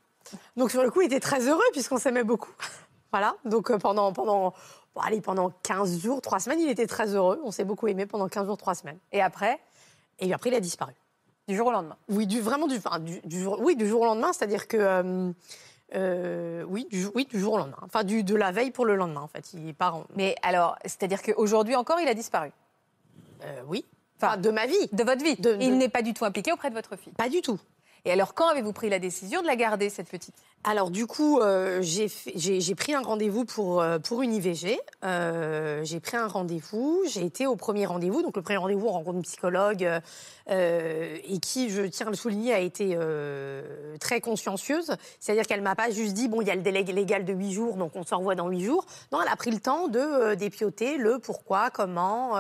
Donc 0.57 0.71
sur 0.71 0.83
le 0.83 0.91
coup, 0.91 1.01
il 1.01 1.07
était 1.07 1.21
très 1.21 1.41
heureux 1.49 1.63
puisqu'on 1.73 1.97
s'aimait 1.99 2.23
beaucoup. 2.25 2.53
voilà. 3.13 3.35
Donc 3.47 3.71
euh, 3.71 3.79
pendant, 3.79 4.13
pendant, 4.13 4.53
bon, 4.95 5.01
allez, 5.01 5.21
pendant 5.23 5.51
15 5.63 5.99
jours, 6.01 6.21
3 6.21 6.39
semaines, 6.41 6.61
il 6.61 6.69
était 6.69 6.87
très 6.87 7.15
heureux. 7.15 7.41
On 7.45 7.51
s'est 7.51 7.65
beaucoup 7.65 7.89
aimé 7.89 8.05
pendant 8.07 8.29
15 8.29 8.47
jours, 8.47 8.57
3 8.59 8.75
semaines. 8.75 8.99
Et 9.11 9.23
après, 9.23 9.59
Et 10.21 10.33
après, 10.35 10.51
il 10.51 10.55
a 10.55 10.61
disparu. 10.61 10.93
du 11.49 11.57
jour 11.57 11.69
au 11.69 11.73
lendemain? 11.73 11.97
Oui, 12.11 12.27
du, 12.27 12.41
vraiment 12.43 12.67
du, 12.67 12.77
enfin, 12.77 12.99
du, 12.99 13.21
du 13.25 13.41
jour, 13.41 13.59
oui, 13.63 13.75
du 13.75 13.89
jour 13.89 14.03
au 14.03 14.05
lendemain, 14.05 14.33
c'est-à-dire 14.35 14.69
que. 14.69 14.77
euh, 14.79 15.33
euh, 15.95 16.65
oui, 16.69 16.87
du, 16.91 17.07
oui, 17.15 17.27
du 17.27 17.39
jour 17.39 17.55
au 17.55 17.59
lendemain. 17.59 17.77
Enfin, 17.83 18.03
du, 18.05 18.23
de 18.25 18.35
la 18.35 18.51
veille 18.53 18.71
pour 18.71 18.85
le 18.87 18.97
lendemain, 18.97 19.21
en 19.21 19.29
fait. 19.29 19.53
Il 19.55 19.75
part 19.75 19.97
en. 19.97 20.05
Mais 20.17 20.35
alors, 20.43 20.77
c'est-à-dire 20.85 21.23
qu'aujourd'hui 21.23 21.75
encore, 21.77 22.01
il 22.01 22.09
a 22.09 22.15
disparu? 22.15 22.51
Euh, 23.45 23.63
oui. 23.67 23.85
Enfin, 24.21 24.37
de 24.37 24.51
ma 24.51 24.67
vie. 24.67 24.89
De 24.93 25.03
votre 25.05 25.23
vie. 25.25 25.35
De- 25.37 25.57
Il 25.61 25.71
de- 25.71 25.75
n'est 25.77 25.89
pas 25.89 26.03
du 26.03 26.15
tout 26.15 26.25
impliqué 26.25 26.53
auprès 26.53 26.71
de 26.71 26.75
votre 26.75 26.97
fille. 26.97 27.13
Pas 27.15 27.29
du 27.29 27.41
tout. 27.43 27.59
Et 28.05 28.11
alors, 28.11 28.35
quand 28.35 28.49
avez-vous 28.49 28.73
pris 28.73 28.89
la 28.89 28.99
décision 28.99 29.43
de 29.43 29.47
la 29.47 29.57
garder, 29.57 29.89
cette 29.89 30.09
petite? 30.09 30.35
Alors 30.65 30.91
du 30.91 31.09
coup, 31.09 31.41
euh, 31.41 31.83
j'ai 31.83 32.75
pris 32.77 32.95
un 32.95 33.03
rendez-vous 33.03 33.45
pour, 33.45 33.83
euh, 33.83 33.99
pour 33.99 34.23
une 34.23 34.33
IVG. 34.33 34.79
Euh, 35.05 35.81
j'ai 35.83 35.99
pris 35.99 36.17
un 36.17 36.29
rendez-vous, 36.29 37.03
j'ai 37.09 37.25
été 37.25 37.49
au 37.49 37.57
premier 37.57 37.85
rendez-vous. 37.85 38.23
Donc 38.23 38.37
le 38.37 38.43
premier 38.43 38.59
rendez-vous, 38.59 38.87
on 38.87 38.93
rencontre 38.93 39.17
une 39.17 39.23
psychologue 39.23 39.89
et 40.49 41.39
qui, 41.41 41.71
je 41.71 41.83
tiens 41.83 42.07
à 42.07 42.11
le 42.11 42.17
souligner, 42.17 42.53
a 42.53 42.61
été 42.61 42.97
très 44.01 44.21
consciencieuse. 44.21 44.95
C'est-à-dire 45.19 45.47
qu'elle 45.47 45.63
m'a 45.63 45.75
pas 45.75 45.91
juste 45.91 46.15
dit, 46.15 46.29
bon, 46.29 46.43
il 46.43 46.49
y 46.49 46.51
a 46.51 46.55
le 46.55 46.63
délai 46.63 46.83
légal 46.83 47.25
de 47.25 47.33
8 47.33 47.53
jours, 47.53 47.77
donc 47.77 47.93
on 47.97 48.05
se 48.05 48.15
revoit 48.15 48.35
dans 48.35 48.49
8 48.49 48.61
jours. 48.61 48.87
Non, 49.13 49.21
elle 49.23 49.33
a 49.33 49.37
pris 49.37 49.51
le 49.51 49.61
temps 49.61 49.89
de 49.89 50.35
dépioter 50.35 50.97
le 50.97 51.19
pourquoi, 51.19 51.71
comment, 51.71 52.33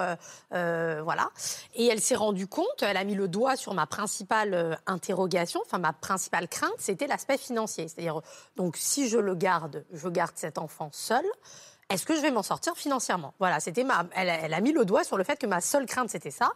voilà. 0.50 1.30
Et 1.74 1.86
elle 1.86 2.00
s'est 2.00 2.16
rendue 2.16 2.46
compte, 2.46 2.82
elle 2.82 2.96
a 2.96 3.04
mis 3.04 3.14
le 3.14 3.28
doigt 3.28 3.56
sur 3.56 3.74
ma 3.74 3.86
principale 3.86 4.54
euh, 4.54 4.74
enfin 5.64 5.78
ma 5.78 5.92
principale 5.92 6.48
crainte, 6.48 6.72
c'était 6.78 7.06
l'aspect 7.06 7.38
financier. 7.38 7.88
C'est-à-dire, 7.88 8.20
donc 8.56 8.76
si 8.76 9.08
je 9.08 9.18
le 9.18 9.34
garde, 9.34 9.84
je 9.92 10.08
garde 10.08 10.32
cet 10.36 10.58
enfant 10.58 10.90
seul. 10.92 11.24
Est-ce 11.92 12.06
que 12.06 12.16
je 12.16 12.20
vais 12.20 12.30
m'en 12.30 12.42
sortir 12.42 12.74
financièrement? 12.74 13.34
Voilà, 13.38 13.60
c'était 13.60 13.84
ma. 13.84 14.06
Elle, 14.14 14.54
a- 14.54 14.60
mis 14.60 14.72
le 14.72 14.84
doigt 14.84 15.04
sur 15.04 15.18
le 15.18 15.24
fait 15.24 15.36
que 15.36 15.46
ma 15.46 15.60
seule 15.60 15.84
crainte 15.84 16.08
c'était 16.08 16.30
ça, 16.30 16.52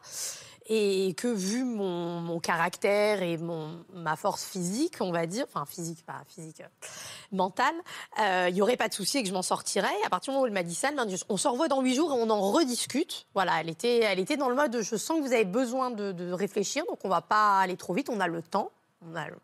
et 0.69 1.15
que 1.15 1.29
vu 1.29 1.65
mon, 1.65 2.41
caractère 2.41 3.23
et 3.23 3.37
mon 3.37 3.85
ma 3.93 4.17
force 4.17 4.45
physique, 4.45 4.95
on 5.01 5.13
va 5.13 5.27
dire, 5.27 5.45
enfin 5.49 5.67
physique, 5.67 6.05
pas 6.07 6.23
physique, 6.27 6.61
euh, 6.61 6.87
mentale, 7.33 7.75
euh, 8.21 8.47
il 8.49 8.55
n'y 8.55 8.63
aurait 8.63 8.77
pas 8.77 8.89
de 8.89 8.95
souci 8.95 9.19
et 9.19 9.23
que 9.23 9.29
je 9.29 9.35
m'en 9.35 9.43
sortirais. 9.43 9.95
À 10.07 10.11
partir 10.11 10.33
du 10.33 10.37
moment 10.37 10.45
où 10.45 10.47
elle 10.47 10.53
m'a 10.53 10.63
dit 10.63 10.75
ça, 10.75 10.89
elle 10.89 10.95
m'a 10.95 11.05
dit 11.05 11.21
on 11.29 11.37
se 11.37 11.49
revoit 11.49 11.69
dans 11.69 11.83
huit 11.83 11.95
jours 11.95 12.13
et 12.13 12.15
on 12.15 12.31
en 12.31 12.53
rediscute. 12.53 13.27
Voilà, 13.35 13.61
elle 13.61 13.69
était, 13.69 14.01
elle 14.01 14.19
était 14.19 14.37
dans 14.37 14.49
le 14.49 14.55
mode 14.55 14.81
je 14.81 14.97
sens 14.97 15.19
que 15.19 15.23
vous 15.23 15.33
avez 15.33 15.45
besoin 15.45 15.91
de, 15.91 16.33
réfléchir, 16.33 16.85
donc 16.87 16.99
on 17.05 17.09
va 17.09 17.21
pas 17.21 17.61
aller 17.61 17.77
trop 17.77 17.95
vite, 17.95 18.09
on 18.09 18.21
a 18.21 18.27
le 18.27 18.43
temps, 18.43 18.71
on 19.11 19.15
a 19.17 19.29
le- 19.29 19.39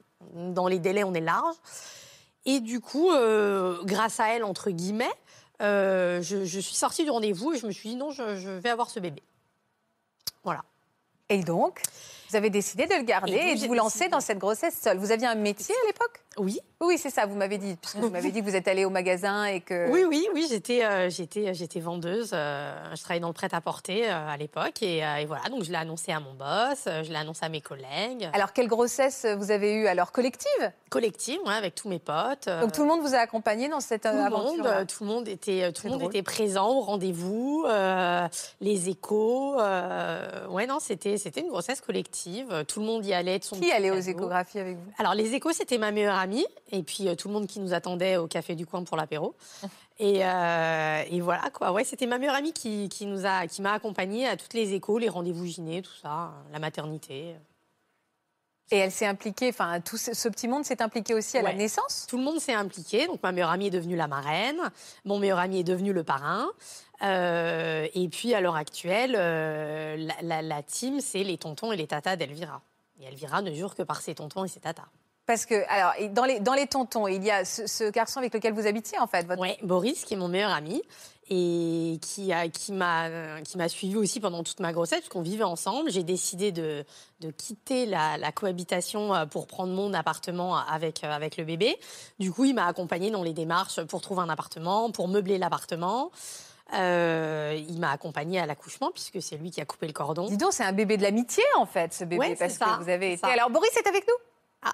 dans 0.52 0.68
les 0.68 0.78
délais 0.78 1.04
on 1.04 1.14
est 1.14 1.20
large. 1.20 1.56
Et 2.44 2.60
du 2.60 2.80
coup, 2.80 3.10
euh, 3.10 3.78
grâce 3.84 4.18
à 4.20 4.28
elle, 4.34 4.44
entre 4.44 4.70
guillemets, 4.70 5.12
euh, 5.60 6.20
je, 6.22 6.44
je 6.44 6.60
suis 6.60 6.74
sortie 6.74 7.04
du 7.04 7.10
rendez-vous 7.10 7.52
et 7.52 7.58
je 7.58 7.66
me 7.66 7.72
suis 7.72 7.90
dit 7.90 7.96
non, 7.96 8.10
je, 8.10 8.36
je 8.36 8.50
vais 8.50 8.70
avoir 8.70 8.90
ce 8.90 8.98
bébé. 9.00 9.22
Voilà. 10.42 10.64
Et 11.28 11.44
donc, 11.44 11.80
vous 12.28 12.36
avez 12.36 12.50
décidé 12.50 12.86
de 12.86 12.94
le 12.94 13.02
garder 13.04 13.32
Et 13.32 13.52
et, 13.52 13.54
de 13.54 13.66
vous 13.66 13.74
lancer 13.74 14.08
dans 14.08 14.20
cette 14.20 14.38
grossesse 14.38 14.78
seule. 14.80 14.98
Vous 14.98 15.12
aviez 15.12 15.26
un 15.28 15.34
métier 15.36 15.74
à 15.84 15.86
l'époque? 15.86 16.20
Oui, 16.38 16.58
Oui, 16.80 16.96
c'est 16.98 17.10
ça, 17.10 17.26
vous 17.26 17.36
m'avez 17.36 17.58
dit. 17.58 17.76
Puisque 17.80 17.96
vous 17.98 18.08
m'avez 18.10 18.30
dit 18.32 18.40
que 18.40 18.44
vous 18.46 18.56
êtes 18.56 18.66
allé 18.66 18.84
au 18.84 18.90
magasin 18.90 19.44
et 19.44 19.60
que. 19.60 19.88
oui, 19.90 20.04
oui, 20.08 20.26
oui. 20.34 20.46
J'étais, 20.48 20.84
euh, 20.84 21.10
j'étais, 21.10 21.52
j'étais 21.54 21.78
vendeuse. 21.78 22.30
euh, 22.32 22.74
je 22.94 23.00
travaillais 23.02 23.20
dans 23.20 23.28
le 23.28 23.34
prêt-à-porter 23.34 24.10
euh, 24.10 24.28
à 24.28 24.36
l'époque 24.36 24.82
et, 24.82 25.04
euh, 25.04 25.16
et 25.16 25.26
voilà. 25.26 25.44
Donc 25.50 25.62
je 25.62 25.70
l'ai 25.70 25.76
annoncé 25.76 26.10
à 26.10 26.20
mon 26.20 26.32
boss, 26.34 26.84
euh, 26.86 27.02
je 27.04 27.10
l'ai 27.10 27.16
annoncé 27.18 27.44
à 27.44 27.48
mes 27.50 27.60
collègues, 27.60 28.28
Alors, 28.32 28.52
quelle 28.52 28.66
grossesse 28.66 29.26
vous 29.38 29.50
avez 29.50 29.74
eue 29.74 29.86
alors 29.86 30.10
collective? 30.10 30.72
Collective, 30.90 31.38
ouais, 31.46 31.54
avec 31.54 31.74
tous 31.74 31.88
mes 31.88 31.98
potes. 31.98 32.48
euh, 32.48 32.60
Donc, 32.62 32.72
tout 32.72 32.82
le 32.82 32.88
monde 32.88 33.00
vous 33.02 33.14
a 33.14 33.18
accompagné 33.18 33.68
dans 33.68 33.80
cette 33.80 34.02
tout 34.02 34.08
aventure 34.08 34.56
monde, 34.64 34.66
euh, 34.66 34.84
tout 34.84 35.04
le 35.04 35.08
monde 35.10 35.28
était, 35.28 35.70
tout 35.72 35.82
le 35.86 35.90
monde 35.90 36.00
drôle. 36.00 36.12
était 36.12 36.22
présent 36.22 36.68
au 36.70 36.80
rendez-vous, 36.80 37.64
euh, 37.68 38.26
les 38.60 38.88
échos. 38.88 39.58
euh, 39.60 40.46
ouais, 40.48 40.66
non, 40.66 40.78
c'était, 40.80 41.16
c'était 41.16 41.40
une 41.42 41.48
grossesse 41.48 41.80
collective. 41.80 42.64
Tout 42.66 42.80
le 42.80 42.86
monde 42.86 43.06
y 43.06 43.12
allait 43.14 43.38
de 43.38 43.44
son 43.44 43.56
Qui 43.58 43.70
allait 43.70 43.90
aux 43.90 44.00
échographies 44.00 44.58
avec 44.58 44.76
vous? 44.76 44.90
Alors, 44.98 45.14
les 45.14 45.32
échos, 45.34 45.52
c'était 45.52 45.78
ma 45.78 45.92
meilleure 45.92 46.16
et 46.70 46.82
puis 46.82 47.08
euh, 47.08 47.14
tout 47.14 47.28
le 47.28 47.34
monde 47.34 47.46
qui 47.46 47.60
nous 47.60 47.72
attendait 47.74 48.16
au 48.16 48.26
café 48.26 48.54
du 48.54 48.66
coin 48.66 48.84
pour 48.84 48.96
l'apéro. 48.96 49.34
Et, 49.98 50.24
euh, 50.24 51.02
et 51.10 51.20
voilà, 51.20 51.50
quoi. 51.50 51.70
Ouais, 51.70 51.84
c'était 51.84 52.06
ma 52.06 52.18
meilleure 52.18 52.34
amie 52.34 52.52
qui, 52.52 52.88
qui 52.88 53.06
nous 53.06 53.24
a, 53.24 53.46
qui 53.46 53.62
m'a 53.62 53.72
accompagnée 53.74 54.26
à 54.26 54.36
toutes 54.36 54.54
les 54.54 54.72
échos, 54.72 54.98
les 54.98 55.08
rendez-vous 55.10 55.44
gyné, 55.46 55.80
tout 55.82 55.92
ça, 56.00 56.32
la 56.50 56.58
maternité. 56.58 57.36
Et 58.72 58.78
elle 58.78 58.90
s'est 58.90 59.06
impliquée, 59.06 59.50
enfin, 59.50 59.80
tout 59.80 59.98
ce, 59.98 60.14
ce 60.14 60.28
petit 60.28 60.48
monde 60.48 60.64
s'est 60.64 60.80
impliqué 60.82 61.14
aussi 61.14 61.36
à 61.36 61.42
la 61.42 61.52
naissance? 61.52 62.06
Tout 62.08 62.16
le 62.16 62.24
monde 62.24 62.40
s'est 62.40 62.54
impliqué. 62.54 63.06
Donc, 63.06 63.22
ma 63.22 63.30
meilleure 63.30 63.50
amie 63.50 63.66
est 63.66 63.70
devenue 63.70 63.94
la 63.94 64.08
marraine, 64.08 64.58
mon 65.04 65.18
meilleur 65.18 65.38
ami 65.38 65.60
est 65.60 65.64
devenu 65.64 65.92
le 65.92 66.02
parrain. 66.02 66.48
Euh, 67.02 67.86
et 67.94 68.08
puis, 68.08 68.34
à 68.34 68.40
l'heure 68.40 68.56
actuelle, 68.56 69.14
euh, 69.16 69.96
la, 69.98 70.14
la- 70.22 70.42
la 70.42 70.62
team, 70.62 71.00
c'est 71.00 71.22
les 71.22 71.36
tontons 71.36 71.70
et 71.70 71.76
les 71.76 71.86
tatas 71.86 72.16
d'Elvira. 72.16 72.62
Et 72.98 73.04
Elvira 73.04 73.42
ne 73.42 73.52
jure 73.52 73.74
que 73.74 73.82
par 73.82 74.00
ses 74.00 74.14
tontons 74.14 74.44
et 74.44 74.48
ses 74.48 74.60
tatas. 74.60 74.86
Parce 75.26 75.46
que, 75.46 75.54
alors, 75.68 75.92
dans 76.10 76.24
les, 76.24 76.40
dans 76.40 76.54
les 76.54 76.66
tontons, 76.66 77.06
il 77.06 77.22
y 77.24 77.30
a 77.30 77.44
ce, 77.44 77.66
ce 77.66 77.90
garçon 77.90 78.18
avec 78.18 78.34
lequel 78.34 78.52
vous 78.54 78.66
habitiez, 78.66 78.98
en 78.98 79.06
fait. 79.06 79.24
Votre... 79.26 79.40
Ouais, 79.40 79.56
Boris, 79.62 80.04
qui 80.04 80.14
est 80.14 80.16
mon 80.16 80.28
meilleur 80.28 80.50
ami 80.50 80.82
et 81.30 81.98
qui 82.02 82.32
a 82.32 82.48
qui 82.48 82.72
m'a 82.72 83.40
qui 83.42 83.56
m'a 83.56 83.68
suivi 83.68 83.96
aussi 83.96 84.18
pendant 84.18 84.42
toute 84.42 84.58
ma 84.58 84.72
grossesse 84.72 84.98
puisqu'on 84.98 85.22
vivait 85.22 85.44
ensemble. 85.44 85.88
J'ai 85.90 86.02
décidé 86.02 86.50
de, 86.50 86.84
de 87.20 87.30
quitter 87.30 87.86
la, 87.86 88.18
la 88.18 88.32
cohabitation 88.32 89.14
euh, 89.14 89.24
pour 89.24 89.46
prendre 89.46 89.72
mon 89.72 89.94
appartement 89.94 90.56
avec 90.56 91.04
euh, 91.04 91.10
avec 91.12 91.36
le 91.36 91.44
bébé. 91.44 91.78
Du 92.18 92.32
coup, 92.32 92.44
il 92.44 92.54
m'a 92.54 92.66
accompagnée 92.66 93.12
dans 93.12 93.22
les 93.22 93.32
démarches 93.32 93.80
pour 93.84 94.00
trouver 94.00 94.22
un 94.22 94.28
appartement, 94.28 94.90
pour 94.90 95.06
meubler 95.06 95.38
l'appartement. 95.38 96.10
Euh, 96.74 97.56
il 97.68 97.78
m'a 97.78 97.92
accompagnée 97.92 98.40
à 98.40 98.46
l'accouchement 98.46 98.90
puisque 98.92 99.22
c'est 99.22 99.36
lui 99.36 99.50
qui 99.52 99.60
a 99.60 99.64
coupé 99.64 99.86
le 99.86 99.92
cordon. 99.92 100.26
Dis 100.26 100.36
donc, 100.36 100.52
c'est 100.52 100.64
un 100.64 100.72
bébé 100.72 100.96
de 100.96 101.02
l'amitié, 101.02 101.44
en 101.56 101.66
fait, 101.66 101.92
ce 101.94 102.04
bébé, 102.04 102.18
Ouais, 102.18 102.36
parce 102.36 102.52
c'est 102.54 102.58
ça, 102.58 102.76
que 102.78 102.82
vous 102.82 102.88
avez 102.90 103.12
été. 103.12 103.18
ça. 103.20 103.28
Alors, 103.28 103.48
Boris 103.50 103.70
est 103.76 103.86
avec 103.86 104.06
nous? 104.08 104.14
Ah. 104.62 104.72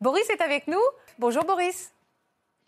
Boris 0.00 0.28
est 0.30 0.40
avec 0.40 0.66
nous. 0.68 0.80
Bonjour, 1.18 1.44
Boris. 1.44 1.90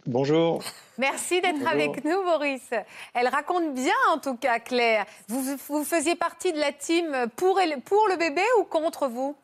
Bonjour. 0.07 0.63
Merci 0.99 1.41
d'être 1.41 1.67
avec 1.67 2.05
nous, 2.05 2.23
Boris. 2.25 2.71
Elle 3.15 3.29
raconte 3.29 3.75
bien, 3.75 3.93
en 4.13 4.19
tout 4.19 4.37
cas, 4.37 4.59
Claire. 4.59 5.05
Vous, 5.29 5.43
vous 5.69 5.85
faisiez 5.85 6.17
partie 6.17 6.53
de 6.53 6.59
la 6.59 6.73
team 6.73 7.27
pour, 7.37 7.61
elle- 7.61 7.81
pour 7.81 8.09
le 8.09 8.17
bébé 8.17 8.43
ou 8.61 8.65
contre 8.65 9.09
vous? 9.09 9.37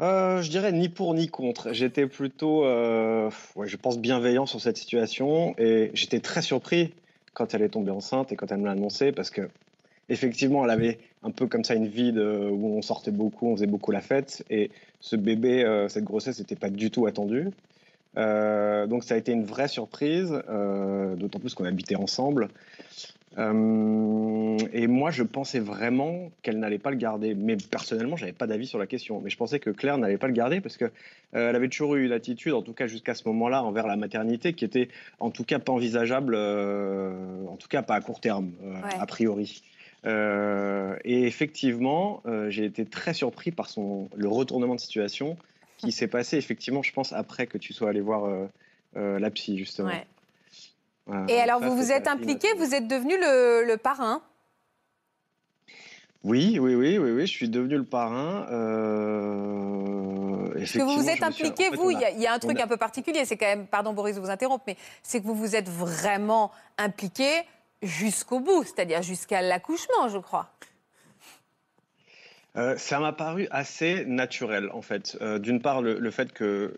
Euh, 0.00 0.42
je 0.42 0.50
dirais 0.50 0.72
ni 0.72 0.88
pour 0.88 1.14
ni 1.14 1.28
contre. 1.28 1.72
J'étais 1.72 2.06
plutôt, 2.08 2.64
euh, 2.64 3.30
ouais, 3.54 3.68
je 3.68 3.76
pense, 3.76 3.98
bienveillant 3.98 4.46
sur 4.46 4.60
cette 4.60 4.76
situation 4.76 5.54
et 5.58 5.90
j'étais 5.94 6.18
très 6.20 6.42
surpris 6.42 6.92
quand 7.34 7.54
elle 7.54 7.62
est 7.62 7.68
tombée 7.68 7.92
enceinte 7.92 8.32
et 8.32 8.36
quand 8.36 8.50
elle 8.50 8.58
me 8.58 8.66
l'a 8.66 8.72
annoncé 8.72 9.12
parce 9.12 9.30
que 9.30 9.48
effectivement, 10.08 10.64
elle 10.64 10.70
avait 10.70 10.98
un 11.22 11.30
peu 11.30 11.46
comme 11.46 11.64
ça 11.64 11.74
une 11.74 11.86
vie 11.88 12.12
de- 12.12 12.48
où 12.50 12.76
on 12.76 12.82
sortait 12.82 13.10
beaucoup, 13.12 13.48
on 13.48 13.54
faisait 13.56 13.66
beaucoup 13.66 13.90
la 13.92 14.00
fête 14.00 14.44
et 14.50 14.70
ce 15.00 15.16
bébé, 15.16 15.64
euh, 15.64 15.88
cette 15.88 16.04
grossesse, 16.04 16.38
n'était 16.38 16.56
pas 16.56 16.70
du 16.70 16.90
tout 16.90 17.06
attendue. 17.06 17.48
Euh, 18.18 18.86
donc 18.86 19.04
ça 19.04 19.14
a 19.14 19.16
été 19.16 19.32
une 19.32 19.44
vraie 19.44 19.68
surprise, 19.68 20.32
euh, 20.50 21.14
d'autant 21.16 21.38
plus 21.38 21.54
qu'on 21.54 21.64
habitait 21.64 21.96
ensemble. 21.96 22.48
Et 23.38 24.86
moi, 24.86 25.10
je 25.10 25.22
pensais 25.22 25.58
vraiment 25.58 26.30
qu'elle 26.42 26.58
n'allait 26.58 26.78
pas 26.78 26.90
le 26.90 26.96
garder. 26.96 27.34
Mais 27.34 27.56
personnellement, 27.56 28.16
j'avais 28.16 28.32
pas 28.32 28.46
d'avis 28.46 28.66
sur 28.66 28.78
la 28.78 28.86
question. 28.86 29.22
Mais 29.22 29.30
je 29.30 29.38
pensais 29.38 29.58
que 29.58 29.70
Claire 29.70 29.96
n'allait 29.96 30.18
pas 30.18 30.26
le 30.26 30.34
garder 30.34 30.60
parce 30.60 30.76
que 30.76 30.90
elle 31.32 31.56
avait 31.56 31.68
toujours 31.68 31.94
eu 31.94 32.08
l'attitude, 32.08 32.52
en 32.52 32.60
tout 32.60 32.74
cas 32.74 32.86
jusqu'à 32.86 33.14
ce 33.14 33.26
moment-là, 33.28 33.62
envers 33.64 33.86
la 33.86 33.96
maternité, 33.96 34.52
qui 34.52 34.66
était 34.66 34.88
en 35.18 35.30
tout 35.30 35.44
cas 35.44 35.58
pas 35.58 35.72
envisageable, 35.72 36.34
en 36.36 37.56
tout 37.56 37.68
cas 37.68 37.80
pas 37.82 37.94
à 37.94 38.00
court 38.02 38.20
terme, 38.20 38.50
Ouais. 38.62 38.98
a 39.00 39.06
priori. 39.06 39.62
Euh, 40.04 40.96
et 41.04 41.22
effectivement, 41.26 42.22
euh, 42.26 42.50
j'ai 42.50 42.64
été 42.64 42.84
très 42.84 43.14
surpris 43.14 43.50
par 43.52 43.68
son, 43.70 44.08
le 44.16 44.28
retournement 44.28 44.74
de 44.74 44.80
situation 44.80 45.36
qui 45.78 45.92
s'est 45.92 46.08
passé 46.08 46.36
effectivement, 46.36 46.82
je 46.82 46.92
pense, 46.92 47.12
après 47.12 47.46
que 47.46 47.58
tu 47.58 47.72
sois 47.72 47.88
allé 47.90 48.00
voir 48.00 48.24
euh, 48.24 48.46
euh, 48.96 49.18
la 49.18 49.30
psy, 49.30 49.56
justement. 49.58 49.88
Ouais. 49.88 50.06
Voilà. 51.06 51.26
Et 51.32 51.40
alors, 51.40 51.60
Ça, 51.60 51.68
vous 51.68 51.76
vous 51.76 51.90
êtes 51.92 52.06
impliqué, 52.08 52.48
vous 52.56 52.74
êtes 52.74 52.86
devenu 52.88 53.14
le, 53.16 53.64
le 53.66 53.76
parrain? 53.76 54.22
Oui, 56.24 56.58
oui, 56.60 56.74
oui, 56.76 56.98
oui, 56.98 57.10
oui, 57.10 57.26
je 57.26 57.32
suis 57.32 57.48
devenu 57.48 57.76
le 57.76 57.84
parrain. 57.84 58.46
Euh, 58.52 60.50
Parce 60.58 60.72
que 60.72 60.78
vous 60.82 60.94
vous 61.02 61.08
êtes 61.08 61.16
suis- 61.16 61.24
impliqué, 61.24 61.68
en 61.68 61.70
fait, 61.72 61.76
vous, 61.76 61.90
il 61.90 61.98
y, 62.00 62.04
a- 62.04 62.10
il 62.10 62.20
y 62.20 62.26
a 62.28 62.32
un 62.32 62.38
truc 62.38 62.58
a- 62.60 62.64
un 62.64 62.68
peu 62.68 62.76
particulier, 62.76 63.24
c'est 63.24 63.36
quand 63.36 63.46
même, 63.46 63.66
pardon 63.66 63.92
Boris 63.92 64.14
de 64.16 64.20
vous 64.20 64.30
interrompre, 64.30 64.62
mais 64.68 64.76
c'est 65.02 65.20
que 65.20 65.26
vous 65.26 65.34
vous 65.34 65.56
êtes 65.56 65.68
vraiment 65.68 66.52
impliqué 66.78 67.28
jusqu'au 67.82 68.40
bout, 68.40 68.64
c'est-à-dire 68.64 69.02
jusqu'à 69.02 69.42
l'accouchement, 69.42 70.08
je 70.08 70.18
crois. 70.18 70.50
Euh, 72.56 72.76
ça 72.76 72.98
m'a 72.98 73.12
paru 73.12 73.48
assez 73.50 74.04
naturel, 74.04 74.70
en 74.72 74.82
fait. 74.82 75.16
Euh, 75.22 75.38
D'une 75.38 75.60
part, 75.60 75.80
le, 75.80 76.10
fait 76.10 76.32
que, 76.32 76.74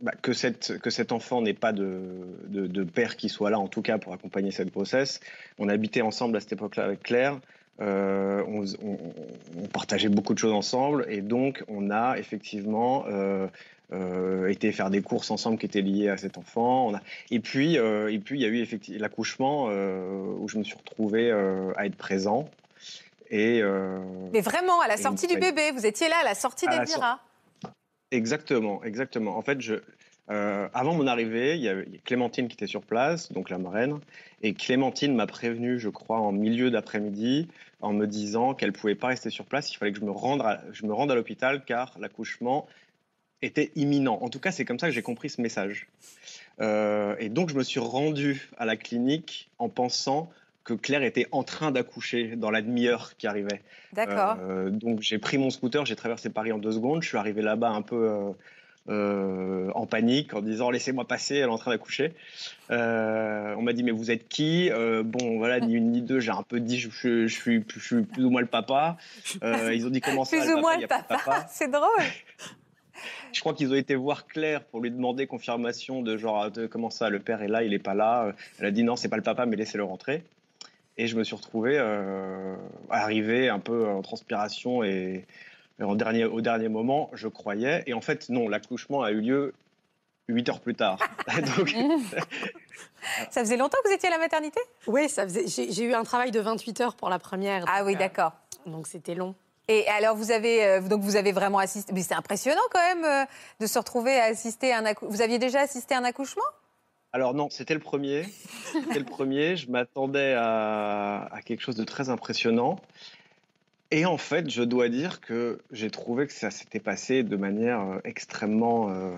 bah, 0.00 0.12
que, 0.22 0.32
cette, 0.32 0.78
que 0.78 0.90
cet 0.90 1.10
enfant 1.12 1.42
n'ait 1.42 1.54
pas 1.54 1.72
de, 1.72 2.00
de, 2.48 2.84
père 2.84 3.16
qui 3.16 3.28
soit 3.28 3.50
là, 3.50 3.58
en 3.58 3.66
tout 3.66 3.82
cas, 3.82 3.98
pour 3.98 4.12
accompagner 4.12 4.52
cette 4.52 4.72
grossesse. 4.72 5.20
On 5.58 5.68
habitait 5.68 6.02
ensemble 6.02 6.36
à 6.36 6.40
cette 6.40 6.52
époque-là 6.52 6.84
avec 6.84 7.02
Claire. 7.02 7.38
Euh, 7.80 8.42
on 8.48 9.66
partageait 9.68 10.08
beaucoup 10.08 10.34
de 10.34 10.38
choses 10.38 10.52
ensemble. 10.52 11.06
Et 11.08 11.20
donc, 11.20 11.64
on 11.68 11.90
a 11.90 12.16
effectivement 12.16 13.04
euh, 13.92 14.48
été 14.48 14.72
faire 14.72 14.90
des 14.90 15.02
courses 15.02 15.30
ensemble 15.30 15.58
qui 15.58 15.66
étaient 15.66 15.82
liées 15.82 16.08
à 16.08 16.16
cet 16.16 16.38
enfant. 16.38 16.88
On 16.88 16.94
a... 16.94 17.00
Et 17.30 17.40
puis, 17.40 17.78
euh, 17.78 18.12
et 18.12 18.18
puis, 18.18 18.38
il 18.38 18.42
y 18.42 18.44
a 18.44 18.48
eu 18.48 18.60
effectivement 18.60 19.00
l'accouchement 19.00 19.66
euh, 19.70 20.34
où 20.38 20.48
je 20.48 20.58
me 20.58 20.64
suis 20.64 20.76
retrouvé 20.76 21.30
euh, 21.30 21.72
à 21.76 21.86
être 21.86 21.96
présent. 21.96 22.48
Et, 23.30 23.62
Mais 24.32 24.40
vraiment, 24.40 24.80
à 24.80 24.88
la 24.88 24.96
sortie 24.96 25.26
du 25.26 25.36
bébé, 25.36 25.70
vous 25.72 25.84
étiez 25.84 26.08
là 26.08 26.16
à 26.22 26.24
la 26.24 26.34
sortie 26.34 26.66
d'Elvira. 26.66 27.20
Exactement, 28.10 28.82
exactement. 28.84 29.36
En 29.36 29.42
fait, 29.42 29.60
je, 29.60 29.82
euh, 30.30 30.68
avant 30.74 30.94
mon 30.94 31.06
arrivée, 31.06 31.56
il 31.56 31.62
y 31.62 31.68
avait 31.68 31.86
Clémentine 32.04 32.48
qui 32.48 32.54
était 32.54 32.66
sur 32.66 32.82
place, 32.82 33.32
donc 33.32 33.48
la 33.48 33.58
marraine, 33.58 33.98
et 34.42 34.52
Clémentine 34.52 35.14
m'a 35.14 35.26
prévenu, 35.26 35.78
je 35.78 35.88
crois, 35.88 36.20
en 36.20 36.32
milieu 36.32 36.70
d'après-midi, 36.70 37.48
en 37.80 37.92
me 37.94 38.06
disant 38.06 38.54
qu'elle 38.54 38.72
pouvait 38.72 38.94
pas 38.94 39.08
rester 39.08 39.30
sur 39.30 39.46
place, 39.46 39.72
il 39.72 39.76
fallait 39.76 39.92
que 39.92 40.00
je 40.00 40.04
me 40.04 40.10
rende 40.10 40.42
à, 40.42 40.62
je 40.72 40.84
me 40.84 40.92
rende 40.92 41.10
à 41.10 41.14
l'hôpital 41.14 41.64
car 41.64 41.94
l'accouchement 41.98 42.66
était 43.42 43.70
imminent. 43.76 44.18
En 44.20 44.28
tout 44.28 44.40
cas, 44.40 44.50
c'est 44.50 44.64
comme 44.64 44.78
ça 44.78 44.88
que 44.88 44.92
j'ai 44.92 45.02
compris 45.02 45.30
ce 45.30 45.40
message. 45.40 45.86
Euh, 46.60 47.14
et 47.18 47.28
donc, 47.28 47.50
je 47.50 47.54
me 47.54 47.62
suis 47.62 47.80
rendu 47.80 48.48
à 48.58 48.64
la 48.64 48.76
clinique 48.76 49.48
en 49.58 49.68
pensant 49.68 50.30
que 50.64 50.74
Claire 50.74 51.02
était 51.02 51.26
en 51.32 51.44
train 51.44 51.70
d'accoucher 51.70 52.36
dans 52.36 52.50
la 52.50 52.60
demi-heure 52.60 53.16
qui 53.16 53.26
arrivait. 53.26 53.62
D'accord. 53.94 54.36
Euh, 54.40 54.68
donc 54.68 55.00
j'ai 55.00 55.18
pris 55.18 55.38
mon 55.38 55.48
scooter, 55.48 55.86
j'ai 55.86 55.96
traversé 55.96 56.28
Paris 56.28 56.52
en 56.52 56.58
deux 56.58 56.72
secondes. 56.72 57.02
Je 57.02 57.08
suis 57.08 57.16
arrivé 57.16 57.40
là-bas 57.40 57.70
un 57.70 57.80
peu 57.80 58.10
euh, 58.10 58.30
euh, 58.90 59.70
en 59.74 59.86
panique, 59.86 60.34
en 60.34 60.42
disant 60.42 60.70
laissez-moi 60.70 61.06
passer, 61.06 61.36
elle 61.36 61.48
est 61.48 61.52
en 61.52 61.56
train 61.56 61.70
d'accoucher. 61.70 62.12
Euh, 62.70 63.54
on 63.56 63.62
m'a 63.62 63.72
dit 63.72 63.82
mais 63.82 63.92
vous 63.92 64.10
êtes 64.10 64.28
qui? 64.28 64.70
Euh, 64.70 65.02
Bon 65.02 65.38
voilà, 65.38 65.58
ni 65.58 65.72
une 65.72 65.90
ni 65.90 66.02
deux, 66.02 66.20
j'ai 66.20 66.32
un 66.32 66.42
peu 66.42 66.60
dit 66.60 66.78
je, 66.78 66.90
je, 66.90 67.26
je 67.26 67.34
suis, 67.34 67.64
je 67.74 67.80
suis 67.80 68.02
plus 68.02 68.26
ou 68.26 68.30
moins 68.30 68.42
le 68.42 68.46
papa. 68.46 68.98
Ils 69.42 69.86
ont 69.86 69.90
dit 69.90 70.02
comment 70.02 70.26
ça 70.26 70.36
Plus 70.36 70.52
ou 70.52 70.58
moins 70.58 70.76
le 70.76 70.86
papa. 70.86 71.46
C'est 71.50 71.70
drôle. 71.70 72.04
Je 73.32 73.40
crois 73.40 73.54
qu'ils 73.54 73.70
ont 73.72 73.76
été 73.76 73.94
voir 73.94 74.26
Claire 74.26 74.64
pour 74.64 74.80
lui 74.80 74.90
demander 74.90 75.26
confirmation 75.26 76.02
de 76.02 76.16
genre 76.16 76.50
de 76.50 76.66
comment 76.66 76.90
ça, 76.90 77.10
le 77.10 77.18
père 77.18 77.42
est 77.42 77.48
là, 77.48 77.62
il 77.62 77.74
est 77.74 77.78
pas 77.78 77.94
là. 77.94 78.32
Elle 78.58 78.66
a 78.66 78.70
dit 78.70 78.82
non, 78.82 78.96
c'est 78.96 79.08
pas 79.08 79.16
le 79.16 79.22
papa, 79.22 79.46
mais 79.46 79.56
laissez-le 79.56 79.84
rentrer. 79.84 80.24
Et 80.96 81.06
je 81.06 81.16
me 81.16 81.24
suis 81.24 81.36
retrouvé 81.36 81.76
euh, 81.78 82.56
arrivé 82.90 83.48
un 83.48 83.60
peu 83.60 83.86
en 83.86 84.02
transpiration 84.02 84.82
et, 84.82 85.24
et 85.78 85.82
en 85.84 85.94
dernier, 85.94 86.24
au 86.24 86.40
dernier 86.40 86.68
moment, 86.68 87.10
je 87.12 87.28
croyais. 87.28 87.84
Et 87.86 87.94
en 87.94 88.00
fait, 88.00 88.28
non, 88.30 88.48
l'accouchement 88.48 89.02
a 89.02 89.12
eu 89.12 89.20
lieu 89.20 89.54
huit 90.28 90.48
heures 90.48 90.60
plus 90.60 90.74
tard. 90.74 90.98
Donc, 91.56 91.72
Ça 93.30 93.40
faisait 93.40 93.56
longtemps 93.56 93.78
que 93.82 93.88
vous 93.88 93.94
étiez 93.94 94.08
à 94.08 94.12
la 94.12 94.18
maternité? 94.18 94.60
Oui, 94.86 95.08
ça 95.08 95.24
faisait. 95.24 95.46
J'ai 95.46 95.84
eu 95.84 95.94
un 95.94 96.04
travail 96.04 96.30
de 96.30 96.40
28 96.40 96.80
heures 96.80 96.94
pour 96.94 97.08
la 97.08 97.18
première. 97.18 97.64
Ah 97.68 97.84
oui, 97.84 97.94
euh, 97.94 97.98
d'accord. 97.98 98.32
Donc 98.66 98.86
c'était 98.86 99.14
long. 99.14 99.34
Et 99.68 99.86
alors, 99.88 100.16
vous 100.16 100.30
avez, 100.30 100.64
euh, 100.64 100.80
donc 100.80 101.02
vous 101.02 101.16
avez 101.16 101.32
vraiment 101.32 101.58
assisté. 101.58 101.92
Mais 101.92 102.02
c'est 102.02 102.14
impressionnant 102.14 102.60
quand 102.72 102.94
même 102.94 103.04
euh, 103.04 103.24
de 103.60 103.66
se 103.66 103.78
retrouver 103.78 104.18
à 104.18 104.24
assister 104.24 104.72
à 104.72 104.78
un 104.78 104.84
accouchement. 104.86 105.14
Vous 105.14 105.22
aviez 105.22 105.38
déjà 105.38 105.60
assisté 105.60 105.94
à 105.94 105.98
un 105.98 106.04
accouchement? 106.04 106.42
Alors 107.12 107.34
non, 107.34 107.48
c'était 107.50 107.74
le 107.74 107.80
premier. 107.80 108.24
C'était 108.72 108.98
le 108.98 109.04
premier. 109.04 109.56
Je 109.56 109.70
m'attendais 109.70 110.34
à, 110.36 111.28
à 111.32 111.42
quelque 111.42 111.60
chose 111.60 111.76
de 111.76 111.84
très 111.84 112.08
impressionnant. 112.08 112.80
Et 113.90 114.04
en 114.04 114.18
fait, 114.18 114.50
je 114.50 114.62
dois 114.62 114.88
dire 114.88 115.20
que 115.20 115.60
j'ai 115.70 115.90
trouvé 115.90 116.26
que 116.26 116.32
ça 116.32 116.50
s'était 116.50 116.80
passé 116.80 117.22
de 117.22 117.36
manière 117.36 117.80
euh, 117.80 118.00
extrêmement, 118.04 118.90
euh, 118.90 119.16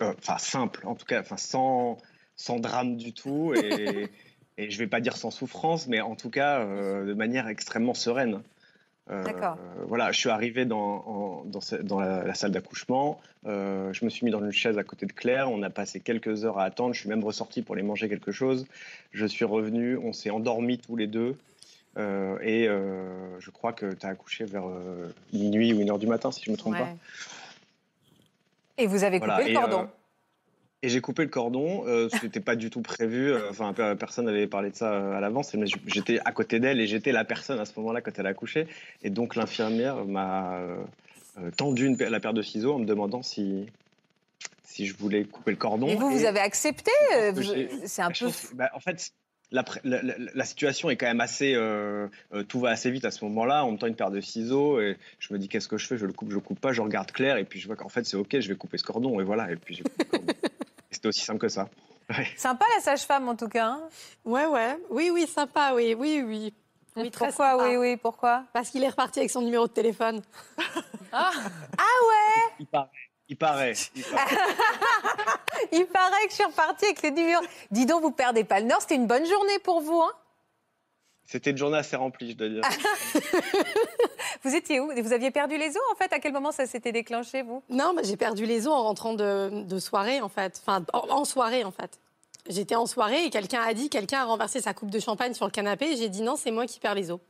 euh, 0.00 0.14
enfin 0.18 0.38
simple, 0.38 0.86
en 0.86 0.94
tout 0.94 1.06
cas, 1.06 1.20
enfin 1.20 1.36
sans, 1.36 1.98
sans 2.36 2.60
drame 2.60 2.96
du 2.96 3.12
tout. 3.12 3.52
Et, 3.54 4.10
et 4.58 4.70
je 4.70 4.78
vais 4.78 4.86
pas 4.86 5.00
dire 5.00 5.16
sans 5.16 5.32
souffrance, 5.32 5.88
mais 5.88 6.00
en 6.00 6.14
tout 6.14 6.30
cas 6.30 6.60
euh, 6.60 7.04
de 7.04 7.14
manière 7.14 7.48
extrêmement 7.48 7.94
sereine. 7.94 8.42
Euh, 9.10 9.22
D'accord. 9.22 9.58
voilà, 9.86 10.12
je 10.12 10.18
suis 10.18 10.30
arrivé 10.30 10.64
dans, 10.64 10.78
en- 11.06 11.44
dans, 11.44 11.60
ce- 11.60 11.76
dans 11.76 12.00
la, 12.00 12.24
la 12.24 12.34
salle 12.34 12.52
d'accouchement. 12.52 13.20
euh, 13.46 13.92
je 13.92 14.02
me 14.04 14.10
suis 14.10 14.24
mis 14.24 14.30
dans 14.30 14.42
une 14.42 14.50
chaise 14.52 14.78
à 14.78 14.82
côté 14.84 15.04
de 15.04 15.12
Claire. 15.12 15.50
On 15.50 15.62
a 15.62 15.68
passé 15.68 16.00
quelques 16.00 16.44
heures 16.46 16.58
à 16.58 16.64
attendre. 16.64 16.94
Je 16.94 17.00
suis 17.00 17.08
même 17.10 17.22
ressorti 17.22 17.60
pour 17.60 17.74
aller 17.74 17.82
manger 17.84 18.08
quelque 18.08 18.32
chose. 18.32 18.66
Je 19.12 19.26
suis 19.26 19.44
revenu. 19.44 19.98
On 19.98 20.12
s'est 20.14 20.30
endormis 20.30 20.78
tous 20.78 20.96
les 20.96 21.06
deux. 21.06 21.36
Euh, 21.98 22.38
et 22.42 22.66
euh, 22.66 23.38
je 23.40 23.50
crois 23.50 23.72
que 23.74 23.92
tu 23.92 24.06
as 24.06 24.08
accouché 24.08 24.46
vers 24.46 24.66
euh, 24.66 25.12
minuit 25.34 25.72
ou 25.74 25.80
une 25.80 25.90
heure 25.90 25.98
du 25.98 26.06
matin, 26.06 26.32
si 26.32 26.42
je 26.42 26.50
ne 26.50 26.54
me 26.54 26.58
trompe 26.58 26.76
pas. 26.78 26.88
Et 28.78 28.86
vous 28.86 29.04
avez 29.04 29.20
coupé 29.20 29.30
Voilà, 29.32 29.48
le 29.48 29.54
cordon. 29.54 29.88
Et 30.84 30.90
j'ai 30.90 31.00
coupé 31.00 31.22
le 31.22 31.30
cordon. 31.30 31.84
Euh, 31.86 32.10
ce 32.10 32.22
n'était 32.24 32.40
pas 32.40 32.56
du 32.56 32.68
tout 32.68 32.82
prévu. 32.82 33.32
euh, 33.32 33.48
Enfin, 33.48 33.72
pe- 33.72 33.94
personne 33.94 34.26
n'avait 34.26 34.46
parlé 34.46 34.68
de 34.70 34.76
ça 34.76 34.92
euh, 34.92 35.16
à 35.16 35.20
l'avance. 35.20 35.54
Mais 35.54 35.64
j'étais 35.86 36.18
à 36.26 36.32
côté 36.32 36.60
d'elle 36.60 36.78
et 36.78 36.86
j'étais 36.86 37.10
la 37.10 37.24
personne 37.24 37.58
à 37.58 37.64
ce 37.64 37.72
moment-là 37.78 38.02
quand 38.02 38.18
elle 38.18 38.26
a 38.26 38.30
accouché. 38.30 38.66
Et 39.02 39.08
donc 39.08 39.34
l'infirmière 39.34 40.04
m'a 40.04 40.58
euh, 40.58 40.76
tendu 41.56 41.86
une, 41.86 41.96
la 41.96 42.20
paire 42.20 42.34
de 42.34 42.42
ciseaux 42.42 42.74
en 42.74 42.78
me 42.80 42.84
demandant 42.84 43.22
si 43.22 43.64
si 44.62 44.86
je 44.86 44.94
voulais 44.94 45.24
couper 45.24 45.52
le 45.52 45.56
cordon. 45.56 45.86
Et 45.88 45.94
vous, 45.96 46.10
vous 46.10 46.24
avez 46.26 46.40
accepté 46.40 46.90
je 47.10 47.66
C'est 47.86 48.02
un 48.02 48.12
je 48.12 48.26
peu. 48.26 48.30
bah, 48.54 48.70
en 48.74 48.80
fait, 48.80 49.10
la, 49.52 50.44
situation 50.44 50.90
est 50.90 50.96
quand 50.96 51.06
même 51.06 51.20
assez. 51.20 51.54
euh, 51.54 52.08
euh, 52.34 52.42
tout 52.42 52.58
va 52.60 52.70
assez 52.70 52.90
vite 52.90 53.04
à 53.04 53.10
ce 53.12 53.24
moment-là. 53.24 53.64
On 53.64 53.72
me 53.72 53.78
tend 53.78 53.86
une 53.86 53.94
paire 53.94 54.10
de 54.10 54.20
ciseaux 54.20 54.80
et 54.80 54.96
je 55.20 55.32
me 55.32 55.38
dis 55.38 55.48
qu'est-ce 55.48 55.68
que 55.68 55.78
je 55.78 55.86
fais? 55.86 55.96
Je 55.96 56.04
le 56.06 56.12
coupe, 56.12 56.28
je 56.30 56.34
le 56.34 56.40
coupe 56.40 56.58
pas. 56.60 56.72
Je 56.72 56.82
regarde 56.82 57.10
Claire 57.12 57.36
et 57.38 57.44
puis 57.44 57.60
je 57.60 57.68
vois 57.68 57.76
qu'en 57.76 57.88
fait 57.88 58.04
c'est 58.04 58.16
ok. 58.16 58.38
Je 58.40 58.48
vais 58.48 58.56
couper 58.56 58.76
ce 58.78 58.84
cordon 58.84 59.20
et 59.20 59.24
voilà. 59.24 59.50
Et 59.50 59.56
puis 59.56 59.74
j'ai 59.76 59.82
coupé 59.84 60.04
le 60.04 60.08
cordon. 60.18 60.32
C'était 61.04 61.08
aussi 61.18 61.24
simple 61.26 61.40
que 61.40 61.48
ça. 61.50 61.68
Ouais. 62.08 62.26
Sympa 62.34 62.64
la 62.74 62.80
sage-femme 62.80 63.28
en 63.28 63.36
tout 63.36 63.48
cas. 63.48 63.66
hein. 63.66 63.82
Ouais, 64.24 64.46
ouais. 64.46 64.78
Oui, 64.88 65.10
oui, 65.10 65.26
sympa, 65.26 65.74
oui, 65.74 65.92
oui, 65.92 66.22
oui. 66.26 66.54
Oui, 66.96 67.10
très 67.10 67.26
pourquoi 67.26 67.50
sympa. 67.50 67.68
Oui, 67.68 67.76
oui, 67.76 67.96
pourquoi? 67.98 68.44
Parce 68.54 68.70
qu'il 68.70 68.82
est 68.82 68.88
reparti 68.88 69.18
avec 69.18 69.30
son 69.30 69.42
numéro 69.42 69.66
de 69.66 69.72
téléphone. 69.74 70.22
Il 72.58 72.66
paraît. 72.66 72.88
Il 73.28 73.36
paraît. 73.36 73.74
il 73.94 74.02
paraît. 74.02 74.36
Il 75.72 75.86
paraît 75.88 76.24
que 76.24 76.30
je 76.30 76.34
suis 76.36 76.44
repartie 76.44 76.86
avec 76.86 77.02
les 77.02 77.10
numéros. 77.10 77.44
Dis 77.70 77.84
donc, 77.84 78.00
vous 78.00 78.12
perdez 78.12 78.44
pas 78.44 78.60
le 78.60 78.66
nord. 78.66 78.80
C'était 78.80 78.94
une 78.96 79.06
bonne 79.06 79.26
journée 79.26 79.58
pour 79.58 79.82
vous. 79.82 80.00
Hein 80.00 80.12
C'était 81.26 81.50
une 81.50 81.58
journée 81.58 81.76
assez 81.78 81.96
remplie, 81.96 82.30
je 82.32 82.36
dois 82.36 82.48
dire. 82.48 82.62
vous 84.44 84.54
étiez 84.54 84.80
où? 84.80 84.90
Vous 85.02 85.12
aviez 85.12 85.30
perdu 85.30 85.56
les 85.56 85.70
os 85.70 85.82
en 85.92 85.96
fait? 85.96 86.12
À 86.12 86.18
quel 86.20 86.32
moment 86.32 86.52
ça 86.52 86.66
s'était 86.66 86.92
déclenché, 86.92 87.42
vous? 87.42 87.62
Non, 87.68 87.92
mais 87.94 88.04
j'ai 88.04 88.16
perdu 88.16 88.46
les 88.46 88.66
os 88.66 88.72
en 88.72 88.82
rentrant 88.82 89.14
de, 89.14 89.62
de 89.64 89.78
soirée, 89.78 90.20
en 90.20 90.28
fait. 90.28 90.60
Enfin, 90.64 90.84
en, 90.92 91.08
en 91.10 91.24
soirée, 91.24 91.64
en 91.64 91.70
fait. 91.72 91.98
J'étais 92.48 92.74
en 92.76 92.86
soirée 92.86 93.24
et 93.24 93.30
quelqu'un 93.30 93.62
a 93.62 93.72
dit, 93.72 93.88
quelqu'un 93.88 94.20
a 94.20 94.24
renversé 94.24 94.60
sa 94.60 94.74
coupe 94.74 94.90
de 94.90 95.00
champagne 95.00 95.32
sur 95.34 95.46
le 95.46 95.50
canapé. 95.50 95.96
J'ai 95.96 96.08
dit 96.10 96.20
non, 96.22 96.36
c'est 96.36 96.50
moi 96.50 96.66
qui 96.66 96.78
perds 96.78 96.94
les 96.94 97.10
os. 97.10 97.20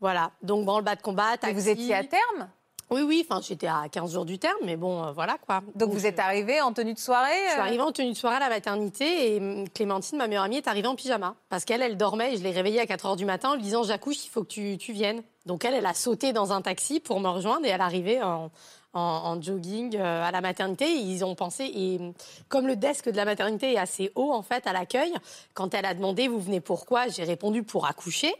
Voilà. 0.00 0.32
Donc, 0.42 0.64
branle-bas 0.64 0.96
de 0.96 1.02
combat, 1.02 1.34
Et 1.34 1.38
taxi. 1.38 1.54
vous 1.54 1.68
étiez 1.68 1.94
à 1.94 2.02
terme? 2.02 2.48
Oui, 2.92 3.00
oui, 3.02 3.26
enfin, 3.28 3.40
j'étais 3.42 3.66
à 3.66 3.84
15 3.90 4.12
jours 4.12 4.24
du 4.24 4.38
terme, 4.38 4.58
mais 4.64 4.76
bon, 4.76 5.02
euh, 5.02 5.12
voilà 5.12 5.36
quoi. 5.44 5.62
Donc 5.74 5.90
vous 5.90 6.06
êtes 6.06 6.18
arrivée 6.18 6.60
en 6.60 6.72
tenue 6.72 6.94
de 6.94 6.98
soirée 6.98 7.32
Je 7.46 7.50
suis 7.52 7.58
euh, 7.60 7.62
arrivée 7.62 7.82
en 7.82 7.90
tenue 7.92 8.12
de 8.12 8.16
soirée 8.16 8.36
à 8.36 8.40
la 8.40 8.48
maternité 8.50 9.34
et 9.34 9.40
hum, 9.40 9.68
Clémentine, 9.70 10.18
ma 10.18 10.26
meilleure 10.28 10.44
amie, 10.44 10.58
est 10.58 10.68
arrivée 10.68 10.88
en 10.88 10.94
pyjama. 10.94 11.34
Parce 11.48 11.64
qu'elle, 11.64 11.82
elle 11.82 11.96
dormait 11.96 12.34
et 12.34 12.36
je 12.36 12.42
l'ai 12.42 12.50
réveillée 12.50 12.80
à 12.80 12.86
4 12.86 13.06
heures 13.06 13.16
du 13.16 13.24
matin 13.24 13.50
en 13.50 13.54
lui 13.54 13.62
disant 13.62 13.82
J'accouche, 13.82 14.24
il 14.26 14.28
faut 14.28 14.42
que 14.42 14.48
tu, 14.48 14.76
tu 14.78 14.92
viennes. 14.92 15.22
Donc 15.46 15.64
elle, 15.64 15.74
elle 15.74 15.86
a 15.86 15.94
sauté 15.94 16.32
dans 16.32 16.52
un 16.52 16.60
taxi 16.62 17.00
pour 17.00 17.18
me 17.18 17.28
rejoindre 17.28 17.64
et 17.66 17.70
elle 17.70 17.80
est 17.80 17.84
arrivée 17.84 18.22
en, 18.22 18.50
en- 18.92 19.00
en 19.00 19.40
jogging 19.42 19.96
euh, 19.96 20.22
à 20.22 20.30
la 20.30 20.40
maternité. 20.42 20.84
Et 20.84 20.98
ils 20.98 21.24
ont 21.24 21.34
pensé, 21.34 21.64
et 21.74 21.96
hum, 21.98 22.12
comme 22.48 22.66
le 22.66 22.76
desk 22.76 23.08
de 23.08 23.16
la 23.16 23.24
maternité 23.24 23.72
est 23.72 23.78
assez 23.78 24.12
haut 24.16 24.32
en 24.32 24.42
fait 24.42 24.66
à 24.66 24.72
l'accueil, 24.74 25.12
quand 25.54 25.72
elle 25.74 25.86
a 25.86 25.94
demandé 25.94 26.28
Vous 26.28 26.40
venez 26.40 26.60
pourquoi 26.60 27.08
J'ai 27.08 27.24
répondu 27.24 27.62
pour 27.62 27.86
accoucher. 27.86 28.34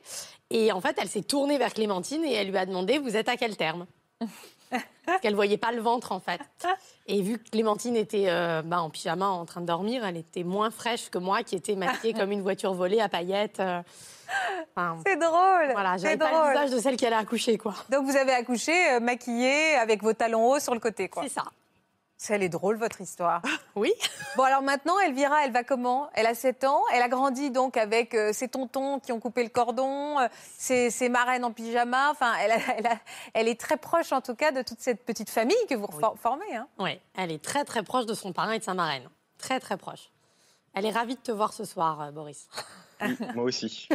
Et 0.51 0.71
en 0.73 0.83
fait, 0.83 0.97
elle 1.01 1.09
s'est 1.09 1.23
tournée 1.23 1.57
vers 1.57 1.73
Clémentine 1.73 2.23
et 2.27 2.35
elle 2.35 2.49
lui 2.51 2.59
a 2.59 2.67
demandé 2.67 2.99
Vous 2.99 3.17
êtes 3.17 3.31
à 3.31 3.37
quel 3.39 3.57
terme? 3.57 3.87
Parce 5.05 5.21
qu'elle 5.21 5.35
voyait 5.35 5.59
pas 5.59 5.73
le 5.73 5.83
ventre 5.83 6.13
en 6.13 6.21
fait. 6.21 6.41
Et 7.07 7.21
vu 7.21 7.39
que 7.39 7.51
Clémentine 7.51 7.97
était 7.97 8.27
euh, 8.29 8.63
bah, 8.65 8.81
en 8.81 8.89
pyjama 8.89 9.27
en 9.27 9.45
train 9.45 9.61
de 9.61 9.67
dormir, 9.67 10.05
elle 10.07 10.17
était 10.17 10.45
moins 10.45 10.71
fraîche 10.71 11.11
que 11.11 11.19
moi 11.19 11.43
qui 11.43 11.57
était 11.57 11.75
maquillée 11.77 12.15
comme 12.15 12.33
une 12.33 12.41
voiture 12.41 12.73
volée 12.73 13.01
à 13.01 13.09
paillettes. 13.09 13.61
euh. 13.61 13.83
Enfin, 14.75 14.97
C'est 15.05 15.17
drôle. 15.19 15.73
voilà, 15.73 15.99
j'avais 15.99 16.17
pas 16.17 16.31
le 16.31 16.37
drôle. 16.39 16.51
visage 16.53 16.71
de 16.71 16.79
celle 16.79 16.97
qui 16.97 17.05
allait 17.05 17.17
accoucher 17.17 17.59
quoi. 17.59 17.75
Donc 17.91 18.07
vous 18.07 18.17
avez 18.17 18.33
accouché 18.33 18.73
euh, 18.93 19.01
maquillée 19.01 19.75
avec 19.75 20.03
vos 20.03 20.15
talons 20.15 20.49
hauts 20.49 20.61
sur 20.61 20.73
le 20.73 20.81
côté, 20.81 21.09
quoi. 21.09 21.23
C'est 21.25 21.29
ça. 21.29 21.45
C'est- 22.23 22.35
Elle 22.35 22.43
est 22.45 22.49
drôle, 22.49 22.77
votre 22.77 23.01
histoire. 23.01 23.43
Oui. 23.75 23.93
Bon, 24.37 24.45
alors 24.45 24.63
maintenant, 24.63 24.99
Elvira, 25.01 25.45
elle 25.45 25.53
va 25.53 25.63
comment? 25.63 26.09
Elle 26.15 26.25
a 26.27 26.35
7 26.35 26.65
ans. 26.65 26.81
Elle 26.95 27.03
a 27.03 27.09
grandi 27.09 27.51
donc 27.51 27.77
avec 27.77 28.15
euh, 28.15 28.33
ses 28.33 28.49
tontons 28.49 28.99
qui 29.01 29.13
ont 29.13 29.21
coupé 29.21 29.43
le 29.43 29.51
cordon, 29.51 30.19
euh, 30.21 30.29
ses, 30.57 30.89
ses 30.91 31.09
marraines 31.11 31.45
en 31.45 31.53
pyjama. 31.53 32.11
Enfin, 32.11 32.33
elle, 32.41 32.53
a- 32.53 32.57
elle, 32.79 32.87
a- 32.87 32.99
elle 33.35 33.49
est 33.49 33.61
très 33.61 33.77
proche, 33.77 34.11
en 34.13 34.21
tout 34.23 34.35
cas, 34.35 34.53
de 34.53 34.63
toute 34.63 34.81
cette 34.81 35.05
petite 35.05 35.29
famille 35.29 35.57
que 35.69 35.75
vous 35.75 35.87
for- 36.01 36.15
formez. 36.19 36.57
hein. 36.57 36.67
Oui, 36.79 36.99
elle 37.17 37.31
est 37.33 37.43
très 37.45 37.65
très 37.65 37.83
proche 37.83 38.07
de 38.07 38.15
son 38.15 38.33
parrain 38.33 38.53
et 38.53 38.59
de 38.59 38.65
sa 38.65 38.73
marraine. 38.75 39.07
Très 39.39 39.61
très 39.61 39.77
proche. 39.77 40.11
Elle 40.75 40.87
est 40.87 40.91
ravie 40.93 41.17
de 41.17 41.21
te 41.21 41.33
voir 41.33 41.53
ce 41.53 41.65
soir, 41.67 42.01
euh, 42.01 42.11
Boris. 42.13 42.49
Oui, 43.03 43.17
moi 43.35 43.45
aussi. 43.45 43.89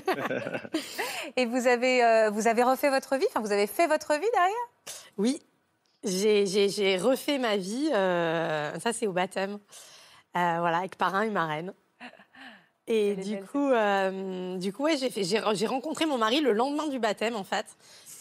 Et 1.36 1.46
vous 1.46 1.66
avez, 1.68 2.04
euh, 2.04 2.30
vous 2.30 2.48
avez 2.48 2.62
refait 2.64 2.90
votre 2.90 3.16
vie? 3.18 3.26
Enfin, 3.30 3.40
vous 3.40 3.52
avez 3.52 3.66
fait 3.68 3.88
votre 3.88 4.14
vie 4.14 4.30
derrière? 4.34 4.68
Oui, 5.18 5.42
j'ai- 6.04 6.98
refait 6.98 7.38
ma 7.38 7.58
vie. 7.58 7.90
euh, 7.94 8.78
ça, 8.80 8.94
c'est 8.94 9.08
au 9.08 9.14
baptême. 9.14 9.60
Euh, 10.36 10.58
voilà, 10.60 10.78
avec 10.80 10.98
parrain 10.98 11.24
et 11.24 11.30
marraine. 11.30 11.74
Et 12.90 13.16
du 13.18 13.42
coup, 13.44 13.70
euh, 13.70 14.56
du 14.58 14.72
coup, 14.72 14.84
ouais, 14.84 14.96
j'ai 14.98 15.68
rencontré 15.68 16.06
mon 16.06 16.18
mari 16.18 16.40
le 16.40 16.54
lendemain 16.54 16.88
du 16.88 17.00
baptême, 17.00 17.36
en 17.36 17.44
fait. 17.44 17.66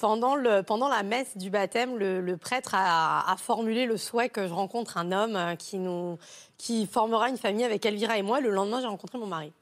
Pendant, 0.01 0.35
le, 0.35 0.62
pendant 0.62 0.89
la 0.89 1.03
messe 1.05 1.37
du 1.37 1.51
baptême, 1.51 1.97
le, 1.97 2.20
le 2.20 2.37
prêtre 2.37 2.74
a, 2.74 3.31
a 3.33 3.37
formulé 3.37 3.87
le 3.87 3.97
souhait 3.97 4.29
que 4.29 4.47
je 4.49 4.53
rencontre 4.53 4.99
un 4.99 5.12
homme 5.12 5.57
qui, 5.57 5.79
nous, 5.79 6.18
qui 6.59 6.87
formera 6.87 7.29
une 7.29 7.39
famille 7.39 7.64
avec 7.64 7.87
Elvira 7.87 8.18
et 8.18 8.22
moi. 8.22 8.41
Le 8.41 8.51
lendemain, 8.51 8.81
j'ai 8.81 8.89
rencontré 8.89 9.18
mon 9.18 9.27
mari. 9.27 9.53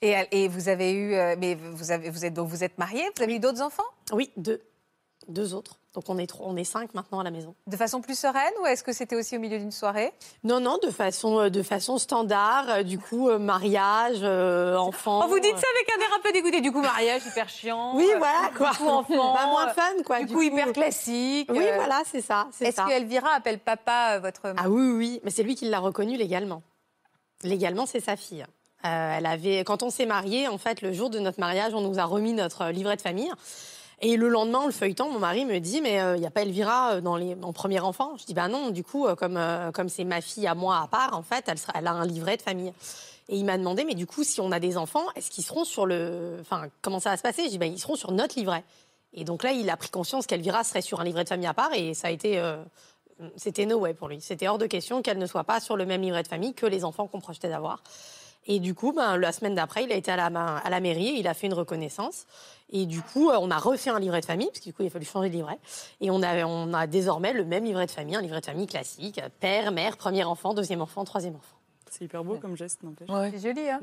et, 0.00 0.14
et 0.32 0.48
vous 0.48 0.68
avez 0.68 0.92
eu, 0.92 1.10
mais 1.38 1.54
vous 1.54 1.90
avez, 1.90 2.08
vous 2.08 2.24
êtes 2.24 2.32
donc 2.34 2.48
vous 2.48 2.64
êtes 2.64 2.78
mariés, 2.78 3.04
vous 3.16 3.22
avez 3.22 3.36
eu 3.36 3.38
d'autres 3.38 3.60
enfants? 3.60 3.84
Oui, 4.12 4.30
deux. 4.36 4.62
Deux 5.28 5.54
autres. 5.54 5.76
Donc 5.94 6.04
on 6.08 6.18
est, 6.18 6.26
trois, 6.26 6.46
on 6.48 6.56
est 6.56 6.64
cinq 6.64 6.94
maintenant 6.94 7.20
à 7.20 7.24
la 7.24 7.30
maison. 7.30 7.54
de 7.66 7.76
façon 7.76 8.00
plus 8.00 8.18
sereine 8.18 8.52
ou 8.62 8.66
est-ce 8.66 8.82
que 8.82 8.92
c'était 8.92 9.16
aussi 9.16 9.36
au 9.36 9.40
milieu 9.40 9.58
d'une 9.58 9.70
soirée? 9.72 10.12
Non, 10.44 10.60
non, 10.60 10.78
de 10.82 10.90
façon, 10.90 11.38
euh, 11.40 11.50
de 11.50 11.62
façon 11.62 11.98
standard. 11.98 12.68
euh, 12.70 12.82
Du 12.82 12.98
coup, 12.98 13.28
euh, 13.28 13.38
mariage, 13.38 14.18
euh, 14.22 14.76
enfant. 14.76 15.22
Oh, 15.24 15.28
vous 15.28 15.38
dites 15.40 15.56
ça 15.56 15.66
avec 15.74 15.90
un 15.96 16.00
air 16.00 16.16
un 16.16 16.20
peu 16.22 16.32
dégoûté. 16.32 16.60
Du 16.60 16.72
coup, 16.72 16.80
mariage 16.80 17.22
hyper 17.26 17.48
chiant. 17.48 17.96
Oui, 17.96 18.08
voilà 18.18 18.50
quoi. 18.56 18.70
coup, 18.70 18.86
enfant, 18.88 19.34
Pas 19.34 19.46
moins 19.46 19.68
fun 19.68 20.02
quoi. 20.06 20.22
Du, 20.22 20.32
coup, 20.32 20.42
hyper 20.42 20.72
classique. 20.72 21.48
Oui, 21.52 21.64
euh, 21.66 21.74
voilà, 21.76 22.02
c'est 22.10 22.22
ça. 22.22 22.48
Est-ce 22.60 22.76
ça. 22.76 22.84
que 22.84 22.92
Elvira 22.92 23.30
appelle 23.34 23.58
papa 23.58 24.18
votre 24.20 24.54
Ah 24.56 24.68
oui, 24.70 24.90
oui, 24.92 25.20
mais 25.24 25.30
c'est 25.30 25.42
lui 25.42 25.54
qui 25.54 25.66
l'a 25.68 25.80
reconnu 25.80 26.16
légalement. 26.16 26.62
Légalement, 27.42 27.86
c'est 27.86 28.00
sa 28.00 28.16
fille. 28.16 28.44
Elle 28.82 29.26
avait, 29.26 29.62
quand 29.64 29.82
on 29.82 29.90
s'est 29.90 30.06
mariés, 30.06 30.48
en 30.48 30.56
fait, 30.56 30.80
le 30.80 30.92
jour 30.92 31.10
de 31.10 31.18
notre 31.18 31.38
mariage, 31.40 31.74
on 31.74 31.82
nous 31.82 31.98
a 31.98 32.04
remis 32.04 32.32
notre 32.32 32.66
livret 32.68 32.96
de 32.96 33.02
famille. 33.02 33.30
Et 34.02 34.16
le 34.16 34.28
lendemain, 34.28 34.60
en 34.60 34.66
le 34.66 34.72
feuilletant, 34.72 35.10
mon 35.10 35.18
mari 35.18 35.44
me 35.44 35.58
dit 35.58 35.80
Mais 35.80 36.00
il 36.16 36.20
n'y 36.20 36.26
a 36.26 36.30
pas 36.30 36.42
Elvira 36.42 36.92
euh, 36.94 37.00
dans 37.00 37.16
les, 37.16 37.36
en 37.42 37.52
premier 37.52 37.80
enfant? 37.80 38.16
Je 38.18 38.24
dis 38.24 38.34
Bah 38.34 38.48
non, 38.48 38.70
du 38.70 38.82
coup, 38.82 39.06
euh, 39.06 39.14
comme 39.14 39.36
euh, 39.36 39.70
comme 39.72 39.88
c'est 39.88 40.04
ma 40.04 40.20
fille 40.20 40.46
à 40.46 40.54
moi 40.54 40.80
à 40.82 40.86
part, 40.86 41.16
en 41.16 41.22
fait, 41.22 41.50
elle, 41.74 41.86
a 41.86 41.92
un 41.92 42.06
livret 42.06 42.36
de 42.36 42.42
famille. 42.42 42.72
Et 43.28 43.36
il 43.36 43.44
m'a 43.44 43.58
demandé 43.58 43.84
Mais 43.84 43.94
du 43.94 44.06
coup, 44.06 44.24
si 44.24 44.40
on 44.40 44.52
a 44.52 44.60
des 44.60 44.76
enfants, 44.76 45.04
est-ce 45.16 45.30
qu'ils 45.30 45.44
seront 45.44 45.64
sur 45.64 45.84
le. 45.84 46.38
Enfin, 46.40 46.68
comment 46.80 46.98
ça 46.98 47.10
va 47.10 47.16
se 47.16 47.22
passer? 47.22 47.44
Je 47.44 47.48
dis 47.50 47.58
Bah, 47.58 47.66
ils 47.66 47.78
seront 47.78 47.96
sur 47.96 48.12
notre 48.12 48.38
livret. 48.38 48.64
Et 49.12 49.24
donc 49.24 49.42
là, 49.42 49.52
il 49.52 49.68
a 49.68 49.76
pris 49.76 49.90
conscience 49.90 50.26
qu'Elvira 50.26 50.64
serait 50.64 50.82
sur 50.82 51.00
un 51.00 51.04
livret 51.04 51.24
de 51.24 51.28
famille 51.28 51.46
à 51.46 51.54
part 51.54 51.72
et 51.74 51.94
ça 51.94 52.08
a 52.08 52.10
été. 52.10 52.38
euh, 52.38 52.62
c'était 53.36 53.66
no 53.66 53.78
way 53.78 53.92
pour 53.92 54.08
lui. 54.08 54.20
C'était 54.20 54.48
hors 54.48 54.56
de 54.56 54.66
question 54.66 55.02
qu'elle 55.02 55.18
ne 55.18 55.26
soit 55.26 55.44
pas 55.44 55.60
sur 55.60 55.76
le 55.76 55.84
même 55.84 56.00
livret 56.00 56.22
de 56.22 56.28
famille 56.28 56.54
que 56.54 56.64
les 56.64 56.84
enfants 56.84 57.06
qu'on 57.06 57.20
projetait 57.20 57.48
d'avoir. 57.48 57.82
Et 58.46 58.58
du 58.58 58.74
coup, 58.74 58.92
ben, 58.92 59.16
la 59.16 59.32
semaine 59.32 59.54
d'après, 59.54 59.84
il 59.84 59.92
a 59.92 59.96
été 59.96 60.10
à 60.10 60.16
la, 60.16 60.30
ma- 60.30 60.56
à 60.58 60.70
la 60.70 60.80
mairie, 60.80 61.08
et 61.08 61.18
il 61.20 61.28
a 61.28 61.34
fait 61.34 61.46
une 61.46 61.54
reconnaissance. 61.54 62.26
Et 62.72 62.86
du 62.86 63.02
coup, 63.02 63.30
euh, 63.30 63.36
on 63.40 63.50
a 63.50 63.58
refait 63.58 63.90
un 63.90 63.98
livret 64.00 64.20
de 64.20 64.26
famille, 64.26 64.46
parce 64.48 64.60
que 64.60 64.64
du 64.64 64.72
coup, 64.72 64.82
il 64.82 64.86
a 64.86 64.90
fallu 64.90 65.04
changer 65.04 65.28
de 65.28 65.34
livret. 65.34 65.58
Et 66.00 66.10
on 66.10 66.22
a, 66.22 66.44
on 66.46 66.72
a 66.72 66.86
désormais 66.86 67.32
le 67.32 67.44
même 67.44 67.64
livret 67.64 67.86
de 67.86 67.90
famille, 67.90 68.16
un 68.16 68.22
livret 68.22 68.40
de 68.40 68.46
famille 68.46 68.66
classique. 68.66 69.20
Père, 69.40 69.72
mère, 69.72 69.96
premier 69.96 70.24
enfant, 70.24 70.54
deuxième 70.54 70.80
enfant, 70.80 71.04
troisième 71.04 71.34
enfant. 71.36 71.56
C'est 71.90 72.04
hyper 72.04 72.24
beau 72.24 72.36
comme 72.36 72.56
geste, 72.56 72.82
n'empêche. 72.82 73.08
Ouais. 73.10 73.30
C'est 73.34 73.48
joli, 73.48 73.68
hein 73.68 73.78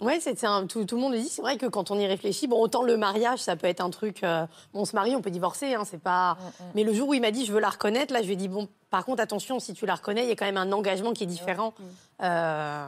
Ouais, 0.00 0.20
c'est 0.20 0.44
un- 0.44 0.66
tout, 0.68 0.84
tout 0.84 0.94
le 0.94 1.02
monde 1.02 1.12
le 1.12 1.18
dit. 1.18 1.28
C'est 1.28 1.42
vrai 1.42 1.56
que 1.56 1.66
quand 1.66 1.90
on 1.90 1.98
y 1.98 2.06
réfléchit, 2.06 2.46
bon, 2.46 2.60
autant 2.60 2.82
le 2.84 2.96
mariage, 2.96 3.40
ça 3.40 3.56
peut 3.56 3.66
être 3.66 3.80
un 3.80 3.90
truc. 3.90 4.22
euh, 4.22 4.46
on 4.72 4.84
se 4.84 4.94
marie, 4.94 5.16
on 5.16 5.20
peut 5.22 5.30
divorcer, 5.32 5.74
hein, 5.74 5.82
c'est 5.84 6.00
pas. 6.00 6.38
Mais 6.76 6.84
le 6.84 6.92
jour 6.92 7.08
où 7.08 7.14
il 7.14 7.20
m'a 7.20 7.32
dit 7.32 7.44
je 7.44 7.52
veux 7.52 7.58
la 7.58 7.68
reconnaître, 7.70 8.12
là, 8.14 8.20
je 8.22 8.26
lui 8.26 8.34
ai 8.34 8.36
dit 8.36 8.46
bon, 8.46 8.68
par 8.90 9.04
contre, 9.04 9.20
attention, 9.20 9.58
si 9.58 9.74
tu 9.74 9.86
la 9.86 9.96
reconnais, 9.96 10.22
il 10.22 10.28
y 10.28 10.32
a 10.32 10.36
quand 10.36 10.44
même 10.44 10.56
un 10.56 10.70
engagement 10.70 11.12
qui 11.12 11.24
est 11.24 11.26
différent. 11.26 11.74
Euh, 12.22 12.86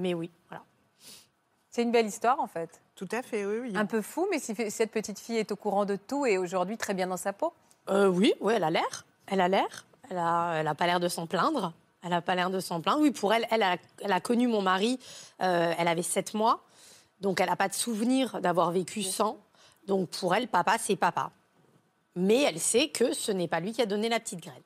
mais 0.00 0.14
oui, 0.14 0.30
voilà. 0.48 0.64
C'est 1.70 1.82
une 1.82 1.92
belle 1.92 2.06
histoire, 2.06 2.40
en 2.40 2.46
fait. 2.48 2.80
Tout 2.96 3.08
à 3.12 3.22
fait, 3.22 3.46
oui, 3.46 3.58
oui. 3.60 3.72
Un 3.76 3.86
peu 3.86 4.02
fou, 4.02 4.26
mais 4.30 4.38
si 4.38 4.54
cette 4.70 4.90
petite 4.90 5.18
fille 5.18 5.36
est 5.38 5.52
au 5.52 5.56
courant 5.56 5.84
de 5.84 5.96
tout 5.96 6.26
et 6.26 6.36
aujourd'hui 6.36 6.76
très 6.76 6.94
bien 6.94 7.06
dans 7.06 7.16
sa 7.16 7.32
peau. 7.32 7.52
Euh, 7.88 8.08
oui, 8.08 8.34
oui, 8.40 8.54
elle 8.56 8.64
a 8.64 8.70
l'air. 8.70 9.06
Elle 9.26 9.40
a 9.40 9.48
l'air. 9.48 9.86
Elle 10.10 10.18
a, 10.18 10.54
elle 10.56 10.66
a 10.66 10.74
pas 10.74 10.86
l'air 10.86 10.98
de 10.98 11.08
s'en 11.08 11.26
plaindre. 11.26 11.72
Elle 12.02 12.12
a 12.12 12.20
pas 12.20 12.34
l'air 12.34 12.50
de 12.50 12.58
s'en 12.60 12.80
plaindre. 12.80 13.00
Oui, 13.02 13.12
pour 13.12 13.32
elle, 13.32 13.46
elle 13.50 13.62
a, 13.62 13.76
elle 14.02 14.12
a 14.12 14.20
connu 14.20 14.48
mon 14.48 14.62
mari. 14.62 14.98
euh, 15.42 15.72
elle 15.78 15.86
avait 15.86 16.02
sept 16.02 16.34
mois, 16.34 16.64
donc 17.20 17.40
elle 17.40 17.48
n'a 17.48 17.56
pas 17.56 17.68
de 17.68 17.74
souvenir 17.74 18.40
d'avoir 18.40 18.70
vécu 18.72 19.02
sans. 19.02 19.38
Donc 19.86 20.10
pour 20.10 20.34
elle, 20.34 20.48
papa, 20.48 20.76
c'est 20.78 20.96
papa. 20.96 21.30
Mais 22.16 22.42
elle 22.42 22.58
sait 22.58 22.88
que 22.88 23.12
ce 23.12 23.30
n'est 23.30 23.48
pas 23.48 23.60
lui 23.60 23.72
qui 23.72 23.82
a 23.82 23.86
donné 23.86 24.08
la 24.08 24.18
petite 24.18 24.40
graine. 24.40 24.62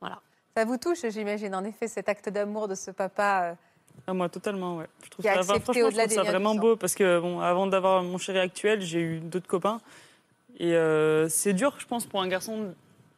Voilà. 0.00 0.20
Ça 0.56 0.64
vous 0.64 0.78
touche, 0.78 1.04
j'imagine, 1.10 1.54
en 1.54 1.64
effet, 1.64 1.88
cet 1.88 2.08
acte 2.08 2.28
d'amour 2.30 2.68
de 2.68 2.74
ce 2.74 2.90
papa. 2.90 3.50
euh, 3.50 3.54
Ah, 4.06 4.14
moi, 4.14 4.28
totalement, 4.28 4.76
ouais. 4.76 4.86
Je 5.04 5.10
trouve 5.10 5.24
ça, 5.24 5.42
franchement, 5.42 5.90
je 5.90 6.14
trouve 6.14 6.26
vraiment 6.26 6.54
beau 6.54 6.76
parce 6.76 6.94
que, 6.94 7.18
bon, 7.18 7.40
avant 7.40 7.66
d'avoir 7.66 8.02
mon 8.02 8.18
chéri 8.18 8.38
actuel, 8.38 8.80
j'ai 8.80 9.00
eu 9.00 9.18
d'autres 9.20 9.48
copains. 9.48 9.80
Et 10.58 10.74
euh, 10.74 11.28
c'est 11.28 11.52
dur, 11.52 11.74
je 11.78 11.86
pense, 11.86 12.06
pour 12.06 12.22
un 12.22 12.28
garçon, 12.28 12.74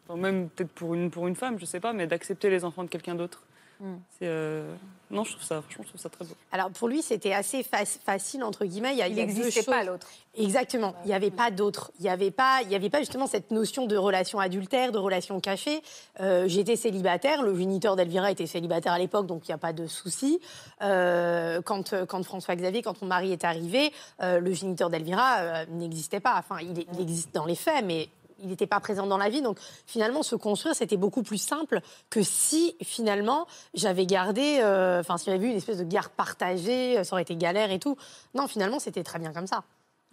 enfin, 0.07 0.18
même 0.18 0.49
peut-être 0.49 0.70
pour 0.70 0.95
une, 0.95 1.11
pour 1.11 1.29
une 1.29 1.37
femme, 1.37 1.59
je 1.59 1.64
sais 1.64 1.81
pas, 1.81 1.93
mais 1.93 2.07
d'accepter 2.07 2.51
les 2.51 2.64
enfants 2.64 2.85
de 2.85 2.89
quelqu'un 2.89 3.14
d'autre. 3.14 3.43
Mm. 3.81 3.95
Euh, 4.22 4.74
Non, 5.11 5.24
je 5.24 5.33
trouve 5.33 5.45
ça, 5.45 5.62
franchement, 5.62 5.85
je 5.85 5.89
trouve 5.91 6.01
ça 6.01 6.09
très 6.09 6.24
beau. 6.24 6.35
Alors 6.53 6.70
pour 6.70 6.89
lui, 6.89 7.01
c'était 7.01 7.33
assez 7.33 7.62
fac- 7.62 7.99
facile 8.05 8.43
entre 8.45 8.64
guillemets. 8.64 8.97
Il 9.09 9.14
n'existait 9.14 9.62
pas 9.62 9.85
l'autre. 9.85 10.07
Exactement. 10.37 10.95
Il 11.05 11.09
n'y 11.09 11.14
avait 11.14 11.31
pas 11.31 11.51
d'autre. 11.51 11.91
Il 11.99 12.03
n'y 12.03 12.09
avait 12.11 12.31
pas, 12.31 12.61
il 12.62 12.70
y 12.70 12.74
avait 12.74 12.91
pas 12.91 12.99
justement 12.99 13.26
cette 13.26 13.51
notion 13.51 13.87
de 13.87 13.97
relation 13.97 14.39
adultère, 14.39 14.93
de 14.93 14.99
relation 14.99 15.41
cachée. 15.41 15.83
Euh, 16.20 16.47
J'étais 16.49 16.76
célibataire. 16.76 17.43
Le 17.43 17.57
géniteur 17.57 17.97
d'Elvira 17.97 18.31
était 18.31 18.47
célibataire 18.47 18.93
à 18.93 18.99
l'époque, 18.99 19.26
donc 19.26 19.49
il 19.49 19.51
n'y 19.51 19.55
a 19.55 19.59
pas 19.59 19.72
de 19.72 19.87
souci. 19.87 20.41
Euh, 20.83 21.61
quand, 21.62 21.95
quand 22.07 22.22
François 22.24 22.55
Xavier, 22.57 22.83
quand 22.83 23.01
mon 23.03 23.09
mari 23.09 23.33
est 23.33 23.45
arrivé, 23.45 23.93
euh, 24.22 24.39
le 24.41 24.53
géniteur 24.53 24.91
d'Elvira 24.91 25.39
euh, 25.39 25.64
n'existait 25.70 26.20
pas. 26.20 26.37
Enfin, 26.39 26.59
il, 26.62 26.85
il 26.93 27.01
existe 27.01 27.35
dans 27.35 27.47
les 27.47 27.57
faits, 27.57 27.85
mais 27.85 28.09
il 28.41 28.49
n'était 28.49 28.66
pas 28.66 28.80
présent 28.80 29.07
dans 29.07 29.18
la 29.18 29.28
vie. 29.28 29.43
Donc 29.43 29.59
finalement, 29.86 30.22
se 30.22 30.36
construire, 30.36 30.74
c'était 30.74 30.97
beaucoup 30.97 31.22
plus 31.22 31.39
simple 31.39 31.80
que 32.11 32.22
si 32.22 32.76
finalement 32.82 33.47
j'avais 33.74 34.07
gardé, 34.07 34.59
euh, 34.61 35.01
enfin, 35.01 35.16
s'il 35.18 35.32
y 35.32 35.36
avait 35.36 35.47
eu 35.47 35.51
une 35.51 35.57
espèce 35.57 35.78
de 35.78 35.84
guerre 35.84 36.11
partagée, 36.11 36.99
euh, 36.99 37.05
ça 37.05 37.14
aurait 37.14 37.22
été 37.22 37.36
galère 37.36 37.70
et 37.70 37.78
tout. 37.78 37.97
Non, 38.34 38.47
finalement, 38.49 38.78
c'était 38.78 39.03
très 39.03 39.18
bien 39.18 39.32
comme 39.32 39.47
ça. 39.47 39.64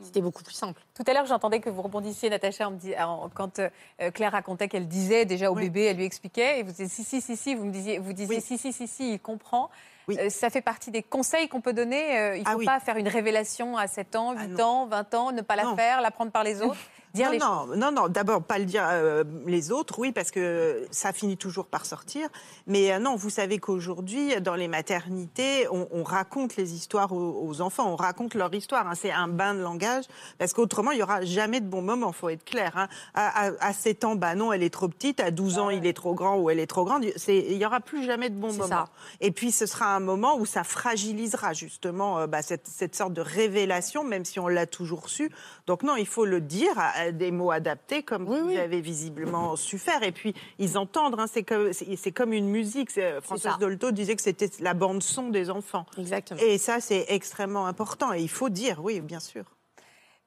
C'était 0.01 0.19
beaucoup 0.19 0.43
plus 0.43 0.53
simple. 0.53 0.81
Tout 0.93 1.03
à 1.07 1.13
l'heure, 1.13 1.25
j'entendais 1.25 1.61
que 1.61 1.69
vous 1.69 1.81
rebondissiez, 1.81 2.29
Natacha, 2.29 2.67
en 2.67 2.71
me 2.71 2.77
dis- 2.77 2.93
en- 2.99 3.29
quand 3.33 3.59
euh, 3.59 3.69
Claire 4.11 4.33
racontait 4.33 4.67
qu'elle 4.67 4.89
disait 4.89 5.23
déjà 5.23 5.49
au 5.49 5.55
Oui. 5.55 5.63
bébé, 5.63 5.85
elle 5.85 5.95
lui 5.95 6.03
expliquait, 6.03 6.59
et 6.59 6.63
vous 6.63 6.71
disiez 6.71 6.89
si, 6.89 7.05
si, 7.05 7.21
si, 7.21 7.37
si, 7.37 7.55
vous 7.55 7.63
me 7.63 7.71
disiez, 7.71 7.99
vous 7.99 8.11
disiez 8.11 8.35
Oui. 8.35 8.41
si, 8.45 8.57
si, 8.57 8.73
si, 8.73 8.87
si, 8.89 9.13
il 9.13 9.19
comprend. 9.21 9.69
Oui. 10.07 10.17
Euh, 10.19 10.29
ça 10.29 10.49
fait 10.49 10.61
partie 10.61 10.91
des 10.91 11.03
conseils 11.03 11.47
qu'on 11.47 11.61
peut 11.61 11.73
donner. 11.73 12.17
Euh, 12.19 12.35
il 12.37 12.41
ne 12.41 12.45
Ah 12.47 12.51
faut 12.53 12.59
oui. 12.59 12.65
pas 12.65 12.79
faire 12.79 12.97
une 12.97 13.07
révélation 13.07 13.77
à 13.77 13.87
7 13.87 14.15
ans, 14.15 14.33
8 14.33 14.55
Ah 14.59 14.63
ans, 14.65 14.85
20 14.87 15.13
ans, 15.15 15.31
ne 15.31 15.41
pas 15.41 15.55
la 15.55 15.63
Non. 15.63 15.75
faire, 15.75 16.01
la 16.01 16.11
prendre 16.11 16.31
par 16.31 16.43
les 16.43 16.61
autres. 16.61 16.77
Dire 17.15 17.27
non, 17.27 17.31
les 17.31 17.39
non, 17.39 17.65
non, 17.77 17.91
non, 17.93 18.07
d'abord, 18.09 18.43
pas 18.43 18.59
le 18.59 18.65
dire 18.65 18.85
euh, 18.91 19.23
les 19.45 19.71
autres, 19.71 19.99
oui, 19.99 20.11
parce 20.11 20.31
que 20.31 20.85
ça 20.91 21.13
finit 21.13 21.37
toujours 21.37 21.65
par 21.65 21.85
sortir. 21.85 22.27
Mais 22.67 22.91
euh, 22.91 22.99
non, 22.99 23.15
vous 23.15 23.29
savez 23.29 23.57
qu'aujourd'hui, 23.57 24.35
dans 24.41 24.55
les 24.55 24.67
maternités, 24.67 25.65
on, 25.71 25.87
on 25.93 26.03
raconte 26.03 26.57
les 26.57 26.73
histoires 26.73 27.13
aux, 27.13 27.41
aux 27.47 27.61
enfants, 27.61 27.89
on 27.89 27.95
raconte 27.95 28.33
leur 28.33 28.53
histoire. 28.53 28.85
hein. 28.85 28.95
C'est 28.95 29.11
un 29.13 29.29
bain 29.29 29.53
de 29.53 29.61
langage, 29.61 30.03
parce 30.39 30.51
qu'autrement, 30.51 30.91
il 30.91 30.97
n'y 30.97 31.03
aura 31.03 31.21
jamais 31.23 31.61
de 31.61 31.67
bon 31.67 31.81
moment, 31.81 32.11
faut 32.11 32.27
être 32.27 32.43
clair. 32.43 32.73
hein. 32.75 32.89
À, 33.13 33.45
à- 33.47 33.51
à 33.61 33.71
7 33.71 34.03
ans, 34.03 34.15
bah 34.15 34.35
non, 34.35 34.51
elle 34.51 34.63
est 34.63 34.69
trop 34.73 34.89
petite. 34.89 35.21
À 35.21 35.31
12 35.31 35.57
ans, 35.57 35.69
il 35.69 35.85
est 35.85 35.93
trop 35.95 36.15
grand 36.15 36.35
ou 36.37 36.49
elle 36.49 36.59
est 36.59 36.67
trop 36.67 36.83
grande. 36.83 37.05
Il 37.29 37.57
n'y 37.57 37.65
aura 37.65 37.79
plus 37.79 38.03
jamais 38.03 38.29
de 38.29 38.35
bon 38.35 38.51
moment. 38.51 38.67
ça. 38.67 38.85
Et 39.21 39.31
puis, 39.31 39.53
ce 39.53 39.65
sera 39.65 39.94
un 39.95 39.99
moment 39.99 40.37
où 40.37 40.45
ça 40.45 40.63
fragilisera 40.63 41.53
justement 41.53 42.19
euh, 42.19 42.27
bah, 42.27 42.41
cette, 42.41 42.67
cette 42.67 42.95
sorte 42.95 43.13
de 43.13 43.21
révélation, 43.21 44.03
même 44.03 44.25
si 44.25 44.39
on 44.39 44.47
l'a 44.47 44.65
toujours 44.65 45.09
su. 45.09 45.29
Donc 45.67 45.83
non, 45.83 45.95
il 45.95 46.07
faut 46.07 46.25
le 46.25 46.41
dire 46.41 46.73
à, 46.77 47.11
des 47.11 47.31
mots 47.31 47.51
adaptés, 47.51 48.03
comme 48.03 48.27
Oui, 48.27 48.39
vous 48.39 48.47
oui. 48.47 48.57
avez 48.57 48.81
visiblement 48.81 49.55
su 49.55 49.77
faire. 49.77 50.03
Et 50.03 50.11
puis, 50.11 50.33
ils 50.59 50.77
entendent. 50.77 51.15
hein, 51.19 51.27
c'est 51.31 51.43
comme, 51.43 51.71
comme 52.15 52.33
une 52.33 52.47
musique. 52.49 52.91
C'est- 52.91 53.21
Françoise. 53.21 53.57
Dolto 53.59 53.91
disait 53.91 54.15
que 54.15 54.21
c'était 54.21 54.49
la 54.59 54.73
bande 54.73 55.01
son 55.01 55.29
des 55.29 55.49
enfants. 55.49 55.85
Exactement. 55.97 56.39
Et 56.41 56.57
ça, 56.57 56.79
c'est 56.79 57.05
extrêmement 57.09 57.65
important. 57.67 58.13
Et 58.13 58.21
il 58.21 58.29
faut 58.29 58.49
dire, 58.49 58.83
oui, 58.83 58.99
bien 59.01 59.19
sûr. 59.19 59.43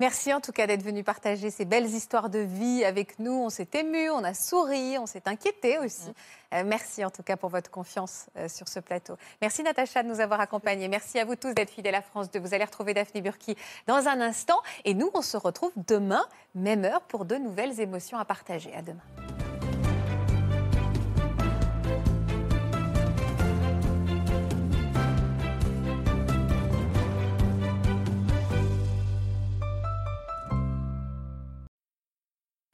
Merci 0.01 0.33
en 0.33 0.41
tout 0.41 0.53
cas 0.53 0.69
d'être 0.69 0.85
venu 0.85 1.03
partager 1.03 1.51
ces 1.51 1.65
belles 1.65 1.87
histoires 1.87 2.31
de 2.31 2.39
vie 2.39 2.85
avec 2.85 3.19
nous. 3.19 3.33
On 3.33 3.51
s'est 3.51 3.69
ému, 3.75 4.11
on 4.11 4.23
a 4.23 4.33
souri, 4.33 4.97
on 4.97 5.07
s'est 5.07 5.25
inquiété 5.27 5.79
aussi. 5.79 6.13
Euh, 6.55 6.63
merci 6.65 7.05
en 7.05 7.11
tout 7.11 7.25
cas 7.25 7.37
pour 7.37 7.51
votre 7.51 7.69
confiance 7.69 8.27
euh, 8.37 8.49
sur 8.49 8.69
ce 8.69 8.79
plateau. 8.79 9.17
Merci 9.43 9.65
Natacha 9.65 10.05
de 10.05 10.09
nous 10.09 10.21
avoir 10.21 10.41
accompagnés. 10.41 10.87
Merci 10.87 11.19
à 11.19 11.25
vous 11.25 11.35
tous 11.35 11.53
d'être 11.53 11.71
fidèles 11.71 11.97
à 11.97 12.03
France 12.03 12.31
2. 12.31 12.39
Vous 12.39 12.55
allez 12.55 12.65
retrouver 12.65 12.95
Daphné 12.95 13.21
Burki 13.23 13.57
dans 13.89 14.07
un 14.07 14.21
instant. 14.21 14.61
Et 14.85 14.95
nous, 14.95 15.11
on 15.15 15.23
se 15.23 15.37
retrouve 15.37 15.73
demain, 15.89 16.25
même 16.55 16.85
heure, 16.85 17.03
pour 17.03 17.25
de 17.25 17.35
nouvelles 17.35 17.81
émotions 17.81 18.19
à 18.19 18.25
partager. 18.25 18.73
À 18.75 18.83
demain. 18.83 19.03